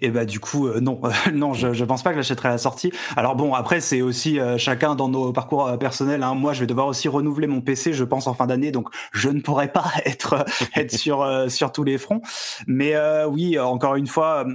Et 0.02 0.12
bah 0.12 0.26
du 0.26 0.40
coup 0.40 0.68
euh, 0.68 0.80
non 0.80 1.02
non 1.34 1.54
je 1.54 1.74
je 1.74 1.84
pense 1.84 2.04
pas 2.04 2.12
que 2.12 2.16
je 2.16 2.20
l'achèterai 2.20 2.50
à 2.50 2.52
la 2.52 2.58
sortie. 2.58 2.92
Alors 3.16 3.36
bon 3.36 3.54
après 3.54 3.82
c'est 3.82 4.02
aussi 4.02 4.40
euh, 4.40 4.58
chacun 4.58 4.96
dans 4.96 5.10
nos 5.10 5.34
parcours 5.34 5.68
euh, 5.68 5.78
personnels. 5.78 6.24
Hein. 6.24 6.36
Moi 6.36 6.54
je 6.54 6.62
vais 6.62 6.68
devoir 6.68 6.88
aussi 6.88 7.08
renouveler 7.08 7.48
mon 7.48 7.62
PC 7.62 7.94
je 7.94 8.04
pense 8.04 8.28
en 8.28 8.34
fin 8.34 8.48
d'année 8.48 8.72
donc 8.72 8.90
je 9.12 9.30
ne 9.30 9.42
pourrai 9.42 9.72
pas 9.72 9.92
être 10.06 10.46
être 10.76 10.92
sur 10.92 11.28
sur 11.50 11.72
tous 11.72 11.84
les 11.84 11.98
fronts. 11.98 12.22
Mais 12.68 12.96
oui 13.26 13.60
encore 13.60 13.96
une 13.96 14.08
fois. 14.08 14.46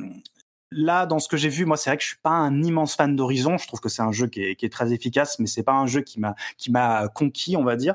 Là, 0.77 1.07
dans 1.07 1.21
ce 1.21 1.29
que 1.29 1.37
j'ai 1.37 1.51
vu, 1.51 1.67
moi, 1.67 1.77
c'est 1.77 1.89
vrai 1.89 1.97
que 1.97 2.03
je 2.03 2.09
suis 2.09 2.19
pas 2.21 2.31
un 2.31 2.61
immense 2.65 2.97
fan 2.97 3.15
d'Horizon. 3.15 3.59
Je 3.59 3.67
trouve 3.69 3.79
que 3.79 3.89
c'est 3.89 4.03
un 4.03 4.11
jeu 4.11 4.27
qui 4.27 4.43
est, 4.43 4.57
qui 4.57 4.67
est 4.67 4.71
très 4.71 4.93
efficace, 4.93 5.39
mais 5.39 5.47
c'est 5.47 5.63
pas 5.63 5.75
un 5.75 5.87
jeu 5.87 6.01
qui 6.01 6.19
m'a 6.19 6.35
qui 6.59 6.73
m'a 6.73 7.07
conquis, 7.15 7.57
on 7.57 7.63
va 7.63 7.77
dire. 7.77 7.95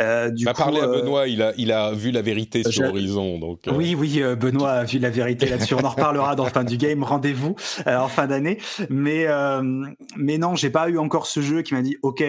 Euh, 0.00 0.30
du 0.30 0.44
Va 0.44 0.52
coup, 0.54 0.62
parler 0.62 0.80
à 0.80 0.84
euh, 0.84 1.02
Benoît, 1.02 1.28
il 1.28 1.42
a, 1.42 1.52
il 1.58 1.70
a 1.72 1.92
vu 1.92 2.10
la 2.10 2.22
vérité 2.22 2.62
sur 2.62 2.72
j'ai- 2.72 2.84
Horizon. 2.84 3.38
Donc, 3.38 3.68
euh, 3.68 3.72
oui, 3.74 3.94
oui, 3.94 4.22
euh, 4.22 4.34
Benoît 4.34 4.70
a 4.72 4.84
vu 4.84 4.98
la 4.98 5.10
vérité 5.10 5.46
là-dessus. 5.46 5.74
On 5.74 5.84
en 5.84 5.90
reparlera 5.90 6.34
dans 6.36 6.46
fin 6.46 6.64
du 6.64 6.76
game. 6.78 7.02
Rendez-vous 7.04 7.54
euh, 7.86 7.98
en 7.98 8.08
fin 8.08 8.26
d'année. 8.26 8.58
Mais 8.88 9.26
euh, 9.26 9.62
mais 10.16 10.38
non, 10.38 10.56
j'ai 10.56 10.70
pas 10.70 10.88
eu 10.88 10.98
encore 10.98 11.26
ce 11.26 11.40
jeu 11.42 11.62
qui 11.62 11.74
m'a 11.74 11.82
dit 11.82 11.96
OK. 12.02 12.22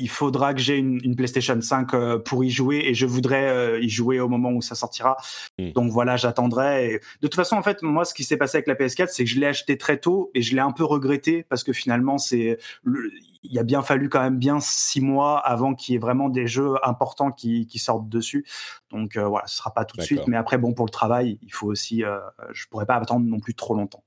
Il 0.00 0.08
faudra 0.08 0.54
que 0.54 0.60
j'ai 0.60 0.76
une, 0.76 0.98
une 1.04 1.14
PlayStation 1.14 1.60
5 1.60 1.94
euh, 1.94 2.18
pour 2.18 2.42
y 2.42 2.50
jouer 2.50 2.82
et 2.86 2.94
je 2.94 3.06
voudrais 3.06 3.48
euh, 3.48 3.80
y 3.80 3.88
jouer 3.88 4.18
au 4.18 4.28
moment 4.28 4.50
où 4.50 4.62
ça 4.62 4.74
sortira. 4.74 5.16
Mm. 5.58 5.70
Donc 5.72 5.92
voilà, 5.92 6.16
j'attendrai. 6.16 6.86
Et 6.86 6.92
De 6.94 7.28
toute 7.28 7.34
façon, 7.36 7.56
en 7.56 7.62
fait, 7.62 7.82
moi, 7.82 8.04
ce 8.04 8.14
qui 8.14 8.24
s'est 8.24 8.36
passé 8.36 8.56
avec 8.56 8.66
la 8.66 8.74
PS4, 8.74 9.08
c'est 9.10 9.24
que 9.24 9.30
je 9.30 9.38
l'ai 9.38 9.46
acheté 9.46 9.78
très 9.78 9.98
tôt 9.98 10.30
et 10.34 10.42
je 10.42 10.54
l'ai 10.54 10.60
un 10.60 10.72
peu 10.72 10.84
regretté 10.84 11.44
parce 11.44 11.62
que 11.62 11.72
finalement, 11.72 12.18
c'est 12.18 12.58
le- 12.82 13.10
il 13.42 13.58
a 13.58 13.62
bien 13.62 13.80
fallu 13.82 14.08
quand 14.10 14.20
même 14.20 14.36
bien 14.36 14.60
six 14.60 15.00
mois 15.00 15.38
avant 15.38 15.74
qu'il 15.74 15.94
y 15.94 15.96
ait 15.96 15.98
vraiment 16.00 16.28
des 16.28 16.46
jeux 16.46 16.74
importants 16.82 17.30
qui, 17.30 17.66
qui 17.66 17.78
sortent 17.78 18.08
dessus. 18.08 18.44
Donc 18.90 19.16
euh, 19.16 19.26
voilà, 19.26 19.46
ce 19.46 19.56
sera 19.56 19.72
pas 19.72 19.84
tout 19.86 19.96
de 19.96 20.02
suite, 20.06 20.20
mais 20.28 20.36
après 20.36 20.58
bon 20.58 20.74
pour 20.74 20.84
le 20.84 20.90
travail, 20.90 21.38
il 21.42 21.52
faut 21.52 21.66
aussi, 21.68 22.04
euh, 22.04 22.18
je 22.52 22.66
pourrais 22.66 22.84
pas 22.86 22.96
attendre 22.96 23.24
non 23.24 23.40
plus 23.40 23.54
trop 23.54 23.74
longtemps. 23.74 24.04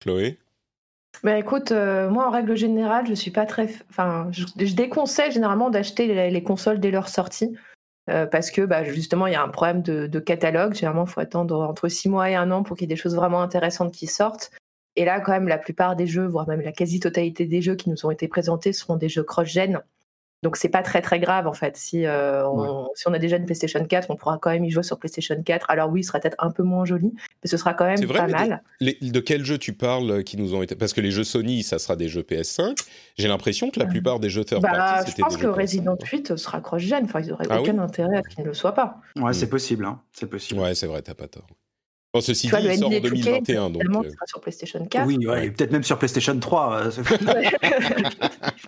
Chloé? 0.00 0.38
Bah 1.22 1.38
écoute, 1.38 1.72
euh, 1.72 2.10
moi 2.10 2.26
en 2.26 2.30
règle 2.30 2.56
générale, 2.56 3.06
je 3.06 3.14
suis 3.14 3.30
pas 3.30 3.46
très. 3.46 3.68
Enfin, 3.88 4.28
je, 4.32 4.74
déconseille 4.74 5.32
généralement 5.32 5.70
d'acheter 5.70 6.06
les, 6.06 6.30
les 6.30 6.42
consoles 6.42 6.80
dès 6.80 6.90
leur 6.90 7.08
sortie. 7.08 7.56
euh, 8.10 8.26
parce 8.26 8.50
que 8.50 8.62
bah, 8.62 8.84
justement, 8.84 9.26
il 9.26 9.32
y 9.32 9.36
a 9.36 9.42
un 9.42 9.48
problème 9.48 9.82
de, 9.82 10.18
catalogue. 10.18 10.74
Généralement, 10.74 11.06
il 11.06 11.10
faut 11.10 11.20
attendre 11.20 11.60
entre 11.60 11.88
six 11.88 12.08
mois 12.08 12.30
et 12.30 12.34
un 12.34 12.50
an 12.50 12.62
pour 12.62 12.76
qu'il 12.76 12.84
y 12.84 12.92
ait 12.92 12.94
des 12.94 13.00
choses 13.00 13.16
vraiment 13.16 13.40
intéressantes 13.42 13.92
qui 13.92 14.06
sortent. 14.06 14.50
Et 14.96 15.04
là, 15.04 15.20
quand 15.20 15.32
même, 15.32 15.48
la 15.48 15.58
plupart 15.58 15.96
des 15.96 16.06
jeux, 16.06 16.26
voire 16.26 16.46
même 16.48 16.60
la 16.60 16.72
quasi-totalité 16.72 17.46
des 17.46 17.62
jeux 17.62 17.74
qui 17.76 17.90
nous 17.90 18.06
ont 18.06 18.10
été 18.10 18.28
présentés 18.28 18.72
seront 18.72 18.96
des 18.96 19.08
jeux 19.08 19.24
cross-gen. 19.24 19.82
Donc, 20.44 20.56
c'est 20.56 20.68
pas 20.68 20.82
très 20.82 21.00
très 21.00 21.18
grave 21.18 21.46
en 21.46 21.54
fait. 21.54 21.76
Si, 21.76 22.04
euh, 22.06 22.46
on, 22.46 22.86
si 22.94 23.08
on 23.08 23.14
a 23.14 23.18
déjà 23.18 23.36
une 23.38 23.46
PlayStation 23.46 23.82
4, 23.84 24.10
on 24.10 24.16
pourra 24.16 24.36
quand 24.38 24.50
même 24.50 24.64
y 24.64 24.70
jouer 24.70 24.82
sur 24.82 24.98
PlayStation 24.98 25.42
4. 25.42 25.66
Alors, 25.70 25.90
oui, 25.90 26.00
il 26.00 26.04
sera 26.04 26.20
peut-être 26.20 26.36
un 26.38 26.50
peu 26.50 26.62
moins 26.62 26.84
joli, 26.84 27.12
mais 27.42 27.48
ce 27.50 27.56
sera 27.56 27.72
quand 27.74 27.86
même 27.86 27.98
vrai, 28.04 28.18
pas 28.18 28.26
mal. 28.28 28.62
Les- 28.80 28.98
de 29.00 29.20
quels 29.20 29.44
jeux 29.44 29.56
tu 29.58 29.72
parles 29.72 30.10
euh, 30.10 30.22
qui 30.22 30.36
nous 30.36 30.54
ont 30.54 30.62
été 30.62 30.76
Parce 30.76 30.92
que 30.92 31.00
les 31.00 31.10
jeux 31.10 31.24
Sony, 31.24 31.62
ça 31.62 31.78
sera 31.78 31.96
des 31.96 32.08
jeux 32.08 32.22
PS5. 32.22 32.76
J'ai 33.16 33.26
l'impression 33.26 33.70
que 33.70 33.80
la 33.80 33.86
plupart 33.86 34.20
des 34.20 34.28
jeux 34.28 34.44
third 34.44 34.60
Bah, 34.62 34.68
party, 34.70 35.12
je 35.16 35.22
pense 35.22 35.34
des 35.34 35.40
que 35.40 35.46
jeux 35.46 35.52
PS5, 35.54 35.60
Resident 35.60 35.96
quoi. 35.96 36.08
8 36.12 36.36
sera 36.36 36.60
cross-gen. 36.60 37.04
Enfin, 37.04 37.20
ils 37.20 37.28
n'auraient 37.30 37.46
Ah 37.48 37.60
aucun 37.60 37.72
oui 37.72 37.80
intérêt 37.80 38.18
à 38.18 38.22
ce 38.22 38.28
qu'il 38.34 38.44
ne 38.44 38.48
le 38.48 38.54
soit 38.54 38.72
pas. 38.74 38.98
Ouais, 39.16 39.32
c'est 39.32 39.48
possible, 39.48 39.86
hein, 39.86 40.00
c'est 40.12 40.26
possible. 40.28 40.60
Ouais, 40.60 40.74
c'est 40.74 40.86
vrai, 40.86 41.00
t'as 41.02 41.14
pas 41.14 41.26
tort. 41.28 41.46
Bon, 42.12 42.20
ceci 42.20 42.48
Tu 42.48 42.54
dit, 42.56 42.62
le 42.62 42.72
il 42.74 42.78
sort 42.78 42.88
en 42.90 42.92
NBA 42.92 43.08
2K, 43.08 43.10
2021, 43.48 43.70
donc. 43.70 43.82
euh, 43.82 43.88
il 44.04 44.10
sera 44.12 44.26
sur 44.26 44.40
PlayStation 44.40 44.84
4. 44.86 45.06
Oui, 45.06 45.26
ouais, 45.26 45.50
peut-être 45.50 45.72
même 45.72 45.82
sur 45.82 45.98
PlayStation 45.98 46.38
3. 46.38 46.82
euh. 46.84 46.90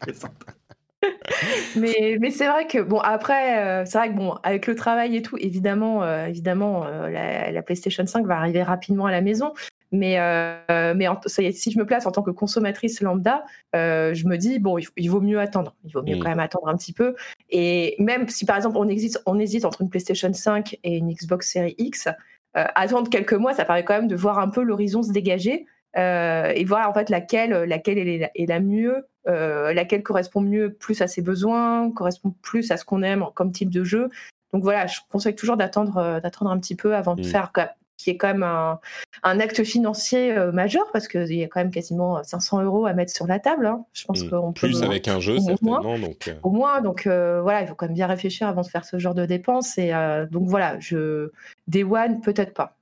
mais 1.76 2.16
mais 2.20 2.30
c'est 2.30 2.46
vrai 2.46 2.66
que, 2.66 2.78
bon, 2.78 2.98
après, 2.98 3.58
euh, 3.58 3.84
c'est 3.86 3.98
vrai 3.98 4.08
que, 4.10 4.14
bon, 4.14 4.34
avec 4.42 4.66
le 4.66 4.74
travail 4.74 5.16
et 5.16 5.22
tout, 5.22 5.36
évidemment, 5.38 6.02
euh, 6.02 6.26
évidemment 6.26 6.84
euh, 6.86 7.08
la, 7.08 7.50
la 7.52 7.62
PlayStation 7.62 8.06
5 8.06 8.26
va 8.26 8.36
arriver 8.36 8.62
rapidement 8.62 9.06
à 9.06 9.10
la 9.10 9.20
maison. 9.20 9.52
Mais, 9.92 10.18
mais 10.94 11.06
en- 11.08 11.20
ça 11.26 11.42
y 11.42 11.46
est, 11.46 11.52
si 11.52 11.70
je 11.70 11.78
me 11.78 11.86
place 11.86 12.06
en 12.06 12.10
tant 12.10 12.22
que 12.22 12.32
consommatrice 12.32 13.00
lambda, 13.00 13.44
je 13.72 14.26
me 14.26 14.36
dis, 14.36 14.58
bon, 14.58 14.78
il, 14.96 15.08
vaut 15.10 15.20
mieux 15.20 15.38
attendre. 15.38 15.74
Il 15.84 15.92
vaut 15.92 16.02
mieux 16.02 16.16
Mm. 16.16 16.22
quand 16.22 16.28
même 16.28 16.40
attendre 16.40 16.68
un 16.68 16.76
petit 16.76 16.92
peu. 16.92 17.14
Et 17.50 17.94
même 18.00 18.28
si, 18.28 18.44
par 18.44 18.56
exemple, 18.56 18.76
on 18.78 18.88
hésite, 18.88 19.18
on 19.26 19.38
hésite 19.38 19.64
entre 19.64 19.82
une 19.82 19.88
PlayStation 19.88 20.32
5 20.32 20.76
et 20.82 20.96
une 20.96 21.12
Xbox 21.12 21.52
Series 21.52 21.76
X, 21.78 22.08
attendre 22.54 23.08
quelques 23.08 23.34
mois, 23.34 23.54
ça 23.54 23.64
permet 23.64 23.84
quand 23.84 23.94
même 23.94 24.08
de 24.08 24.16
voir 24.16 24.38
un 24.40 24.48
peu 24.48 24.62
l'horizon 24.62 25.02
se 25.04 25.12
dégager 25.12 25.66
euh, 25.96 26.52
et 26.54 26.64
voir 26.64 26.88
en 26.88 26.94
fait 26.94 27.10
laquelle, 27.10 27.50
laquelle 27.64 27.98
est 27.98 28.18
la, 28.18 28.30
est 28.34 28.46
la 28.46 28.60
mieux, 28.60 29.06
euh, 29.28 29.72
laquelle 29.72 30.02
correspond 30.02 30.40
mieux 30.40 30.72
plus 30.72 31.00
à 31.02 31.06
ses 31.08 31.22
besoins, 31.22 31.90
correspond 31.90 32.34
plus 32.42 32.70
à 32.70 32.76
ce 32.76 32.84
qu'on 32.84 33.02
aime 33.02 33.24
comme 33.34 33.52
type 33.52 33.70
de 33.70 33.82
jeu. 33.84 34.08
Donc 34.52 34.62
voilà, 34.62 34.86
je 34.86 34.98
conseille 35.10 35.34
toujours 35.34 35.56
d'attendre, 35.56 35.96
euh, 35.98 36.20
d'attendre 36.20 36.50
un 36.50 36.58
petit 36.58 36.76
peu 36.76 36.94
avant 36.94 37.14
de 37.14 37.22
Mm. 37.22 37.24
faire 37.24 37.52
qui 37.98 38.10
est 38.10 38.18
quand 38.18 38.26
même 38.28 38.42
un, 38.42 38.78
un 39.22 39.40
acte 39.40 39.64
financier 39.64 40.30
euh, 40.36 40.52
majeur 40.52 40.84
parce 40.92 41.08
qu'il 41.08 41.32
y 41.34 41.42
a 41.42 41.48
quand 41.48 41.60
même 41.60 41.70
quasiment 41.70 42.22
500 42.22 42.62
euros 42.62 42.84
à 42.84 42.92
mettre 42.92 43.10
sur 43.12 43.26
la 43.26 43.38
table. 43.38 43.66
hein. 43.66 43.84
Je 43.94 44.04
pense 44.04 44.22
Mm. 44.22 44.30
qu'on 44.30 44.52
peut 44.52 44.68
Plus 44.68 44.82
avec 44.82 45.08
un 45.08 45.18
jeu, 45.18 45.38
au 45.38 45.56
moins. 45.62 45.80
Donc, 45.98 46.28
euh, 46.28 46.34
au 46.42 46.50
moins. 46.50 46.82
Donc 46.82 47.06
euh, 47.06 47.40
voilà, 47.40 47.62
il 47.62 47.68
faut 47.68 47.74
quand 47.74 47.86
même 47.86 47.94
bien 47.94 48.06
réfléchir 48.06 48.48
avant 48.48 48.60
de 48.60 48.66
faire 48.66 48.84
ce 48.84 48.98
genre 48.98 49.14
de 49.14 49.24
dépenses. 49.24 49.78
Et 49.78 49.94
euh, 49.94 50.26
donc 50.26 50.46
voilà, 50.46 50.78
je 50.78 51.30
Day 51.68 51.84
One 51.84 52.20
peut-être 52.20 52.52
pas. 52.52 52.76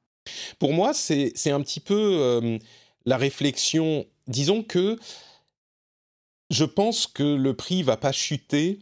Pour 0.59 0.73
moi, 0.73 0.93
c'est 0.95 1.31
c'est 1.37 1.53
un 1.53 1.61
petit 1.61 1.81
peu 1.81 1.95
euh, 1.95 2.59
la 3.07 3.17
réflexion. 3.17 4.07
Disons 4.27 4.63
que 4.63 4.99
je 6.51 6.65
pense 6.65 7.07
que 7.07 7.23
le 7.23 7.55
prix 7.55 7.83
va 7.83 7.97
pas 7.97 8.13
chuter 8.13 8.81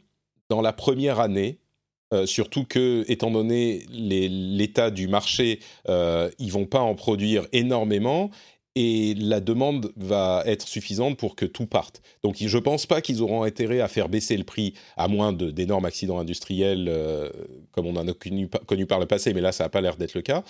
dans 0.48 0.60
la 0.60 0.72
première 0.72 1.20
année. 1.20 1.58
Euh, 2.12 2.26
surtout 2.26 2.64
que, 2.64 3.04
étant 3.08 3.30
donné 3.30 3.86
l'état 3.88 4.90
du 4.90 5.08
marché, 5.08 5.60
euh, 5.88 6.30
ils 6.38 6.52
vont 6.52 6.66
pas 6.66 6.80
en 6.80 6.94
produire 6.94 7.46
énormément 7.52 8.30
et 8.74 9.14
la 9.14 9.40
demande 9.40 9.92
va 9.96 10.42
être 10.46 10.66
suffisante 10.66 11.18
pour 11.18 11.36
que 11.36 11.44
tout 11.44 11.66
parte. 11.66 12.02
Donc 12.22 12.36
je 12.38 12.56
ne 12.56 12.62
pense 12.62 12.86
pas 12.86 13.00
qu'ils 13.00 13.22
auront 13.22 13.42
intérêt 13.42 13.80
à 13.80 13.88
faire 13.88 14.08
baisser 14.08 14.36
le 14.36 14.44
prix, 14.44 14.74
à 14.96 15.08
moins 15.08 15.32
d'énormes 15.32 15.84
accidents 15.84 16.18
industriels 16.18 16.86
euh, 16.88 17.30
comme 17.72 17.86
on 17.86 17.96
en 17.96 18.08
a 18.08 18.12
connu, 18.14 18.86
par 18.86 19.00
le 19.00 19.06
passé, 19.06 19.34
mais 19.34 19.40
là 19.40 19.52
ça 19.52 19.64
n'a 19.64 19.70
pas 19.70 19.80
l'air 19.80 19.96
d'être 19.96 20.14
le 20.14 20.22
cas. 20.22 20.42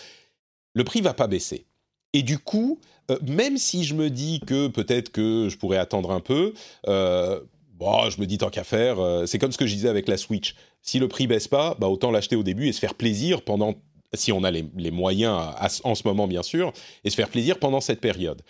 Le 0.75 0.85
prix 0.85 1.01
va 1.01 1.14
pas 1.14 1.27
baisser. 1.27 1.66
Et 2.12 2.22
du 2.22 2.38
coup, 2.38 2.78
euh, 3.10 3.18
même 3.22 3.58
si 3.58 3.84
je 3.84 3.94
me 3.94 4.10
dis 4.10 4.40
que 4.46 4.68
peut-être 4.68 5.10
que 5.10 5.48
je 5.48 5.56
pourrais 5.56 5.78
attendre 5.78 6.10
un 6.10 6.20
peu, 6.20 6.54
euh, 6.88 7.40
bon, 7.74 8.10
je 8.10 8.20
me 8.20 8.26
dis 8.26 8.38
tant 8.38 8.50
qu'à 8.50 8.64
faire, 8.64 8.96
c'est 9.26 9.38
comme 9.38 9.52
ce 9.52 9.58
que 9.58 9.66
je 9.66 9.74
disais 9.74 9.88
avec 9.88 10.08
la 10.08 10.16
Switch. 10.16 10.54
Si 10.82 10.98
le 10.98 11.08
prix 11.08 11.26
baisse 11.26 11.48
pas, 11.48 11.76
bah 11.78 11.88
autant 11.88 12.10
l'acheter 12.10 12.36
au 12.36 12.42
début 12.42 12.68
et 12.68 12.72
se 12.72 12.80
faire 12.80 12.94
plaisir 12.94 13.42
pendant 13.42 13.74
si 14.14 14.32
on 14.32 14.44
a 14.44 14.50
les, 14.50 14.90
moyens 14.90 15.54
en 15.84 15.94
ce 15.94 16.02
moment 16.06 16.26
bien 16.26 16.42
sûr, 16.42 16.72
et 17.04 17.10
se 17.10 17.14
faire 17.14 17.28
plaisir 17.28 17.58
pendant 17.58 17.80
cette 17.80 18.00
période. 18.00 18.42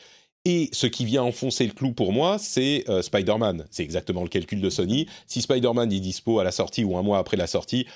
Et 0.44 0.70
ce 0.72 0.88
qui 0.88 1.04
vient 1.04 1.22
enfoncer 1.22 1.66
le 1.66 1.72
clou 1.72 1.92
pour 1.92 2.12
moi, 2.12 2.36
c'est 2.36 2.84
euh, 2.88 3.00
Spider-Man. 3.00 3.64
C'est 3.70 3.84
exactement 3.84 4.24
le 4.24 4.28
calcul 4.28 4.60
de 4.60 4.70
Sony. 4.70 5.06
Si 5.28 5.40
Spider-Man 5.40 5.92
est 5.92 6.00
dispo 6.00 6.40
à 6.40 6.44
la 6.44 6.50
sortie 6.50 6.82
ou 6.82 6.96
un 6.96 7.02
mois 7.02 7.18
après 7.18 7.36
la 7.36 7.46
sortie, 7.46 7.86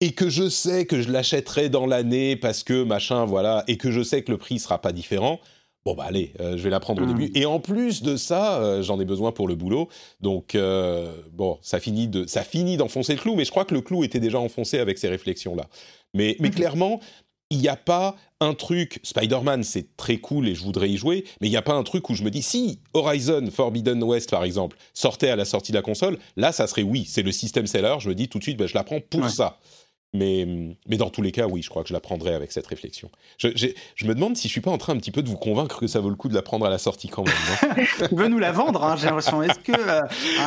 et 0.00 0.12
que 0.12 0.28
je 0.28 0.48
sais 0.48 0.86
que 0.86 1.00
je 1.00 1.10
l'achèterai 1.10 1.68
dans 1.68 1.86
l'année 1.86 2.36
parce 2.36 2.62
que 2.62 2.82
machin, 2.82 3.24
voilà, 3.24 3.64
et 3.68 3.76
que 3.76 3.90
je 3.90 4.02
sais 4.02 4.22
que 4.22 4.30
le 4.30 4.38
prix 4.38 4.58
sera 4.58 4.80
pas 4.80 4.92
différent, 4.92 5.40
bon 5.84 5.94
bah 5.94 6.04
allez, 6.06 6.32
euh, 6.40 6.56
je 6.56 6.62
vais 6.62 6.70
la 6.70 6.80
prendre 6.80 7.02
au 7.02 7.06
début. 7.06 7.28
Hmm. 7.28 7.36
Et 7.36 7.46
en 7.46 7.60
plus 7.60 8.02
de 8.02 8.16
ça, 8.16 8.60
euh, 8.60 8.82
j'en 8.82 9.00
ai 9.00 9.04
besoin 9.04 9.32
pour 9.32 9.48
le 9.48 9.54
boulot. 9.54 9.88
Donc 10.20 10.56
bon, 11.32 11.58
ça 11.62 11.80
finit 11.80 12.08
de, 12.08 12.26
ça 12.26 12.42
finit 12.42 12.76
d'enfoncer 12.76 13.14
le 13.14 13.20
clou, 13.20 13.36
mais 13.36 13.44
je 13.44 13.50
crois 13.50 13.64
que 13.64 13.74
le 13.74 13.80
clou 13.80 14.04
était 14.04 14.20
déjà 14.20 14.38
enfoncé 14.38 14.78
avec 14.78 14.98
ces 14.98 15.08
réflexions 15.08 15.56
là. 15.56 15.66
Mais, 16.14 16.36
mais 16.40 16.48
mhm. 16.48 16.54
clairement, 16.54 17.00
il 17.50 17.58
n'y 17.58 17.68
a 17.68 17.76
pas 17.76 18.16
un 18.40 18.54
truc, 18.54 19.00
Spider-Man 19.02 19.62
c'est 19.62 19.96
très 19.96 20.18
cool 20.18 20.48
et 20.48 20.54
je 20.54 20.62
voudrais 20.62 20.90
y 20.90 20.96
jouer, 20.96 21.24
mais 21.40 21.48
il 21.48 21.50
n'y 21.50 21.56
a 21.56 21.62
pas 21.62 21.74
un 21.74 21.84
truc 21.84 22.10
où 22.10 22.14
je 22.14 22.22
me 22.22 22.30
dis, 22.30 22.42
si 22.42 22.80
Horizon 22.92 23.48
Forbidden 23.50 24.02
West 24.02 24.30
par 24.30 24.44
exemple 24.44 24.76
sortait 24.92 25.30
à 25.30 25.36
la 25.36 25.44
sortie 25.44 25.72
de 25.72 25.76
la 25.76 25.82
console, 25.82 26.18
là 26.36 26.52
ça 26.52 26.66
serait 26.66 26.82
oui, 26.82 27.06
c'est 27.08 27.22
le 27.22 27.32
système 27.32 27.66
seller, 27.66 27.96
je 28.00 28.08
me 28.08 28.14
dis 28.14 28.28
tout 28.28 28.38
de 28.38 28.42
suite, 28.42 28.58
ben, 28.58 28.66
je 28.66 28.74
la 28.74 28.84
prends 28.84 29.00
pour 29.00 29.28
ça. 29.30 29.58
Mais, 30.14 30.46
mais 30.88 30.96
dans 30.96 31.10
tous 31.10 31.20
les 31.20 31.32
cas, 31.32 31.46
oui, 31.46 31.62
je 31.62 31.68
crois 31.68 31.82
que 31.82 31.88
je 31.88 31.92
la 31.92 32.00
prendrai 32.00 32.32
avec 32.32 32.52
cette 32.52 32.66
réflexion. 32.66 33.10
Je, 33.38 33.48
je, 33.54 34.06
me 34.06 34.14
demande 34.14 34.36
si 34.36 34.48
je 34.48 34.52
suis 34.52 34.60
pas 34.60 34.70
en 34.70 34.78
train 34.78 34.94
un 34.94 34.96
petit 34.96 35.10
peu 35.10 35.22
de 35.22 35.28
vous 35.28 35.36
convaincre 35.36 35.80
que 35.80 35.86
ça 35.86 36.00
vaut 36.00 36.08
le 36.08 36.16
coup 36.16 36.28
de 36.28 36.34
la 36.34 36.42
prendre 36.42 36.64
à 36.64 36.70
la 36.70 36.78
sortie 36.78 37.08
quand 37.08 37.24
même. 37.24 37.86
tu 38.08 38.14
veux 38.14 38.28
nous 38.28 38.38
la 38.38 38.52
vendre, 38.52 38.82
hein, 38.82 38.96
j'ai 38.96 39.06
l'impression. 39.06 39.42
Est-ce 39.42 39.58
que 39.58 39.72
euh, 39.72 40.00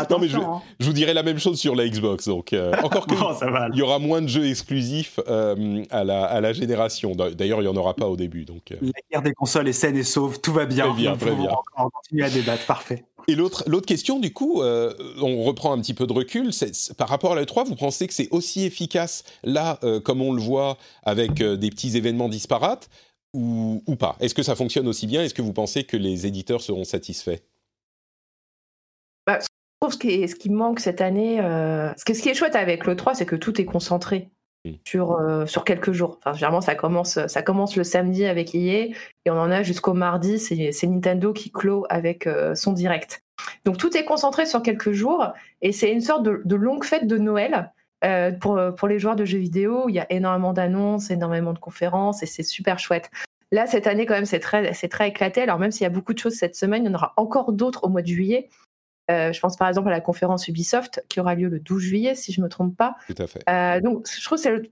non 0.10 0.18
mais 0.18 0.34
hein. 0.34 0.62
je, 0.80 0.86
vous 0.86 0.94
dirais 0.94 1.14
la 1.14 1.24
même 1.24 1.38
chose 1.38 1.60
sur 1.60 1.76
la 1.76 1.88
Xbox. 1.88 2.28
Donc 2.28 2.54
euh, 2.54 2.74
encore 2.84 3.06
que 3.06 3.14
il 3.74 3.78
y 3.78 3.82
aura 3.82 4.00
moins 4.00 4.22
de 4.22 4.28
jeux 4.28 4.48
exclusifs 4.48 5.20
euh, 5.28 5.84
à, 5.92 6.04
la, 6.04 6.24
à 6.24 6.42
la 6.42 6.54
génération. 6.54 7.14
D'ailleurs, 7.16 7.62
il 7.62 7.66
y 7.66 7.70
en 7.70 7.76
aura 7.76 7.96
pas 7.96 8.08
au 8.08 8.16
début. 8.16 8.46
Donc 8.46 8.64
la 8.72 8.90
guerre 9.12 9.22
des 9.22 9.34
consoles 9.34 9.68
est 9.68 9.74
saine 9.74 9.98
et 9.98 10.04
sauve, 10.04 10.40
tout 10.42 10.54
va 10.54 10.66
bien. 10.66 10.88
Très 10.88 10.96
bien, 10.96 11.16
très 11.16 11.36
bien. 11.36 11.50
On 11.78 11.84
va 11.84 11.90
continuer 11.94 12.24
à 12.24 12.30
débattre, 12.30 12.66
parfait. 12.66 13.04
Et 13.28 13.36
l'autre, 13.36 13.82
question, 13.82 14.20
du 14.20 14.34
coup, 14.34 14.62
euh, 14.62 14.94
on 15.22 15.44
reprend 15.44 15.74
un 15.74 15.80
petit 15.80 15.94
peu 15.94 16.08
de 16.08 16.14
recul. 16.14 16.52
par 16.98 17.10
rapport 17.10 17.34
à 17.34 17.42
l'E3, 17.42 17.66
vous 17.66 17.76
pensez 17.76 18.08
que 18.08 18.14
c'est 18.14 18.30
aussi 18.32 18.66
efficace 18.66 19.24
là, 19.44 19.80
euh, 19.84 20.00
comme 20.00 20.22
on 20.22 20.34
le 20.34 20.42
voit, 20.42 20.78
avec 21.04 21.42
euh, 21.42 21.56
des 21.56 21.70
petits 21.70 21.96
événements 21.98 22.30
disparates, 22.30 22.90
ou, 23.34 23.82
pas? 24.00 24.16
Est-ce 24.20 24.34
que 24.34 24.42
ça 24.42 24.56
fonctionne 24.56 24.88
aussi 24.88 25.06
bien? 25.06 25.24
Est-ce 25.24 25.36
que 25.36 25.44
vous 25.44 25.54
pensez 25.54 25.84
que 25.84 25.98
les 25.98 26.26
éditeurs 26.26 26.62
seront 26.62 26.84
satisfaits? 26.84 27.38
Bah, 29.28 29.38
Je 29.40 29.48
trouve 29.80 29.94
ce 29.94 30.00
qui, 30.00 30.28
ce 30.28 30.36
qui 30.36 30.50
manque 30.50 30.80
cette 30.80 31.02
année, 31.02 31.38
ce, 31.38 32.14
ce 32.14 32.22
qui 32.22 32.30
est 32.30 32.34
chouette 32.34 32.56
avec 32.56 32.86
l'E3, 32.86 33.14
c'est 33.14 33.28
que 33.28 33.36
tout 33.36 33.62
est 33.62 33.66
concentré. 33.66 34.32
Mm. 34.66 34.72
sur, 34.86 35.14
euh, 35.14 35.46
sur 35.46 35.64
quelques 35.64 35.94
jours. 35.94 36.20
Enfin, 36.20 36.34
généralement, 36.34 36.60
ça 36.60 36.76
commence, 36.76 37.26
ça 37.28 37.42
commence 37.42 37.78
le 37.78 37.86
samedi 37.86 38.26
avec 38.26 38.54
EA 38.54 38.90
et 39.26 39.30
on 39.30 39.40
en 39.40 39.52
a 39.52 39.64
jusqu'au 39.64 39.94
mardi. 39.94 40.38
C'est 40.38 40.88
Nintendo 40.88 41.32
qui 41.32 41.50
clôt 41.50 41.86
avec 41.90 42.28
euh, 42.28 42.56
son 42.56 42.74
direct. 42.74 43.24
Donc 43.64 43.78
tout 43.78 43.96
est 43.96 44.04
concentré 44.04 44.46
sur 44.46 44.62
quelques 44.62 44.92
jours 44.92 45.32
et 45.62 45.72
c'est 45.72 45.92
une 45.92 46.02
sorte 46.02 46.24
de, 46.24 46.56
longue 46.56 46.84
fête 46.84 47.08
de 47.08 47.18
Noël 47.18 47.72
euh, 48.04 48.32
pour, 48.32 48.60
pour 48.76 48.90
les 48.90 49.00
joueurs 49.00 49.16
de 49.16 49.24
jeux 49.24 49.38
vidéo. 49.38 49.88
Il 49.88 49.96
y 49.96 50.00
a 50.00 50.12
énormément 50.12 50.52
d'annonces, 50.52 51.10
énormément 51.10 51.54
de 51.54 51.60
conférences 51.60 52.22
et 52.22 52.26
c'est 52.26 52.44
super 52.44 52.80
chouette. 52.80 53.10
Là, 53.52 53.66
cette 53.66 53.88
année, 53.88 54.06
quand 54.06 54.14
même, 54.14 54.26
c'est 54.26 54.40
très, 54.40 54.72
très 54.74 55.08
éclaté. 55.08 55.42
Alors, 55.42 55.58
même 55.58 55.72
s'il 55.72 55.84
y 55.84 55.88
a 55.88 55.90
beaucoup 55.90 56.14
de 56.14 56.20
choses 56.20 56.36
cette 56.36 56.56
semaine, 56.56 56.84
il 56.84 56.88
y 56.88 56.90
en 56.92 56.94
aura 56.94 57.14
encore 57.18 57.52
d'autres 57.52 57.86
au 57.86 57.90
mois 57.90 58.02
de 58.02 58.08
juillet. 58.08 58.50
Euh, 59.10 59.34
je 59.34 59.40
pense 59.40 59.58
par 59.58 59.68
exemple 59.68 59.88
à 59.88 59.92
la 59.92 60.02
conférence 60.02 60.48
Ubisoft 60.48 61.04
qui 61.10 61.20
aura 61.20 61.36
lieu 61.36 61.50
le 61.50 61.60
12 61.60 61.82
juillet, 61.82 62.16
si 62.16 62.32
je 62.32 62.42
ne 62.42 62.46
me 62.46 62.50
trompe 62.50 62.76
pas. 62.76 62.96
Tout 63.08 63.22
à 63.22 63.28
fait. 63.28 63.42
Euh, 63.50 63.82
donc, 63.82 64.08
je 64.08 64.24
trouve 64.24 64.42
que 64.42 64.64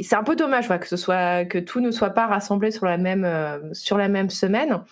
c'est 0.00 0.16
un 0.16 0.24
peu 0.24 0.34
dommage 0.34 0.68
que 0.68 0.88
ce 0.88 0.96
soit 0.96 1.44
que 1.44 1.58
tout 1.58 1.80
ne 1.80 1.90
soit 1.90 2.10
pas 2.10 2.26
rassemblé 2.26 2.70
sur 2.70 2.86
la 2.86 2.96
même 2.96 3.24
euh, 3.24 3.60
sur 3.72 3.98
la 3.98 4.08
même 4.08 4.30
semaine. 4.30 4.82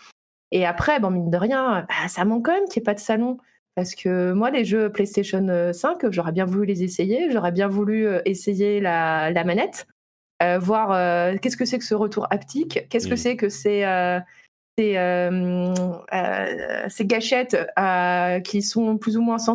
Et 0.50 0.66
après, 0.66 1.00
bon 1.00 1.10
mine 1.10 1.30
de 1.30 1.36
rien, 1.38 1.86
bah, 1.88 2.08
ça 2.08 2.24
manque 2.24 2.44
quand 2.44 2.52
même 2.52 2.68
qu'il 2.68 2.80
n'y 2.80 2.84
ait 2.84 2.90
pas 2.90 2.94
de 2.94 3.00
salon. 3.00 3.38
Parce 3.74 3.94
que 3.94 4.32
moi, 4.32 4.50
les 4.50 4.66
jeux 4.66 4.92
PlayStation 4.92 5.72
5, 5.72 6.10
j'aurais 6.10 6.32
bien 6.32 6.44
voulu 6.44 6.66
les 6.66 6.82
essayer. 6.82 7.30
J'aurais 7.30 7.52
bien 7.52 7.68
voulu 7.68 8.06
essayer 8.26 8.80
la, 8.80 9.30
la 9.30 9.44
manette, 9.44 9.86
voir 10.60 11.38
qu'est-ce 11.40 11.56
que 11.56 11.64
c'est 11.64 11.78
que 11.78 11.84
ce 11.84 11.94
retour 11.94 12.26
haptique, 12.28 12.86
qu'est-ce 12.90 13.08
que 13.08 13.14
mm. 13.14 13.16
c'est 13.16 13.36
que 13.36 13.48
c'est 13.48 13.86
ces, 14.78 14.96
euh, 14.96 15.74
euh, 16.12 16.86
ces 16.88 17.04
gâchettes 17.04 17.56
euh, 17.78 18.40
qui 18.40 18.62
sont 18.62 18.96
plus 18.96 19.16
ou 19.16 19.22
moins 19.22 19.38
sans 19.38 19.54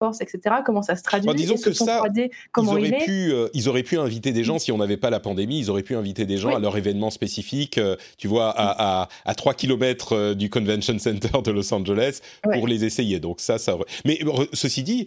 force, 0.00 0.20
etc. 0.20 0.56
Comment 0.64 0.82
ça 0.82 0.96
se 0.96 1.02
traduit 1.02 1.32
Disons 1.34 1.56
que 1.56 1.72
ça, 1.72 2.02
comment 2.50 2.76
ils, 2.76 2.92
auraient 2.92 3.04
pu, 3.04 3.32
ils 3.54 3.68
auraient 3.68 3.82
pu 3.82 3.98
inviter 3.98 4.32
des 4.32 4.44
gens, 4.44 4.58
si 4.58 4.72
on 4.72 4.78
n'avait 4.78 4.96
pas 4.96 5.10
la 5.10 5.20
pandémie, 5.20 5.58
ils 5.58 5.70
auraient 5.70 5.82
pu 5.82 5.94
inviter 5.94 6.26
des 6.26 6.38
gens 6.38 6.54
à 6.56 6.58
leur 6.58 6.76
événement 6.76 7.10
spécifique, 7.10 7.78
tu 8.18 8.28
vois, 8.28 8.50
à, 8.50 9.02
à, 9.02 9.08
à 9.24 9.34
3 9.34 9.54
km 9.54 10.34
du 10.34 10.50
Convention 10.50 10.98
Center 10.98 11.40
de 11.44 11.50
Los 11.50 11.72
Angeles 11.72 12.20
pour 12.42 12.66
les 12.66 12.84
essayer. 12.84 13.20
Donc 13.20 13.40
ça, 13.40 13.58
ça 13.58 13.76
Mais 14.04 14.18
ceci 14.52 14.82
dit, 14.82 15.06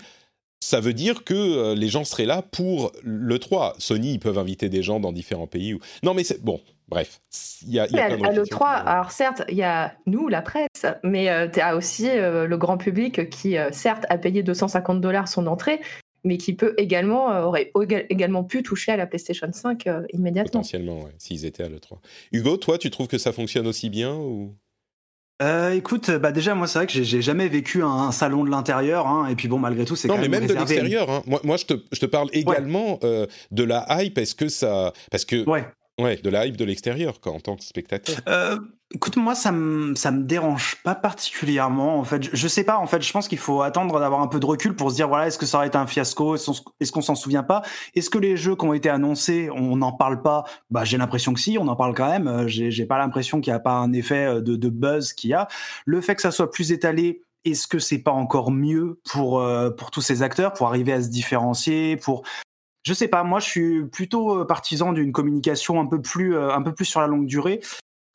ça 0.62 0.80
veut 0.80 0.94
dire 0.94 1.26
que 1.26 1.74
les 1.74 1.90
gens 1.90 2.06
seraient 2.06 2.26
là 2.26 2.42
pour 2.42 2.94
le 3.04 3.38
3. 3.38 3.76
Sony, 3.80 4.14
ils 4.14 4.20
peuvent 4.20 4.40
inviter 4.40 4.70
des 4.70 4.82
gens 4.82 5.02
dans 5.02 5.12
différents 5.12 5.48
pays. 5.48 5.78
Non, 6.04 6.14
mais 6.14 6.24
c'est 6.24 6.42
bon. 6.42 6.62
Bref, 6.88 7.20
il 7.66 7.74
y 7.74 7.80
a, 7.80 7.88
y 7.88 8.00
a 8.00 8.06
à, 8.06 8.32
l'E3, 8.32 8.64
alors 8.64 9.12
certes, 9.12 9.42
il 9.50 9.56
y 9.56 9.64
a 9.64 9.96
nous, 10.06 10.28
la 10.28 10.44
presse, 10.44 10.86
mais 11.04 11.30
euh, 11.30 11.48
tu 11.48 11.60
as 11.60 11.76
aussi 11.76 12.08
euh, 12.08 12.46
le 12.46 12.58
grand 12.58 12.78
public 12.78 13.30
qui, 13.30 13.58
euh, 13.58 13.70
certes, 13.72 14.06
a 14.10 14.20
payé 14.20 14.44
250 14.44 15.02
dollars 15.02 15.28
son 15.28 15.48
entrée, 15.48 15.82
mais 16.24 16.38
qui 16.38 16.54
peut 16.54 16.76
également, 16.78 17.48
aurait 17.48 17.72
également 18.10 18.44
pu 18.44 18.62
toucher 18.62 18.92
à 18.92 18.98
la 18.98 19.08
PlayStation 19.08 19.48
5 19.52 19.88
immédiatement. 20.14 20.62
Potentiellement, 20.62 21.06
s'ils 21.18 21.46
étaient 21.46 21.64
à 21.64 21.70
l'E3. 21.70 21.98
Hugo, 22.32 22.58
toi, 22.58 22.78
tu 22.78 22.92
trouves 22.92 23.08
que 23.08 23.18
ça 23.18 23.32
fonctionne 23.32 23.68
aussi 23.68 23.90
bien 23.90 24.14
ou? 24.16 24.54
Écoute, 25.74 26.12
bah 26.12 26.32
déjà 26.32 26.56
moi 26.56 26.66
c'est 26.66 26.80
vrai 26.80 26.88
que 26.88 26.94
j'ai 26.94 27.22
jamais 27.22 27.50
vécu 27.50 27.84
un, 27.84 28.14
salon 28.14 28.46
de 28.46 28.50
l'intérieur, 28.50 29.06
hein, 29.06 29.28
et 29.28 29.36
puis 29.36 29.50
bon 29.50 29.60
malgré 29.60 29.84
tout 29.84 29.98
c'est 29.98 30.08
non 30.08 30.18
mais 30.18 30.30
même 30.30 30.48
de 30.48 30.54
l'extérieur. 30.54 31.10
Hein. 31.10 31.24
Moi, 31.26 31.42
moi 31.44 31.58
je, 31.58 31.66
te, 31.66 31.74
je 31.92 32.00
te 32.00 32.06
parle 32.06 32.30
également 32.32 33.00
de 33.02 33.64
la 33.64 33.86
hype 33.90 34.14
parce 34.14 34.34
que 34.34 34.48
ça, 34.48 34.94
parce 35.12 35.26
que 35.26 35.44
ouais. 35.50 35.66
Ouais, 36.00 36.18
de 36.22 36.30
la 36.30 36.46
hype 36.46 36.58
de 36.58 36.66
l'extérieur, 36.66 37.18
en 37.26 37.40
tant 37.40 37.56
que 37.56 37.64
spectateur. 37.64 38.18
Euh, 38.28 38.60
écoute, 38.94 39.16
moi, 39.16 39.34
ça 39.34 39.54
me 39.54 39.94
me 39.94 40.24
dérange 40.24 40.76
pas 40.84 40.94
particulièrement. 40.94 41.98
En 41.98 42.04
fait, 42.04 42.22
je, 42.24 42.30
je 42.34 42.48
sais 42.50 42.66
pas. 42.66 42.78
En 42.78 42.86
fait, 42.88 43.02
je 43.02 43.12
pense 43.14 43.30
qu'il 43.30 43.38
faut 43.38 43.62
attendre 43.62 43.98
d'avoir 43.98 44.20
un 44.20 44.28
peu 44.28 44.42
de 44.42 44.46
recul 44.46 44.76
pour 44.76 44.92
se 44.92 44.96
dire 44.96 45.08
voilà, 45.08 45.28
est-ce 45.28 45.38
que 45.38 45.46
ça 45.46 45.58
aurait 45.58 45.68
été 45.68 45.78
un 45.78 45.88
fiasco? 45.88 46.36
Est-ce 46.36 46.92
qu'on 46.92 47.02
s'en 47.02 47.16
souvient 47.16 47.44
pas? 47.44 47.62
Est-ce 47.94 48.10
que 48.10 48.18
les 48.18 48.36
jeux 48.36 48.58
qui 48.58 48.66
ont 48.66 48.74
été 48.74 48.90
annoncés, 48.90 49.50
on 49.56 49.78
n'en 49.78 49.94
parle 49.94 50.22
pas? 50.22 50.44
Bah, 50.70 50.84
j'ai 50.84 50.98
l'impression 50.98 51.34
que 51.34 51.40
si, 51.40 51.58
on 51.58 51.68
en 51.70 51.78
parle 51.78 51.96
quand 51.96 52.10
même. 52.10 52.28
Euh, 52.28 52.48
j'ai 52.48 52.86
pas 52.86 52.98
l'impression 52.98 53.40
qu'il 53.40 53.52
y 53.52 53.56
a 53.56 53.60
pas 53.60 53.76
un 53.76 53.94
effet 53.94 54.26
euh, 54.26 54.42
de, 54.42 54.58
de 54.58 54.70
buzz 54.70 55.14
qu'il 55.14 55.30
y 55.30 55.34
a. 55.34 55.48
Le 55.86 56.02
fait 56.02 56.16
que 56.16 56.22
ça 56.22 56.32
soit 56.32 56.52
plus 56.52 56.74
étalé, 56.74 57.22
est-ce 57.46 57.68
que 57.68 57.80
c'est 57.80 58.00
pas 58.00 58.12
encore 58.12 58.52
mieux 58.52 59.00
pour 59.06 59.40
euh, 59.40 59.70
pour 59.70 59.92
tous 59.92 60.02
ces 60.02 60.24
acteurs 60.24 60.52
pour 60.52 60.68
arriver 60.68 60.92
à 60.92 61.02
se 61.02 61.08
différencier 61.08 61.96
pour 61.96 62.24
je 62.86 62.94
sais 62.94 63.08
pas, 63.08 63.24
moi 63.24 63.40
je 63.40 63.50
suis 63.50 63.86
plutôt 63.86 64.42
euh, 64.42 64.46
partisan 64.46 64.94
d'une 64.94 65.12
communication 65.12 65.82
un 65.82 65.88
peu 65.88 66.02
plus 66.02 66.36
euh, 66.36 66.54
un 66.54 66.62
peu 66.62 66.74
plus 66.74 66.86
sur 66.86 67.02
la 67.02 67.08
longue 67.08 67.26
durée. 67.26 67.60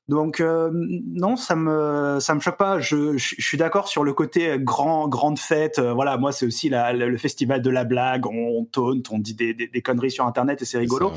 Donc 0.09 0.41
euh, 0.41 0.71
non, 0.73 1.37
ça 1.37 1.57
me 1.57 2.19
ça 2.21 2.35
me 2.35 2.41
choque 2.41 2.57
pas. 2.57 2.79
Je, 2.79 3.17
je, 3.17 3.35
suis 3.39 3.59
d'accord 3.59 3.89
sur 3.89 4.05
le 4.05 4.13
côté 4.13 4.57
grand 4.61 5.09
grande 5.09 5.39
fête. 5.39 5.81
voilà, 5.81 6.17
moi 6.19 6.33
c'est 6.33 6.47
aussi 6.47 6.69
la, 6.69 6.93
le 6.93 7.19
festival 7.19 7.63
de 7.63 7.71
la 7.71 7.85
blague. 7.85 8.27
On, 8.27 8.67
on 8.77 9.03
on 9.11 9.19
dit 9.19 9.35
des, 9.35 9.55
des, 9.55 9.67
des, 9.69 9.83
conneries 9.83 10.11
sur 10.11 10.27
internet 10.27 10.63
et 10.63 10.65
c'est 10.65 10.79
rigolo. 10.79 11.13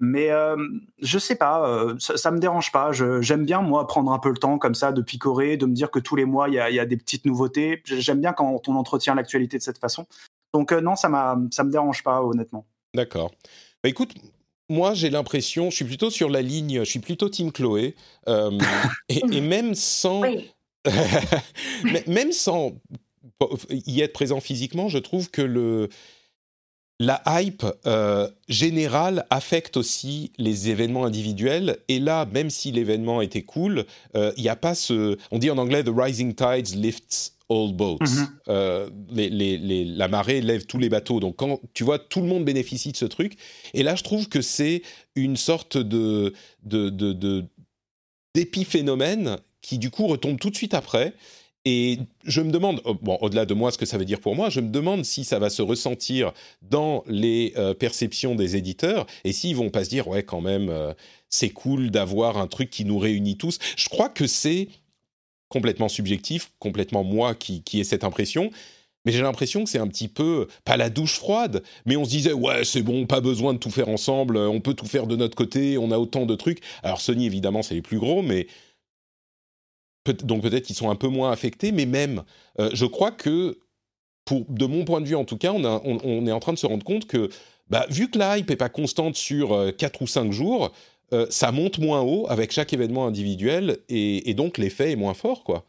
Mais 0.00 0.30
euh, 0.30 0.56
je 1.00 1.18
sais 1.18 1.36
pas, 1.36 1.94
ça, 2.00 2.16
ça, 2.16 2.32
me 2.32 2.38
dérange 2.38 2.72
pas. 2.72 2.90
J'aime 2.92 3.44
bien 3.44 3.60
moi 3.60 3.86
prendre 3.86 4.12
un 4.12 4.18
peu 4.18 4.30
le 4.30 4.36
temps 4.36 4.58
comme 4.58 4.74
ça 4.74 4.90
de 4.90 5.00
picorer, 5.00 5.56
de 5.56 5.66
me 5.66 5.72
dire 5.72 5.92
que 5.92 6.00
tous 6.00 6.16
les 6.16 6.24
mois 6.24 6.48
il 6.48 6.54
y 6.54 6.58
a, 6.58 6.70
y 6.70 6.80
a, 6.80 6.86
des 6.86 6.96
petites 6.96 7.26
nouveautés. 7.26 7.82
J'aime 7.84 8.20
bien 8.20 8.32
quand 8.32 8.68
on 8.68 8.74
entretient 8.74 9.14
l'actualité 9.14 9.58
de 9.58 9.62
cette 9.62 9.78
façon. 9.78 10.06
Donc 10.52 10.72
non, 10.72 10.96
ça 10.96 11.08
m'a 11.08 11.36
ça 11.52 11.62
me 11.62 11.70
dérange 11.70 12.02
pas 12.02 12.22
honnêtement. 12.22 12.66
D'accord. 12.94 13.32
Bah, 13.82 13.88
écoute, 13.88 14.14
moi 14.68 14.94
j'ai 14.94 15.10
l'impression, 15.10 15.70
je 15.70 15.76
suis 15.76 15.84
plutôt 15.84 16.10
sur 16.10 16.30
la 16.30 16.42
ligne, 16.42 16.80
je 16.80 16.90
suis 16.90 17.00
plutôt 17.00 17.28
Team 17.28 17.52
Chloé, 17.52 17.94
euh, 18.28 18.50
et, 19.08 19.40
même 19.40 19.74
sans, 19.74 20.22
même 22.06 22.32
sans 22.32 22.72
y 23.70 24.00
être 24.00 24.12
présent 24.12 24.40
physiquement, 24.40 24.88
je 24.88 24.98
trouve 24.98 25.30
que 25.30 25.42
le 25.42 25.88
la 27.00 27.22
hype 27.26 27.66
euh, 27.86 28.28
générale 28.48 29.26
affecte 29.30 29.76
aussi 29.76 30.32
les 30.38 30.70
événements 30.70 31.04
individuels. 31.04 31.78
Et 31.88 31.98
là, 31.98 32.26
même 32.26 32.50
si 32.50 32.70
l'événement 32.72 33.20
était 33.20 33.42
cool, 33.42 33.84
il 34.14 34.42
n'y 34.42 34.48
a 34.48 34.56
pas 34.56 34.74
ce. 34.74 35.18
On 35.30 35.38
dit 35.38 35.50
en 35.50 35.58
anglais 35.58 35.82
The 35.82 35.90
rising 35.94 36.34
tides 36.34 36.74
lifts 36.76 37.34
all 37.50 37.72
boats. 37.72 37.98
Euh, 38.48 38.88
les, 39.10 39.28
les, 39.28 39.58
les, 39.58 39.84
la 39.84 40.08
marée 40.08 40.40
lève 40.40 40.66
tous 40.66 40.78
les 40.78 40.88
bateaux. 40.88 41.20
Donc, 41.20 41.36
quand 41.36 41.60
tu 41.72 41.84
vois, 41.84 41.98
tout 41.98 42.20
le 42.20 42.26
monde 42.26 42.44
bénéficie 42.44 42.92
de 42.92 42.96
ce 42.96 43.04
truc. 43.04 43.36
Et 43.72 43.82
là, 43.82 43.96
je 43.96 44.02
trouve 44.02 44.28
que 44.28 44.40
c'est 44.40 44.82
une 45.14 45.36
sorte 45.36 45.76
de 45.76 46.32
d'épiphénomène 48.34 49.36
qui, 49.60 49.78
du 49.78 49.90
coup, 49.90 50.06
retombe 50.06 50.38
tout 50.38 50.50
de 50.50 50.56
suite 50.56 50.74
après. 50.74 51.14
Et 51.64 51.98
je 52.24 52.42
me 52.42 52.50
demande, 52.50 52.82
oh, 52.84 52.96
au-delà 53.20 53.46
de 53.46 53.54
moi, 53.54 53.70
ce 53.70 53.78
que 53.78 53.86
ça 53.86 53.96
veut 53.96 54.04
dire 54.04 54.20
pour 54.20 54.36
moi, 54.36 54.50
je 54.50 54.60
me 54.60 54.68
demande 54.68 55.04
si 55.04 55.24
ça 55.24 55.38
va 55.38 55.48
se 55.48 55.62
ressentir 55.62 56.32
dans 56.62 57.04
les 57.06 57.54
euh, 57.56 57.72
perceptions 57.72 58.34
des 58.34 58.56
éditeurs 58.56 59.06
et 59.24 59.32
s'ils 59.32 59.56
vont 59.56 59.70
pas 59.70 59.84
se 59.84 59.90
dire, 59.90 60.06
ouais, 60.08 60.22
quand 60.22 60.42
même, 60.42 60.68
euh, 60.68 60.92
c'est 61.30 61.50
cool 61.50 61.90
d'avoir 61.90 62.36
un 62.36 62.48
truc 62.48 62.68
qui 62.68 62.84
nous 62.84 62.98
réunit 62.98 63.38
tous. 63.38 63.58
Je 63.76 63.88
crois 63.88 64.10
que 64.10 64.26
c'est 64.26 64.68
complètement 65.48 65.88
subjectif, 65.88 66.52
complètement 66.58 67.02
moi 67.02 67.34
qui, 67.34 67.62
qui 67.62 67.80
ai 67.80 67.84
cette 67.84 68.04
impression. 68.04 68.50
Mais 69.04 69.12
j'ai 69.12 69.22
l'impression 69.22 69.64
que 69.64 69.70
c'est 69.70 69.78
un 69.78 69.86
petit 69.86 70.08
peu, 70.08 70.48
pas 70.64 70.76
la 70.76 70.88
douche 70.88 71.16
froide, 71.16 71.62
mais 71.84 71.96
on 71.96 72.04
se 72.04 72.10
disait, 72.10 72.32
ouais, 72.32 72.64
c'est 72.64 72.82
bon, 72.82 73.06
pas 73.06 73.20
besoin 73.20 73.52
de 73.52 73.58
tout 73.58 73.70
faire 73.70 73.88
ensemble, 73.88 74.38
on 74.38 74.60
peut 74.60 74.74
tout 74.74 74.86
faire 74.86 75.06
de 75.06 75.14
notre 75.14 75.36
côté, 75.36 75.76
on 75.76 75.90
a 75.90 75.98
autant 75.98 76.24
de 76.24 76.34
trucs. 76.34 76.60
Alors 76.82 77.00
Sony, 77.00 77.26
évidemment, 77.26 77.62
c'est 77.62 77.74
les 77.74 77.82
plus 77.82 77.98
gros, 77.98 78.22
mais 78.22 78.46
donc 80.12 80.42
peut-être 80.42 80.64
qu'ils 80.64 80.76
sont 80.76 80.90
un 80.90 80.96
peu 80.96 81.08
moins 81.08 81.30
affectés, 81.30 81.72
mais 81.72 81.86
même, 81.86 82.22
euh, 82.60 82.70
je 82.72 82.86
crois 82.86 83.10
que, 83.10 83.58
pour, 84.24 84.44
de 84.48 84.66
mon 84.66 84.84
point 84.84 85.00
de 85.00 85.06
vue 85.06 85.16
en 85.16 85.24
tout 85.24 85.36
cas, 85.36 85.52
on, 85.52 86.26
est 86.26 86.32
en 86.32 86.40
train 86.40 86.52
de 86.52 86.58
se 86.58 86.66
rendre 86.66 86.84
compte 86.84 87.06
que, 87.06 87.30
bah, 87.70 87.86
vu 87.90 88.10
que 88.10 88.18
la 88.18 88.38
hype 88.38 88.50
n'est 88.50 88.56
pas 88.56 88.68
constante 88.68 89.16
sur 89.16 89.52
euh, 89.52 89.70
4 89.70 90.02
ou 90.02 90.06
5 90.06 90.32
jours, 90.32 90.72
euh, 91.12 91.26
ça 91.30 91.52
monte 91.52 91.78
moins 91.78 92.00
haut 92.00 92.26
avec 92.28 92.52
chaque 92.52 92.72
événement 92.72 93.06
individuel, 93.06 93.78
et, 93.88 94.34
donc 94.34 94.58
l'effet 94.58 94.92
est 94.92 94.96
moins 94.96 95.14
fort, 95.14 95.44
quoi. 95.44 95.64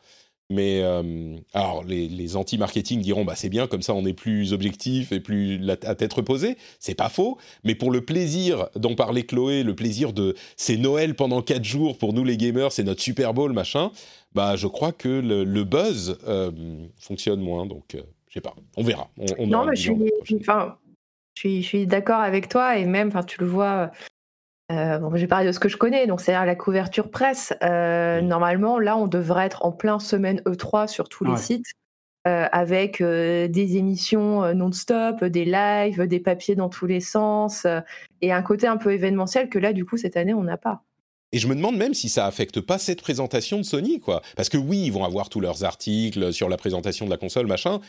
Mais 0.51 0.81
euh, 0.83 1.37
alors, 1.53 1.83
les, 1.83 2.07
les 2.07 2.35
anti-marketing 2.35 3.01
diront, 3.01 3.25
bah, 3.25 3.33
c'est 3.35 3.49
bien, 3.49 3.65
comme 3.65 3.81
ça 3.81 3.95
on 3.95 4.05
est 4.05 4.13
plus 4.13 4.53
objectif 4.53 5.11
et 5.11 5.19
plus 5.19 5.57
la, 5.57 5.73
à 5.83 5.95
tête 5.95 6.13
reposée. 6.13 6.55
C'est 6.79 6.93
pas 6.93 7.09
faux. 7.09 7.39
Mais 7.63 7.73
pour 7.73 7.89
le 7.89 8.05
plaisir 8.05 8.67
dont 8.75 8.93
parlait 8.93 9.23
Chloé, 9.23 9.63
le 9.63 9.75
plaisir 9.75 10.13
de 10.13 10.35
c'est 10.55 10.77
Noël 10.77 11.15
pendant 11.15 11.41
4 11.41 11.63
jours 11.63 11.97
pour 11.97 12.13
nous 12.13 12.23
les 12.23 12.37
gamers, 12.37 12.71
c'est 12.71 12.83
notre 12.83 13.01
Super 13.01 13.33
Bowl, 13.33 13.53
machin, 13.53 13.91
bah, 14.35 14.55
je 14.55 14.67
crois 14.67 14.91
que 14.91 15.07
le, 15.07 15.43
le 15.43 15.63
buzz 15.63 16.19
euh, 16.27 16.51
fonctionne 16.97 17.39
moins. 17.41 17.65
Donc, 17.65 17.95
euh, 17.95 18.01
je 18.27 18.33
sais 18.35 18.41
pas, 18.41 18.53
on 18.77 18.83
verra. 18.83 19.09
On, 19.17 19.25
on 19.39 19.47
non, 19.47 19.65
mais 19.65 19.75
je 19.75 19.93
suis, 20.23 20.37
enfin, 20.39 20.77
je 21.35 21.39
suis, 21.39 21.63
je 21.63 21.67
suis 21.67 21.87
d'accord 21.87 22.19
avec 22.19 22.49
toi 22.49 22.77
et 22.77 22.85
même, 22.85 23.07
enfin, 23.07 23.23
tu 23.23 23.39
le 23.39 23.47
vois. 23.47 23.91
Euh, 24.71 24.97
bon, 24.97 25.15
j'ai 25.15 25.27
parlé 25.27 25.45
de 25.47 25.51
ce 25.51 25.59
que 25.59 25.69
je 25.69 25.77
connais, 25.77 26.07
donc 26.07 26.21
c'est-à-dire 26.21 26.45
la 26.45 26.55
couverture 26.55 27.11
presse. 27.11 27.53
Euh. 27.63 28.21
Normalement, 28.21 28.79
là, 28.79 28.97
on 28.97 29.07
devrait 29.07 29.45
être 29.45 29.63
en 29.63 29.71
plein 29.71 29.99
semaine 29.99 30.41
E3 30.45 30.87
sur 30.87 31.07
tous 31.07 31.23
les 31.23 31.31
Ouais. 31.31 31.37
sites, 31.37 31.67
euh, 32.27 32.47
avec 32.51 32.99
euh, 32.99 33.47
des 33.47 33.77
émissions 33.77 34.43
euh, 34.43 34.53
non-stop, 34.53 35.23
des 35.23 35.45
lives, 35.45 36.01
des 36.07 36.19
papiers 36.19 36.55
dans 36.55 36.69
tous 36.69 36.87
les 36.87 36.99
sens, 36.99 37.65
euh, 37.65 37.79
et 38.21 38.33
un 38.33 38.41
côté 38.41 38.65
un 38.65 38.77
peu 38.77 38.91
événementiel 38.91 39.49
que 39.49 39.59
là, 39.59 39.71
du 39.71 39.85
coup, 39.85 39.97
cette 39.97 40.17
année, 40.17 40.33
on 40.33 40.43
n'a 40.43 40.57
pas. 40.57 40.81
Et 41.31 41.39
je 41.39 41.47
me 41.47 41.55
demande 41.55 41.75
même 41.77 41.93
si 41.93 42.07
ça 42.09 42.25
affecte 42.27 42.61
pas 42.61 42.77
cette 42.77 43.01
présentation 43.01 43.57
de 43.57 43.63
Sony, 43.63 43.99
quoi. 43.99 44.21
Parce 44.35 44.49
que 44.49 44.57
oui, 44.57 44.83
ils 44.85 44.91
vont 44.91 45.03
avoir 45.03 45.29
tous 45.29 45.39
leurs 45.41 45.63
articles 45.63 46.31
sur 46.33 46.47
la 46.49 46.57
présentation 46.57 47.05
de 47.05 47.09
la 47.11 47.17
console, 47.17 47.47
machin. 47.47 47.81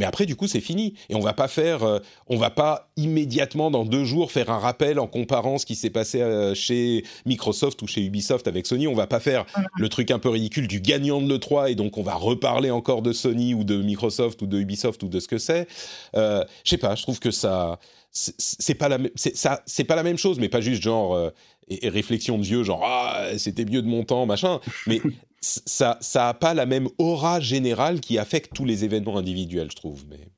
Mais 0.00 0.06
après, 0.06 0.26
du 0.26 0.34
coup, 0.34 0.48
c'est 0.48 0.60
fini. 0.60 0.94
Et 1.08 1.14
on 1.14 1.20
va 1.20 1.34
pas 1.34 1.46
faire, 1.46 1.84
euh, 1.84 2.00
on 2.26 2.36
va 2.36 2.50
pas 2.50 2.90
immédiatement 2.96 3.70
dans 3.70 3.84
deux 3.84 4.02
jours 4.04 4.32
faire 4.32 4.50
un 4.50 4.58
rappel 4.58 4.98
en 4.98 5.06
comparant 5.06 5.56
ce 5.58 5.66
qui 5.66 5.76
s'est 5.76 5.90
passé 5.90 6.20
euh, 6.20 6.52
chez 6.52 7.04
Microsoft 7.26 7.80
ou 7.82 7.86
chez 7.86 8.00
Ubisoft 8.02 8.48
avec 8.48 8.66
Sony. 8.66 8.88
On 8.88 8.94
va 8.94 9.06
pas 9.06 9.20
faire 9.20 9.44
le 9.78 9.88
truc 9.88 10.10
un 10.10 10.18
peu 10.18 10.30
ridicule 10.30 10.66
du 10.66 10.80
gagnant 10.80 11.20
de 11.20 11.32
l'E3 11.32 11.70
et 11.70 11.74
donc 11.76 11.96
on 11.96 12.02
va 12.02 12.14
reparler 12.14 12.72
encore 12.72 13.02
de 13.02 13.12
Sony 13.12 13.54
ou 13.54 13.62
de 13.62 13.76
Microsoft 13.80 14.42
ou 14.42 14.46
de 14.46 14.58
Ubisoft 14.58 15.00
ou 15.04 15.08
de 15.08 15.20
ce 15.20 15.28
que 15.28 15.38
c'est. 15.38 15.68
Euh, 16.16 16.44
je 16.64 16.70
sais 16.70 16.78
pas, 16.78 16.96
je 16.96 17.02
trouve 17.02 17.20
que 17.20 17.30
ça, 17.30 17.78
c'est 18.10 18.74
pas 18.74 18.88
la, 18.88 18.98
même- 18.98 19.10
c'est 19.14 19.36
ça, 19.36 19.62
c'est 19.64 19.84
pas 19.84 19.94
la 19.96 20.02
même 20.02 20.18
chose, 20.18 20.40
mais 20.40 20.48
pas 20.48 20.60
juste 20.60 20.82
genre 20.82 21.14
euh, 21.14 21.30
et, 21.68 21.86
et 21.86 21.88
réflexion 21.88 22.38
de 22.38 22.42
vieux, 22.44 22.62
genre 22.62 22.82
ah 22.84 23.26
c'était 23.38 23.64
mieux 23.64 23.82
de 23.82 23.88
mon 23.88 24.04
temps, 24.04 24.26
machin. 24.26 24.60
Mais 24.86 25.00
ça, 25.40 25.98
ça 26.00 26.28
a 26.28 26.34
pas 26.34 26.54
la 26.54 26.66
même 26.66 26.88
aura 26.98 27.40
générale 27.40 28.00
qui 28.00 28.18
affecte 28.18 28.54
tous 28.54 28.64
les 28.64 28.84
événements 28.84 29.18
individuels, 29.18 29.70
je 29.70 29.76
trouve. 29.76 30.04
Mais 30.08 30.28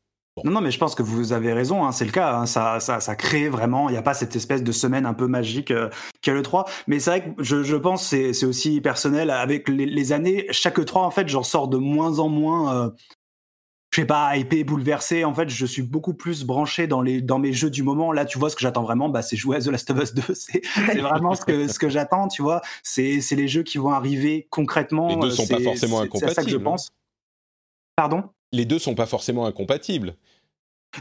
Non, 0.44 0.50
non, 0.50 0.60
mais 0.60 0.70
je 0.70 0.78
pense 0.78 0.94
que 0.94 1.02
vous 1.02 1.32
avez 1.32 1.52
raison, 1.52 1.84
hein, 1.84 1.92
c'est 1.92 2.04
le 2.04 2.10
cas. 2.10 2.34
hein, 2.36 2.46
ça, 2.46 2.78
ça, 2.80 3.00
ça 3.00 3.14
crée 3.16 3.48
vraiment, 3.48 3.88
il 3.88 3.92
n'y 3.92 3.98
a 3.98 4.02
pas 4.02 4.14
cette 4.14 4.36
espèce 4.36 4.62
de 4.62 4.72
semaine 4.72 5.06
un 5.06 5.14
peu 5.14 5.26
magique 5.28 5.70
euh, 5.70 5.88
qu'est 6.22 6.32
le 6.34 6.42
3. 6.42 6.66
Mais 6.88 6.98
c'est 7.00 7.10
vrai 7.10 7.34
que 7.34 7.42
je, 7.42 7.62
je 7.62 7.76
pense 7.76 8.02
c'est- 8.06 8.32
c'est 8.34 8.44
aussi 8.46 8.80
personnel. 8.80 9.30
Avec 9.30 9.68
les, 9.68 9.86
les 9.86 10.12
années, 10.12 10.46
chaque 10.50 10.84
3, 10.84 11.02
en 11.04 11.10
fait, 11.10 11.28
j'en 11.28 11.42
sors 11.42 11.68
de 11.68 11.78
moins 11.78 12.18
en 12.18 12.28
moins. 12.28 12.76
Euh, 12.86 12.90
je 13.96 14.02
sais 14.02 14.06
pas, 14.06 14.36
hypé, 14.36 14.62
bouleversé. 14.62 15.24
En 15.24 15.32
fait, 15.32 15.48
je 15.48 15.64
suis 15.64 15.80
beaucoup 15.80 16.12
plus 16.12 16.44
branché 16.44 16.86
dans, 16.86 17.00
les, 17.00 17.22
dans 17.22 17.38
mes 17.38 17.54
jeux 17.54 17.70
du 17.70 17.82
moment. 17.82 18.12
Là, 18.12 18.26
tu 18.26 18.38
vois, 18.38 18.50
ce 18.50 18.54
que 18.54 18.60
j'attends 18.60 18.82
vraiment, 18.82 19.08
bah, 19.08 19.22
c'est 19.22 19.36
jouer 19.36 19.56
à 19.56 19.60
The 19.60 19.68
Last 19.68 19.90
of 19.90 19.98
Us 20.02 20.12
2. 20.12 20.22
C'est 20.34 20.62
vraiment 21.00 21.34
ce 21.34 21.46
que, 21.46 21.66
ce 21.66 21.78
que 21.78 21.88
j'attends, 21.88 22.28
tu 22.28 22.42
vois. 22.42 22.60
C'est 22.82 23.22
c'est 23.22 23.36
les 23.36 23.48
jeux 23.48 23.62
qui 23.62 23.78
vont 23.78 23.92
arriver 23.92 24.48
concrètement. 24.50 25.08
Les 25.08 25.16
deux 25.16 25.28
euh, 25.28 25.30
sont 25.30 25.46
pas 25.46 25.60
forcément 25.60 26.02
c'est- 26.02 26.10
C'est 26.18 26.28
ça 26.34 26.42
que 26.42 26.50
je 26.50 26.56
incompatibles, 26.56 26.62
pense. 26.62 26.92
Pardon? 27.96 28.24
Les 28.52 28.66
deux 28.66 28.78
sont 28.78 28.94
pas 28.94 29.06
forcément 29.06 29.46
incompatibles. 29.46 30.14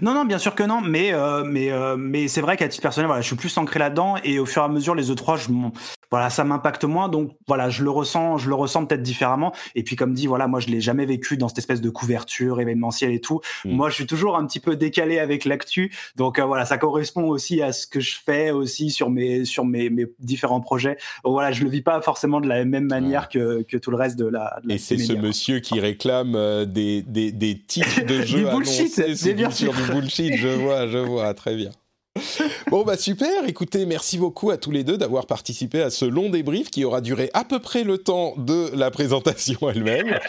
Non, 0.02 0.14
non, 0.14 0.24
bien 0.26 0.38
sûr 0.40 0.56
que 0.56 0.64
non, 0.64 0.80
mais 0.82 1.14
euh, 1.14 1.44
mais 1.44 1.72
euh, 1.72 1.96
mais 1.98 2.28
c'est 2.30 2.42
vrai 2.42 2.56
qu'à 2.58 2.68
titre 2.70 2.82
personnel, 2.82 3.08
voilà, 3.08 3.22
je 3.22 3.28
suis 3.28 3.36
plus 3.36 3.58
ancré 3.58 3.80
là-dedans 3.80 4.16
et 4.24 4.40
au 4.40 4.46
fur 4.46 4.62
et 4.62 4.66
à 4.66 4.68
mesure, 4.70 4.96
les 4.96 5.12
E3, 5.12 5.38
je 5.38 5.52
m'en- 5.52 5.72
voilà, 6.16 6.30
ça 6.30 6.46
m'impacte 6.46 6.86
moins, 6.86 7.10
donc 7.10 7.32
voilà, 7.46 7.70
je 7.70 7.84
le 7.84 7.90
ressens, 7.90 8.38
je 8.38 8.48
le 8.48 8.56
ressens 8.56 8.86
peut-être 8.86 9.02
différemment. 9.02 9.52
Et 9.76 9.84
puis 9.84 9.98
comme 9.98 10.14
dit, 10.14 10.28
voilà, 10.28 10.48
moi 10.48 10.62
je 10.62 10.68
l'ai 10.68 10.80
jamais 10.80 11.06
vécu 11.06 11.36
dans 11.36 11.50
cette 11.50 11.58
espèce 11.58 11.82
de 11.82 11.90
couverture 11.90 12.62
événementielle 12.62 13.12
et 13.12 13.20
tout. 13.20 13.42
Mm. 13.66 13.72
Moi, 13.76 13.90
je 13.90 13.96
suis 13.96 14.06
toujours 14.06 14.38
un 14.38 14.46
petit 14.48 14.62
peu 14.62 14.78
décalé 14.78 15.20
avec 15.20 15.44
l'actu, 15.44 15.94
donc 16.16 16.40
euh, 16.40 16.46
voilà, 16.46 16.64
ça 16.64 16.78
correspond 16.78 17.24
aussi 17.24 17.62
à 17.62 17.74
ce 17.74 17.86
que 17.86 18.00
je 18.00 18.16
fais 18.26 18.52
aussi 18.52 18.92
sur 18.92 19.10
mes 19.10 19.44
sur 19.44 19.66
mes, 19.66 19.90
mes 19.90 20.06
différents 20.20 20.62
projets. 20.62 20.96
Donc, 21.26 21.34
voilà, 21.34 21.52
je 21.52 21.66
le 21.66 21.70
vis 21.70 21.82
pas 21.82 22.02
forcément 22.02 22.40
de 22.40 22.48
la 22.48 22.64
même 22.64 22.86
manière 22.86 23.28
que 23.28 23.64
que 23.64 23.76
tout 23.76 23.92
le 23.92 23.98
reste 23.98 24.18
de 24.18 24.26
la. 24.26 24.62
de 24.64 24.70
la 24.70 24.76
Et 24.76 24.78
c'est 24.78 24.96
des 24.96 25.04
ce 25.04 25.12
monsieur 25.12 25.60
qui 25.60 25.82
réclame 25.82 26.36
euh, 26.36 26.64
des, 26.64 27.02
des, 27.02 27.34
des 27.34 27.60
titres 27.60 28.06
de 28.06 28.22
jeux 28.26 28.38
Du 28.38 28.46
bullshit, 28.46 29.00
annoncés, 29.00 29.16
c'est 29.16 29.34
bien 29.34 29.50
bien 29.50 29.52
sûr 29.52 29.76
sûr. 29.76 29.86
du 29.86 29.92
bullshit, 29.92 30.38
je 30.38 30.48
vois, 30.48 30.88
je 30.88 30.98
vois, 30.98 31.34
très 31.34 31.58
bien. 31.58 31.72
Bon 32.72 32.84
bah 32.84 32.98
super, 32.98 33.48
écoutez, 33.48 33.86
merci 33.86 34.18
beaucoup 34.18 34.50
à 34.50 34.58
tous 34.58 34.72
les 34.72 34.84
deux 34.84 34.98
d'avoir 34.98 35.26
participé 35.26 35.82
à 35.82 35.90
ce 35.90 36.06
long 36.06 36.30
débrief 36.30 36.70
qui 36.70 36.86
aura 36.86 37.02
duré 37.02 37.30
à 37.34 37.44
peu 37.44 37.60
près 37.60 37.84
le 37.84 37.98
temps 37.98 38.34
de 38.38 38.72
la 38.76 38.92
présentation 38.92 39.70
elle-même. 39.70 40.20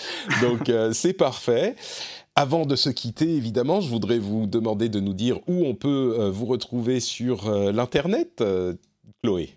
Donc 0.43 0.69
euh, 0.69 0.93
c'est 0.93 1.13
parfait. 1.13 1.77
Avant 2.39 2.67
de 2.67 2.77
se 2.77 2.91
quitter, 2.91 3.35
évidemment, 3.35 3.81
je 3.81 3.89
voudrais 3.89 4.19
vous 4.19 4.47
demander 4.47 4.91
de 4.91 5.01
nous 5.01 5.15
dire 5.15 5.39
où 5.47 5.65
on 5.65 5.75
peut 5.75 6.17
euh, 6.19 6.31
vous 6.31 6.45
retrouver 6.45 7.01
sur 7.01 7.49
euh, 7.49 7.73
l'internet, 7.73 8.45
Chloé. 9.23 9.57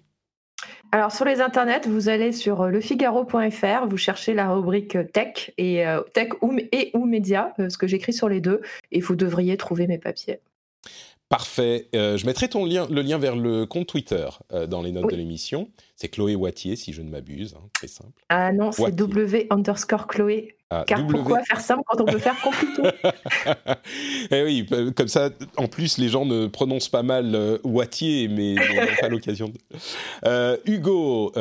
Alors 0.91 1.11
sur 1.11 1.26
les 1.26 1.41
internets, 1.41 1.81
vous 1.88 2.10
allez 2.10 2.31
sur 2.31 2.65
lefigaro.fr, 2.68 3.85
vous 3.88 3.97
cherchez 3.97 4.34
la 4.34 4.51
rubrique 4.51 4.97
tech 5.11 5.51
et 5.57 5.84
tech 6.14 6.30
ou, 6.41 6.57
et 6.72 6.89
ou 6.95 7.06
médias, 7.06 7.53
euh, 7.60 7.69
ce 7.69 7.77
que 7.77 7.85
j'écris 7.85 8.14
sur 8.14 8.27
les 8.27 8.41
deux, 8.41 8.61
et 8.91 8.99
vous 8.99 9.15
devriez 9.15 9.56
trouver 9.57 9.85
mes 9.85 9.99
papiers. 9.99 10.39
Parfait. 11.30 11.88
Euh, 11.95 12.18
je 12.18 12.26
mettrai 12.26 12.49
ton 12.49 12.65
lien, 12.65 12.88
le 12.89 13.01
lien 13.03 13.19
vers 13.19 13.35
le 13.35 13.65
compte 13.68 13.88
Twitter 13.88 14.27
euh, 14.51 14.65
dans 14.65 14.81
les 14.81 14.91
notes 14.91 15.06
Oui. 15.06 15.14
de 15.14 15.18
l'émission. 15.18 15.69
C'est 15.95 16.07
Chloé 16.10 16.34
Wattier, 16.35 16.76
si 16.76 16.91
je 16.91 17.01
ne 17.03 17.10
m'abuse. 17.11 17.53
hein, 17.56 17.61
très 17.73 17.88
simple. 17.88 18.10
Ah 18.30 18.51
non, 18.51 18.72
c'est. 18.72 18.91
W 18.95 19.45
underscore 19.51 20.07
Chloé. 20.07 20.56
Ah, 20.72 20.84
Car 20.88 20.99
W- 21.03 21.14
pourquoi 21.14 21.43
faire 21.43 21.61
simple 21.61 21.84
quand 21.88 22.01
on 22.01 22.06
peut 22.06 22.18
faire 22.19 22.39
compliqué? 22.41 22.81
Eh 24.31 24.43
oui, 24.43 24.65
euh, 24.72 24.91
comme 24.91 25.07
ça, 25.07 25.30
en 25.57 25.68
plus, 25.68 25.97
les 25.97 26.10
gens 26.10 26.26
ne 26.26 26.47
prononcent 26.47 26.89
pas 26.89 27.03
mal 27.03 27.34
euh, 27.35 27.57
Wattier, 27.64 28.27
mais 28.27 28.53
n'ont 28.56 28.95
pas 28.99 29.07
l'occasion 29.10 29.49
de. 29.49 30.60
Hugo, 30.69 31.31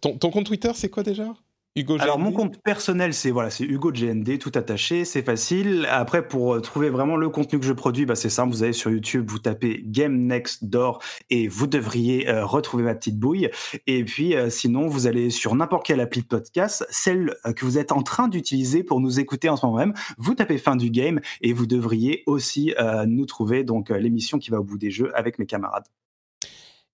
ton, 0.00 0.16
ton 0.18 0.30
compte 0.30 0.46
Twitter, 0.46 0.70
c'est 0.74 0.88
quoi 0.88 1.02
déjà? 1.02 1.34
Hugo 1.74 1.96
Alors 2.00 2.18
GND? 2.18 2.24
mon 2.24 2.32
compte 2.32 2.58
personnel, 2.62 3.14
c'est 3.14 3.30
voilà, 3.30 3.48
c'est 3.48 3.64
Hugo 3.64 3.92
GND, 3.92 4.38
tout 4.38 4.52
attaché, 4.54 5.06
c'est 5.06 5.22
facile. 5.22 5.86
Après, 5.90 6.28
pour 6.28 6.54
euh, 6.54 6.60
trouver 6.60 6.90
vraiment 6.90 7.16
le 7.16 7.30
contenu 7.30 7.58
que 7.58 7.64
je 7.64 7.72
produis, 7.72 8.04
bah, 8.04 8.14
c'est 8.14 8.28
simple. 8.28 8.52
Vous 8.52 8.62
allez 8.62 8.74
sur 8.74 8.90
YouTube, 8.90 9.30
vous 9.30 9.38
tapez 9.38 9.82
Game 9.86 10.26
Next 10.26 10.66
Door 10.66 11.02
et 11.30 11.48
vous 11.48 11.66
devriez 11.66 12.28
euh, 12.28 12.44
retrouver 12.44 12.82
ma 12.82 12.94
petite 12.94 13.18
bouille. 13.18 13.48
Et 13.86 14.04
puis, 14.04 14.36
euh, 14.36 14.50
sinon, 14.50 14.86
vous 14.86 15.06
allez 15.06 15.30
sur 15.30 15.54
n'importe 15.54 15.86
quelle 15.86 16.00
appli 16.00 16.20
de 16.20 16.26
podcast, 16.26 16.86
celle 16.90 17.34
que 17.56 17.64
vous 17.64 17.78
êtes 17.78 17.92
en 17.92 18.02
train 18.02 18.28
d'utiliser 18.28 18.82
pour 18.82 19.00
nous 19.00 19.18
écouter 19.18 19.48
en 19.48 19.56
ce 19.56 19.64
moment 19.64 19.78
même. 19.78 19.94
Vous 20.18 20.34
tapez 20.34 20.58
fin 20.58 20.76
du 20.76 20.90
game 20.90 21.20
et 21.40 21.54
vous 21.54 21.66
devriez 21.66 22.22
aussi 22.26 22.74
euh, 22.78 23.06
nous 23.06 23.24
trouver 23.24 23.64
donc 23.64 23.88
l'émission 23.88 24.38
qui 24.38 24.50
va 24.50 24.60
au 24.60 24.64
bout 24.64 24.76
des 24.76 24.90
jeux 24.90 25.10
avec 25.16 25.38
mes 25.38 25.46
camarades. 25.46 25.86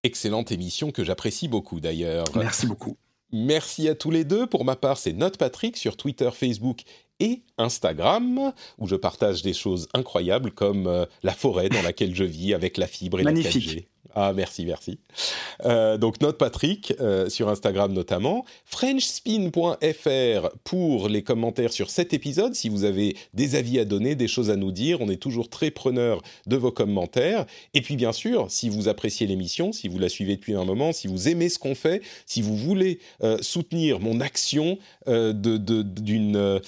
Excellente 0.05 0.53
émission 0.53 0.93
que 0.93 1.03
j'apprécie 1.03 1.49
beaucoup 1.49 1.81
d'ailleurs. 1.81 2.27
Merci 2.37 2.69
beaucoup. 2.69 2.97
Merci 3.33 3.89
à 3.89 3.95
tous 3.95 4.11
les 4.11 4.25
deux. 4.25 4.47
Pour 4.47 4.65
ma 4.65 4.77
part, 4.77 4.99
c'est 4.99 5.13
Note 5.13 5.37
Patrick 5.37 5.77
sur 5.77 5.97
Twitter, 5.97 6.31
Facebook 6.33 6.83
et 7.21 7.43
Instagram, 7.59 8.53
où 8.79 8.87
je 8.87 8.97
partage 8.97 9.43
des 9.43 9.53
choses 9.53 9.89
incroyables 9.93 10.53
comme 10.53 10.87
euh, 10.87 11.05
la 11.23 11.33
forêt 11.33 11.69
dans 11.69 11.83
laquelle 11.83 12.15
je 12.15 12.25
vis 12.25 12.55
avec 12.55 12.77
la 12.77 12.87
fibre 12.87 13.21
et 13.21 13.25
Magnifique. 13.25 13.67
la 13.67 13.73
4G. 13.73 13.87
Ah, 14.15 14.33
merci, 14.35 14.65
merci. 14.65 14.99
Euh, 15.65 15.99
donc, 15.99 16.21
Note 16.21 16.39
Patrick 16.39 16.95
euh, 16.99 17.29
sur 17.29 17.49
Instagram 17.49 17.93
notamment. 17.93 18.45
FrenchSpin.fr 18.65 20.49
pour 20.65 21.09
les 21.09 21.23
commentaires 21.23 21.73
sur 21.73 21.91
cet 21.91 22.13
épisode. 22.13 22.55
Si 22.55 22.69
vous 22.69 22.85
avez 22.85 23.17
des 23.35 23.55
avis 23.55 23.79
à 23.79 23.85
donner, 23.85 24.15
des 24.15 24.27
choses 24.27 24.51
à 24.51 24.57
nous 24.57 24.73
dire, 24.73 25.01
on 25.01 25.09
est 25.09 25.23
toujours 25.23 25.51
très 25.51 25.71
preneur 25.71 26.23
de 26.47 26.57
vos 26.57 26.73
commentaires. 26.73 27.47
Et 27.75 27.81
puis, 27.81 27.97
bien 27.97 28.13
sûr, 28.13 28.51
si 28.51 28.69
vous 28.69 28.89
appréciez 28.89 29.27
l'émission, 29.27 29.73
si 29.73 29.89
vous 29.89 29.99
la 29.99 30.09
suivez 30.09 30.37
depuis 30.37 30.55
un 30.55 30.65
moment, 30.65 30.93
si 30.93 31.07
vous 31.07 31.29
aimez 31.29 31.49
ce 31.49 31.59
qu'on 31.59 31.75
fait, 31.75 32.03
si 32.27 32.43
vous 32.43 32.57
voulez 32.57 32.99
euh, 33.23 33.39
soutenir 33.41 34.01
mon 34.01 34.21
action 34.21 34.79
d'une. 35.07 36.61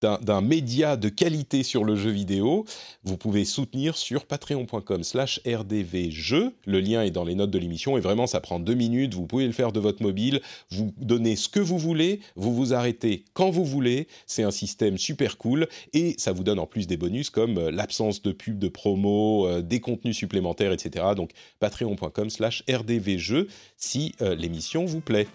D'un- 0.00 0.40
média 0.40 0.96
de 0.96 1.08
qualité 1.08 1.62
sur 1.62 1.84
le 1.84 1.96
jeu 1.96 2.10
vidéo, 2.10 2.64
vous 3.04 3.16
pouvez 3.16 3.44
soutenir 3.44 3.96
sur 3.96 4.24
patreon.com 4.26 5.02
slash 5.04 5.40
rdvjeux. 5.46 6.52
Le 6.66 6.80
lien 6.80 7.02
est 7.02 7.10
dans 7.10 7.24
les 7.24 7.34
notes 7.34 7.50
de 7.50 7.58
l'émission 7.58 7.96
et 7.98 8.00
vraiment 8.00 8.26
ça 8.26 8.40
prend 8.40 8.58
deux 8.58 8.74
minutes, 8.74 9.14
vous 9.14 9.26
pouvez 9.26 9.46
le 9.46 9.52
faire 9.52 9.72
de 9.72 9.80
votre 9.80 10.02
mobile, 10.02 10.40
vous 10.70 10.92
donnez 10.98 11.36
ce 11.36 11.48
que 11.48 11.60
vous 11.60 11.78
voulez, 11.78 12.20
vous 12.36 12.54
vous 12.54 12.72
arrêtez 12.74 13.24
quand 13.34 13.50
vous 13.50 13.64
voulez, 13.64 14.08
c'est 14.26 14.42
un 14.42 14.50
système 14.50 14.98
super 14.98 15.36
cool 15.38 15.68
et 15.92 16.14
ça 16.18 16.32
vous 16.32 16.44
donne 16.44 16.58
en 16.58 16.66
plus 16.66 16.86
des 16.86 16.96
bonus 16.96 17.30
comme 17.30 17.58
euh, 17.58 17.70
l'absence 17.70 18.22
de 18.22 18.32
pub, 18.32 18.58
de 18.58 18.68
promo, 18.68 19.46
euh, 19.46 19.62
des 19.62 19.80
contenus 19.80 20.16
supplémentaires, 20.16 20.72
etc. 20.72 21.04
Donc 21.16 21.30
patreon.com 21.60 22.30
slash 22.30 22.64
rdvjeux 22.70 23.48
si 23.76 24.14
euh, 24.22 24.34
l'émission 24.34 24.84
vous 24.84 25.00
plaît. 25.00 25.26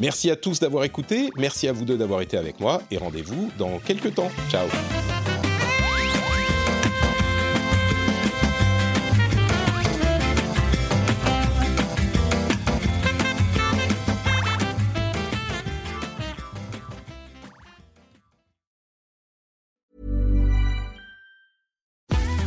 Merci 0.00 0.30
à 0.30 0.36
tous 0.36 0.60
d'avoir 0.60 0.84
écouté, 0.84 1.30
merci 1.36 1.68
à 1.68 1.72
vous 1.72 1.84
deux 1.84 1.96
d'avoir 1.96 2.20
été 2.20 2.36
avec 2.36 2.60
moi 2.60 2.82
et 2.90 2.96
rendez-vous 2.96 3.50
dans 3.58 3.78
quelques 3.78 4.14
temps. 4.14 4.30
Ciao 4.50 4.66